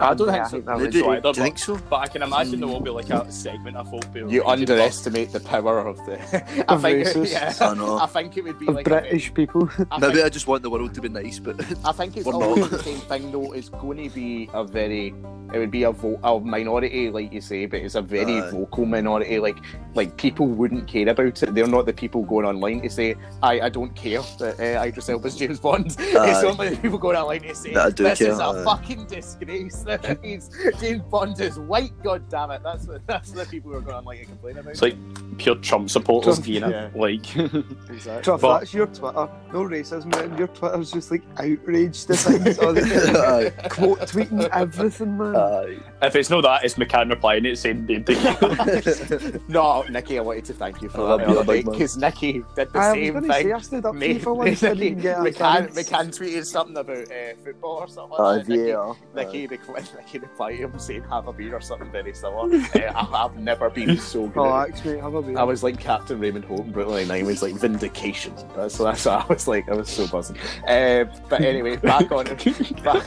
I 0.00 0.14
don't 0.14 0.28
Yeah, 0.28 0.32
think 0.34 0.40
I 0.40 0.44
so. 0.44 0.50
think 0.50 0.64
that 0.66 0.78
Maybe, 0.78 0.90
do 0.92 1.10
either, 1.10 1.28
you 1.28 1.34
think 1.34 1.58
so? 1.58 1.76
But 1.90 1.96
I 1.96 2.06
can 2.06 2.22
imagine 2.22 2.60
there 2.60 2.68
will 2.68 2.80
be 2.80 2.90
like 2.90 3.10
a 3.10 3.30
segment 3.30 3.76
of 3.76 3.90
folk 3.90 4.04
who 4.06 4.18
you 4.20 4.24
will 4.40 4.44
but- 4.44 4.50
underestimate 4.52 5.32
the 5.32 5.40
power 5.40 5.78
of 5.86 5.96
the. 6.06 6.14
I 6.70 6.74
Of 6.74 6.82
think, 6.82 7.06
racists. 7.06 7.32
yeah, 7.32 7.54
I 7.60 7.74
know. 7.74 7.98
I 7.98 8.06
think 8.06 8.36
it 8.36 8.44
would 8.44 8.58
be 8.58 8.66
of 8.68 8.74
like 8.76 8.86
a- 8.86 8.90
British 8.90 9.32
people. 9.34 9.68
I 9.90 9.98
Maybe 9.98 10.14
think, 10.14 10.26
I 10.26 10.28
just 10.30 10.46
want 10.46 10.62
the 10.62 10.70
world 10.70 10.94
to 10.94 11.00
be 11.00 11.08
nice, 11.08 11.38
but 11.38 11.60
I 11.84 11.92
think 11.92 12.16
it's 12.16 12.26
We're 12.26 12.34
always 12.34 12.60
not. 12.62 12.70
the 12.70 12.82
same 12.82 12.98
thing 13.00 13.30
though. 13.32 13.52
It's 13.52 13.68
going 13.68 14.08
to 14.08 14.14
be 14.14 14.48
a 14.54 14.64
very, 14.64 15.14
it 15.52 15.58
would 15.58 15.70
be 15.70 15.82
a, 15.82 15.92
vo- 15.92 16.18
a 16.22 16.40
minority, 16.40 17.10
like 17.10 17.32
you 17.32 17.40
say, 17.40 17.66
but 17.66 17.80
it's 17.80 17.94
a 17.96 18.02
very 18.02 18.40
Aye. 18.40 18.50
vocal 18.50 18.86
minority. 18.86 19.38
Like, 19.38 19.58
like 19.94 20.16
people 20.16 20.46
wouldn't 20.46 20.86
care 20.88 21.08
about 21.08 21.42
it. 21.42 21.54
They're 21.54 21.66
not 21.66 21.86
the 21.86 21.92
people 21.92 22.22
going 22.22 22.46
online 22.46 22.80
to 22.82 22.90
say, 22.90 23.16
"I, 23.42 23.60
I 23.62 23.68
don't 23.68 23.94
care 23.96 24.22
that 24.38 24.60
uh, 24.60 24.82
Idris 24.84 25.08
Elba's 25.08 25.36
James 25.36 25.58
Bond." 25.60 25.86
it's 25.98 26.44
only 26.44 26.70
the 26.70 26.76
people 26.76 26.98
going 26.98 27.16
online 27.16 27.42
to 27.42 27.54
say, 27.54 27.74
That 27.74 27.86
I 27.86 27.90
do 27.90 28.04
"This 28.04 28.18
care, 28.18 28.30
is 28.30 28.38
a 28.38 28.44
aye. 28.44 28.64
fucking 28.64 29.06
disgrace." 29.06 29.82
That 29.90 30.18
he's 30.24 30.50
James 30.80 31.02
Bond 31.02 31.40
is 31.40 31.58
white. 31.58 31.92
God 32.02 32.28
damn 32.28 32.50
it! 32.52 32.62
That's 32.62 32.86
what, 32.86 33.06
that's 33.06 33.32
the 33.32 33.44
people 33.46 33.70
who 33.72 33.78
are 33.78 33.80
going 33.80 33.96
online 33.96 34.18
to 34.18 34.24
complain 34.26 34.58
about. 34.58 34.70
It's 34.70 34.82
like 34.82 34.96
pure 35.38 35.56
Trump 35.56 35.90
supporters, 35.90 36.36
Trump, 36.36 36.48
you 36.48 36.60
know? 36.60 36.68
yeah. 36.68 36.90
Like, 36.94 37.36
exactly. 37.36 38.22
Truff, 38.22 38.40
But- 38.40 38.58
that's 38.60 38.74
your 38.74 38.86
Twitter. 38.86 39.28
No 39.52 39.64
racism, 39.64 40.06
man. 40.14 40.36
Your 40.38 40.48
Twitter's 40.48 40.92
just 40.92 41.10
like 41.10 41.22
outraged 41.38 42.06
to 42.08 42.16
things. 42.16 42.58
all 42.58 42.72
the 42.72 43.52
Aye. 43.62 43.68
quote 43.68 43.98
tweeting 44.00 44.48
everything, 44.52 45.18
man. 45.18 45.34
Aye. 45.36 45.78
if 46.02 46.14
it's 46.16 46.30
not 46.30 46.42
that, 46.42 46.64
it's 46.64 46.74
McCann 46.74 47.10
replying 47.10 47.44
it 47.46 47.56
saying 47.58 47.86
they 47.86 47.98
do. 47.98 48.14
no, 49.48 49.82
Nikki, 49.90 50.18
I 50.18 50.22
wanted 50.22 50.44
to 50.46 50.52
thank 50.54 50.82
you 50.82 50.88
for 50.88 51.00
I 51.00 51.02
that 51.02 51.08
love 51.08 51.20
you, 51.20 51.26
the 51.34 51.40
other 51.40 51.52
big 51.52 51.66
man. 51.66 51.72
because 51.72 51.96
Nikki 51.96 52.32
did 52.54 52.72
the 52.72 52.78
I 52.78 52.92
was 52.92 52.94
same 52.94 53.12
going 53.12 53.24
to 53.24 53.32
thing. 53.32 53.42
say, 53.48 53.52
I 53.52 53.60
stood 53.60 53.84
up 53.86 53.92
to 53.98 54.06
you 54.06 54.14
Mate, 54.14 54.22
for 54.22 54.34
once. 54.34 54.62
I 54.62 54.74
didn't 54.74 55.00
get 55.00 55.18
a 55.18 55.20
McCann, 55.22 55.34
chance. 55.74 55.76
McCann 55.90 56.18
tweeted 56.18 56.46
something 56.46 56.76
about 56.76 56.96
uh, 57.10 57.34
football 57.44 57.76
or 57.78 57.88
something. 57.88 58.18
Aye, 58.18 58.22
like 58.22 58.46
that. 58.46 58.96
Nikki, 59.14 59.38
yeah. 59.40 59.46
Nikki, 59.80 59.92
Nikki, 59.96 60.04
Nikki 60.04 60.18
replied 60.20 60.56
to 60.56 60.62
him 60.64 60.78
saying 60.78 61.02
"Have 61.04 61.26
a 61.28 61.32
beer" 61.32 61.54
or 61.56 61.60
something 61.60 61.90
very 61.90 62.14
similar. 62.14 62.54
uh, 62.54 62.78
I, 62.94 63.24
I've 63.24 63.36
never 63.36 63.70
been 63.70 63.96
so 63.98 64.26
good. 64.28 64.40
Oh, 64.40 64.56
actually, 64.56 64.98
have 64.98 65.14
a 65.14 65.22
beer. 65.22 65.38
I 65.38 65.42
was 65.42 65.62
like 65.62 65.78
Captain 65.80 66.18
Raymond 66.20 66.44
Holt 66.44 66.66
in 66.66 66.72
Brooklyn 66.72 67.08
Nine 67.08 67.26
was 67.26 67.42
like 67.42 67.54
vindication. 67.54 68.34
That's 68.56 68.78
that's 68.78 69.04
what 69.06 69.24
I 69.24 69.26
was 69.26 69.48
like. 69.48 69.68
I 69.68 69.74
was 69.74 69.88
so 69.88 70.06
buzzing. 70.08 70.36
Uh, 70.66 71.04
but 71.28 71.40
anyway, 71.42 71.76
back 71.76 72.10
on 72.12 72.24
back, 72.84 73.04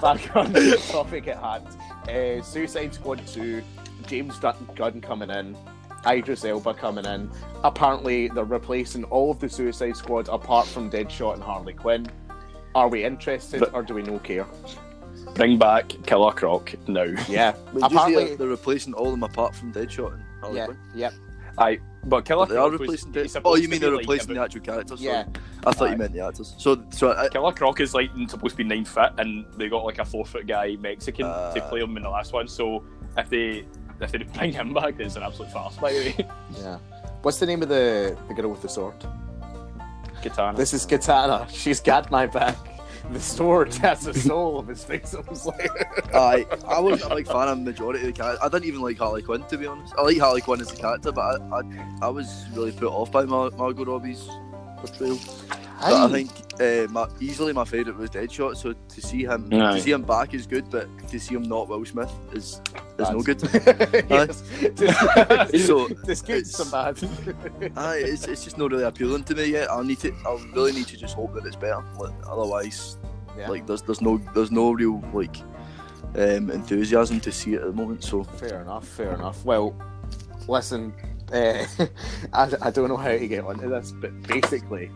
back 0.00 0.36
on 0.36 0.52
the 0.52 0.82
topic 0.90 1.28
at 1.28 1.38
hand. 1.38 1.66
Uh, 2.08 2.42
Suicide 2.42 2.94
Squad 2.94 3.26
two, 3.26 3.62
James 4.06 4.38
Gunn 4.38 4.56
Gunn 4.74 5.00
coming 5.00 5.30
in. 5.30 5.56
Idris 6.06 6.46
Elba 6.46 6.72
coming 6.72 7.04
in. 7.04 7.30
Apparently, 7.62 8.28
they're 8.28 8.44
replacing 8.44 9.04
all 9.04 9.32
of 9.32 9.38
the 9.38 9.50
Suicide 9.50 9.94
Squad 9.98 10.28
apart 10.28 10.66
from 10.66 10.90
Deadshot 10.90 11.34
and 11.34 11.42
Harley 11.42 11.74
Quinn. 11.74 12.06
Are 12.74 12.88
we 12.88 13.04
interested 13.04 13.60
But- 13.60 13.74
or 13.74 13.82
do 13.82 13.92
we 13.94 14.02
no 14.02 14.18
care? 14.20 14.46
Bring 15.34 15.58
back 15.58 15.88
Killer 16.06 16.32
Croc 16.32 16.74
now. 16.88 17.04
Yeah, 17.28 17.52
But 17.72 17.80
just 17.80 17.92
apparently, 17.94 18.36
they're 18.36 18.48
replacing 18.48 18.94
all 18.94 19.06
of 19.06 19.12
them 19.12 19.22
apart 19.22 19.54
from 19.54 19.72
Deadshot 19.72 20.14
and 20.14 20.22
Harley 20.40 20.56
yeah, 20.56 20.64
Quinn. 20.66 20.78
yeah, 20.94 21.10
Aye, 21.58 21.78
but 22.04 22.24
Killer 22.24 22.46
But 22.46 22.52
they 22.52 22.56
are 22.56 22.68
Croc 22.68 22.72
was, 22.72 22.80
replacing 22.80 23.12
he's 23.14 23.32
Dead. 23.34 23.42
Oh, 23.44 23.54
you 23.56 23.62
mean 23.62 23.70
be, 23.70 23.78
they're 23.78 23.90
like, 23.90 24.00
replacing 24.00 24.34
the 24.34 24.42
actual 24.42 24.60
characters? 24.62 25.00
yeah. 25.00 25.22
Sorry. 25.24 25.34
I 25.66 25.72
thought 25.72 25.88
Aye. 25.88 25.92
you 25.92 25.96
meant 25.98 26.12
the 26.12 26.20
actors. 26.26 26.54
So, 26.58 26.82
so 26.90 27.12
I, 27.16 27.28
Killer 27.28 27.52
Croc 27.52 27.80
is 27.80 27.94
like 27.94 28.10
supposed 28.28 28.52
to 28.52 28.56
be 28.56 28.64
nine 28.64 28.84
foot, 28.84 29.12
and 29.18 29.44
they 29.56 29.68
got 29.68 29.84
like 29.84 29.98
a 29.98 30.04
four 30.04 30.24
foot 30.24 30.46
guy 30.46 30.76
Mexican 30.80 31.26
to 31.26 31.30
Uh. 31.32 31.68
play 31.68 31.80
him 31.80 31.96
in 31.96 32.02
the 32.02 32.10
last 32.10 32.32
one. 32.32 32.48
So 32.48 32.82
if 33.16 33.28
they 33.30 33.64
if 34.00 34.10
they 34.12 34.18
bring 34.18 34.52
him 34.52 34.72
back, 34.74 34.98
it's 34.98 35.16
an 35.16 35.22
absolute 35.22 35.52
farce. 35.52 35.76
By 35.76 35.92
the 35.92 35.98
way, 35.98 36.26
yeah. 36.60 36.78
What's 37.22 37.38
the 37.38 37.46
name 37.46 37.62
of 37.62 37.68
the 37.68 38.16
the 38.28 38.34
girl 38.34 38.50
with 38.50 38.62
the 38.62 38.68
sword? 38.68 38.94
Katana. 40.22 40.56
This 40.56 40.72
is 40.74 40.84
Katana. 40.86 41.46
She's 41.50 41.80
got 41.80 42.10
my 42.10 42.26
back. 42.26 42.56
The 43.12 43.20
sword 43.20 43.74
has 43.76 44.02
the 44.02 44.14
soul 44.14 44.60
of 44.60 44.68
his 44.68 44.84
face. 44.84 45.14
I 45.14 45.20
was 45.28 45.44
like, 45.44 45.68
I, 46.14 46.46
I 46.66 46.78
wasn't 46.78 47.10
a 47.12 47.16
big 47.16 47.26
fan 47.26 47.48
of 47.48 47.58
the 47.58 47.64
majority 47.64 48.00
of 48.00 48.06
the 48.06 48.12
characters. 48.12 48.40
I 48.40 48.48
didn't 48.48 48.66
even 48.66 48.80
like 48.80 48.98
Harley 48.98 49.22
Quinn 49.22 49.42
to 49.48 49.58
be 49.58 49.66
honest. 49.66 49.94
I 49.98 50.02
like 50.02 50.18
Harley 50.18 50.40
Quinn 50.40 50.60
as 50.60 50.72
a 50.72 50.76
character, 50.76 51.10
but 51.10 51.40
I, 51.40 51.58
I, 51.58 51.62
I 52.02 52.08
was 52.08 52.46
really 52.54 52.72
put 52.72 52.88
off 52.88 53.10
by 53.10 53.24
Mar- 53.24 53.50
Margot 53.50 53.84
Robbie's 53.84 54.28
portrayal. 54.80 55.18
But 55.80 55.94
I 55.94 56.08
think 56.10 56.30
uh, 56.60 56.92
my, 56.92 57.08
easily 57.20 57.54
my 57.54 57.64
favourite 57.64 57.98
was 57.98 58.10
Deadshot. 58.10 58.56
So 58.58 58.74
to 58.74 59.00
see 59.00 59.22
him, 59.24 59.48
Aye. 59.50 59.76
to 59.76 59.80
see 59.80 59.92
him 59.92 60.02
back 60.02 60.34
is 60.34 60.46
good, 60.46 60.68
but 60.70 60.86
to 61.08 61.18
see 61.18 61.34
him 61.34 61.42
not 61.44 61.68
Will 61.68 61.84
Smith 61.86 62.12
is 62.34 62.60
is 62.98 63.10
no 63.10 63.20
good. 63.22 63.40
yes. 64.10 64.42
So, 65.66 65.88
This 66.04 66.20
kid's 66.20 66.50
some 66.54 66.70
bad. 66.70 66.98
Aye, 67.76 68.02
it's, 68.04 68.26
it's 68.26 68.44
just 68.44 68.58
not 68.58 68.70
really 68.72 68.84
appealing 68.84 69.24
to 69.24 69.34
me 69.34 69.46
yet. 69.46 69.70
I 69.70 69.82
need 69.82 70.00
to, 70.00 70.12
I 70.26 70.38
really 70.54 70.72
need 70.72 70.86
to 70.88 70.98
just 70.98 71.14
hope 71.16 71.32
that 71.34 71.46
it's 71.46 71.56
better. 71.56 71.82
Like, 71.98 72.12
otherwise, 72.26 72.98
Yeah. 73.38 73.48
like 73.48 73.66
there's 73.66 73.80
there's 73.82 74.02
no 74.02 74.18
there's 74.34 74.50
no 74.50 74.72
real 74.72 75.00
like 75.14 75.36
um, 76.16 76.50
enthusiasm 76.50 77.20
to 77.20 77.32
see 77.32 77.54
it 77.54 77.62
at 77.62 77.66
the 77.68 77.72
moment. 77.72 78.04
So 78.04 78.22
Fair 78.24 78.60
enough. 78.60 78.86
Fair 78.86 79.14
enough. 79.14 79.42
Well, 79.46 79.74
listen. 80.46 80.92
Uh, 81.32 81.66
I, 82.32 82.50
I 82.62 82.70
don't 82.70 82.88
know 82.88 82.96
how 82.96 83.08
to 83.10 83.28
get 83.28 83.44
onto 83.44 83.68
this, 83.68 83.92
but 83.92 84.20
basically, 84.22 84.90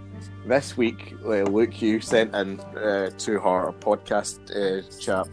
this 0.47 0.76
week, 0.76 1.14
uh, 1.24 1.43
Luke, 1.45 1.80
you 1.80 2.01
sent 2.01 2.35
in 2.35 2.61
uh, 2.61 3.11
to 3.18 3.41
our 3.41 3.72
podcast 3.72 4.39
uh, 4.51 4.82
chat 4.99 5.28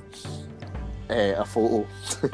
uh, 1.10 1.41
a 1.41 1.45
photo, 1.45 1.88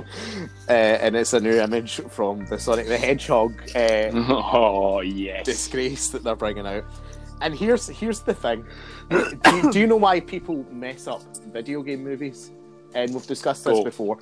uh, 0.70 0.72
and 0.72 1.16
it's 1.16 1.34
a 1.34 1.40
new 1.40 1.60
image 1.60 2.02
from 2.10 2.46
the 2.46 2.60
Sonic 2.60 2.88
the 2.88 2.98
Hedgehog 2.98 3.54
uh, 3.76 4.10
oh 4.54 5.02
yes. 5.02 5.46
disgrace 5.46 6.10
that 6.10 6.24
they're 6.24 6.36
bringing 6.36 6.68
out. 6.68 6.84
And 7.42 7.56
here's 7.56 7.88
here's 7.88 8.20
the 8.22 8.34
thing: 8.34 8.66
do, 9.10 9.38
you, 9.48 9.72
do 9.72 9.80
you 9.80 9.88
know 9.88 9.96
why 9.98 10.20
people 10.20 10.66
mess 10.72 11.08
up 11.08 11.22
video 11.54 11.82
game 11.82 12.04
movies? 12.04 12.52
And 12.96 13.14
we've 13.14 13.28
discussed 13.28 13.66
this 13.66 13.78
Oh. 13.78 13.84
before. 13.84 14.18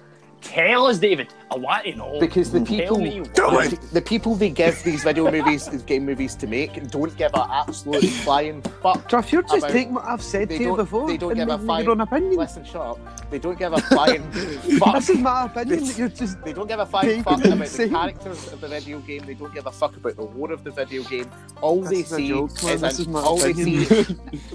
Tell 0.45 0.85
us, 0.85 0.99
David. 0.99 1.33
I 1.51 1.57
want 1.57 1.85
to 1.85 1.95
know. 1.95 2.19
Because 2.19 2.51
the 2.51 2.61
people, 2.61 2.97
me 2.99 3.19
the, 3.19 3.79
the 3.93 4.01
people 4.01 4.35
they 4.35 4.49
give 4.49 4.81
these 4.83 5.03
video 5.03 5.29
movies, 5.31 5.67
these 5.67 5.81
game 5.91 6.05
movies 6.05 6.35
to 6.35 6.47
make, 6.47 6.73
don't 6.91 7.15
give 7.17 7.31
an 7.33 7.49
absolute 7.51 8.03
flying 8.23 8.61
fuck. 8.61 9.09
Truff, 9.09 9.31
you're 9.31 9.41
just 9.41 9.57
about- 9.57 9.71
taking 9.71 9.93
what 9.95 10.05
I've 10.05 10.21
said 10.21 10.49
to 10.49 10.57
you 10.57 10.75
before 10.75 11.07
they 11.07 11.17
don't 11.17 11.31
and 11.31 11.39
give 11.39 11.49
a 11.49 11.57
making 11.57 11.67
fine- 11.67 11.83
your 11.83 11.91
own 11.91 12.01
opinion. 12.01 12.35
Listen, 12.37 12.63
shut 12.63 12.75
up. 12.81 13.29
They 13.31 13.39
don't 13.39 13.57
give 13.57 13.73
a 13.73 13.81
flying 13.81 14.31
fuck. 14.79 14.95
This 14.95 15.09
is 15.09 15.17
my 15.17 15.45
opinion. 15.45 15.83
that 15.83 15.97
You're 15.97 16.09
just 16.09 16.41
They 16.43 16.53
don't 16.53 16.67
give 16.67 16.79
a 16.79 16.85
flying 16.85 17.23
fuck 17.23 17.39
it 17.39 17.45
about 17.51 17.67
the 17.67 17.89
characters 17.89 18.53
of 18.53 18.61
the 18.61 18.67
video 18.67 18.99
game. 18.99 19.25
They 19.25 19.33
don't 19.33 19.53
give 19.53 19.65
a 19.65 19.71
fuck 19.71 19.97
about 19.97 20.15
the 20.15 20.23
lore 20.23 20.51
of 20.51 20.63
the 20.63 20.71
video 20.71 21.01
game. 21.03 21.29
All 21.61 21.81
This 21.81 21.89
they 22.11 22.17
see 22.17 22.27
joke, 22.29 22.63
man. 22.63 22.73
is, 22.75 22.83
an- 22.83 22.89
is 22.89 23.07
my 23.07 23.19
all 23.21 23.37
they 23.37 23.53
see. 23.53 23.87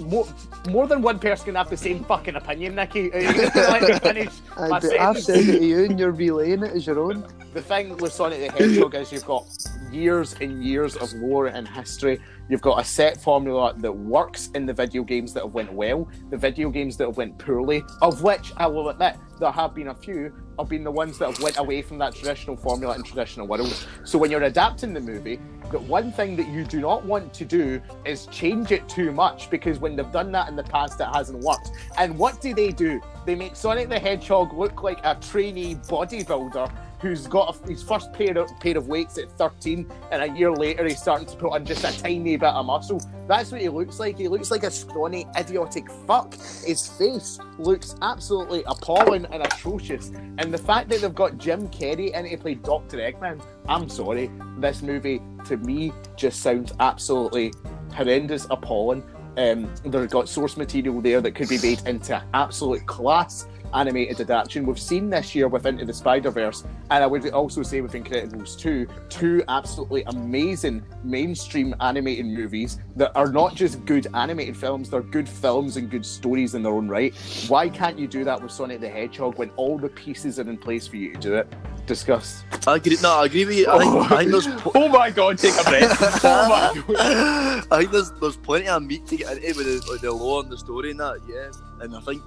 more, 0.01 0.25
more 0.69 0.87
than 0.87 1.01
one 1.01 1.19
person 1.19 1.45
can 1.47 1.55
have 1.55 1.69
the 1.69 1.77
same 1.77 2.03
fucking 2.05 2.35
opinion, 2.35 2.75
Nicky. 2.75 3.09
Let 3.11 3.81
me 3.83 3.99
finish 3.99 4.29
Aye, 4.57 4.97
I've 4.99 5.19
said 5.21 5.37
it 5.37 5.59
to 5.59 5.65
you 5.65 5.80
and 5.89 5.99
you're 5.99 6.11
relaying 6.11 6.63
it 6.63 6.71
as 6.71 6.85
your 6.85 6.99
own. 6.99 7.25
the 7.53 7.61
thing 7.61 7.97
with 7.97 8.13
Sonic 8.13 8.39
the 8.39 8.51
Hedgehog 8.51 8.95
is 8.95 9.11
you've 9.11 9.25
got 9.25 9.45
years 9.91 10.35
and 10.39 10.63
years 10.63 10.95
of 10.95 11.11
lore 11.13 11.47
and 11.47 11.67
history. 11.67 12.19
You've 12.49 12.61
got 12.61 12.79
a 12.79 12.83
set 12.83 13.21
formula 13.21 13.73
that 13.77 13.91
works 13.91 14.49
in 14.55 14.65
the 14.65 14.73
video 14.73 15.03
games 15.03 15.33
that 15.33 15.43
have 15.43 15.53
went 15.53 15.71
well, 15.71 16.07
the 16.29 16.37
video 16.37 16.69
games 16.69 16.97
that 16.97 17.07
have 17.07 17.17
went 17.17 17.37
poorly, 17.37 17.83
of 18.01 18.23
which 18.23 18.53
I 18.57 18.67
will 18.67 18.89
admit 18.89 19.17
there 19.39 19.51
have 19.51 19.73
been 19.73 19.87
a 19.87 19.95
few, 19.95 20.33
have 20.59 20.69
been 20.69 20.83
the 20.83 20.91
ones 20.91 21.17
that 21.17 21.29
have 21.29 21.41
went 21.41 21.57
away 21.57 21.81
from 21.81 21.97
that 21.97 22.13
traditional 22.13 22.55
formula 22.55 22.95
in 22.95 23.03
traditional 23.03 23.47
worlds. 23.47 23.87
So 24.03 24.17
when 24.17 24.31
you're 24.31 24.43
adapting 24.43 24.93
the 24.93 24.99
movie, 24.99 25.39
that 25.71 25.81
one 25.81 26.11
thing 26.11 26.35
that 26.35 26.47
you 26.47 26.63
do 26.63 26.79
not 26.79 27.05
want 27.05 27.33
to 27.33 27.45
do 27.45 27.81
is 28.05 28.27
change 28.27 28.71
it 28.71 28.87
too 28.87 29.11
much 29.11 29.49
because 29.49 29.79
when 29.79 29.95
they've 29.95 30.11
done 30.11 30.31
that 30.33 30.47
in 30.49 30.55
the 30.55 30.63
past, 30.63 30.99
it 30.99 31.07
hasn't 31.13 31.39
worked. 31.39 31.71
And 31.97 32.17
what 32.17 32.39
do 32.41 32.53
they 32.53 32.71
do? 32.71 33.01
They 33.25 33.35
make 33.35 33.55
Sonic 33.55 33.89
the 33.89 33.99
Hedgehog 33.99 34.53
look 34.53 34.83
like 34.83 34.99
a 35.03 35.15
trainee 35.15 35.75
bodybuilder 35.75 36.71
who's 37.01 37.25
got 37.27 37.55
a, 37.55 37.67
his 37.67 37.81
first 37.81 38.13
pair 38.13 38.37
of, 38.37 38.47
pair 38.59 38.77
of 38.77 38.87
weights 38.87 39.17
at 39.17 39.31
13, 39.31 39.91
and 40.11 40.21
a 40.21 40.37
year 40.37 40.51
later 40.51 40.87
he's 40.87 41.01
starting 41.01 41.25
to 41.25 41.35
put 41.35 41.51
on 41.51 41.65
just 41.65 41.83
a 41.83 42.01
tiny 42.01 42.37
bit 42.37 42.49
of 42.49 42.65
muscle. 42.65 43.01
That's 43.27 43.51
what 43.51 43.61
he 43.61 43.69
looks 43.69 43.99
like. 43.99 44.17
He 44.17 44.27
looks 44.27 44.51
like 44.51 44.63
a 44.63 44.71
scrawny, 44.71 45.25
idiotic 45.37 45.91
fuck. 46.07 46.33
His 46.33 46.87
face 46.87 47.39
looks 47.57 47.95
absolutely 48.01 48.63
appalling 48.67 49.25
and 49.31 49.43
atrocious. 49.43 50.09
And 50.37 50.53
the 50.53 50.59
fact 50.59 50.89
that 50.89 51.01
they've 51.01 51.13
got 51.13 51.37
Jim 51.37 51.69
Carrey 51.69 52.13
in 52.13 52.25
it 52.25 52.31
to 52.31 52.37
play 52.37 52.55
Dr. 52.55 52.97
Eggman, 52.97 53.43
I'm 53.67 53.89
sorry. 53.89 54.29
This 54.57 54.81
movie, 54.83 55.21
to 55.45 55.57
me, 55.57 55.91
just 56.15 56.41
sounds 56.41 56.71
absolutely 56.79 57.51
horrendous, 57.93 58.45
appalling. 58.51 59.03
Um, 59.37 59.73
they've 59.85 60.09
got 60.09 60.27
source 60.27 60.57
material 60.57 60.99
there 61.01 61.21
that 61.21 61.35
could 61.35 61.49
be 61.49 61.57
made 61.59 61.81
into 61.87 62.21
absolute 62.33 62.85
class 62.85 63.47
animated 63.73 64.21
adaptation. 64.21 64.65
We've 64.65 64.79
seen 64.79 65.09
this 65.09 65.33
year 65.35 65.47
with 65.47 65.65
Into 65.65 65.85
the 65.85 65.93
Spider 65.93 66.31
Verse, 66.31 66.63
and 66.89 67.03
I 67.03 67.07
would 67.07 67.29
also 67.31 67.63
say 67.63 67.81
with 67.81 67.93
Incredibles 67.93 68.57
2, 68.57 68.87
two 69.09 69.43
absolutely 69.47 70.03
amazing 70.07 70.83
mainstream 71.03 71.75
animated 71.81 72.25
movies 72.25 72.79
that 72.95 73.15
are 73.15 73.31
not 73.31 73.55
just 73.55 73.85
good 73.85 74.07
animated 74.13 74.55
films, 74.57 74.89
they're 74.89 75.01
good 75.01 75.27
films 75.27 75.77
and 75.77 75.89
good 75.89 76.05
stories 76.05 76.55
in 76.55 76.63
their 76.63 76.73
own 76.73 76.87
right. 76.87 77.13
Why 77.47 77.69
can't 77.69 77.97
you 77.97 78.07
do 78.07 78.23
that 78.23 78.41
with 78.41 78.51
Sonic 78.51 78.81
the 78.81 78.89
Hedgehog 78.89 79.37
when 79.37 79.49
all 79.51 79.77
the 79.77 79.89
pieces 79.89 80.39
are 80.39 80.49
in 80.49 80.57
place 80.57 80.87
for 80.87 80.97
you 80.97 81.13
to 81.13 81.19
do 81.19 81.35
it? 81.35 81.53
Discuss. 81.87 82.43
I 82.67 82.75
agree. 82.75 82.95
No, 83.01 83.11
I 83.13 83.25
agree 83.25 83.43
with 83.45 83.57
you. 83.57 83.67
I 83.69 83.79
think, 83.79 84.11
I 84.11 84.17
think 84.19 84.31
there's. 84.31 84.47
pl- 84.61 84.71
Oh 84.75 84.87
my 84.87 85.09
god, 85.09 85.37
take 85.37 85.59
a 85.59 85.63
breath. 85.63 85.99
Oh 86.23 86.47
my 86.47 86.93
god. 86.93 87.67
I 87.71 87.79
think 87.79 87.91
there's 87.91 88.11
there's 88.11 88.37
plenty 88.37 88.67
of 88.67 88.83
meat 88.83 89.05
to 89.07 89.17
get 89.17 89.37
into 89.37 89.57
with 89.57 89.65
the, 89.65 89.91
like 89.91 90.01
the 90.01 90.11
lore 90.11 90.41
and 90.43 90.51
the 90.51 90.57
story 90.57 90.91
and 90.91 90.99
that, 90.99 91.19
yeah. 91.27 91.49
And 91.83 91.95
I 91.95 91.99
think, 92.01 92.21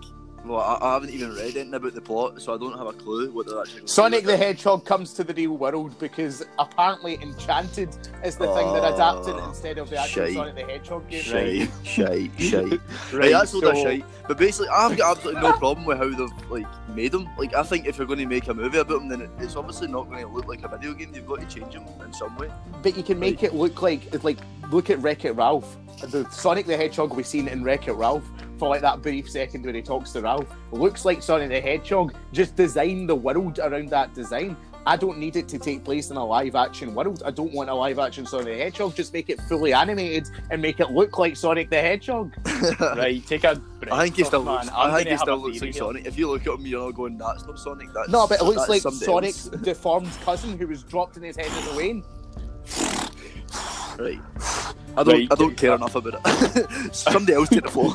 well, 0.44 0.60
I, 0.60 0.78
I 0.80 0.92
haven't 0.94 1.10
even 1.10 1.30
read 1.34 1.56
anything 1.56 1.74
about 1.74 1.94
the 1.94 2.00
plot, 2.00 2.40
so 2.42 2.54
I 2.54 2.58
don't 2.58 2.76
have 2.76 2.86
a 2.86 2.92
clue 2.92 3.30
what 3.32 3.46
they're 3.46 3.58
actually. 3.60 3.80
Going 3.80 3.86
Sonic 3.88 4.24
the 4.24 4.36
Hedgehog 4.36 4.84
comes 4.84 5.12
to 5.14 5.24
the 5.24 5.32
real 5.34 5.56
world 5.56 5.98
because 5.98 6.44
apparently 6.58 7.14
Enchanted 7.22 7.90
is 8.24 8.36
the 8.36 8.46
thing 8.54 8.72
that 8.74 8.94
adapted 8.94 9.34
Oh, 9.36 9.48
instead 9.48 9.78
of 9.78 9.90
the 9.90 9.98
actual 9.98 10.26
shite. 10.26 10.34
Sonic 10.34 10.54
the 10.54 10.64
Hedgehog 10.64 11.08
game. 11.08 11.22
Shite, 11.22 11.70
shite, 11.84 12.30
shite. 12.40 12.64
Right, 12.70 12.80
Right, 13.12 13.32
that's 13.32 13.54
all 13.54 13.60
so- 13.60 13.72
that 13.72 13.76
shite. 13.76 14.04
But 14.26 14.38
basically, 14.38 14.68
I've 14.68 14.96
got 14.96 15.16
absolutely 15.18 15.42
no 15.42 15.52
problem 15.52 15.84
with 15.84 15.98
how 15.98 16.08
they've 16.08 16.50
like 16.50 16.66
made 16.88 17.12
them. 17.12 17.28
Like, 17.36 17.54
I 17.54 17.62
think 17.62 17.86
if 17.86 17.98
you're 17.98 18.06
going 18.06 18.18
to 18.20 18.26
make 18.26 18.48
a 18.48 18.54
movie 18.54 18.78
about 18.78 19.00
them, 19.00 19.08
then 19.08 19.28
it's 19.38 19.54
obviously 19.54 19.86
not 19.88 20.08
going 20.08 20.22
to 20.22 20.28
look 20.28 20.46
like 20.46 20.62
a 20.64 20.68
video 20.68 20.94
game. 20.94 21.12
You've 21.14 21.26
got 21.26 21.40
to 21.40 21.46
change 21.46 21.74
them 21.74 21.84
in 22.02 22.12
some 22.14 22.34
way. 22.38 22.50
But 22.82 22.96
you 22.96 23.02
can 23.02 23.18
make 23.18 23.42
it 23.42 23.54
look 23.54 23.82
like 23.82 24.22
like 24.24 24.38
look 24.74 24.90
at 24.90 24.98
Wreck 25.00 25.24
It 25.24 25.32
Ralph. 25.32 25.76
The 26.02 26.28
Sonic 26.30 26.66
the 26.66 26.76
Hedgehog 26.76 27.14
we've 27.14 27.26
seen 27.26 27.46
in 27.46 27.62
Wreck 27.62 27.86
It 27.86 27.92
Ralph 27.92 28.28
for 28.58 28.68
like 28.68 28.80
that 28.82 29.00
brief 29.00 29.30
second 29.30 29.64
where 29.64 29.72
he 29.72 29.80
talks 29.80 30.10
to 30.12 30.20
Ralph 30.20 30.48
looks 30.72 31.04
like 31.04 31.22
Sonic 31.22 31.48
the 31.48 31.60
Hedgehog. 31.60 32.14
Just 32.32 32.56
design 32.56 33.06
the 33.06 33.14
world 33.14 33.60
around 33.60 33.88
that 33.90 34.12
design. 34.14 34.56
I 34.86 34.96
don't 34.96 35.16
need 35.18 35.36
it 35.36 35.48
to 35.48 35.58
take 35.58 35.82
place 35.82 36.10
in 36.10 36.16
a 36.16 36.24
live 36.24 36.56
action 36.56 36.94
world. 36.94 37.22
I 37.24 37.30
don't 37.30 37.52
want 37.54 37.70
a 37.70 37.74
live 37.74 37.98
action 38.00 38.26
Sonic 38.26 38.46
the 38.46 38.56
Hedgehog. 38.56 38.96
Just 38.96 39.12
make 39.12 39.30
it 39.30 39.40
fully 39.42 39.72
animated 39.72 40.28
and 40.50 40.60
make 40.60 40.80
it 40.80 40.90
look 40.90 41.16
like 41.18 41.36
Sonic 41.36 41.70
the 41.70 41.80
Hedgehog. 41.80 42.34
Right, 42.80 43.24
take 43.26 43.44
a 43.44 43.54
breath. 43.54 43.92
I 43.92 44.04
think 44.04 44.16
he 44.16 44.24
still 44.24 44.42
man. 44.42 44.54
looks. 44.54 44.68
I'm 44.74 44.90
I 44.90 44.96
think 44.98 45.10
he 45.10 45.16
still 45.18 45.36
looks 45.38 45.60
like 45.60 45.72
here. 45.72 45.82
Sonic. 45.82 46.06
If 46.06 46.18
you 46.18 46.28
look 46.28 46.46
at 46.46 46.54
him, 46.54 46.66
you're 46.66 46.84
not 46.84 46.94
going, 46.94 47.18
"That's 47.18 47.44
not 47.46 47.58
Sonic." 47.58 47.92
That's 47.92 48.08
No, 48.08 48.26
but 48.26 48.40
it 48.40 48.44
looks 48.44 48.68
like 48.68 48.82
somebody 48.82 49.04
Sonic's 49.04 49.46
else." 49.46 49.56
deformed 49.62 50.10
cousin 50.24 50.58
who 50.58 50.66
was 50.66 50.82
dropped 50.82 51.16
in 51.16 51.22
his 51.22 51.36
head 51.36 51.46
as 51.46 51.72
a 51.72 51.76
Wayne. 51.76 52.02
Right. 53.98 54.20
I 54.96 55.02
don't. 55.02 55.08
Right. 55.08 55.28
I 55.30 55.34
don't 55.34 55.56
care 55.56 55.74
enough 55.74 55.94
about 55.96 56.20
it. 56.24 56.94
Somebody 56.94 57.32
else 57.34 57.48
take 57.48 57.64
the 57.64 57.70
floor. 57.70 57.94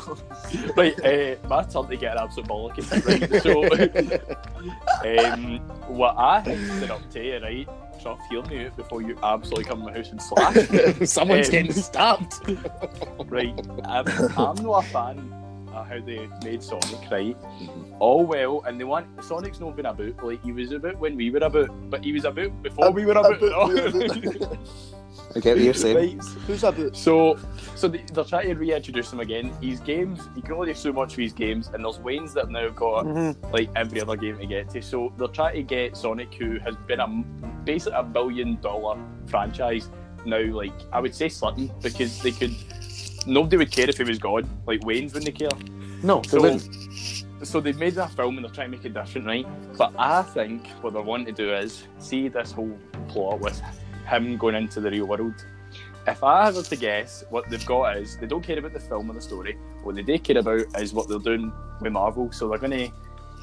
Right, 0.76 0.94
uh, 1.04 1.48
my 1.48 1.62
turn 1.62 1.88
to 1.88 1.96
get 1.96 2.16
an 2.16 2.22
absolute 2.24 2.48
bollocking. 2.48 2.86
Right, 3.06 3.42
so 3.42 5.24
um, 5.34 5.58
what 5.96 6.14
I 6.18 6.40
hinted 6.40 6.90
up 6.90 7.08
to 7.10 7.24
you, 7.24 7.38
right? 7.38 7.68
To 8.02 8.16
feel 8.28 8.42
me 8.44 8.66
out 8.66 8.76
before 8.76 9.02
you 9.02 9.18
absolutely 9.22 9.64
come 9.64 9.80
in 9.80 9.86
my 9.86 9.92
house 9.92 10.10
and 10.10 10.20
slash. 10.22 10.54
Someone's 11.08 11.48
Um, 11.48 11.52
getting 11.52 11.72
stabbed. 11.72 12.34
right, 13.30 13.54
I'm, 13.84 14.06
I'm 14.38 14.56
not 14.56 14.84
a 14.84 14.88
fan 14.88 15.34
Uh, 15.80 15.84
how 15.84 16.00
they 16.00 16.28
made 16.44 16.62
Sonic, 16.62 17.10
right? 17.10 17.40
Mm-hmm. 17.40 17.94
All 18.00 18.26
well, 18.26 18.62
and 18.66 18.80
the 18.80 18.86
one 18.86 19.06
Sonic's 19.22 19.60
not 19.60 19.76
been 19.76 19.86
about 19.86 20.22
like 20.22 20.42
he 20.42 20.52
was 20.52 20.72
about 20.72 20.98
when 20.98 21.16
we 21.16 21.30
were 21.30 21.38
about, 21.38 21.70
but 21.90 22.04
he 22.04 22.12
was 22.12 22.24
about 22.24 22.62
before 22.62 22.90
we 22.90 23.06
were 23.06 23.12
about. 23.12 23.40
no? 23.40 23.68
I 25.36 25.38
get 25.38 25.56
what 25.56 25.64
you're 25.64 25.74
saying. 25.74 26.18
right, 26.18 26.26
Who's 26.46 26.62
that? 26.62 26.76
About? 26.76 26.96
So, 26.96 27.38
so 27.76 27.88
they, 27.88 28.04
they're 28.12 28.24
trying 28.24 28.48
to 28.48 28.54
reintroduce 28.54 29.12
him 29.12 29.20
again. 29.20 29.52
His 29.62 29.78
games, 29.80 30.28
you 30.34 30.42
can 30.42 30.52
only 30.52 30.72
do 30.72 30.74
so 30.74 30.92
much 30.92 31.14
for 31.14 31.20
his 31.20 31.32
games, 31.32 31.68
and 31.68 31.84
there's 31.84 32.00
Wayne's 32.00 32.34
that 32.34 32.42
have 32.42 32.50
now 32.50 32.68
got 32.70 33.04
mm-hmm. 33.04 33.52
like 33.52 33.70
every 33.76 34.00
other 34.00 34.16
game 34.16 34.38
to 34.38 34.46
get 34.46 34.70
to. 34.70 34.82
So 34.82 35.12
they're 35.16 35.28
trying 35.28 35.54
to 35.54 35.62
get 35.62 35.96
Sonic, 35.96 36.34
who 36.34 36.58
has 36.58 36.74
been 36.86 37.00
a 37.00 37.06
basically 37.64 37.98
a 37.98 38.02
billion 38.02 38.60
dollar 38.60 38.98
franchise 39.26 39.88
now. 40.24 40.42
Like 40.42 40.72
I 40.92 41.00
would 41.00 41.14
say, 41.14 41.26
Slutton, 41.26 41.70
mm. 41.70 41.82
because 41.82 42.20
they 42.22 42.32
could. 42.32 42.54
Nobody 43.26 43.56
would 43.58 43.70
care 43.70 43.88
if 43.88 43.98
he 43.98 44.04
was 44.04 44.18
gone. 44.18 44.48
Like 44.66 44.84
Wayne's 44.84 45.14
wouldn't 45.14 45.38
care. 45.38 45.48
No, 46.02 46.22
So, 46.22 46.40
wouldn't. 46.40 47.26
so 47.42 47.60
they've 47.60 47.78
made 47.78 47.94
that 47.94 48.10
film 48.12 48.36
and 48.36 48.44
they're 48.44 48.52
trying 48.52 48.70
to 48.70 48.76
make 48.76 48.86
it 48.86 48.94
different, 48.94 49.26
right? 49.26 49.46
But 49.76 49.92
I 49.98 50.22
think 50.22 50.68
what 50.80 50.94
they 50.94 51.00
want 51.00 51.26
to 51.26 51.32
do 51.32 51.52
is 51.54 51.86
see 51.98 52.28
this 52.28 52.52
whole 52.52 52.78
plot 53.08 53.40
with 53.40 53.60
him 54.06 54.36
going 54.38 54.54
into 54.54 54.80
the 54.80 54.90
real 54.90 55.06
world. 55.06 55.34
If 56.06 56.24
I 56.24 56.50
were 56.50 56.62
to 56.62 56.76
guess, 56.76 57.22
what 57.28 57.50
they've 57.50 57.64
got 57.66 57.98
is 57.98 58.16
they 58.16 58.26
don't 58.26 58.42
care 58.42 58.58
about 58.58 58.72
the 58.72 58.80
film 58.80 59.10
or 59.10 59.14
the 59.14 59.20
story. 59.20 59.58
What 59.82 59.94
they 59.94 60.02
do 60.02 60.18
care 60.18 60.38
about 60.38 60.64
is 60.78 60.94
what 60.94 61.08
they're 61.08 61.18
doing 61.18 61.52
with 61.82 61.92
Marvel. 61.92 62.32
So 62.32 62.48
they're 62.48 62.58
going 62.58 62.70
to. 62.72 62.90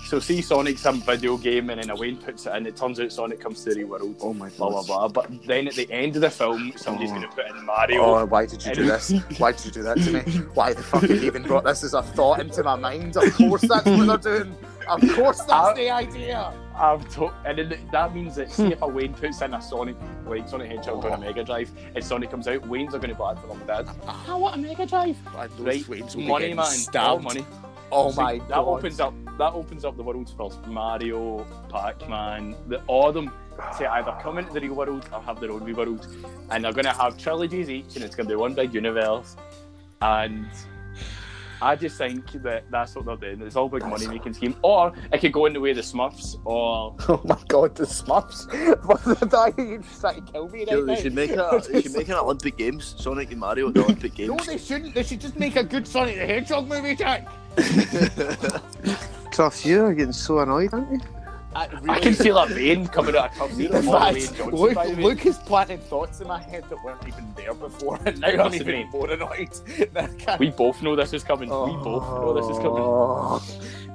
So 0.07 0.19
see 0.21 0.41
Sonic's 0.41 0.79
some 0.79 1.01
video 1.01 1.35
game 1.35 1.69
and 1.69 1.81
then 1.81 1.89
a 1.89 1.95
Wayne 1.95 2.15
puts 2.15 2.45
it 2.45 2.55
in. 2.55 2.65
It 2.65 2.77
turns 2.77 2.97
out 2.97 3.11
Sonic 3.11 3.41
comes 3.41 3.61
to 3.65 3.71
the 3.71 3.83
real 3.83 3.89
world. 3.89 4.15
Oh 4.21 4.33
my 4.33 4.47
god. 4.51 4.57
Blah 4.57 4.69
blah 4.69 4.83
blah. 4.83 5.07
But 5.09 5.45
then 5.45 5.67
at 5.67 5.73
the 5.75 5.91
end 5.91 6.15
of 6.15 6.21
the 6.21 6.29
film, 6.29 6.71
somebody's 6.77 7.11
Oh. 7.11 7.15
going 7.15 7.27
to 7.29 7.35
put 7.35 7.45
in 7.49 7.65
Mario. 7.65 8.01
Oh, 8.03 8.25
why 8.25 8.45
did 8.45 8.65
you 8.65 8.73
do 8.73 8.85
this? 8.85 9.11
Why 9.37 9.51
did 9.51 9.65
you 9.65 9.71
do 9.71 9.83
that 9.83 9.97
to 9.97 10.11
me? 10.13 10.19
Why 10.53 10.71
the 10.73 10.81
fuck 10.81 11.01
have 11.01 11.11
you 11.11 11.21
even 11.23 11.43
brought 11.43 11.65
this 11.65 11.83
as 11.83 11.93
a 11.93 12.01
thought 12.01 12.39
into 12.39 12.63
my 12.63 12.75
mind? 12.77 13.17
Of 13.17 13.33
course 13.35 13.63
that's 13.63 13.85
what 13.85 14.21
they're 14.23 14.39
doing. 14.43 14.55
Of 14.87 15.01
course 15.13 15.39
that's 15.39 15.51
I- 15.51 15.73
the 15.73 15.89
idea. 15.89 16.53
I've 16.73 17.05
to- 17.15 17.33
and 17.45 17.57
then 17.57 17.89
that 17.91 18.15
means 18.15 18.35
that 18.35 18.49
see 18.49 18.67
hmm. 18.67 18.71
if 18.71 18.81
a 18.83 18.87
Wayne 18.87 19.13
puts 19.13 19.41
in 19.41 19.53
a 19.53 19.61
Sonic 19.61 19.97
like 20.25 20.47
Sonic 20.47 20.71
Hedgehog 20.71 21.03
on 21.03 21.11
a 21.11 21.15
oh. 21.15 21.19
Mega 21.19 21.43
Drive, 21.43 21.69
and 21.95 22.01
Sonic 22.01 22.31
comes 22.31 22.47
out, 22.47 22.65
Wayne's 22.65 22.95
are 22.95 22.99
going 22.99 23.09
to 23.09 23.15
buy 23.15 23.33
it 23.33 23.39
for 23.39 23.47
them 23.47 23.61
dad. 23.67 23.89
I 24.07 24.35
want 24.35 24.55
a 24.55 24.57
Mega 24.59 24.85
Drive. 24.85 25.17
And 25.37 25.59
Right, 25.59 25.81
Waynes 25.81 26.15
will 26.15 26.23
money 26.23 26.43
getting 26.45 26.55
man, 26.55 26.65
stabbed. 26.67 26.97
all 27.07 27.19
money. 27.19 27.45
Oh 27.91 28.11
See, 28.11 28.21
my 28.21 28.37
god. 28.37 28.47
that 28.49 28.57
opens 28.59 28.99
up 28.99 29.13
that 29.37 29.53
opens 29.53 29.85
up 29.85 29.97
the 29.97 30.03
world's 30.03 30.31
first 30.31 30.65
Mario, 30.67 31.45
Pac-Man, 31.69 32.55
the, 32.67 32.81
all 32.87 33.09
of 33.09 33.13
them 33.13 33.31
to 33.77 33.91
either 33.93 34.15
come 34.21 34.37
into 34.37 34.53
the 34.53 34.61
real 34.61 34.73
world 34.73 35.07
or 35.11 35.21
have 35.21 35.39
their 35.39 35.51
own 35.51 35.63
wee 35.63 35.73
world, 35.73 36.07
and 36.51 36.63
they're 36.63 36.73
going 36.73 36.85
to 36.85 36.91
have 36.93 37.17
trilogies 37.17 37.69
each, 37.69 37.95
and 37.95 38.03
it's 38.03 38.15
going 38.15 38.27
to 38.27 38.33
be 38.33 38.39
one 38.39 38.53
big 38.53 38.73
universe, 38.73 39.35
and. 40.01 40.47
I 41.59 41.75
just 41.75 41.97
think 41.97 42.31
that 42.43 42.65
that's 42.69 42.95
what 42.95 43.05
they're 43.05 43.15
doing. 43.15 43.41
It's 43.41 43.55
all 43.55 43.67
big 43.67 43.83
money 43.83 44.05
making 44.05 44.33
scheme, 44.33 44.55
or 44.61 44.93
it 45.11 45.19
could 45.19 45.31
go 45.31 45.47
in 45.47 45.53
the 45.53 45.59
way 45.59 45.71
of 45.71 45.77
the 45.77 45.81
Smurfs, 45.81 46.39
or 46.45 46.95
Oh 47.09 47.19
my 47.25 47.39
god, 47.47 47.73
the 47.75 47.85
Smurfs. 47.85 48.45
What 48.85 49.03
the 49.03 49.37
are 49.57 49.61
you 49.61 49.81
trying 49.99 50.23
to 50.23 50.31
kill 50.31 50.49
me 50.49 50.59
right 50.59 50.67
Yo, 50.67 50.81
now? 50.81 50.93
they 50.93 51.01
should 51.01 51.15
make 51.15 51.31
a. 51.31 51.61
They 51.67 51.81
should 51.81 51.95
make 51.95 52.09
an 52.09 52.13
Olympic 52.13 52.57
Games. 52.57 52.93
Sonic 52.99 53.31
and 53.31 53.39
Mario 53.39 53.69
at 53.69 53.73
the 53.73 53.83
Olympic 53.83 54.13
Games. 54.13 54.29
No, 54.29 54.37
they 54.37 54.59
shouldn't. 54.59 54.93
They 54.93 55.01
should 55.01 55.19
just 55.19 55.39
make 55.39 55.55
a 55.55 55.63
good 55.63 55.87
Sonic 55.87 56.17
the 56.17 56.27
Hedgehog 56.27 56.67
movie, 56.67 56.95
Jack. 56.95 57.27
Tough, 59.31 59.65
you're 59.65 59.93
getting 59.93 60.13
so 60.13 60.39
annoyed, 60.39 60.73
aren't 60.73 60.91
you? 60.91 60.99
I, 61.55 61.67
I 61.89 61.99
can 61.99 62.13
feel 62.13 62.37
a 62.37 62.45
vein 62.47 62.85
coming 62.87 63.15
out 63.15 63.31
of 63.31 63.37
Cubs. 63.37 63.57
In 63.57 63.73
all 63.73 63.81
the 63.81 63.89
way 63.89 64.07
in 64.09 64.27
fact, 64.27 64.37
Johnson, 64.37 64.55
Luke, 64.59 64.75
by 64.75 64.87
the. 64.87 65.01
Luke 65.01 65.19
has 65.21 65.39
planted 65.39 65.81
thoughts 65.83 66.21
in 66.21 66.27
my 66.27 66.39
head 66.39 66.63
that 66.69 66.83
weren't 66.83 67.07
even 67.07 67.33
there 67.35 67.55
before, 67.55 67.99
and 68.05 68.19
now 68.19 68.43
I'm 68.43 68.53
even 68.53 68.67
mate. 68.67 68.87
more 68.91 69.09
annoyed. 69.09 69.49
We 70.39 70.51
both 70.51 70.83
know 70.83 70.95
this 70.95 71.13
is 71.13 71.23
coming. 71.23 71.49
We 71.49 71.55
both 71.55 72.03
know 72.03 72.33
this 72.33 72.45
is 72.45 72.57
coming. 72.57 72.73
Oh. 72.77 73.41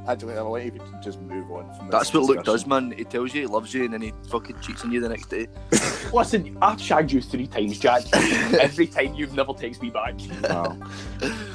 Oh. 0.06 0.10
I 0.10 0.14
don't 0.14 0.30
know. 0.34 0.38
I 0.38 0.42
want 0.42 0.64
you 0.64 0.70
to 0.72 1.00
just 1.02 1.20
move 1.20 1.50
on 1.50 1.64
from 1.76 1.86
this 1.86 1.92
That's 1.92 2.12
what 2.14 2.24
Luke 2.24 2.44
does, 2.44 2.66
man. 2.66 2.92
He 2.92 3.04
tells 3.04 3.34
you 3.34 3.42
he 3.42 3.46
loves 3.46 3.72
you, 3.72 3.84
and 3.84 3.94
then 3.94 4.02
he 4.02 4.12
fucking 4.28 4.60
cheats 4.60 4.84
on 4.84 4.90
you 4.92 5.00
the 5.00 5.08
next 5.08 5.26
day. 5.30 5.46
Listen, 6.12 6.56
I've 6.60 6.80
shagged 6.80 7.12
you 7.12 7.20
three 7.20 7.46
times, 7.46 7.78
Jack. 7.78 8.02
Every 8.14 8.86
time 8.86 9.14
you've 9.14 9.34
never 9.34 9.52
texted 9.52 9.82
me 9.82 9.90
back. 9.90 10.14
Wow. 10.50 10.76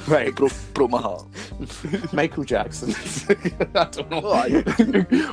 Right. 0.08 0.34
broke, 0.34 0.52
broke 0.72 0.90
my 0.90 1.02
heart. 1.02 1.26
Michael 2.14 2.42
Jackson. 2.44 2.94
I 3.74 3.84
don't 3.84 4.10
know. 4.10 4.22
Oh, 4.24 4.32
aye. 4.32 4.64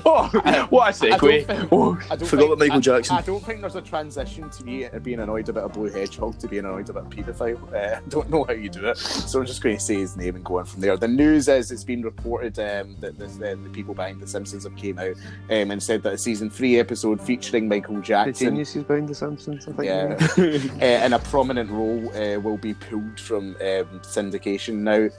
oh, 0.05 0.67
what 0.69 1.01
a 1.01 1.05
I 1.05 1.09
don't 1.17 1.21
segue. 1.21 1.45
think- 1.45 1.69
Oh, 1.71 1.97
I 2.11 2.15
don't 2.17 2.27
Forgot 2.27 2.29
think, 2.29 2.43
about 2.51 2.59
Michael 2.59 2.77
I, 2.77 2.79
Jackson. 2.81 3.15
I 3.15 3.21
don't 3.21 3.45
think 3.45 3.61
there's 3.61 3.75
a 3.77 3.81
transition 3.81 4.49
to 4.49 4.63
me 4.65 4.85
being 5.01 5.19
annoyed 5.21 5.47
about 5.47 5.63
a 5.65 5.69
blue 5.69 5.89
hedgehog 5.89 6.37
to 6.39 6.49
being 6.49 6.65
annoyed 6.65 6.89
about 6.89 7.05
a 7.05 7.09
paedophile. 7.15 7.73
Uh, 7.73 7.97
I 7.97 8.09
don't 8.09 8.29
know 8.29 8.43
how 8.43 8.51
you 8.51 8.67
do 8.69 8.85
it, 8.89 8.97
so 8.97 9.39
I'm 9.39 9.45
just 9.45 9.63
going 9.63 9.77
to 9.77 9.81
say 9.81 9.95
his 9.95 10.17
name 10.17 10.35
and 10.35 10.43
go 10.43 10.59
on 10.59 10.65
from 10.65 10.81
there. 10.81 10.97
The 10.97 11.07
news 11.07 11.47
is 11.47 11.71
it's 11.71 11.85
been 11.85 12.01
reported 12.01 12.59
um, 12.59 12.97
that 13.05 13.17
this, 13.19 13.37
uh, 13.37 13.55
the 13.61 13.69
people 13.69 13.93
behind 13.93 14.19
The 14.21 14.27
Simpsons 14.27 14.63
have 14.63 14.75
came 14.75 14.97
out 14.99 15.15
um, 15.49 15.71
and 15.71 15.81
said 15.81 16.03
that 16.03 16.13
a 16.13 16.17
season 16.17 16.49
three 16.49 16.79
episode 16.79 17.21
featuring 17.21 17.67
Michael 17.67 18.01
Jackson, 18.01 18.33
The 18.33 18.51
geniuses 18.51 18.83
behind 18.83 19.09
the 19.09 19.15
Simpsons, 19.15 19.67
I 19.67 19.71
think. 19.71 19.85
yeah, 19.85 20.81
uh, 20.81 21.05
in 21.05 21.13
a 21.13 21.19
prominent 21.19 21.69
role 21.69 22.09
uh, 22.15 22.39
will 22.39 22.57
be 22.57 22.73
pulled 22.73 23.19
from 23.19 23.55
um, 23.55 23.99
syndication. 24.01 24.75
Now, 24.75 25.09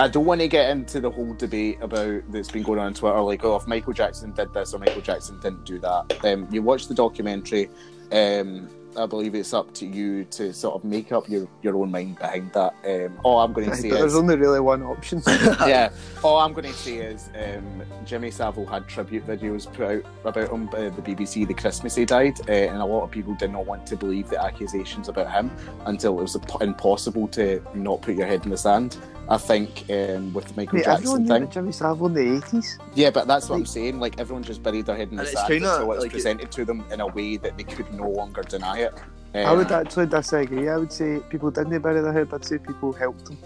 I 0.00 0.08
don't 0.08 0.24
want 0.24 0.40
to 0.40 0.48
get 0.48 0.70
into 0.70 1.00
the 1.00 1.10
whole 1.10 1.34
debate 1.34 1.78
about 1.82 2.22
that's 2.30 2.50
been 2.50 2.62
going 2.62 2.78
on 2.78 2.86
on 2.86 2.94
Twitter, 2.94 3.20
like, 3.20 3.44
oh, 3.44 3.56
if 3.56 3.66
Michael 3.66 3.92
Jackson 3.92 4.32
did 4.32 4.54
this 4.54 4.72
or 4.72 4.78
Michael 4.78 5.02
Jackson 5.02 5.40
didn't 5.40 5.64
do 5.64 5.78
that. 5.80 6.24
Um, 6.24 6.46
you 6.52 6.62
watch 6.62 6.86
the 6.86 6.94
documentary. 6.94 7.68
Um, 8.12 8.68
I 8.98 9.06
believe 9.06 9.34
it's 9.34 9.54
up 9.54 9.72
to 9.74 9.86
you 9.86 10.24
to 10.24 10.52
sort 10.52 10.74
of 10.74 10.84
make 10.84 11.12
up 11.12 11.28
your, 11.28 11.48
your 11.62 11.76
own 11.76 11.90
mind 11.90 12.18
behind 12.18 12.52
that. 12.52 12.74
Um, 12.84 13.18
all 13.22 13.40
I'm 13.40 13.52
going 13.52 13.70
to 13.70 13.76
say 13.76 13.90
There's 13.90 14.12
is, 14.12 14.16
only 14.16 14.36
really 14.36 14.60
one 14.60 14.82
option. 14.82 15.22
yeah, 15.26 15.90
all 16.24 16.38
I'm 16.38 16.52
going 16.52 16.66
to 16.66 16.72
say 16.72 16.96
is 16.96 17.30
um, 17.36 17.82
Jimmy 18.04 18.30
Savile 18.30 18.66
had 18.66 18.88
tribute 18.88 19.26
videos 19.26 19.72
put 19.72 19.86
out 19.86 20.04
about 20.24 20.52
him 20.52 20.66
by 20.66 20.88
the 20.88 21.02
BBC 21.02 21.46
the 21.46 21.54
Christmas 21.54 21.94
he 21.94 22.04
died, 22.04 22.40
uh, 22.48 22.52
and 22.52 22.78
a 22.78 22.84
lot 22.84 23.04
of 23.04 23.10
people 23.10 23.34
did 23.34 23.52
not 23.52 23.66
want 23.66 23.86
to 23.86 23.96
believe 23.96 24.28
the 24.28 24.42
accusations 24.42 25.08
about 25.08 25.30
him 25.30 25.50
until 25.86 26.18
it 26.18 26.22
was 26.22 26.36
impossible 26.60 27.28
to 27.28 27.62
not 27.74 28.02
put 28.02 28.16
your 28.16 28.26
head 28.26 28.44
in 28.44 28.50
the 28.50 28.56
sand. 28.56 28.96
I 29.30 29.36
think 29.36 29.84
um, 29.90 30.32
with 30.32 30.46
the 30.46 30.54
Michael 30.56 30.76
Mate, 30.76 30.84
Jackson 30.84 30.92
everyone 31.04 31.22
knew 31.24 31.28
thing, 31.46 31.50
Jimmy 31.50 31.72
Savile 31.72 32.06
in 32.06 32.14
the 32.14 32.20
80s. 32.46 32.78
yeah, 32.94 33.10
but 33.10 33.26
that's 33.26 33.48
what 33.50 33.56
I'm 33.56 33.66
saying. 33.66 34.00
Like 34.00 34.18
everyone 34.18 34.42
just 34.42 34.62
buried 34.62 34.86
their 34.86 34.96
head 34.96 35.10
in 35.10 35.16
the 35.16 35.26
sand 35.26 35.48
kinda 35.48 35.68
until 35.70 35.82
it 35.82 35.86
was 35.88 35.98
like 35.98 36.06
it- 36.06 36.12
presented 36.12 36.50
to 36.52 36.64
them 36.64 36.82
in 36.90 37.00
a 37.00 37.06
way 37.06 37.36
that 37.36 37.56
they 37.58 37.64
could 37.64 37.92
no 37.92 38.08
longer 38.08 38.42
deny 38.42 38.78
it. 38.78 38.94
I 39.34 39.42
Um, 39.42 39.58
would 39.58 39.70
actually 39.70 40.06
disagree. 40.06 40.70
I 40.70 40.78
would 40.78 40.90
say 40.92 41.20
people 41.28 41.50
didn't 41.50 41.78
bury 41.82 42.00
their 42.00 42.12
head, 42.12 42.28
I'd 42.32 42.44
say 42.44 42.56
people 42.58 42.92
helped 42.92 43.26
them. 43.26 43.36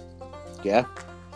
yeah. 0.63 0.85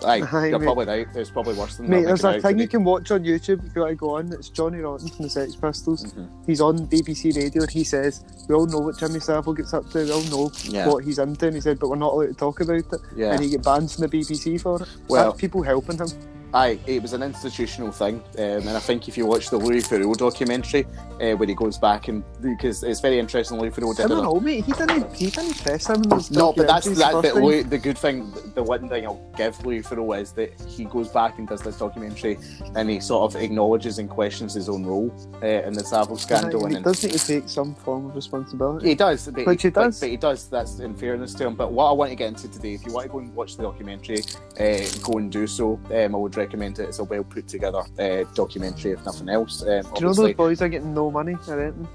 Aye, 0.05 0.23
Aye, 0.33 0.47
you're 0.49 0.59
mate. 0.59 0.65
probably 0.65 0.87
right. 0.87 1.07
There's 1.15 1.31
probably 1.31 1.55
worse 1.55 1.77
than 1.77 1.89
Mate, 1.89 2.03
that 2.03 2.21
there's 2.21 2.25
a 2.25 2.41
thing 2.41 2.59
you 2.59 2.69
can 2.69 2.85
watch 2.85 3.11
on 3.11 3.25
YouTube 3.25 3.67
if 3.67 3.75
you 3.75 3.83
want 3.83 3.93
to 3.93 3.97
go 3.97 4.17
on. 4.17 4.33
It's 4.33 4.49
Johnny 4.51 4.79
Rotten 4.79 5.09
from 5.09 5.23
the 5.25 5.31
Sex 5.31 5.57
Pistols. 5.57 6.05
Mhm. 6.05 6.29
He's 6.47 6.61
on 6.61 6.87
BBC 6.87 7.35
Radio 7.37 7.63
and 7.63 7.71
he 7.71 7.83
says, 7.85 8.23
We 8.49 8.55
all 8.55 8.67
know 8.67 8.79
what 8.79 8.99
Jimmy 8.99 9.21
Savile 9.21 9.55
gets 9.55 9.73
up 9.73 9.89
to, 9.91 9.99
we 10.05 10.11
all 10.13 10.23
know 10.25 10.51
Yeah. 10.65 10.89
what 10.89 11.05
he's 11.05 11.19
into. 11.19 11.47
And 11.47 11.55
he 11.55 11.61
said, 11.61 11.79
But 11.79 11.89
we're 11.91 11.97
not 11.97 12.13
allowed 12.13 12.27
to 12.27 12.35
talk 12.35 12.61
about 12.61 12.77
it. 12.77 12.87
Yeah. 13.17 13.33
And 13.33 13.43
he 13.43 13.51
get 13.51 13.63
banned 13.65 13.91
from 13.91 14.03
the 14.03 14.09
BBC 14.09 14.59
for 14.61 14.83
it. 14.83 14.89
Well- 15.09 15.31
That's 15.31 15.41
people 15.41 15.63
helping 15.63 15.99
him. 15.99 16.09
Aye, 16.55 16.79
it 16.87 17.03
was 17.03 17.13
an 17.13 17.23
institutional 17.23 17.91
thing, 17.91 18.23
um, 18.39 18.45
and 18.45 18.71
I 18.71 18.79
think 18.79 19.09
if 19.09 19.19
you 19.19 19.27
watch 19.27 19.51
the 19.51 19.59
Louis 19.59 19.83
Theroux 19.83 20.17
documentary, 20.17 20.87
uh, 21.21 21.33
where 21.37 21.47
he 21.47 21.55
goes 21.55 21.77
back 21.77 22.09
and 22.09 22.23
because 22.41 22.83
it's 22.83 23.01
very 23.01 23.19
interesting, 23.19 23.59
Louis 23.61 23.71
Theroux 23.73 23.95
did 23.95 24.09
don't 24.09 24.23
know, 24.23 24.41
mate. 24.41 24.65
He 24.65 24.73
didn't, 24.73 25.13
he 25.15 25.29
didn't 25.29 25.61
press 25.63 25.89
him 25.89 26.05
in 26.05 26.21
No, 26.31 26.53
but 26.55 26.67
that's 26.69 26.87
that. 26.99 27.13
But. 27.21 27.35
Louis, 27.35 27.63
the 27.63 27.77
good 27.77 27.99
thing, 27.99 28.33
the 28.57 28.63
one 28.63 28.89
thing 28.89 29.05
I'll 29.07 29.21
give 29.37 29.65
Louis 29.65 29.83
Theroux 29.83 30.19
is 30.19 30.33
that 30.33 30.59
he 30.67 30.87
goes 30.87 31.09
back 31.09 31.39
and 31.39 31.47
does 31.47 31.61
this 31.61 31.79
documentary, 31.79 32.39
and 32.75 32.89
he 32.89 32.99
sort 33.01 33.33
of 33.35 33.41
acknowledges 33.41 33.99
and 33.99 34.09
questions 34.09 34.55
his 34.55 34.69
own 34.71 34.85
role 34.85 35.13
uh, 35.43 35.47
in 35.47 35.75
the 35.75 35.85
Savile 35.85 36.17
scandal, 36.17 36.63
Aye, 36.65 36.69
and 36.69 36.77
he 36.79 36.83
does 36.83 37.05
need 37.05 37.13
to 37.13 37.27
take 37.27 37.49
some 37.51 37.75
form 37.75 38.07
of 38.07 38.17
responsibility. 38.17 38.89
he 38.89 38.95
does, 38.95 39.29
but 39.29 39.47
Which 39.47 39.63
he 39.63 39.69
but- 39.69 39.85
does. 39.85 40.01
But, 40.01 40.09
he 40.09 40.17
does. 40.17 40.49
That's 40.49 40.79
in 40.79 40.97
fairness 40.97 41.35
to 41.35 41.47
him. 41.47 41.55
But 41.55 41.71
what 41.71 41.91
I 41.91 41.93
want 41.93 42.11
to 42.11 42.17
get 42.17 42.29
into 42.29 42.49
today, 42.49 42.73
if 42.75 42.87
you 42.87 42.93
want 42.93 43.07
to 43.07 43.13
go 43.13 43.19
and 43.19 43.35
watch 43.35 43.59
the 43.59 43.63
documentary, 43.65 44.21
uh, 44.59 44.79
go 45.03 45.19
and 45.19 45.31
do 45.31 45.47
so. 45.47 45.79
Um, 45.93 46.15
I 46.15 46.19
would 46.19 46.37
recommend 46.39 46.79
it. 46.79 46.85
It's 46.89 46.99
a 46.99 47.05
well 47.05 47.25
put 47.25 47.47
together 47.47 47.83
uh, 47.99 48.25
documentary, 48.35 48.93
if 48.93 49.05
nothing 49.05 49.29
else. 49.29 49.61
Um, 49.63 49.83
Do 49.83 49.89
you 49.97 50.01
know 50.07 50.15
those 50.15 50.33
boys 50.35 50.63
are 50.63 50.69
getting 50.71 50.95
no 50.95 51.11
money 51.11 51.37
or 51.47 51.61
anything? 51.61 51.87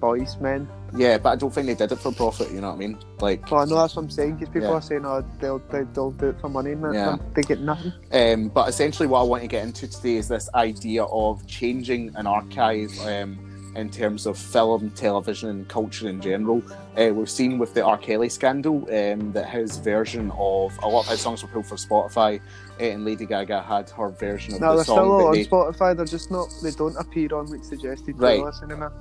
Boys, 0.00 0.36
men. 0.40 0.68
Yeah, 0.96 1.18
but 1.18 1.30
I 1.30 1.36
don't 1.36 1.52
think 1.52 1.66
they 1.66 1.74
did 1.74 1.90
it 1.92 1.96
for 1.98 2.12
profit. 2.12 2.50
You 2.50 2.60
know 2.60 2.68
what 2.68 2.74
I 2.74 2.78
mean? 2.78 2.98
Like, 3.20 3.50
Well, 3.50 3.60
I 3.60 3.64
know 3.64 3.76
that's 3.76 3.96
what 3.96 4.02
I'm 4.02 4.10
saying 4.10 4.34
because 4.36 4.48
people 4.52 4.68
Yeah. 4.68 4.74
are 4.74 4.82
saying, 4.82 5.04
oh, 5.04 5.24
they'll, 5.40 5.58
they'll, 5.70 5.84
they'll 5.86 6.10
do 6.12 6.28
it 6.28 6.40
for 6.40 6.48
money 6.48 6.72
and. 6.72 6.94
Yeah. 6.94 7.16
They 7.34 7.42
get 7.42 7.60
nothing. 7.60 7.92
Um, 8.12 8.48
but 8.48 8.68
essentially, 8.68 9.08
what 9.08 9.20
I 9.20 9.24
want 9.24 9.42
to 9.42 9.48
get 9.48 9.64
into 9.64 9.88
today 9.88 10.16
is 10.16 10.28
this 10.28 10.48
idea 10.54 11.04
of 11.04 11.46
changing 11.46 12.14
an 12.16 12.26
archive 12.26 12.90
um, 13.06 13.72
in 13.74 13.90
terms 13.90 14.26
of 14.26 14.38
film, 14.38 14.90
television, 14.90 15.50
and 15.50 15.68
culture 15.68 16.08
in 16.08 16.20
general. 16.20 16.62
Uh, 16.96 17.12
we've 17.12 17.28
seen 17.28 17.58
with 17.58 17.74
the 17.74 17.84
R. 17.84 17.98
Kelly 17.98 18.28
scandal 18.28 18.76
um, 18.94 19.32
that 19.32 19.48
his 19.50 19.76
version 19.78 20.30
of 20.38 20.78
a 20.82 20.88
lot 20.88 21.00
of 21.00 21.08
his 21.08 21.20
songs 21.20 21.42
were 21.42 21.48
pulled 21.48 21.66
for 21.66 21.76
Spotify, 21.76 22.40
and 22.78 23.04
Lady 23.04 23.26
Gaga 23.26 23.62
had 23.62 23.88
her 23.90 24.10
version 24.10 24.54
of 24.54 24.60
No, 24.60 24.70
the 24.70 24.76
they're 24.76 24.84
song. 24.84 24.96
still 24.96 25.12
all 25.12 25.26
on 25.28 25.32
they- 25.32 25.44
Spotify. 25.44 25.96
They're 25.96 26.04
just 26.04 26.30
not. 26.30 26.48
They 26.62 26.70
don't 26.72 26.96
appear 26.96 27.34
on 27.34 27.46
like 27.46 27.64
suggested 27.64 28.18
Right. 28.18 28.42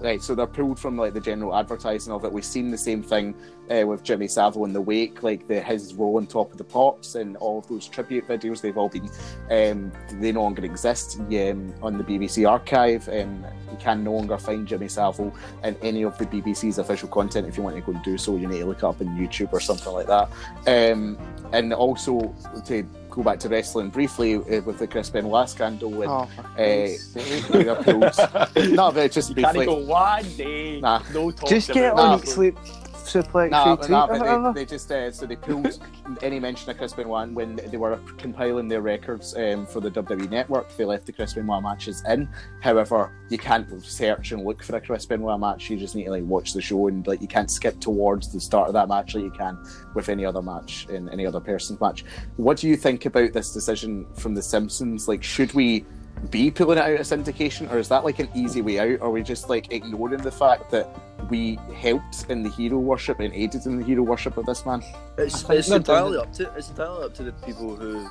Right, 0.01 0.21
so 0.21 0.35
they're 0.35 0.47
pulled 0.47 0.79
from 0.79 0.97
like 0.97 1.13
the 1.13 1.19
general 1.19 1.55
advertising 1.55 2.13
of 2.13 2.23
it. 2.25 2.31
We've 2.31 2.45
seen 2.45 2.71
the 2.71 2.77
same 2.77 3.03
thing 3.03 3.35
uh, 3.69 3.85
with 3.87 4.03
Jimmy 4.03 4.27
Savile 4.27 4.65
in 4.65 4.73
the 4.73 4.81
wake, 4.81 5.23
like 5.23 5.47
the 5.47 5.59
his 5.59 5.93
role 5.95 6.17
on 6.17 6.27
Top 6.27 6.51
of 6.51 6.57
the 6.57 6.63
Pops 6.63 7.15
and 7.15 7.35
all 7.37 7.59
of 7.59 7.67
those 7.67 7.87
tribute 7.87 8.27
videos. 8.27 8.61
They've 8.61 8.77
all 8.77 8.89
been 8.89 9.09
um, 9.51 9.91
they 10.19 10.31
no 10.31 10.43
longer 10.43 10.63
exist 10.63 11.19
um, 11.19 11.73
on 11.81 11.97
the 11.97 12.03
BBC 12.03 12.49
archive. 12.49 13.07
Um, 13.09 13.45
you 13.71 13.77
can 13.79 14.03
no 14.03 14.13
longer 14.13 14.37
find 14.37 14.67
Jimmy 14.67 14.87
Savile 14.87 15.33
in 15.63 15.75
any 15.81 16.03
of 16.03 16.17
the 16.17 16.25
BBC's 16.25 16.77
official 16.77 17.09
content. 17.09 17.47
If 17.47 17.57
you 17.57 17.63
want 17.63 17.75
to 17.75 17.81
go 17.81 17.91
and 17.91 18.03
do 18.03 18.17
so, 18.17 18.35
you 18.37 18.47
need 18.47 18.59
to 18.59 18.65
look 18.65 18.77
it 18.77 18.83
up 18.83 19.01
on 19.01 19.07
YouTube 19.17 19.51
or 19.51 19.59
something 19.59 19.91
like 19.91 20.07
that. 20.07 20.29
Um, 20.67 21.17
and 21.51 21.73
also 21.73 22.33
to 22.65 22.83
go 23.15 23.23
back 23.23 23.39
to 23.39 23.49
wrestling 23.49 23.89
briefly 23.89 24.35
uh, 24.35 24.61
with 24.63 24.77
the 24.77 24.85
Chris 24.87 25.09
Benoit 25.09 25.49
scandal 25.49 26.01
and 26.01 26.11
Oh, 26.11 26.15
uh, 26.17 26.55
Christ's 26.55 27.13
sake. 27.13 27.47
they're 27.47 27.63
no, 28.71 28.91
but 28.91 29.11
just 29.11 29.29
You 29.29 29.35
can't 29.35 29.55
briefly. 29.55 29.65
go 29.65 29.75
one 29.85 30.25
day. 30.35 30.79
Nah. 30.81 31.01
No 31.13 31.31
talk 31.31 31.49
just 31.49 31.71
get 31.71 31.93
on 31.93 31.97
Nah. 31.97 32.17
eat 32.17 32.27
sleep 32.27 32.57
suplex 33.05 33.51
No, 33.51 33.77
retweet 33.77 33.89
no, 33.89 34.03
or 34.03 34.19
but 34.19 34.53
they, 34.53 34.61
they 34.61 34.65
just 34.65 34.91
uh, 34.91 35.11
so 35.11 35.25
they 35.25 35.35
pulled 35.35 35.79
any 36.21 36.39
mention 36.39 36.69
of 36.69 36.77
Chris 36.77 36.93
Benoit 36.93 37.31
when 37.31 37.55
they 37.55 37.77
were 37.77 37.97
compiling 38.17 38.67
their 38.67 38.81
records 38.81 39.35
um, 39.35 39.65
for 39.65 39.79
the 39.79 39.91
WWE 39.91 40.29
Network. 40.29 40.75
They 40.75 40.85
left 40.85 41.05
the 41.05 41.11
Chris 41.11 41.33
Benoit 41.33 41.63
matches 41.63 42.03
in. 42.07 42.27
However, 42.61 43.11
you 43.29 43.37
can't 43.37 43.83
search 43.83 44.31
and 44.31 44.43
look 44.43 44.63
for 44.63 44.75
a 44.75 44.81
Chris 44.81 45.05
Benoit 45.05 45.39
match. 45.39 45.69
You 45.69 45.77
just 45.77 45.95
need 45.95 46.05
to 46.05 46.11
like 46.11 46.23
watch 46.23 46.53
the 46.53 46.61
show 46.61 46.87
and 46.87 47.05
like 47.07 47.21
you 47.21 47.27
can't 47.27 47.49
skip 47.49 47.79
towards 47.79 48.31
the 48.31 48.39
start 48.39 48.67
of 48.67 48.73
that 48.73 48.87
match 48.87 49.15
like 49.15 49.23
you 49.23 49.31
can 49.31 49.57
with 49.93 50.09
any 50.09 50.25
other 50.25 50.41
match 50.41 50.87
in 50.89 51.09
any 51.09 51.25
other 51.25 51.39
person's 51.39 51.79
match. 51.79 52.05
What 52.37 52.57
do 52.57 52.67
you 52.67 52.75
think 52.75 53.05
about 53.05 53.33
this 53.33 53.53
decision 53.53 54.05
from 54.15 54.33
The 54.35 54.41
Simpsons? 54.41 55.07
Like, 55.07 55.23
should 55.23 55.53
we? 55.53 55.85
Be 56.29 56.49
pulling 56.51 56.77
it 56.77 56.81
out 56.81 56.99
of 56.99 57.05
syndication, 57.05 57.71
or 57.71 57.77
is 57.77 57.89
that 57.89 58.03
like 58.03 58.19
an 58.19 58.29
easy 58.33 58.61
way 58.61 58.79
out? 58.79 58.99
Or 59.01 59.07
are 59.07 59.11
we 59.11 59.23
just 59.23 59.49
like 59.49 59.71
ignoring 59.71 60.21
the 60.21 60.31
fact 60.31 60.71
that 60.71 60.87
we 61.29 61.59
helped 61.75 62.25
in 62.29 62.43
the 62.43 62.49
hero 62.49 62.77
worship 62.77 63.19
and 63.19 63.33
aided 63.33 63.65
in 63.65 63.77
the 63.77 63.85
hero 63.85 64.03
worship 64.03 64.37
of 64.37 64.45
this 64.45 64.65
man? 64.65 64.83
It's, 65.17 65.47
I 65.49 65.55
it's 65.55 65.69
entirely 65.69 66.17
up 66.17 66.31
to 66.33 66.51
it's 66.55 66.69
entirely 66.69 67.05
up 67.05 67.13
to 67.15 67.23
the 67.23 67.31
people 67.31 67.75
who 67.75 68.09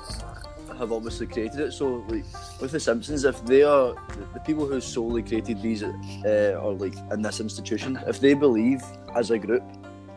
have 0.77 0.91
obviously 0.91 1.27
created 1.27 1.59
it. 1.59 1.71
So 1.71 2.05
like 2.07 2.25
with 2.59 2.71
the 2.71 2.79
Simpsons, 2.79 3.23
if 3.23 3.43
they 3.45 3.63
are 3.63 3.93
the, 4.09 4.27
the 4.33 4.39
people 4.41 4.65
who 4.65 4.79
solely 4.81 5.23
created 5.23 5.61
these 5.61 5.83
uh, 5.83 6.59
or 6.61 6.73
like 6.73 6.95
in 7.11 7.21
this 7.21 7.39
institution, 7.39 7.99
if 8.07 8.19
they 8.19 8.33
believe 8.33 8.81
as 9.15 9.31
a 9.31 9.37
group 9.37 9.63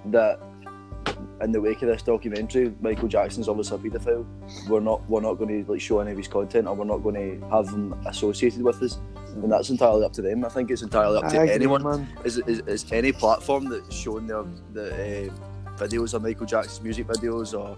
that 0.07 0.41
in 1.41 1.53
the 1.53 1.61
wake 1.61 1.83
of 1.83 1.89
this 1.89 2.03
documentary, 2.03 2.73
Michael 2.81 3.09
Jackson's 3.09 3.49
obviously 3.49 3.77
a 3.77 3.81
paedophile, 3.81 4.27
we're 4.69 4.81
not 4.81 5.09
we're 5.09 5.21
not 5.21 5.35
going 5.35 5.65
to 5.65 5.71
like 5.71 5.81
show 5.81 6.01
any 6.01 6.11
of 6.13 6.17
his 6.17 6.29
content 6.29 6.67
or 6.67 6.75
we're 6.75 6.85
not 6.85 6.99
going 6.99 7.15
to 7.15 7.47
have 7.49 7.69
him 7.69 7.93
associated 8.07 8.63
with 8.63 8.83
us. 8.83 8.99
And 9.35 9.53
that's 9.53 9.71
entirely 9.71 10.05
up 10.05 10.13
to 10.15 10.23
them. 10.23 10.45
I 10.45 10.49
think 10.49 10.71
it's 10.71 10.83
entirely 10.83 11.19
up 11.19 11.29
to 11.31 11.41
agree, 11.41 11.51
anyone 11.51 11.83
man. 11.83 12.09
is, 12.25 12.39
is, 12.39 12.61
is 12.61 12.91
any 12.93 13.13
platform 13.13 13.69
that's 13.69 13.95
showing 13.95 14.27
their 14.27 14.45
the 14.73 15.29
uh, 15.29 15.77
videos 15.77 16.15
of 16.15 16.23
Michael 16.23 16.47
Jackson's 16.47 16.83
music 16.83 17.07
videos 17.07 17.57
or 17.57 17.77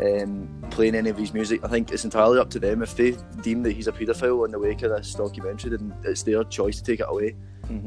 um, 0.00 0.48
playing 0.70 0.94
any 0.94 1.10
of 1.10 1.18
his 1.18 1.34
music. 1.34 1.64
I 1.64 1.68
think 1.68 1.90
it's 1.90 2.04
entirely 2.04 2.38
up 2.38 2.48
to 2.50 2.60
them. 2.60 2.82
If 2.82 2.96
they 2.96 3.16
deem 3.42 3.62
that 3.64 3.72
he's 3.72 3.88
a 3.88 3.92
paedophile 3.92 4.44
in 4.44 4.52
the 4.52 4.58
wake 4.58 4.82
of 4.82 4.90
this 4.90 5.14
documentary, 5.14 5.70
then 5.70 5.94
it's 6.04 6.22
their 6.22 6.44
choice 6.44 6.76
to 6.76 6.84
take 6.84 7.00
it 7.00 7.06
away. 7.08 7.34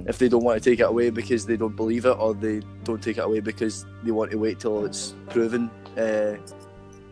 If 0.08 0.18
they 0.18 0.30
don't 0.30 0.44
want 0.44 0.62
to 0.62 0.70
take 0.70 0.80
it 0.80 0.84
away 0.88 1.10
because 1.10 1.46
they 1.46 1.58
don't 1.58 1.76
believe 1.76 2.06
it, 2.06 2.18
or 2.20 2.34
they 2.34 2.62
don't 2.84 3.02
take 3.02 3.18
it 3.18 3.24
away 3.24 3.40
because 3.40 3.86
they 4.04 4.12
want 4.12 4.32
to 4.32 4.38
wait 4.38 4.60
till 4.60 4.86
it's 4.86 5.14
proven, 5.30 5.70
uh, 5.98 6.36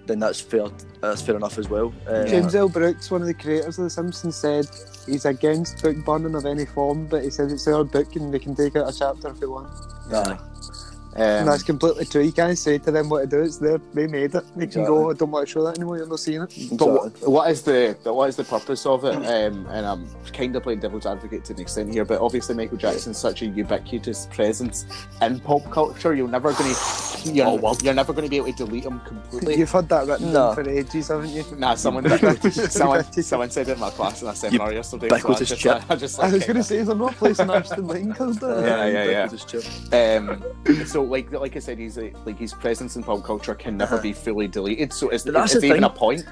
then 0.05 0.19
that's 0.19 0.41
fair. 0.41 0.67
That's 1.01 1.21
fair 1.21 1.35
enough 1.35 1.57
as 1.57 1.69
well. 1.69 1.93
Uh, 2.07 2.25
James 2.25 2.55
L. 2.55 2.69
Brooks, 2.69 3.11
one 3.11 3.21
of 3.21 3.27
the 3.27 3.33
creators 3.33 3.77
of 3.77 3.85
The 3.85 3.89
Simpsons, 3.89 4.35
said 4.35 4.67
he's 5.05 5.25
against 5.25 5.81
book 5.81 5.97
burning 6.05 6.35
of 6.35 6.45
any 6.45 6.65
form, 6.65 7.07
but 7.07 7.23
he 7.23 7.29
said 7.29 7.51
it's 7.51 7.65
their 7.65 7.83
book 7.83 8.15
and 8.15 8.33
they 8.33 8.39
can 8.39 8.55
take 8.55 8.75
out 8.75 8.93
a 8.93 8.97
chapter 8.97 9.29
if 9.29 9.39
they 9.39 9.47
want. 9.47 9.71
aye. 10.13 10.37
And 11.15 11.41
Um, 11.41 11.45
that's 11.47 11.63
completely 11.63 12.05
true. 12.05 12.21
You 12.21 12.31
can't 12.31 12.57
say 12.57 12.77
to 12.77 12.91
them 12.91 13.09
what 13.09 13.21
to 13.21 13.27
do. 13.27 13.41
It's 13.41 13.57
there. 13.57 13.79
They 13.93 14.07
made 14.07 14.33
it. 14.33 14.43
They 14.55 14.67
can 14.67 14.85
go. 14.85 15.11
I 15.11 15.13
don't 15.13 15.29
want 15.31 15.45
to 15.47 15.51
show 15.51 15.63
that 15.65 15.77
anymore. 15.77 15.97
You're 15.97 16.07
not 16.07 16.19
seeing 16.19 16.41
it. 16.41 16.53
But 16.77 16.87
what, 16.89 17.27
what 17.27 17.51
is 17.51 17.61
the 17.63 17.97
but 18.03 18.13
what 18.13 18.29
is 18.29 18.35
the 18.37 18.45
purpose 18.45 18.85
of 18.85 19.03
it? 19.03 19.15
Um, 19.15 19.65
and 19.67 19.85
I'm 19.85 20.07
kind 20.31 20.55
of 20.55 20.63
playing 20.63 20.79
devil's 20.79 21.05
advocate 21.05 21.43
to 21.45 21.53
an 21.53 21.59
extent 21.59 21.93
here, 21.93 22.05
but 22.05 22.21
obviously 22.21 22.55
Michael 22.55 22.77
Jackson's 22.77 23.17
such 23.17 23.41
a 23.41 23.45
ubiquitous 23.45 24.27
presence 24.27 24.85
in 25.21 25.39
pop 25.41 25.69
culture. 25.71 26.13
You're 26.15 26.27
never 26.29 26.53
going 26.53 26.73
to 26.73 26.79
you're, 27.29 27.47
Oh, 27.47 27.55
well. 27.55 27.77
you're 27.83 27.93
never 27.93 28.13
going 28.13 28.25
to 28.25 28.29
be 28.29 28.37
able 28.37 28.47
to 28.47 28.65
delete 28.65 28.85
him 28.85 28.99
completely. 29.01 29.57
You've 29.57 29.71
had 29.71 29.89
that 29.89 30.07
written 30.07 30.33
No. 30.33 30.53
for 30.53 30.67
ages, 30.67 31.09
haven't 31.09 31.29
you? 31.29 31.43
Nah, 31.57 31.75
someone 31.75 32.07
someone 32.51 33.03
someone 33.11 33.49
said 33.49 33.67
it 33.67 33.73
in 33.73 33.79
my 33.79 33.89
class 33.89 34.21
in 34.21 34.27
a 34.29 34.35
seminar 34.35 34.73
yesterday. 34.73 35.09
So 35.09 35.33
I 35.33 35.35
just, 35.35 35.57
chip. 35.57 35.83
I 35.89 35.95
just 35.95 36.19
I 36.19 36.31
was 36.31 36.45
going 36.45 36.55
to 36.57 36.63
say, 36.63 36.79
I'm 36.79 36.97
not 36.97 37.15
placing 37.15 37.51
Ashton 37.51 37.87
Lincoln 37.87 38.31
there. 38.33 38.65
Yeah, 38.65 39.05
yeah, 39.05 39.27
yeah. 39.91 40.17
Um, 40.17 40.43
so 40.85 41.00
like 41.03 41.31
like 41.31 41.55
I 41.55 41.59
said, 41.59 41.77
he's 41.77 41.97
a, 41.97 42.11
like 42.25 42.37
his 42.37 42.53
presence 42.53 42.95
in 42.95 43.03
pop 43.03 43.23
culture 43.23 43.55
can 43.55 43.77
never 43.77 44.01
be 44.01 44.13
fully 44.13 44.47
deleted. 44.47 44.93
So 44.93 45.09
is, 45.09 45.23
that's 45.23 45.53
the 45.53 45.65
even 45.65 45.83
a 45.83 45.89
point? 45.89 46.25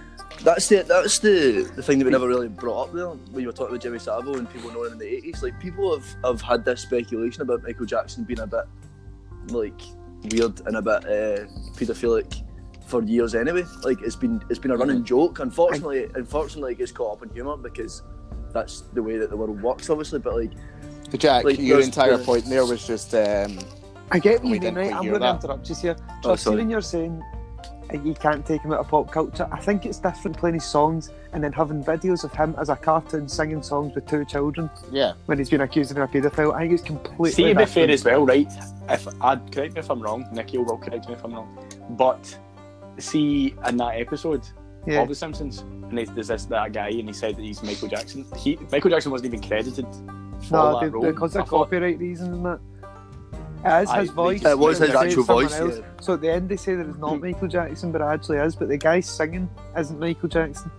That's 0.43 0.67
the 0.67 0.83
that's 0.83 1.19
the 1.19 1.69
the 1.75 1.83
thing 1.83 1.99
that 1.99 2.05
we 2.05 2.11
never 2.11 2.27
really 2.27 2.47
brought 2.47 2.87
up 2.87 2.93
there 2.93 3.07
when 3.07 3.41
you 3.41 3.47
were 3.47 3.53
talking 3.53 3.73
about 3.73 3.81
Jimmy 3.81 3.99
Savile 3.99 4.37
and 4.37 4.51
people 4.51 4.71
knowing 4.71 4.87
him 4.87 4.93
in 4.93 4.99
the 4.99 5.07
eighties. 5.07 5.43
Like 5.43 5.59
people 5.59 5.93
have, 5.97 6.15
have 6.23 6.41
had 6.41 6.63
this 6.63 6.81
speculation 6.81 7.41
about 7.41 7.63
Michael 7.63 7.85
Jackson 7.85 8.23
being 8.23 8.39
a 8.39 8.47
bit 8.47 8.65
like 9.49 9.81
weird 10.31 10.61
and 10.67 10.77
a 10.77 10.81
bit 10.81 11.05
uh, 11.05 11.45
paedophilic 11.75 12.43
for 12.85 13.03
years 13.03 13.35
anyway. 13.35 13.63
Like 13.83 14.01
it's 14.01 14.15
been 14.15 14.41
it's 14.49 14.59
been 14.59 14.71
a 14.71 14.77
running 14.77 15.03
joke. 15.03 15.39
Unfortunately, 15.39 16.07
unfortunately, 16.15 16.73
it 16.73 16.77
gets 16.77 16.91
caught 16.91 17.17
up 17.17 17.23
in 17.23 17.29
humour 17.33 17.57
because 17.57 18.03
that's 18.53 18.81
the 18.93 19.03
way 19.03 19.17
that 19.17 19.29
the 19.29 19.37
world 19.37 19.61
works, 19.61 19.89
obviously. 19.89 20.19
But 20.19 20.35
like, 20.35 20.51
Jack, 21.17 21.43
Like, 21.43 21.59
your 21.59 21.81
entire 21.81 22.17
point 22.17 22.45
there 22.45 22.65
was 22.65 22.85
just 22.85 23.13
um, 23.13 23.59
I 24.11 24.19
get 24.19 24.43
what 24.43 24.53
you 24.53 24.59
mean, 24.59 24.75
right? 24.75 24.93
I'm 24.93 25.05
going 25.05 25.19
that. 25.19 25.41
to 25.41 25.47
interrupt 25.47 25.69
you 25.69 25.75
here. 25.75 25.95
So 26.23 26.31
oh, 26.31 26.35
see 26.35 26.49
when 26.51 26.69
you're 26.69 26.81
saying 26.81 27.21
you 27.93 28.13
can't 28.13 28.45
take 28.45 28.61
him 28.61 28.71
out 28.71 28.79
of 28.79 28.87
pop 28.87 29.11
culture, 29.11 29.47
I 29.51 29.59
think 29.59 29.85
it's 29.85 29.99
different 29.99 30.37
playing 30.37 30.55
his 30.55 30.65
songs 30.65 31.11
and 31.33 31.43
then 31.43 31.51
having 31.51 31.83
videos 31.83 32.23
of 32.23 32.31
him 32.33 32.55
as 32.59 32.69
a 32.69 32.75
cartoon 32.75 33.27
singing 33.27 33.63
songs 33.63 33.95
with 33.95 34.07
two 34.07 34.25
children 34.25 34.69
yeah. 34.91 35.13
when 35.25 35.37
he's 35.37 35.49
been 35.49 35.61
accused 35.61 35.91
of 35.91 36.11
being 36.11 36.25
a 36.25 36.29
paedophile. 36.29 36.53
I 36.53 36.61
think 36.61 36.73
it's 36.73 36.83
completely 36.83 37.31
See, 37.31 37.53
to 37.53 37.55
be 37.59 37.65
fair 37.65 37.89
as 37.89 38.03
well, 38.03 38.25
right? 38.25 38.51
If 38.89 39.07
I'd 39.21 39.51
correct 39.51 39.73
me 39.73 39.79
if 39.79 39.89
I'm 39.89 40.01
wrong, 40.01 40.27
Nicky 40.31 40.57
will 40.57 40.77
correct 40.77 41.07
me 41.07 41.13
if 41.13 41.23
I'm 41.23 41.33
wrong. 41.33 41.57
But 41.91 42.37
see, 42.97 43.55
in 43.65 43.77
that 43.77 43.99
episode 43.99 44.47
Yeah. 44.85 45.01
of 45.01 45.09
The 45.09 45.15
Simpsons, 45.15 45.59
and 45.59 45.97
there's 45.97 46.27
this 46.27 46.45
that 46.45 46.71
guy, 46.73 46.89
and 46.89 47.07
he 47.07 47.13
said 47.13 47.35
that 47.37 47.41
he's 47.41 47.63
Michael 47.63 47.87
Jackson. 47.87 48.25
He 48.37 48.57
Michael 48.71 48.91
Jackson 48.91 49.11
wasn't 49.11 49.33
even 49.33 49.47
credited 49.47 49.87
for 50.47 50.53
No, 50.53 50.79
that 50.79 50.81
be- 50.81 50.87
role. 50.89 51.03
because 51.11 51.35
of 51.35 51.47
copyright 51.47 51.97
reasons 51.97 52.35
and 52.35 52.45
that. 52.45 52.59
It 53.65 53.83
is 53.83 53.89
I- 53.89 54.01
his 54.01 54.09
voice. 54.11 54.45
It 54.45 54.57
was 54.57 54.77
his 54.79 54.91
actual 54.91 55.23
voice, 55.23 55.51
yeah. 55.59 55.81
So 56.01 56.13
at 56.13 56.21
the 56.21 56.31
end 56.31 56.49
they 56.49 56.55
say 56.57 56.75
that 56.75 56.87
it's 56.87 56.97
not 56.97 57.21
Michael 57.21 57.47
Jackson, 57.47 57.91
but 57.91 58.01
it 58.01 58.05
actually 58.05 58.37
is. 58.37 58.55
But 58.55 58.69
the 58.69 58.77
guy 58.77 58.99
singing 59.01 59.49
isn't 59.77 59.99
Michael 59.99 60.29
Jackson. 60.29 60.71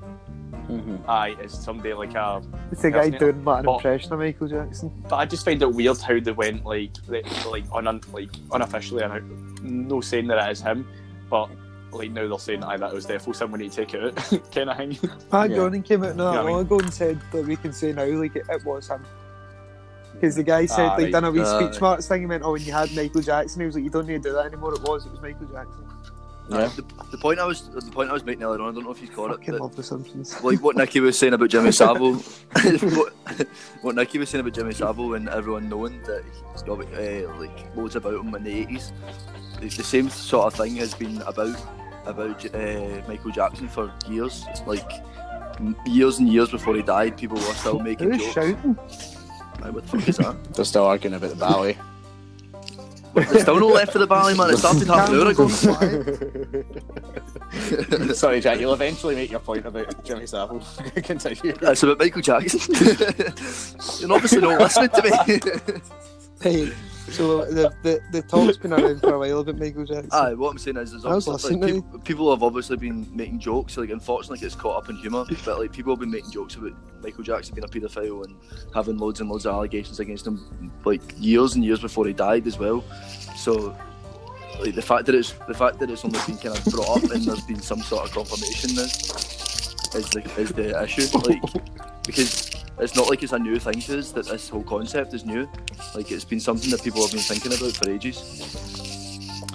Mm-hmm. 0.68 0.96
Aye, 1.10 1.36
it's 1.40 1.58
somebody 1.58 1.92
like 1.94 2.14
a. 2.14 2.42
It's 2.70 2.82
the 2.82 2.90
guy 2.92 3.00
Isn't 3.02 3.14
it? 3.14 3.18
doing 3.18 3.44
like 3.44 3.58
an 3.60 3.64
But- 3.66 3.74
impression 3.76 4.12
of 4.12 4.18
Michael 4.20 4.48
Jackson. 4.48 4.90
But 5.08 5.16
I 5.16 5.24
just 5.26 5.44
find 5.44 5.60
it 5.60 5.72
weird 5.74 5.98
how 5.98 6.20
they 6.20 6.32
went 6.32 6.64
like 6.64 6.94
they, 7.08 7.22
like 7.48 7.64
un, 7.72 8.00
like 8.12 8.30
unofficially, 8.52 9.02
and 9.02 9.88
no 9.88 10.00
saying 10.00 10.28
that 10.28 10.48
it 10.48 10.52
is 10.52 10.60
him, 10.60 10.86
but 11.28 11.50
like 11.92 12.12
now 12.12 12.28
they're 12.28 12.38
saying 12.38 12.62
aye 12.62 12.76
that 12.76 12.92
it 12.92 12.94
was 12.94 13.04
definitely 13.04 13.34
someone 13.34 13.58
to 13.60 13.68
take 13.68 13.94
it 13.94 14.04
out, 14.04 14.14
kind 14.52 14.70
of 14.70 14.76
thing. 14.76 14.96
Pat 15.28 15.50
Yeah. 15.50 15.56
Gordon 15.56 15.82
came 15.82 16.04
out 16.04 16.14
not 16.14 16.34
Yeah, 16.34 16.40
I 16.40 16.44
mean- 16.44 16.52
long 16.52 16.60
ago 16.62 16.78
and 16.78 16.94
said 16.94 17.20
that 17.32 17.44
we 17.46 17.56
can 17.56 17.72
say 17.72 17.92
now 17.92 18.04
like 18.06 18.36
it, 18.36 18.46
it 18.48 18.64
was 18.64 18.88
him. 18.88 19.04
Because 20.20 20.36
the 20.36 20.42
guy 20.42 20.66
said 20.66 20.80
Ah, 20.86 20.88
like 20.94 21.04
right. 21.04 21.12
done 21.12 21.24
a 21.24 21.30
wee 21.30 21.40
Ah, 21.40 21.58
speech 21.58 21.72
right. 21.72 21.80
marks 21.80 22.06
thing. 22.08 22.20
He 22.20 22.26
went, 22.26 22.42
"Oh, 22.42 22.52
when 22.52 22.62
you 22.62 22.72
had 22.72 22.94
Michael 22.94 23.22
Jackson, 23.22 23.60
he 23.60 23.66
was 23.66 23.74
like, 23.74 23.84
you 23.84 23.90
don't 23.90 24.06
need 24.06 24.22
to 24.22 24.28
do 24.28 24.32
that 24.34 24.46
anymore. 24.46 24.74
It 24.74 24.82
was, 24.82 25.06
it 25.06 25.12
was 25.12 25.20
Michael 25.22 25.46
Jackson." 25.46 25.84
Yeah. 26.50 26.66
the, 26.74 26.82
the 27.12 27.18
point 27.18 27.38
I 27.38 27.44
was 27.46 27.68
the 27.68 27.80
point 27.92 28.10
I 28.10 28.12
was 28.12 28.24
making 28.24 28.42
earlier 28.42 28.60
on, 28.60 28.70
I 28.70 28.74
don't 28.74 28.82
know 28.84 28.90
if 28.90 29.00
you've 29.00 29.12
caught 29.14 29.30
it. 29.30 29.38
Fucking 29.38 29.52
but- 29.54 29.60
love 29.62 29.76
the 29.76 29.82
Simpsons. 29.84 30.42
like 30.42 30.60
what 30.60 30.76
Nicky 30.76 30.98
was 31.00 31.16
saying 31.18 31.32
about 31.32 31.48
Jimmy 31.48 31.70
Savile, 31.72 32.14
what, 32.54 33.12
what 33.82 33.94
Nicky 33.94 34.18
was 34.18 34.28
saying 34.30 34.40
about 34.40 34.52
Jimmy 34.54 34.72
Savile 34.74 35.14
and 35.14 35.28
everyone 35.28 35.68
knowing 35.68 36.02
that 36.02 36.24
he's 36.52 36.62
got 36.62 36.80
uh, 36.80 37.38
like 37.38 37.76
loads 37.76 37.94
about 37.96 38.14
him 38.24 38.34
in 38.34 38.42
the 38.44 38.50
eighties. 38.52 38.92
The, 39.60 39.68
the 39.68 39.84
same 39.84 40.10
sort 40.10 40.52
of 40.52 40.54
thing 40.58 40.74
has 40.76 40.92
been 40.92 41.22
about 41.22 41.56
about 42.06 42.44
uh, 42.54 43.00
Michael 43.06 43.30
Jackson 43.30 43.68
for 43.68 43.92
years. 44.08 44.44
It's 44.48 44.62
like 44.66 44.90
years 45.86 46.18
and 46.18 46.28
years 46.28 46.50
before 46.50 46.74
he 46.74 46.82
died, 46.82 47.16
people 47.16 47.36
were 47.36 47.54
still 47.54 47.78
making 47.90 48.12
Who's 48.12 48.22
jokes. 48.22 48.34
shouting? 48.34 48.78
Like, 49.60 49.72
what 49.72 49.86
the 49.86 49.98
fuck 49.98 50.08
is 50.08 50.16
that? 50.18 50.54
They're 50.54 50.64
still 50.64 50.84
arguing 50.84 51.14
about 51.14 51.30
the 51.30 51.36
ballet. 51.36 51.76
There's 53.14 53.42
still 53.42 53.58
no 53.58 53.68
left 53.68 53.92
for 53.92 53.98
the 53.98 54.06
ballet, 54.06 54.34
man. 54.34 54.50
It 54.50 54.58
started 54.58 54.86
half 54.86 55.08
an 55.08 55.16
hour 55.16 55.30
ago. 55.30 55.48
Sorry, 58.14 58.40
Jack. 58.40 58.60
You'll 58.60 58.72
eventually 58.72 59.16
make 59.16 59.32
your 59.32 59.40
point 59.40 59.66
about 59.66 60.04
Jimmy 60.04 60.26
Savile. 60.26 60.62
Continue. 60.94 61.54
It's 61.60 61.82
about 61.82 61.98
Michael 61.98 62.22
Jackson. 62.22 62.72
You're 64.00 64.12
obviously 64.12 64.40
not 64.40 64.60
listening 64.60 64.90
to 64.90 65.02
me. 65.02 65.10
Hey, 66.40 66.72
so 67.08 67.44
the, 67.46 67.72
the 67.82 68.00
the 68.12 68.22
talk's 68.22 68.56
been 68.56 68.72
around 68.72 69.00
for 69.00 69.14
a 69.14 69.18
while 69.18 69.40
about 69.40 69.58
Michael 69.58 69.84
Jackson. 69.84 70.10
Aye, 70.12 70.34
what 70.34 70.50
I'm 70.50 70.58
saying 70.58 70.76
is, 70.76 71.04
I 71.04 71.14
was 71.14 71.26
obviously, 71.26 71.56
like, 71.56 71.72
peop- 71.72 72.04
people 72.04 72.30
have 72.30 72.42
obviously 72.42 72.76
been 72.76 73.06
making 73.14 73.40
jokes. 73.40 73.76
Like, 73.76 73.90
unfortunately, 73.90 74.44
it's 74.46 74.54
caught 74.54 74.82
up 74.84 74.90
in 74.90 74.96
humour. 74.96 75.24
But 75.44 75.58
like, 75.58 75.72
people 75.72 75.92
have 75.92 76.00
been 76.00 76.10
making 76.10 76.30
jokes 76.32 76.54
about 76.56 76.72
Michael 77.02 77.24
Jackson 77.24 77.54
being 77.54 77.64
a 77.64 77.68
paedophile 77.68 78.24
and 78.24 78.36
having 78.74 78.98
loads 78.98 79.20
and 79.20 79.28
loads 79.30 79.46
of 79.46 79.54
allegations 79.54 80.00
against 80.00 80.26
him, 80.26 80.70
like 80.84 81.02
years 81.18 81.54
and 81.54 81.64
years 81.64 81.80
before 81.80 82.06
he 82.06 82.12
died 82.12 82.46
as 82.46 82.58
well. 82.58 82.84
So, 83.36 83.76
like, 84.60 84.74
the 84.74 84.82
fact 84.82 85.06
that 85.06 85.14
it's 85.14 85.32
the 85.48 85.54
fact 85.54 85.78
that 85.80 85.90
it's 85.90 86.04
only 86.04 86.20
been 86.26 86.36
kind 86.36 86.56
of 86.56 86.64
brought 86.66 87.02
up 87.04 87.10
and 87.10 87.24
there's 87.24 87.42
been 87.42 87.60
some 87.60 87.80
sort 87.80 88.06
of 88.06 88.12
confirmation 88.12 88.74
now 88.74 88.82
is 88.82 90.08
the 90.10 90.22
is 90.38 90.52
the 90.52 90.82
issue. 90.82 91.18
Like, 91.18 91.42
because 92.06 92.50
it's 92.82 92.96
not 92.96 93.08
like 93.08 93.22
it's 93.22 93.32
a 93.32 93.38
new 93.38 93.58
thing 93.58 93.80
to 93.80 93.98
us 93.98 94.12
that 94.12 94.26
this 94.26 94.48
whole 94.48 94.62
concept 94.62 95.14
is 95.14 95.24
new. 95.24 95.48
Like, 95.94 96.10
it's 96.10 96.24
been 96.24 96.40
something 96.40 96.70
that 96.70 96.82
people 96.82 97.02
have 97.02 97.12
been 97.12 97.20
thinking 97.20 97.52
about 97.52 97.76
for 97.76 97.90
ages. 97.90 98.16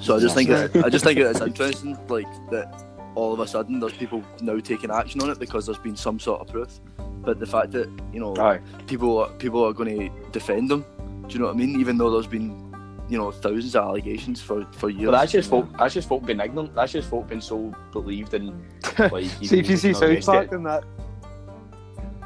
So 0.02 0.16
I 0.16 0.20
just 0.20 0.36
think 0.36 0.50
it, 0.50 0.76
I 0.84 0.90
just 0.90 1.04
think 1.04 1.20
it's 1.20 1.42
interesting, 1.42 1.98
like 2.08 2.28
that 2.52 2.84
all 3.16 3.34
of 3.34 3.40
a 3.40 3.48
sudden 3.48 3.80
there's 3.80 3.94
people 3.94 4.24
now 4.42 4.60
taking 4.60 4.92
action 4.92 5.22
on 5.22 5.30
it 5.30 5.40
because 5.40 5.66
there's 5.66 5.80
been 5.80 5.96
some 5.96 6.20
sort 6.20 6.42
of 6.42 6.48
proof. 6.48 6.80
But 7.22 7.40
the 7.40 7.48
fact 7.48 7.72
that 7.72 7.90
you 8.14 8.20
know 8.20 8.36
Aye. 8.38 8.60
people 8.86 9.18
are, 9.18 9.30
people 9.30 9.64
are 9.66 9.74
going 9.74 9.98
to 9.98 10.30
defend 10.32 10.70
them, 10.70 10.86
do 11.28 11.34
you 11.34 11.40
know 11.40 11.46
what 11.46 11.56
I 11.56 11.58
mean? 11.58 11.80
Even 11.80 11.98
though 11.98 12.12
there's 12.12 12.28
been 12.28 12.66
you 13.10 13.18
know 13.18 13.32
thousands 13.32 13.76
of 13.76 13.84
allegations 13.84 14.42
for 14.42 14.66
for 14.74 14.90
years. 14.90 15.06
But 15.06 15.12
that's 15.12 15.32
just 15.32 15.50
folk. 15.50 15.68
That's 15.78 15.94
just 15.94 16.08
folk 16.08 16.26
being 16.26 16.40
ignorant. 16.40 16.76
That's 16.76 16.92
just 16.92 17.10
folk 17.10 17.28
being 17.28 17.42
so 17.42 17.74
believed 17.92 18.34
in 18.34 18.64
like. 19.00 19.26
See 19.42 19.60
if 19.60 19.70
you 19.70 19.78
see 19.78 19.92
know, 19.92 20.00
South 20.00 20.10
against 20.10 20.28
Park 20.28 20.48
it. 20.48 20.54
and 20.54 20.66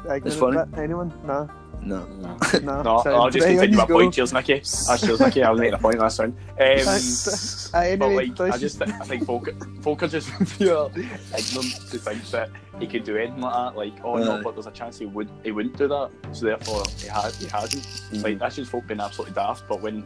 that. 0.04 0.16
Ignorant 0.16 0.38
funny. 0.40 0.56
bit, 0.70 0.78
Anyone? 0.78 1.12
Nah, 1.24 1.46
no. 1.82 2.06
No. 2.06 2.28
nah. 2.62 2.82
No, 2.82 3.02
Sound. 3.02 3.16
I'll 3.16 3.30
just 3.30 3.46
Right, 3.46 3.52
continue 3.56 3.76
my 3.78 3.86
go. 3.86 3.94
point. 3.94 4.14
Cheers, 4.14 4.32
Nicky. 4.32 4.62
Ah, 4.88 4.96
cheers, 5.00 5.20
Nicky. 5.20 5.42
I'll 5.42 5.54
make 5.56 5.70
the 5.70 5.78
point. 5.78 5.98
That's 5.98 6.16
fine. 6.16 6.28
Um, 6.30 6.56
Thanks. 6.56 7.74
Aye, 7.74 7.96
but 7.96 8.08
like, 8.10 8.38
I 8.40 8.58
just 8.58 8.82
I 8.82 8.86
think 9.04 9.24
folk, 9.24 9.48
folk 9.82 10.02
are 10.02 10.08
just 10.08 10.28
pure 10.58 10.90
ignorant 10.94 11.72
to 11.90 11.98
think 11.98 12.22
that 12.30 12.50
he 12.78 12.86
could 12.86 13.04
do 13.04 13.16
anything 13.16 13.40
like 13.40 13.52
that. 13.54 13.76
Like, 13.76 13.94
oh 14.04 14.16
Aye. 14.16 14.24
no, 14.24 14.42
but 14.42 14.54
there's 14.54 14.66
a 14.66 14.70
chance 14.72 14.98
he 14.98 15.06
would 15.06 15.30
he 15.44 15.52
wouldn't 15.52 15.76
do 15.76 15.88
that. 15.88 16.10
So 16.32 16.46
therefore, 16.46 16.82
he 16.98 17.08
has 17.08 17.38
he 17.40 17.46
hasn't. 17.46 17.82
Mm-hmm. 17.84 18.22
Like 18.22 18.38
that's 18.38 18.56
just 18.56 18.70
folk 18.70 18.86
being 18.86 19.00
absolutely 19.00 19.34
daft. 19.34 19.64
But 19.68 19.80
when 19.80 20.04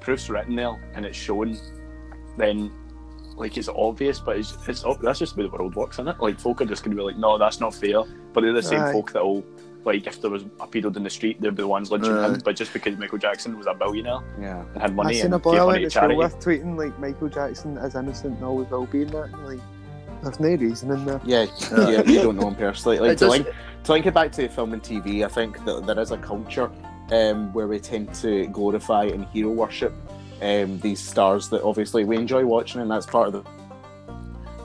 proof's 0.00 0.28
written 0.28 0.56
there 0.56 0.74
and 0.94 1.04
it's 1.06 1.16
shown, 1.16 1.56
then 2.36 2.72
like 3.36 3.56
it's 3.56 3.68
obvious. 3.68 4.20
But 4.20 4.38
it's 4.38 4.56
it's 4.68 4.84
that's 5.02 5.18
just 5.18 5.36
the 5.36 5.42
way 5.42 5.48
the 5.48 5.56
world 5.56 5.74
works, 5.76 5.96
isn't 5.96 6.08
it? 6.08 6.16
Like 6.20 6.38
folk 6.38 6.60
are 6.60 6.64
just 6.66 6.84
gonna 6.84 6.96
be 6.96 7.02
like, 7.02 7.16
no, 7.16 7.38
that's 7.38 7.60
not 7.60 7.74
fair. 7.74 8.02
But 8.32 8.42
they're 8.42 8.52
the 8.52 8.62
same 8.62 8.80
Aye. 8.80 8.92
folk 8.92 9.12
that 9.12 9.24
will. 9.24 9.44
Like 9.84 10.06
if 10.06 10.22
there 10.22 10.30
was 10.30 10.44
a 10.60 10.66
pedo 10.66 10.96
in 10.96 11.02
the 11.02 11.10
street, 11.10 11.42
they'd 11.42 11.50
be 11.54 11.62
the 11.62 11.68
ones 11.68 11.90
lynching 11.90 12.12
Aye. 12.16 12.28
him. 12.28 12.40
But 12.42 12.56
just 12.56 12.72
because 12.72 12.96
Michael 12.96 13.18
Jackson 13.18 13.58
was 13.58 13.66
a 13.66 13.74
billionaire 13.74 14.20
Yeah. 14.40 14.64
and 14.72 14.80
had 14.80 14.90
I 14.92 14.94
money 14.94 15.14
seen 15.16 15.26
and 15.26 15.34
a 15.34 15.38
boy 15.38 15.52
gave 15.52 15.60
I 15.60 15.66
money 15.66 15.78
to 15.80 15.84
to 15.84 15.90
charity, 15.90 16.16
with 16.16 16.38
tweeting 16.38 16.78
like 16.78 16.98
Michael 16.98 17.28
Jackson 17.28 17.76
is 17.76 17.94
innocent 17.94 18.36
and 18.36 18.44
always 18.44 18.70
will 18.70 18.86
be 18.86 19.02
in 19.02 19.08
that. 19.08 19.30
Like, 19.44 19.60
there's 20.22 20.40
no 20.40 20.48
reason 20.54 20.90
in 20.90 21.04
there. 21.04 21.20
Yeah, 21.22 21.44
yeah, 21.76 22.02
you 22.06 22.22
don't 22.22 22.36
know 22.36 22.48
him 22.48 22.54
personally. 22.54 22.98
Like 22.98 23.18
to 23.18 23.26
does- 23.26 23.30
link, 23.30 23.48
to 23.82 23.92
link 23.92 24.06
it 24.06 24.14
back 24.14 24.32
to 24.32 24.48
film 24.48 24.72
and 24.72 24.82
TV, 24.82 25.22
I 25.22 25.28
think 25.28 25.62
that 25.66 25.84
there 25.86 25.98
is 26.00 26.12
a 26.12 26.16
culture 26.16 26.70
um, 27.12 27.52
where 27.52 27.66
we 27.66 27.78
tend 27.78 28.14
to 28.14 28.46
glorify 28.46 29.04
and 29.04 29.26
hero 29.26 29.50
worship 29.50 29.92
um, 30.42 30.78
these 30.80 31.00
stars 31.00 31.48
that 31.50 31.62
obviously 31.62 32.04
we 32.04 32.16
enjoy 32.16 32.44
watching, 32.44 32.80
and 32.80 32.90
that's 32.90 33.06
part 33.06 33.28
of 33.28 33.32
the 33.34 33.50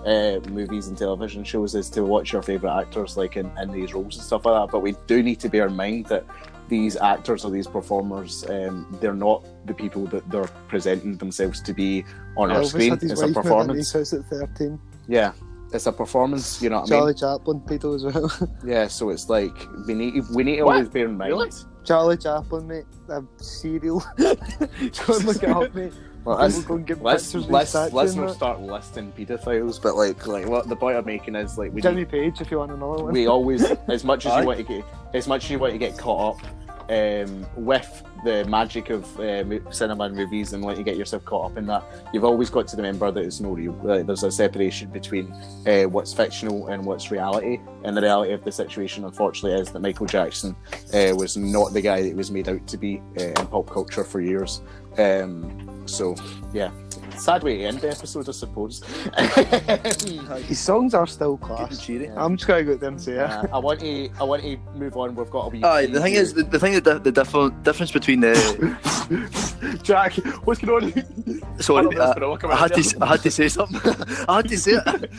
uh, 0.06 0.40
movies 0.50 0.88
and 0.88 0.98
television 0.98 1.44
shows 1.44 1.76
is 1.76 1.90
to 1.92 2.04
watch 2.04 2.32
your 2.34 2.42
favourite 2.42 2.80
actors 2.82 3.18
like 3.18 3.36
in, 3.38 3.52
in 3.62 3.72
these 3.72 3.94
roles 3.94 4.16
and 4.16 4.24
stuff 4.26 4.46
like 4.46 4.62
that. 4.68 4.72
But 4.72 4.80
we 4.80 4.96
do 5.08 5.22
need 5.22 5.40
to 5.42 5.50
bear 5.50 5.68
in 5.68 5.76
mind 5.76 6.06
that 6.08 6.26
these 6.70 6.96
actors 6.96 7.44
or 7.44 7.52
these 7.52 7.68
performers, 7.68 8.46
um, 8.50 8.98
they're 9.02 9.14
not 9.14 9.44
the 9.66 9.74
people 9.74 10.06
that 10.08 10.30
they're 10.30 10.48
presenting 10.68 11.18
themselves 11.18 11.62
to 11.64 11.74
be 11.74 12.06
on 12.38 12.52
our 12.52 12.64
screen. 12.64 12.92
had 12.92 13.02
his 13.02 13.12
It's 13.12 13.22
a 13.22 13.26
wife 13.26 13.36
moved 13.36 13.44
performance. 13.48 13.92
his 13.92 14.12
house 14.12 14.14
at 14.14 14.26
13. 14.30 14.80
Yeah, 15.08 15.34
it's 15.74 15.86
a 15.88 15.92
performance. 15.92 16.62
You 16.62 16.70
know 16.70 16.82
what 16.82 16.92
I 16.92 16.94
mean? 16.94 17.00
Charlie 17.00 17.14
Chaplin, 17.16 17.60
pedo 17.62 17.96
as 17.96 18.04
well. 18.06 18.50
Yeah, 18.66 18.88
so 18.88 19.10
it's 19.10 19.28
like 19.30 19.56
we 19.88 19.94
need 19.96 20.24
we 20.34 20.44
need 20.44 20.58
to 20.58 20.64
What? 20.64 20.76
always 20.76 20.90
bear 20.90 21.06
in 21.06 21.18
mind. 21.18 21.32
Really? 21.32 21.50
Charlie 21.86 22.18
Chaplin, 22.18 22.68
mate. 22.68 22.86
A 23.10 23.24
serial. 23.38 24.04
Go 24.18 24.30
and 24.30 25.24
look 25.26 25.44
it 25.44 25.50
up, 25.50 25.74
mate. 25.74 25.94
Well, 26.26 26.38
let's 26.38 26.64
go 26.64 26.76
and 26.76 26.86
get 26.86 27.02
let's 27.02 27.34
let's, 27.34 27.74
let's 27.74 28.14
not 28.14 28.36
start 28.36 28.62
listing 28.62 29.12
paedophiles, 29.14 29.82
but 29.82 29.96
like 29.96 30.28
like 30.28 30.48
what 30.48 30.68
the 30.68 30.76
point 30.76 30.98
I'm 30.98 31.06
making 31.06 31.36
is 31.36 31.58
like 31.58 31.72
we 31.72 31.82
Jimmy 31.82 32.06
Page, 32.06 32.42
if 32.42 32.52
you 32.52 32.58
want 32.58 32.72
another 32.72 33.04
one. 33.04 33.14
we 33.14 33.28
always 33.28 33.64
as 33.88 34.04
much 34.04 34.26
as 34.26 34.40
you 34.40 34.46
want 34.46 34.58
to 34.58 34.64
get 34.64 34.84
as 35.14 35.28
much 35.28 35.46
as 35.46 35.52
you 35.52 35.60
want 35.60 35.74
to 35.74 35.80
get 35.80 35.98
caught 35.98 36.36
up 36.36 36.92
um, 36.92 37.46
with 37.56 38.04
the 38.24 38.46
magic 38.46 38.90
of 38.90 39.20
uh, 39.20 39.72
cinema 39.72 40.06
and 40.06 40.16
movies 40.16 40.54
and 40.54 40.64
want 40.64 40.78
you 40.78 40.84
get 40.84 40.98
yourself 40.98 41.26
caught 41.26 41.52
up 41.52 41.58
in 41.58 41.66
that. 41.68 41.84
You've 42.14 42.24
always 42.24 42.50
got 42.50 42.68
to 42.70 42.78
remember 42.78 43.12
that 43.12 43.24
it's 43.24 43.40
no 43.40 43.52
real 43.52 43.74
like, 43.84 44.06
there's 44.06 44.24
a 44.24 44.32
separation 44.32 44.90
between 44.90 45.32
uh, 45.68 45.84
what's 45.84 46.14
fictional 46.14 46.68
and 46.68 46.84
what's 46.86 47.12
reality. 47.12 47.60
And 47.84 47.96
the 47.96 48.02
reality 48.02 48.34
of 48.34 48.44
the 48.44 48.52
situation 48.52 49.06
unfortunately 49.06 49.60
is 49.60 49.72
that 49.72 49.80
Michael 49.80 50.06
Jackson 50.06 50.56
uh, 50.94 51.14
was 51.16 51.38
not 51.38 51.74
the 51.74 51.82
guy 51.82 52.02
that 52.02 52.08
he 52.08 52.14
was 52.14 52.32
made 52.32 52.50
out 52.50 52.66
to 52.68 52.78
be 52.78 53.02
uh, 53.20 53.24
in 53.24 53.48
pop 53.48 53.70
culture 53.70 54.04
for 54.04 54.22
years. 54.22 54.62
Um, 54.98 55.88
so 55.88 56.16
yeah 56.54 56.72
sad 57.20 57.44
way 57.44 57.58
to 57.58 57.64
end 57.66 57.80
the 57.82 57.90
episode 57.90 58.28
I 58.28 58.32
suppose 58.32 58.82
His 60.48 60.60
songs 60.60 60.94
are 60.94 61.08
still 61.08 61.38
Getting 61.38 61.56
class. 61.56 61.86
cheery. 61.86 62.10
I'm 62.16 62.38
just 62.38 62.48
gonna 62.48 62.64
go 62.64 62.74
out 62.74 62.80
there 62.80 62.90
and 62.90 63.02
say 63.02 63.14
it. 63.14 63.20
Uh, 63.20 63.46
I 63.54 63.60
want 63.60 63.80
to. 63.82 64.10
I 64.20 64.24
want 64.24 64.42
to 64.44 64.58
move 64.76 64.96
on. 64.98 65.16
We've 65.16 65.30
got 65.30 65.48
a 65.48 65.50
wee. 65.50 65.64
Aye, 65.64 65.88
the 65.88 66.02
thing 66.02 66.14
is, 66.14 66.34
the, 66.34 66.44
the 66.44 66.60
thing, 66.60 66.80
the, 66.80 67.00
the 67.00 67.12
differ, 67.12 67.50
difference 67.64 67.92
between 67.92 68.22
the 68.22 69.80
Jack, 69.84 70.14
what's 70.46 70.62
going 70.62 70.94
on? 70.94 71.60
sorry, 71.60 71.80
I 71.80 71.82
love 71.82 71.92
this 71.92 72.00
uh, 72.00 72.14
gorilla 72.14 72.38
coming 72.38 72.58
I 72.58 72.60
had 72.60 72.74
to, 72.74 72.98
I 73.02 73.06
had 73.06 73.22
to 73.22 73.32
say 73.32 73.48
something. 73.50 73.82
I 74.28 74.38
had 74.38 74.48
to 74.50 74.58
say 74.58 74.72
it. 74.86 75.12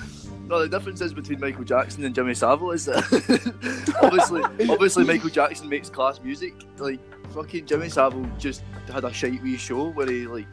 No, 0.46 0.60
the 0.60 0.68
difference 0.68 1.00
is 1.00 1.14
between 1.14 1.38
Michael 1.38 1.64
Jackson 1.64 2.04
and 2.04 2.12
Jimmy 2.14 2.34
Savile 2.34 2.72
is 2.72 2.86
that 2.86 3.04
obviously, 4.02 4.42
obviously 4.68 5.04
Michael 5.04 5.30
Jackson 5.30 5.68
makes 5.68 5.88
class 5.88 6.20
music. 6.20 6.54
Like 6.78 6.98
fucking 7.32 7.66
Jimmy 7.66 7.88
Savile 7.88 8.26
just 8.38 8.62
had 8.92 9.04
a 9.04 9.12
shite 9.12 9.40
wee 9.42 9.56
show 9.56 9.90
where 9.90 10.08
he 10.10 10.26
like 10.26 10.46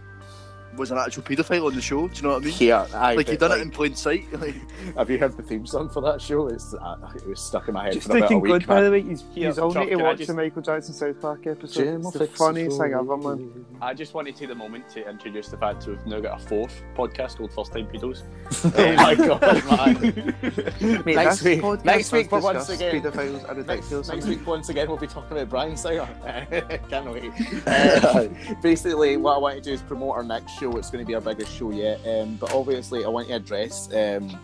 was 0.77 0.91
an 0.91 0.97
actual 0.97 1.23
paedophile 1.23 1.65
on 1.67 1.75
the 1.75 1.81
show. 1.81 2.07
Do 2.07 2.15
you 2.15 2.21
know 2.23 2.29
what 2.35 2.43
I 2.43 2.45
mean? 2.45 2.55
Yeah, 2.59 2.87
aye, 2.93 3.15
Like 3.15 3.27
he 3.27 3.35
but, 3.37 3.49
done 3.49 3.59
it 3.59 3.61
in 3.61 3.71
plain 3.71 3.95
sight. 3.95 4.25
Like, 4.37 4.55
Have 4.95 5.09
you 5.09 5.17
heard 5.17 5.35
the 5.35 5.43
theme 5.43 5.65
song 5.65 5.89
for 5.89 6.01
that 6.01 6.21
show? 6.21 6.47
It's 6.47 6.73
uh, 6.73 6.95
it 7.15 7.27
was 7.27 7.39
stuck 7.39 7.67
in 7.67 7.73
my 7.73 7.85
head 7.85 7.93
Just 7.93 8.07
for 8.07 8.17
about 8.17 8.31
a 8.31 8.37
week. 8.37 8.51
good, 8.51 8.67
by 8.67 8.81
the 8.81 8.91
way. 8.91 9.01
He's, 9.01 9.23
Here, 9.33 9.47
he's 9.47 9.57
all 9.59 9.73
Chuck, 9.73 9.87
to 9.87 9.93
I 9.93 9.95
watch 10.03 10.17
just- 10.17 10.27
the 10.27 10.33
Michael 10.35 10.61
Jackson 10.61 10.93
South 10.93 11.19
Park 11.19 11.47
episode. 11.47 11.83
Jim, 11.83 12.01
it's 12.01 12.11
the 12.11 12.27
funniest 12.27 12.79
it 12.79 12.83
thing 12.83 12.93
ever, 12.93 13.17
man. 13.17 13.65
I 13.81 13.93
just 13.93 14.13
want 14.13 14.27
to 14.27 14.33
take 14.33 14.49
the 14.49 14.55
moment 14.55 14.87
to 14.89 15.09
introduce 15.09 15.49
the 15.49 15.57
fact 15.57 15.81
that 15.85 15.89
we've 15.89 16.05
now 16.05 16.19
got 16.19 16.41
a 16.41 16.45
fourth 16.47 16.83
podcast 16.95 17.37
called 17.37 17.51
First 17.53 17.73
Time 17.73 17.87
Pedos. 17.87 18.23
Oh 18.77 18.95
my 18.95 19.15
god, 19.15 19.41
man! 19.65 20.35
Mate, 21.05 21.15
next 21.15 21.39
this 21.39 21.43
week, 21.43 21.61
podcast 21.61 21.85
next 21.85 22.11
week, 22.11 22.21
has 22.23 22.29
but 22.31 22.43
once 22.43 22.69
again, 22.69 23.01
paedophiles 23.01 23.49
are 23.49 23.55
next, 23.55 23.67
ridiculous. 23.67 24.07
next 24.09 24.17
isn't 24.19 24.29
week, 24.29 24.47
once 24.47 24.69
again, 24.69 24.87
we'll 24.87 24.97
be 24.97 25.07
talking 25.07 25.31
about 25.37 25.49
Bryan 25.49 25.77
Singer. 25.77 26.07
Can't 26.89 27.11
wait. 27.11 27.31
Uh, 27.65 28.27
basically, 28.61 29.17
what 29.17 29.35
I 29.35 29.37
want 29.39 29.55
to 29.55 29.61
do 29.61 29.71
is 29.73 29.81
promote 29.81 30.15
our 30.15 30.23
next 30.23 30.53
show. 30.59 30.66
It's 30.75 30.89
going 30.89 31.03
to 31.03 31.07
be 31.07 31.15
our 31.15 31.21
biggest 31.21 31.55
show 31.55 31.71
yet. 31.71 31.99
Um, 32.05 32.35
but 32.35 32.53
obviously, 32.53 33.05
I 33.05 33.07
want 33.07 33.27
to 33.27 33.35
address 33.35 33.89
um, 33.93 34.37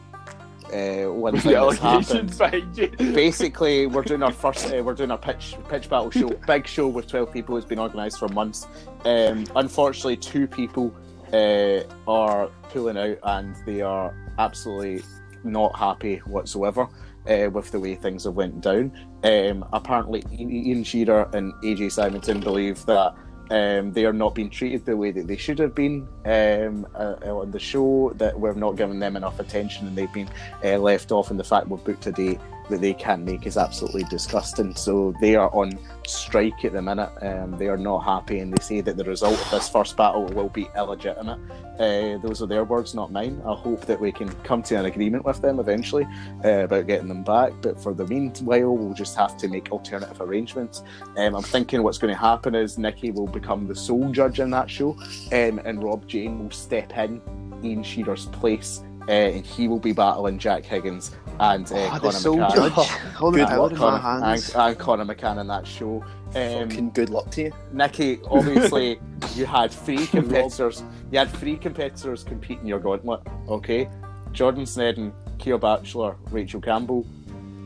uh, 0.74 1.06
one 1.12 1.38
thing 1.38 1.54
that's 1.54 1.78
happened. 1.80 2.32
allegations 2.36 2.38
behind 2.38 2.78
you. 2.78 2.88
basically 3.14 3.86
we're 3.86 4.02
doing 4.02 4.24
our 4.24 4.32
first 4.32 4.74
uh, 4.74 4.82
we're 4.84 4.94
doing 4.94 5.12
our 5.12 5.18
pitch 5.18 5.56
pitch 5.70 5.90
battle 5.90 6.10
show 6.10 6.30
big 6.48 6.66
show 6.68 6.88
with 6.88 7.08
12 7.08 7.32
people 7.32 7.58
it's 7.58 7.66
been 7.66 7.80
organized 7.80 8.18
for 8.18 8.28
months 8.30 8.68
um 9.06 9.45
unfortunately 9.56 10.18
two 10.18 10.48
people 10.48 10.94
uh, 11.34 11.82
are 12.08 12.48
pulling 12.70 12.98
out 12.98 13.18
and 13.24 13.56
they 13.66 13.82
are 13.82 14.16
absolutely 14.40 15.04
not 15.44 15.78
happy 15.78 16.18
whatsoever 16.20 16.88
uh, 17.28 17.50
with 17.52 17.72
the 17.72 17.80
way 17.80 17.95
things 17.95 18.24
have 18.24 18.34
went 18.34 18.62
down 18.62 18.91
um 19.24 19.66
apparently 19.74 20.24
ian 20.32 20.84
shearer 20.84 21.30
and 21.34 21.54
aj 21.64 21.91
simonton 21.91 22.40
believe 22.40 22.84
that 22.86 23.14
um, 23.49 23.91
they 23.94 24.06
are 24.06 24.14
not 24.14 24.36
being 24.36 24.49
treated 24.49 24.86
the 24.86 24.95
way 24.95 25.11
that 25.11 25.28
they 25.28 25.38
should 25.38 25.60
have 25.60 25.76
been 25.76 26.07
um, 26.26 26.88
uh, 26.95 27.15
on 27.26 27.52
the 27.52 27.60
show. 27.60 28.14
That 28.15 28.40
we're 28.40 28.53
not 28.53 28.78
giving 28.78 28.99
them 28.99 29.15
enough 29.15 29.40
attention, 29.40 29.88
and 29.88 29.98
they've 29.98 30.14
been 30.14 30.30
uh, 30.64 30.78
left 30.78 31.11
off. 31.11 31.32
And 31.32 31.40
the 31.40 31.44
fact 31.44 31.68
we've 31.68 31.84
booked 31.84 32.07
a 32.07 32.11
date 32.11 32.40
that 32.74 32.82
they 32.82 32.94
can't 32.94 33.24
make 33.24 33.45
is 33.45 33.56
absolutely 33.56 34.04
disgusting. 34.06 34.76
So 34.76 35.14
they 35.22 35.36
are 35.36 35.54
on 35.54 35.78
strike 36.08 36.66
at 36.66 36.74
the 36.74 36.82
minute. 36.82 37.12
Um, 37.22 37.56
they 37.58 37.68
are 37.68 37.78
not 37.78 38.00
happy, 38.00 38.40
and 38.40 38.52
they 38.52 38.62
say 38.64 38.82
that 38.82 38.98
the 38.98 39.04
result 39.04 39.40
of 39.40 39.52
this 39.52 39.70
first 39.70 39.95
battle 39.95 40.26
will 40.26 40.50
be 40.50 40.68
illegitimate. 40.76 41.40
Uh, 41.80 42.18
those 42.18 42.41
are 42.41 42.48
their 42.48 42.64
words, 42.64 42.95
not 42.95 43.12
mine. 43.12 43.41
I 43.45 43.54
hope 43.54 43.86
that 43.86 44.00
we 44.00 44.12
can 44.12 44.30
come 44.44 44.64
to 44.64 44.76
an 44.76 44.86
agreement 44.86 45.24
with 45.24 45.40
them 45.40 45.60
eventually 45.60 46.08
uh, 46.44 46.64
about 46.66 46.88
getting 46.88 47.08
them 47.08 47.24
back. 47.24 47.54
But 47.62 47.80
for 47.80 47.94
the 47.94 48.08
meanwhile, 48.08 48.76
we'll 48.76 48.95
just 48.95 49.16
have 49.18 49.38
to 49.38 49.48
make 49.48 49.72
alternative 49.72 50.20
arrangements. 50.20 50.84
Um, 51.16 51.36
I'm 51.36 51.44
thinking 51.44 51.84
what's 51.84 52.00
going 52.00 52.14
to 52.14 52.20
happen 52.20 52.56
is 52.56 52.80
Nikki 52.80 53.12
will 53.12 53.28
become 53.28 53.68
the 53.68 53.76
sole 53.76 54.12
judge 54.12 54.40
in 54.40 54.50
that 54.50 54.70
show, 54.70 54.98
um, 55.32 55.60
and 55.64 55.84
Rob 55.84 56.08
Jane 56.08 56.40
will 56.40 56.52
step 56.52 56.98
in 56.98 57.22
Ian 57.64 57.84
Shearer's 57.84 58.26
place, 58.28 58.82
uh, 59.08 59.12
and 59.12 59.45
he 59.45 59.68
will 59.68 59.80
be 59.80 59.94
battling 59.94 60.40
Jack 60.40 60.66
Higgins 60.66 61.12
and 61.39 61.72
uh, 61.72 61.76
Oh, 61.76 61.99
the 61.99 62.11
Connor 62.11 62.19
McCann. 62.39 62.53
the 62.53 63.10
Good 63.19 63.57
luck, 63.57 63.76
Connor, 63.76 64.26
and, 64.26 64.51
and 64.55 64.80
Connor 64.80 65.05
McCann 65.05 65.41
in 65.41 65.47
that 65.47 65.65
show. 65.68 66.03
Um, 66.35 66.69
fucking 66.69 66.91
good 66.91 67.10
luck 67.10 67.30
to 67.31 67.43
you. 67.43 67.51
Nikki, 67.72 68.19
obviously, 68.26 68.99
you 69.35 69.45
had 69.45 69.72
three 69.72 70.05
competitors. 70.07 70.84
You 71.11 71.19
had 71.19 71.30
three 71.31 71.57
competitors 71.57 72.23
compete 72.23 72.60
in 72.60 72.68
your 72.68 72.80
gauntlet. 72.80 73.22
Okay, 73.47 73.89
Jordan 74.31 74.65
Snedden, 74.65 75.14
Keir 75.38 75.57
Batchelor, 75.57 76.15
Rachel 76.31 76.61
Campbell. 76.61 77.03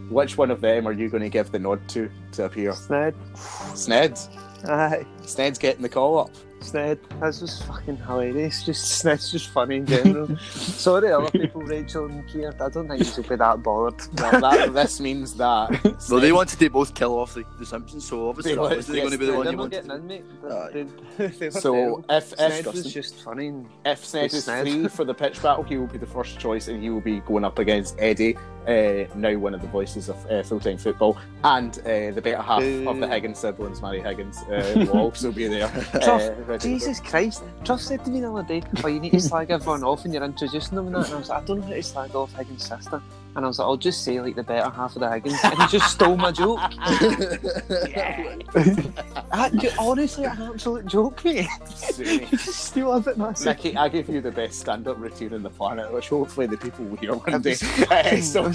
Which 0.09 0.37
one 0.37 0.51
of 0.51 0.61
them 0.61 0.87
are 0.87 0.93
you 0.93 1.09
going 1.09 1.23
to 1.23 1.29
give 1.29 1.51
the 1.51 1.59
nod 1.59 1.87
to 1.89 2.09
to 2.33 2.45
appear? 2.45 2.71
Sned. 2.71 3.13
Sned. 3.75 4.17
Aye. 4.69 5.05
Sned's 5.25 5.57
getting 5.59 5.81
the 5.81 5.89
call 5.89 6.17
up. 6.19 6.31
Sned. 6.61 6.99
That's 7.19 7.39
just 7.39 7.63
fucking 7.65 7.97
hilarious. 7.97 8.63
Just 8.63 8.99
Sned's 8.99 9.31
just 9.31 9.49
funny 9.49 9.77
in 9.77 9.85
general. 9.85 10.37
Sorry, 10.49 11.11
other 11.11 11.29
people, 11.31 11.61
Rachel 11.61 12.05
and 12.05 12.27
Keir. 12.27 12.53
I 12.59 12.69
don't 12.69 12.87
think 12.87 13.15
you'll 13.15 13.25
be 13.27 13.35
that 13.35 13.63
bothered. 13.63 14.01
Well, 14.19 14.41
that, 14.41 14.73
this 14.73 14.99
means 14.99 15.33
that. 15.35 15.69
Well, 15.83 16.19
they 16.19 16.29
Sned- 16.29 16.33
wanted 16.33 16.59
to 16.59 16.69
both 16.69 16.93
kill 16.93 17.17
off 17.19 17.33
the, 17.33 17.43
the 17.59 17.65
Simpsons, 17.65 18.05
so 18.05 18.29
obviously 18.29 18.55
They 18.55 18.75
yes, 18.75 18.87
going 18.87 19.11
to 19.11 19.17
be 19.17 19.25
the 19.25 19.35
one 19.35 19.51
you 19.51 19.57
wanted. 19.57 19.85
in, 19.89 20.07
mate. 20.07 20.25
Aye. 20.49 20.85
They, 21.17 21.27
they 21.27 21.49
So 21.49 22.03
if 22.09 22.35
Sned 22.35 22.67
if 22.67 22.93
just 22.93 23.15
funny. 23.23 23.65
If 23.85 24.05
Sned 24.05 24.33
is 24.33 24.45
Sned. 24.45 24.61
free 24.63 24.87
for 24.87 25.05
the 25.05 25.13
pitch 25.13 25.41
battle, 25.41 25.63
he 25.63 25.77
will 25.77 25.87
be 25.87 25.97
the 25.97 26.05
first 26.05 26.39
choice, 26.39 26.67
and 26.67 26.81
he 26.81 26.89
will 26.89 27.01
be 27.01 27.19
going 27.21 27.45
up 27.45 27.59
against 27.59 27.95
Eddie, 27.99 28.37
uh, 28.67 29.05
now 29.15 29.35
one 29.37 29.53
of 29.53 29.61
the 29.61 29.67
voices 29.67 30.09
of 30.09 30.25
uh, 30.29 30.43
full 30.43 30.59
time 30.59 30.77
football, 30.77 31.17
and 31.43 31.79
uh, 31.79 32.11
the 32.11 32.21
better 32.21 32.41
half 32.41 32.61
of 32.61 32.99
the 32.99 33.07
Higgins 33.07 33.39
siblings, 33.39 33.81
Mary 33.81 34.01
Higgins, 34.01 34.39
uh, 34.43 34.73
will 34.75 34.97
also 34.99 35.31
be 35.31 35.47
there. 35.47 35.67
Truff, 36.47 36.63
ready. 36.63 36.73
Jesus 36.73 36.99
Christ. 36.99 37.43
Truff 37.63 37.81
said 37.81 38.03
to 38.05 38.11
me 38.11 38.21
the 38.21 38.31
other 38.31 38.47
day, 38.47 38.63
oh, 38.83 38.87
you 38.87 38.99
need 38.99 39.11
to 39.11 39.19
slag 39.19 39.51
everyone 39.51 39.83
off 39.83 40.05
and 40.05 40.13
you're 40.13 40.23
introducing 40.23 40.75
them 40.75 40.87
and 40.87 40.95
that. 40.95 41.05
And 41.05 41.15
I 41.15 41.19
was 41.19 41.29
like, 41.29 41.43
I 41.43 41.45
don't 41.45 41.59
know 41.59 41.67
how 41.67 41.73
to 41.73 41.83
slag 41.83 42.15
off 42.15 42.33
Higgins' 42.33 42.67
sister. 42.67 43.01
And 43.35 43.45
I 43.45 43.47
was 43.47 43.59
like, 43.59 43.65
I'll 43.65 43.77
just 43.77 44.03
say 44.03 44.19
like 44.19 44.35
the 44.35 44.43
better 44.43 44.69
half 44.69 44.95
of 44.95 45.01
the 45.01 45.11
Higgins. 45.11 45.37
And 45.43 45.61
he 45.61 45.67
just 45.67 45.91
stole 45.91 46.17
my 46.17 46.31
joke. 46.31 46.59
Ah, 49.29 49.49
you- 49.51 49.69
honestly, 49.77 50.23
an 50.23 50.41
absolute 50.41 50.85
joke, 50.85 51.23
mate. 51.25 51.47
Sunni. 51.75 52.25
just 52.31 52.45
steal 52.47 52.93
a 52.93 53.01
bit 53.01 53.17
massive. 53.17 53.45
Nicky, 53.57 53.75
I 53.75 53.89
give 53.89 54.07
you 54.07 54.21
the 54.21 54.31
best 54.31 54.59
stand-up 54.61 54.97
routine 54.97 55.33
on 55.33 55.43
the 55.43 55.49
planet, 55.49 55.91
which 55.91 56.07
hopefully 56.09 56.47
the 56.47 56.55
people 56.57 56.85
will 56.85 56.95
hear 56.97 57.13
one 57.13 57.33
I'm 57.33 57.41
day. 57.41 57.57
Uh, 57.91 58.21
so 58.21 58.47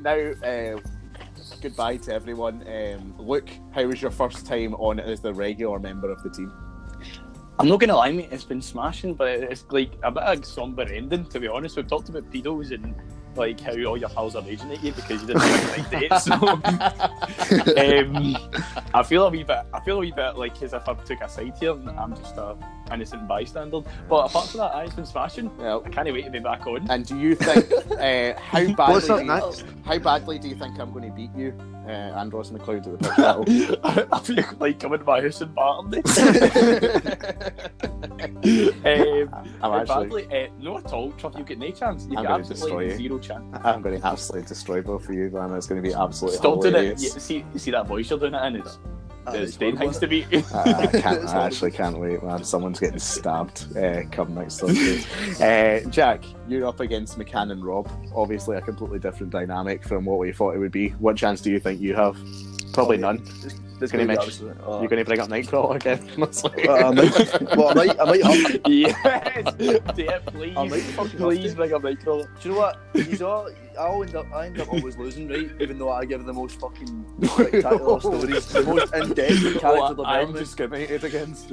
now, 0.00 0.32
uh, 0.42 0.80
goodbye 1.62 1.96
to 1.96 2.12
everyone. 2.12 2.66
Um, 2.68 3.14
Luke, 3.18 3.48
how 3.70 3.84
was 3.84 4.02
your 4.02 4.10
first 4.10 4.44
time 4.44 4.74
on 4.74 4.98
as 4.98 5.20
the 5.20 5.32
regular 5.32 5.78
member 5.78 6.10
of 6.10 6.22
the 6.22 6.30
team? 6.30 6.52
I'm 7.58 7.68
not 7.68 7.78
gonna 7.78 7.96
lie, 7.96 8.10
mate. 8.10 8.28
It's 8.32 8.44
been 8.44 8.60
smashing, 8.60 9.14
but 9.14 9.28
it's 9.28 9.64
like 9.70 9.92
a 10.02 10.10
bit 10.10 10.22
of 10.24 10.40
a 10.40 10.44
somber 10.44 10.82
ending. 10.82 11.24
To 11.26 11.38
be 11.38 11.46
honest, 11.46 11.76
we've 11.76 11.86
talked 11.86 12.08
about 12.08 12.30
pedos 12.32 12.72
and 12.72 12.94
like 13.36 13.60
how 13.60 13.72
all 13.84 13.96
your 13.96 14.08
pals 14.08 14.34
are 14.34 14.42
raging 14.42 14.72
at 14.72 14.82
you 14.82 14.92
because 14.92 15.22
you 15.22 15.28
didn't 15.28 15.42
like 15.42 15.90
date. 15.90 16.12
So 16.20 16.32
um, 17.78 18.36
I 18.92 19.02
feel 19.04 19.26
a 19.26 19.30
wee 19.30 19.44
bit. 19.44 19.64
I 19.72 19.80
feel 19.84 19.98
a 19.98 20.00
wee 20.00 20.12
bit 20.12 20.36
like 20.36 20.60
as 20.62 20.72
if 20.72 20.88
I 20.88 20.94
took 20.94 21.20
a 21.20 21.28
side 21.28 21.54
here 21.60 21.72
and 21.72 21.90
I'm 21.90 22.16
just 22.16 22.36
a 22.36 22.56
innocent 22.92 23.26
bystander. 23.28 23.80
But 24.08 24.26
apart 24.30 24.48
from 24.48 24.58
that, 24.60 24.74
aye, 24.74 24.84
it's 24.84 24.94
been 24.94 25.06
smashing. 25.06 25.54
Well, 25.56 25.82
I 25.84 25.88
can't 25.88 26.12
wait 26.12 26.24
to 26.24 26.30
be 26.30 26.38
back 26.40 26.66
on. 26.66 26.90
and 26.90 27.04
do 27.06 27.18
you 27.18 27.34
think 27.34 27.70
uh, 27.92 28.34
how 28.40 28.64
badly? 28.74 28.94
What's 28.94 29.10
up 29.10 29.18
do 29.18 29.24
you, 29.24 29.30
next? 29.30 29.64
How 29.84 29.98
badly 29.98 30.38
do 30.38 30.48
you 30.48 30.54
think 30.54 30.78
I'm 30.78 30.92
going 30.92 31.08
to 31.08 31.14
beat 31.16 31.34
you, 31.36 31.54
uh, 31.86 31.90
and 31.90 32.32
Ross 32.32 32.50
McLeod 32.50 32.86
at 32.86 32.98
the 33.00 33.08
pitch 33.08 33.16
battle? 33.16 33.44
I, 33.84 34.06
I 34.16 34.20
feel 34.20 34.44
like 34.58 34.80
coming 34.80 34.98
to 34.98 35.04
my 35.04 35.20
house 35.20 35.40
and 35.40 35.54
battering 35.54 35.90
me. 35.90 35.98
um, 38.70 39.48
I'm 39.62 39.80
actually, 39.80 40.24
badly, 40.26 40.44
uh, 40.44 40.48
no 40.58 40.78
at 40.78 40.92
all. 40.92 41.12
Truff, 41.12 41.34
you 41.36 41.44
get 41.44 41.58
no 41.58 41.70
chance. 41.70 42.06
You've 42.08 42.18
I'm 42.18 42.24
got 42.24 42.30
gonna 42.30 42.44
destroy 42.44 42.84
absolutely 42.84 43.02
you. 43.02 43.08
zero 43.08 43.18
chance. 43.18 43.60
I'm 43.64 43.82
going 43.82 44.00
to 44.00 44.06
absolutely 44.06 44.48
destroy 44.48 44.82
both 44.82 45.08
of 45.08 45.14
you, 45.14 45.30
man. 45.30 45.52
It's 45.54 45.66
going 45.66 45.82
to 45.82 45.88
be 45.88 45.94
absolutely 45.94 46.38
Stop 46.38 46.60
doing 46.60 46.74
it. 46.74 47.00
You, 47.00 47.08
see, 47.08 47.44
you 47.52 47.58
see 47.58 47.70
that 47.70 47.86
voice 47.86 48.10
you're 48.10 48.18
doing 48.18 48.34
it 48.34 48.44
in? 48.44 48.56
It's, 48.56 48.78
Aye, 49.26 49.36
it's 49.36 49.48
it's 49.50 49.56
Dane 49.56 49.76
horrible, 49.76 49.92
thinks 49.92 49.98
to 49.98 50.06
be. 50.08 50.26
you. 50.30 50.44
I, 50.54 50.72
I 50.72 50.86
can't. 51.00 51.28
I 51.28 51.46
actually 51.46 51.70
can't 51.70 51.98
wait, 51.98 52.22
man. 52.22 52.42
Someone's 52.44 52.80
getting 52.80 52.98
stabbed. 52.98 53.76
Uh, 53.76 54.02
come 54.10 54.34
next 54.34 54.60
Thursday. 54.60 55.04
Uh, 55.40 55.88
Jack, 55.90 56.24
you're 56.48 56.66
up 56.66 56.80
against 56.80 57.18
McCann 57.18 57.52
and 57.52 57.64
Rob. 57.64 57.90
Obviously, 58.14 58.56
a 58.56 58.60
completely 58.60 58.98
different 58.98 59.32
dynamic 59.32 59.84
from 59.86 60.04
what 60.04 60.18
we 60.18 60.32
thought 60.32 60.54
it 60.54 60.58
would 60.58 60.72
be. 60.72 60.88
What 60.90 61.16
chance 61.16 61.40
do 61.40 61.50
you 61.50 61.60
think 61.60 61.80
you 61.80 61.94
have? 61.94 62.16
Probably 62.72 62.96
none. 62.96 63.24
There's, 63.82 63.90
There's 63.90 64.06
Gonna 64.06 64.14
gonna 64.14 64.26
be 64.26 64.26
mention- 64.26 64.48
absolute- 64.48 64.68
oh. 64.68 64.80
You're 64.80 64.88
going 64.88 65.04
to 65.04 65.08
bring 65.08 65.20
up 65.20 65.28
Nightcrawler 65.28 65.74
again? 65.74 66.08
It's 66.22 66.44
Uh, 66.44 66.50
I 66.72 66.90
might, 66.94 67.56
well, 67.56 67.68
I 67.68 67.74
might, 67.74 68.00
I 68.00 68.04
might 68.04 68.22
have 68.22 68.62
to. 68.62 68.70
yes, 68.70 69.54
yeah, 69.96 70.18
please, 70.26 70.56
I 70.56 70.68
might 70.68 70.82
fucking 70.82 71.18
please 71.18 71.54
bring 71.56 71.72
up 71.74 71.82
Nightcrawler. 71.82 72.28
Do 72.40 72.48
you 72.48 72.54
know 72.54 72.60
what? 72.60 72.78
He's 72.94 73.22
all, 73.22 73.48
I 73.76 73.90
end 73.92 74.14
up, 74.14 74.26
I 74.32 74.46
end 74.46 74.60
up 74.60 74.72
always 74.72 74.96
losing, 74.96 75.26
right? 75.28 75.50
Even 75.60 75.78
though 75.78 75.90
I 75.90 76.04
give 76.04 76.24
the 76.24 76.32
most 76.32 76.60
fucking 76.60 77.04
spectacular 77.24 77.98
stories, 78.00 78.46
the 78.52 78.62
most 78.62 78.94
in-depth 78.94 79.60
character 79.60 79.66
Oh, 79.66 79.82
I'm 79.84 79.96
development. 79.96 80.38
discriminated 80.38 81.02
against. 81.04 81.50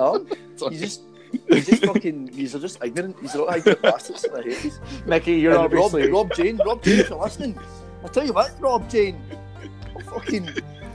Um, 0.00 0.28
you 0.70 0.78
just, 0.78 1.02
you 1.50 1.60
just 1.60 1.84
fucking, 1.84 2.30
you're 2.32 2.60
just 2.60 2.78
ignorant. 2.84 3.16
You're 3.34 3.48
all 3.48 3.54
ignorant 3.54 3.82
bastards, 3.82 4.24
and 4.24 4.36
I 4.36 4.42
hate 4.42 4.62
these. 4.62 4.80
Nicky, 5.06 5.32
you're 5.40 5.52
And 5.58 5.72
Rob, 5.72 5.86
obviously. 5.86 6.12
Rob 6.12 6.32
Jane, 6.34 6.56
Rob 6.64 6.82
Jane, 6.82 7.00
if 7.00 7.10
you're 7.10 7.18
listening, 7.18 7.58
I 8.04 8.08
tell 8.08 8.24
you 8.24 8.32
what, 8.32 8.54
Rob 8.60 8.88
Jane, 8.88 9.20
I'll 9.98 10.04
fucking, 10.04 10.48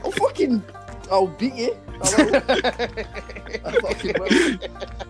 I'll 0.04 0.10
fucking, 0.12 0.62
I'll 1.10 1.26
beat 1.26 1.54
you. 1.54 1.76
I 2.02 2.24
will. 2.24 2.34
I 3.64 3.72
fucking 3.80 4.14
will. 4.18 4.58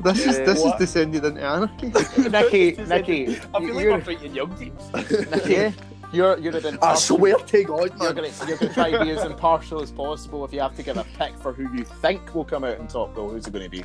This 0.03 0.27
is 0.27 0.39
Yeah, 0.39 0.45
this 0.45 0.61
what? 0.63 0.75
is 0.75 0.79
descended 0.87 1.25
into 1.25 1.41
anarchy. 1.43 1.87
Nicky, 2.29 2.73
Nicky, 2.83 3.29
I 3.29 3.35
feel 3.37 3.51
like 3.53 3.63
you're, 3.63 3.75
we're 3.75 4.01
fighting 4.01 4.35
young 4.35 4.55
teams. 4.57 4.93
Nicky, 4.93 5.75
you're 6.13 6.39
you're 6.39 6.57
an 6.57 6.79
I 6.83 6.95
swear 6.95 7.37
to 7.37 7.65
God, 7.65 7.91
You're 8.01 8.13
gonna 8.13 8.31
you're 8.47 8.57
gonna 8.57 8.75
try 8.75 8.91
to 8.91 9.05
be 9.05 9.11
as 9.11 9.25
impartial 9.25 9.81
as 9.83 9.91
possible. 9.91 10.45
If 10.45 10.53
you 10.53 10.61
have 10.61 10.77
to 10.77 10.83
give 10.83 10.97
a 10.97 11.05
pick 11.19 11.37
for 11.39 11.53
who 11.53 11.73
you 11.77 11.85
think 11.85 12.35
will 12.35 12.45
come 12.45 12.65
out 12.65 12.79
in 12.79 12.87
top 12.87 13.15
goal, 13.15 13.31
who's 13.31 13.47
it 13.47 13.53
going 13.53 13.65
to 13.65 13.71
be? 13.71 13.85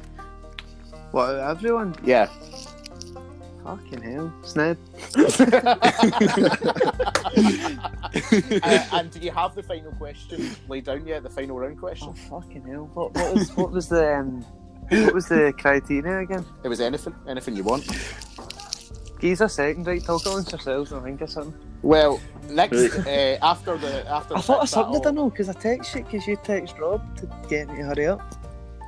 What, 1.11 1.35
everyone? 1.39 1.95
Yeah. 2.03 2.27
Fucking 3.69 4.01
hell. 4.01 4.33
Sned. 4.41 4.77
uh, 8.63 8.87
and 8.93 9.11
do 9.11 9.19
you 9.19 9.29
have 9.29 9.53
the 9.53 9.61
final 9.61 9.91
question 9.91 10.55
laid 10.67 10.85
down 10.85 11.05
yet? 11.05 11.21
The 11.21 11.29
final 11.29 11.59
round 11.59 11.77
question? 11.77 12.09
Oh, 12.09 12.41
fucking 12.41 12.63
hell. 12.63 12.89
What, 12.95 13.13
what, 13.13 13.35
was, 13.35 13.55
what 13.55 13.71
was 13.71 13.89
the 13.89 14.15
um, 14.15 14.41
what 14.89 15.13
was 15.13 15.27
the 15.27 15.53
criteria 15.55 16.21
again? 16.21 16.43
It 16.63 16.67
was 16.67 16.81
anything, 16.81 17.13
anything 17.27 17.55
you 17.55 17.63
want. 17.63 17.85
Give 19.19 19.33
us 19.33 19.41
a 19.41 19.49
second, 19.49 19.85
right? 19.85 20.03
Talk 20.03 20.25
amongst 20.25 20.51
yourselves 20.51 20.91
and 20.91 21.03
think 21.03 21.21
of 21.21 21.29
something. 21.29 21.53
Well, 21.83 22.19
next 22.49 22.75
uh, 22.75 23.37
after 23.43 23.77
the 23.77 24.09
after. 24.09 24.33
I 24.33 24.37
the 24.37 24.43
thought 24.43 24.55
of 24.55 24.61
pitch 24.61 24.69
something, 24.71 24.95
I 24.95 24.97
battle- 24.97 25.03
don't 25.03 25.15
know, 25.15 25.29
because 25.29 25.49
I 25.49 25.53
text 25.53 25.93
you 25.93 26.03
because 26.03 26.25
you 26.25 26.37
text 26.43 26.75
Rob 26.79 27.15
to 27.17 27.29
get 27.47 27.69
me 27.69 27.75
to 27.75 27.83
hurry 27.83 28.07
up. 28.07 28.21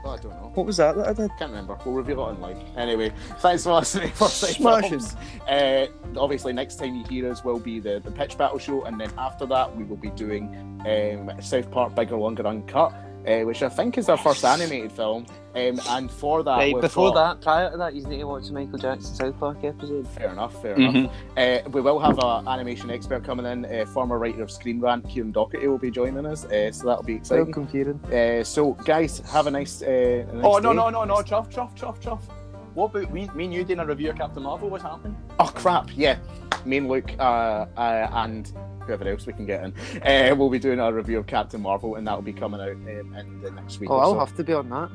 I 0.05 0.17
don't 0.17 0.31
know. 0.31 0.51
What 0.53 0.65
was 0.65 0.77
that 0.77 0.95
that 0.95 1.07
I 1.07 1.13
did? 1.13 1.29
Can't 1.37 1.51
remember. 1.51 1.77
We'll 1.85 1.93
reveal 1.93 2.21
it 2.21 2.31
online. 2.31 2.57
Anyway, 2.75 3.13
thanks 3.39 3.63
for 3.63 3.73
listening. 3.73 4.11
For. 4.13 4.27
Films. 4.27 5.15
Uh, 5.47 5.87
obviously, 6.17 6.53
next 6.53 6.75
time 6.75 6.95
you 6.95 7.03
hear 7.05 7.31
us 7.31 7.43
will 7.43 7.59
be 7.59 7.79
the, 7.79 7.99
the 7.99 8.11
pitch 8.11 8.37
battle 8.37 8.57
show, 8.57 8.83
and 8.83 8.99
then 8.99 9.11
after 9.17 9.45
that, 9.47 9.75
we 9.75 9.83
will 9.83 9.97
be 9.97 10.09
doing 10.11 10.81
um, 10.87 11.41
South 11.41 11.69
Park 11.69 11.95
Bigger, 11.95 12.15
Longer, 12.17 12.47
Uncut, 12.47 12.93
uh, 13.27 13.41
which 13.41 13.61
I 13.63 13.69
think 13.69 13.97
is 13.97 14.09
our 14.09 14.17
first 14.17 14.43
animated 14.45 14.91
film. 14.91 15.25
Um, 15.53 15.79
and 15.89 16.09
for 16.09 16.43
that, 16.43 16.57
Right, 16.57 16.79
before 16.79 17.11
got- 17.11 17.39
that, 17.39 17.43
prior 17.43 17.71
to 17.71 17.77
that, 17.77 17.93
you 17.93 18.05
need 18.05 18.19
to 18.19 18.23
watch 18.27 18.45
the 18.47 18.53
Michael 18.53 18.77
Jackson 18.79 19.13
South 19.15 19.37
Park 19.39 19.63
episode. 19.63 20.07
Fair 20.07 20.29
enough, 20.31 20.61
fair 20.61 20.75
Mhm. 20.77 20.95
enough. 21.35 21.65
Uh, 21.65 21.69
we 21.71 21.81
will 21.81 21.99
have 21.99 22.17
an 22.19 22.47
animation 22.47 22.89
expert 22.89 23.23
coming 23.25 23.45
in. 23.45 23.65
Uh, 23.65 23.85
former 23.87 24.17
writer 24.17 24.43
of 24.43 24.49
Screen 24.51 24.79
Rant, 24.79 25.07
Kieran 25.09 25.31
Doherty, 25.31 25.67
will 25.67 25.77
be 25.77 25.91
joining 25.91 26.25
us, 26.25 26.45
uh, 26.45 26.71
so 26.71 26.87
that'll 26.87 27.03
be 27.03 27.15
exciting. 27.15 27.45
Welcome, 27.45 27.67
Kieran. 27.67 27.99
Uh, 28.05 28.43
so, 28.43 28.71
guys, 28.85 29.19
have 29.31 29.47
a 29.47 29.51
nice. 29.51 29.81
Uh, 29.81 30.25
a 30.31 30.35
nice 30.35 30.45
Oh 30.45 30.57
no 30.59 30.69
day. 30.71 30.75
no 30.77 30.89
no 30.89 31.03
no! 31.03 31.21
Chuff 31.21 31.49
chuff 31.49 31.75
chuff 31.75 31.99
chuff. 31.99 32.27
What 32.73 32.95
about 32.95 33.11
we, 33.11 33.27
me 33.35 33.43
and 33.45 33.53
you 33.53 33.65
doing 33.65 33.79
a 33.79 33.85
review 33.85 34.11
of 34.11 34.15
Captain 34.17 34.43
Marvel? 34.43 34.69
What's 34.69 34.83
happening? 34.83 35.17
Oh 35.37 35.51
crap! 35.53 35.89
Yeah, 35.93 36.15
me 36.63 36.77
and 36.77 36.87
Luke 36.87 37.11
uh, 37.19 37.65
uh, 37.75 38.07
and 38.13 38.49
whoever 38.85 39.07
else 39.07 39.25
we 39.25 39.33
can 39.33 39.45
get 39.45 39.63
in. 39.63 39.73
Uh, 40.01 40.35
we'll 40.35 40.49
be 40.49 40.59
doing 40.59 40.79
a 40.79 40.91
review 40.91 41.19
of 41.19 41.27
Captain 41.27 41.61
Marvel, 41.61 41.95
and 41.95 42.05
that'll 42.07 42.21
be 42.21 42.33
coming 42.33 42.61
out 42.61 42.69
um, 42.71 42.87
in 43.15 43.41
the 43.41 43.51
next 43.51 43.79
week. 43.79 43.89
Oh, 43.89 43.95
or 43.95 44.01
I'll 44.03 44.13
so. 44.13 44.19
have 44.19 44.35
to 44.37 44.43
be 44.43 44.53
on 44.53 44.69
that. 44.69 44.89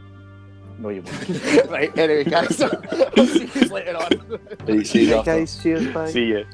No, 0.78 0.90
you 0.90 1.02
won't. 1.02 1.68
right. 1.70 1.96
Anyway, 1.98 2.24
guys, 2.24 2.60
I'll 2.62 3.26
see 3.26 3.48
you 3.54 3.68
later 3.68 3.96
on. 3.96 4.40
Right, 4.66 4.86
see 4.86 5.04
you 5.06 5.12
Right, 5.12 5.18
after. 5.20 5.38
guys, 5.38 5.62
cheers, 5.62 5.94
bye. 5.94 6.10
See 6.10 6.26
you. 6.26 6.44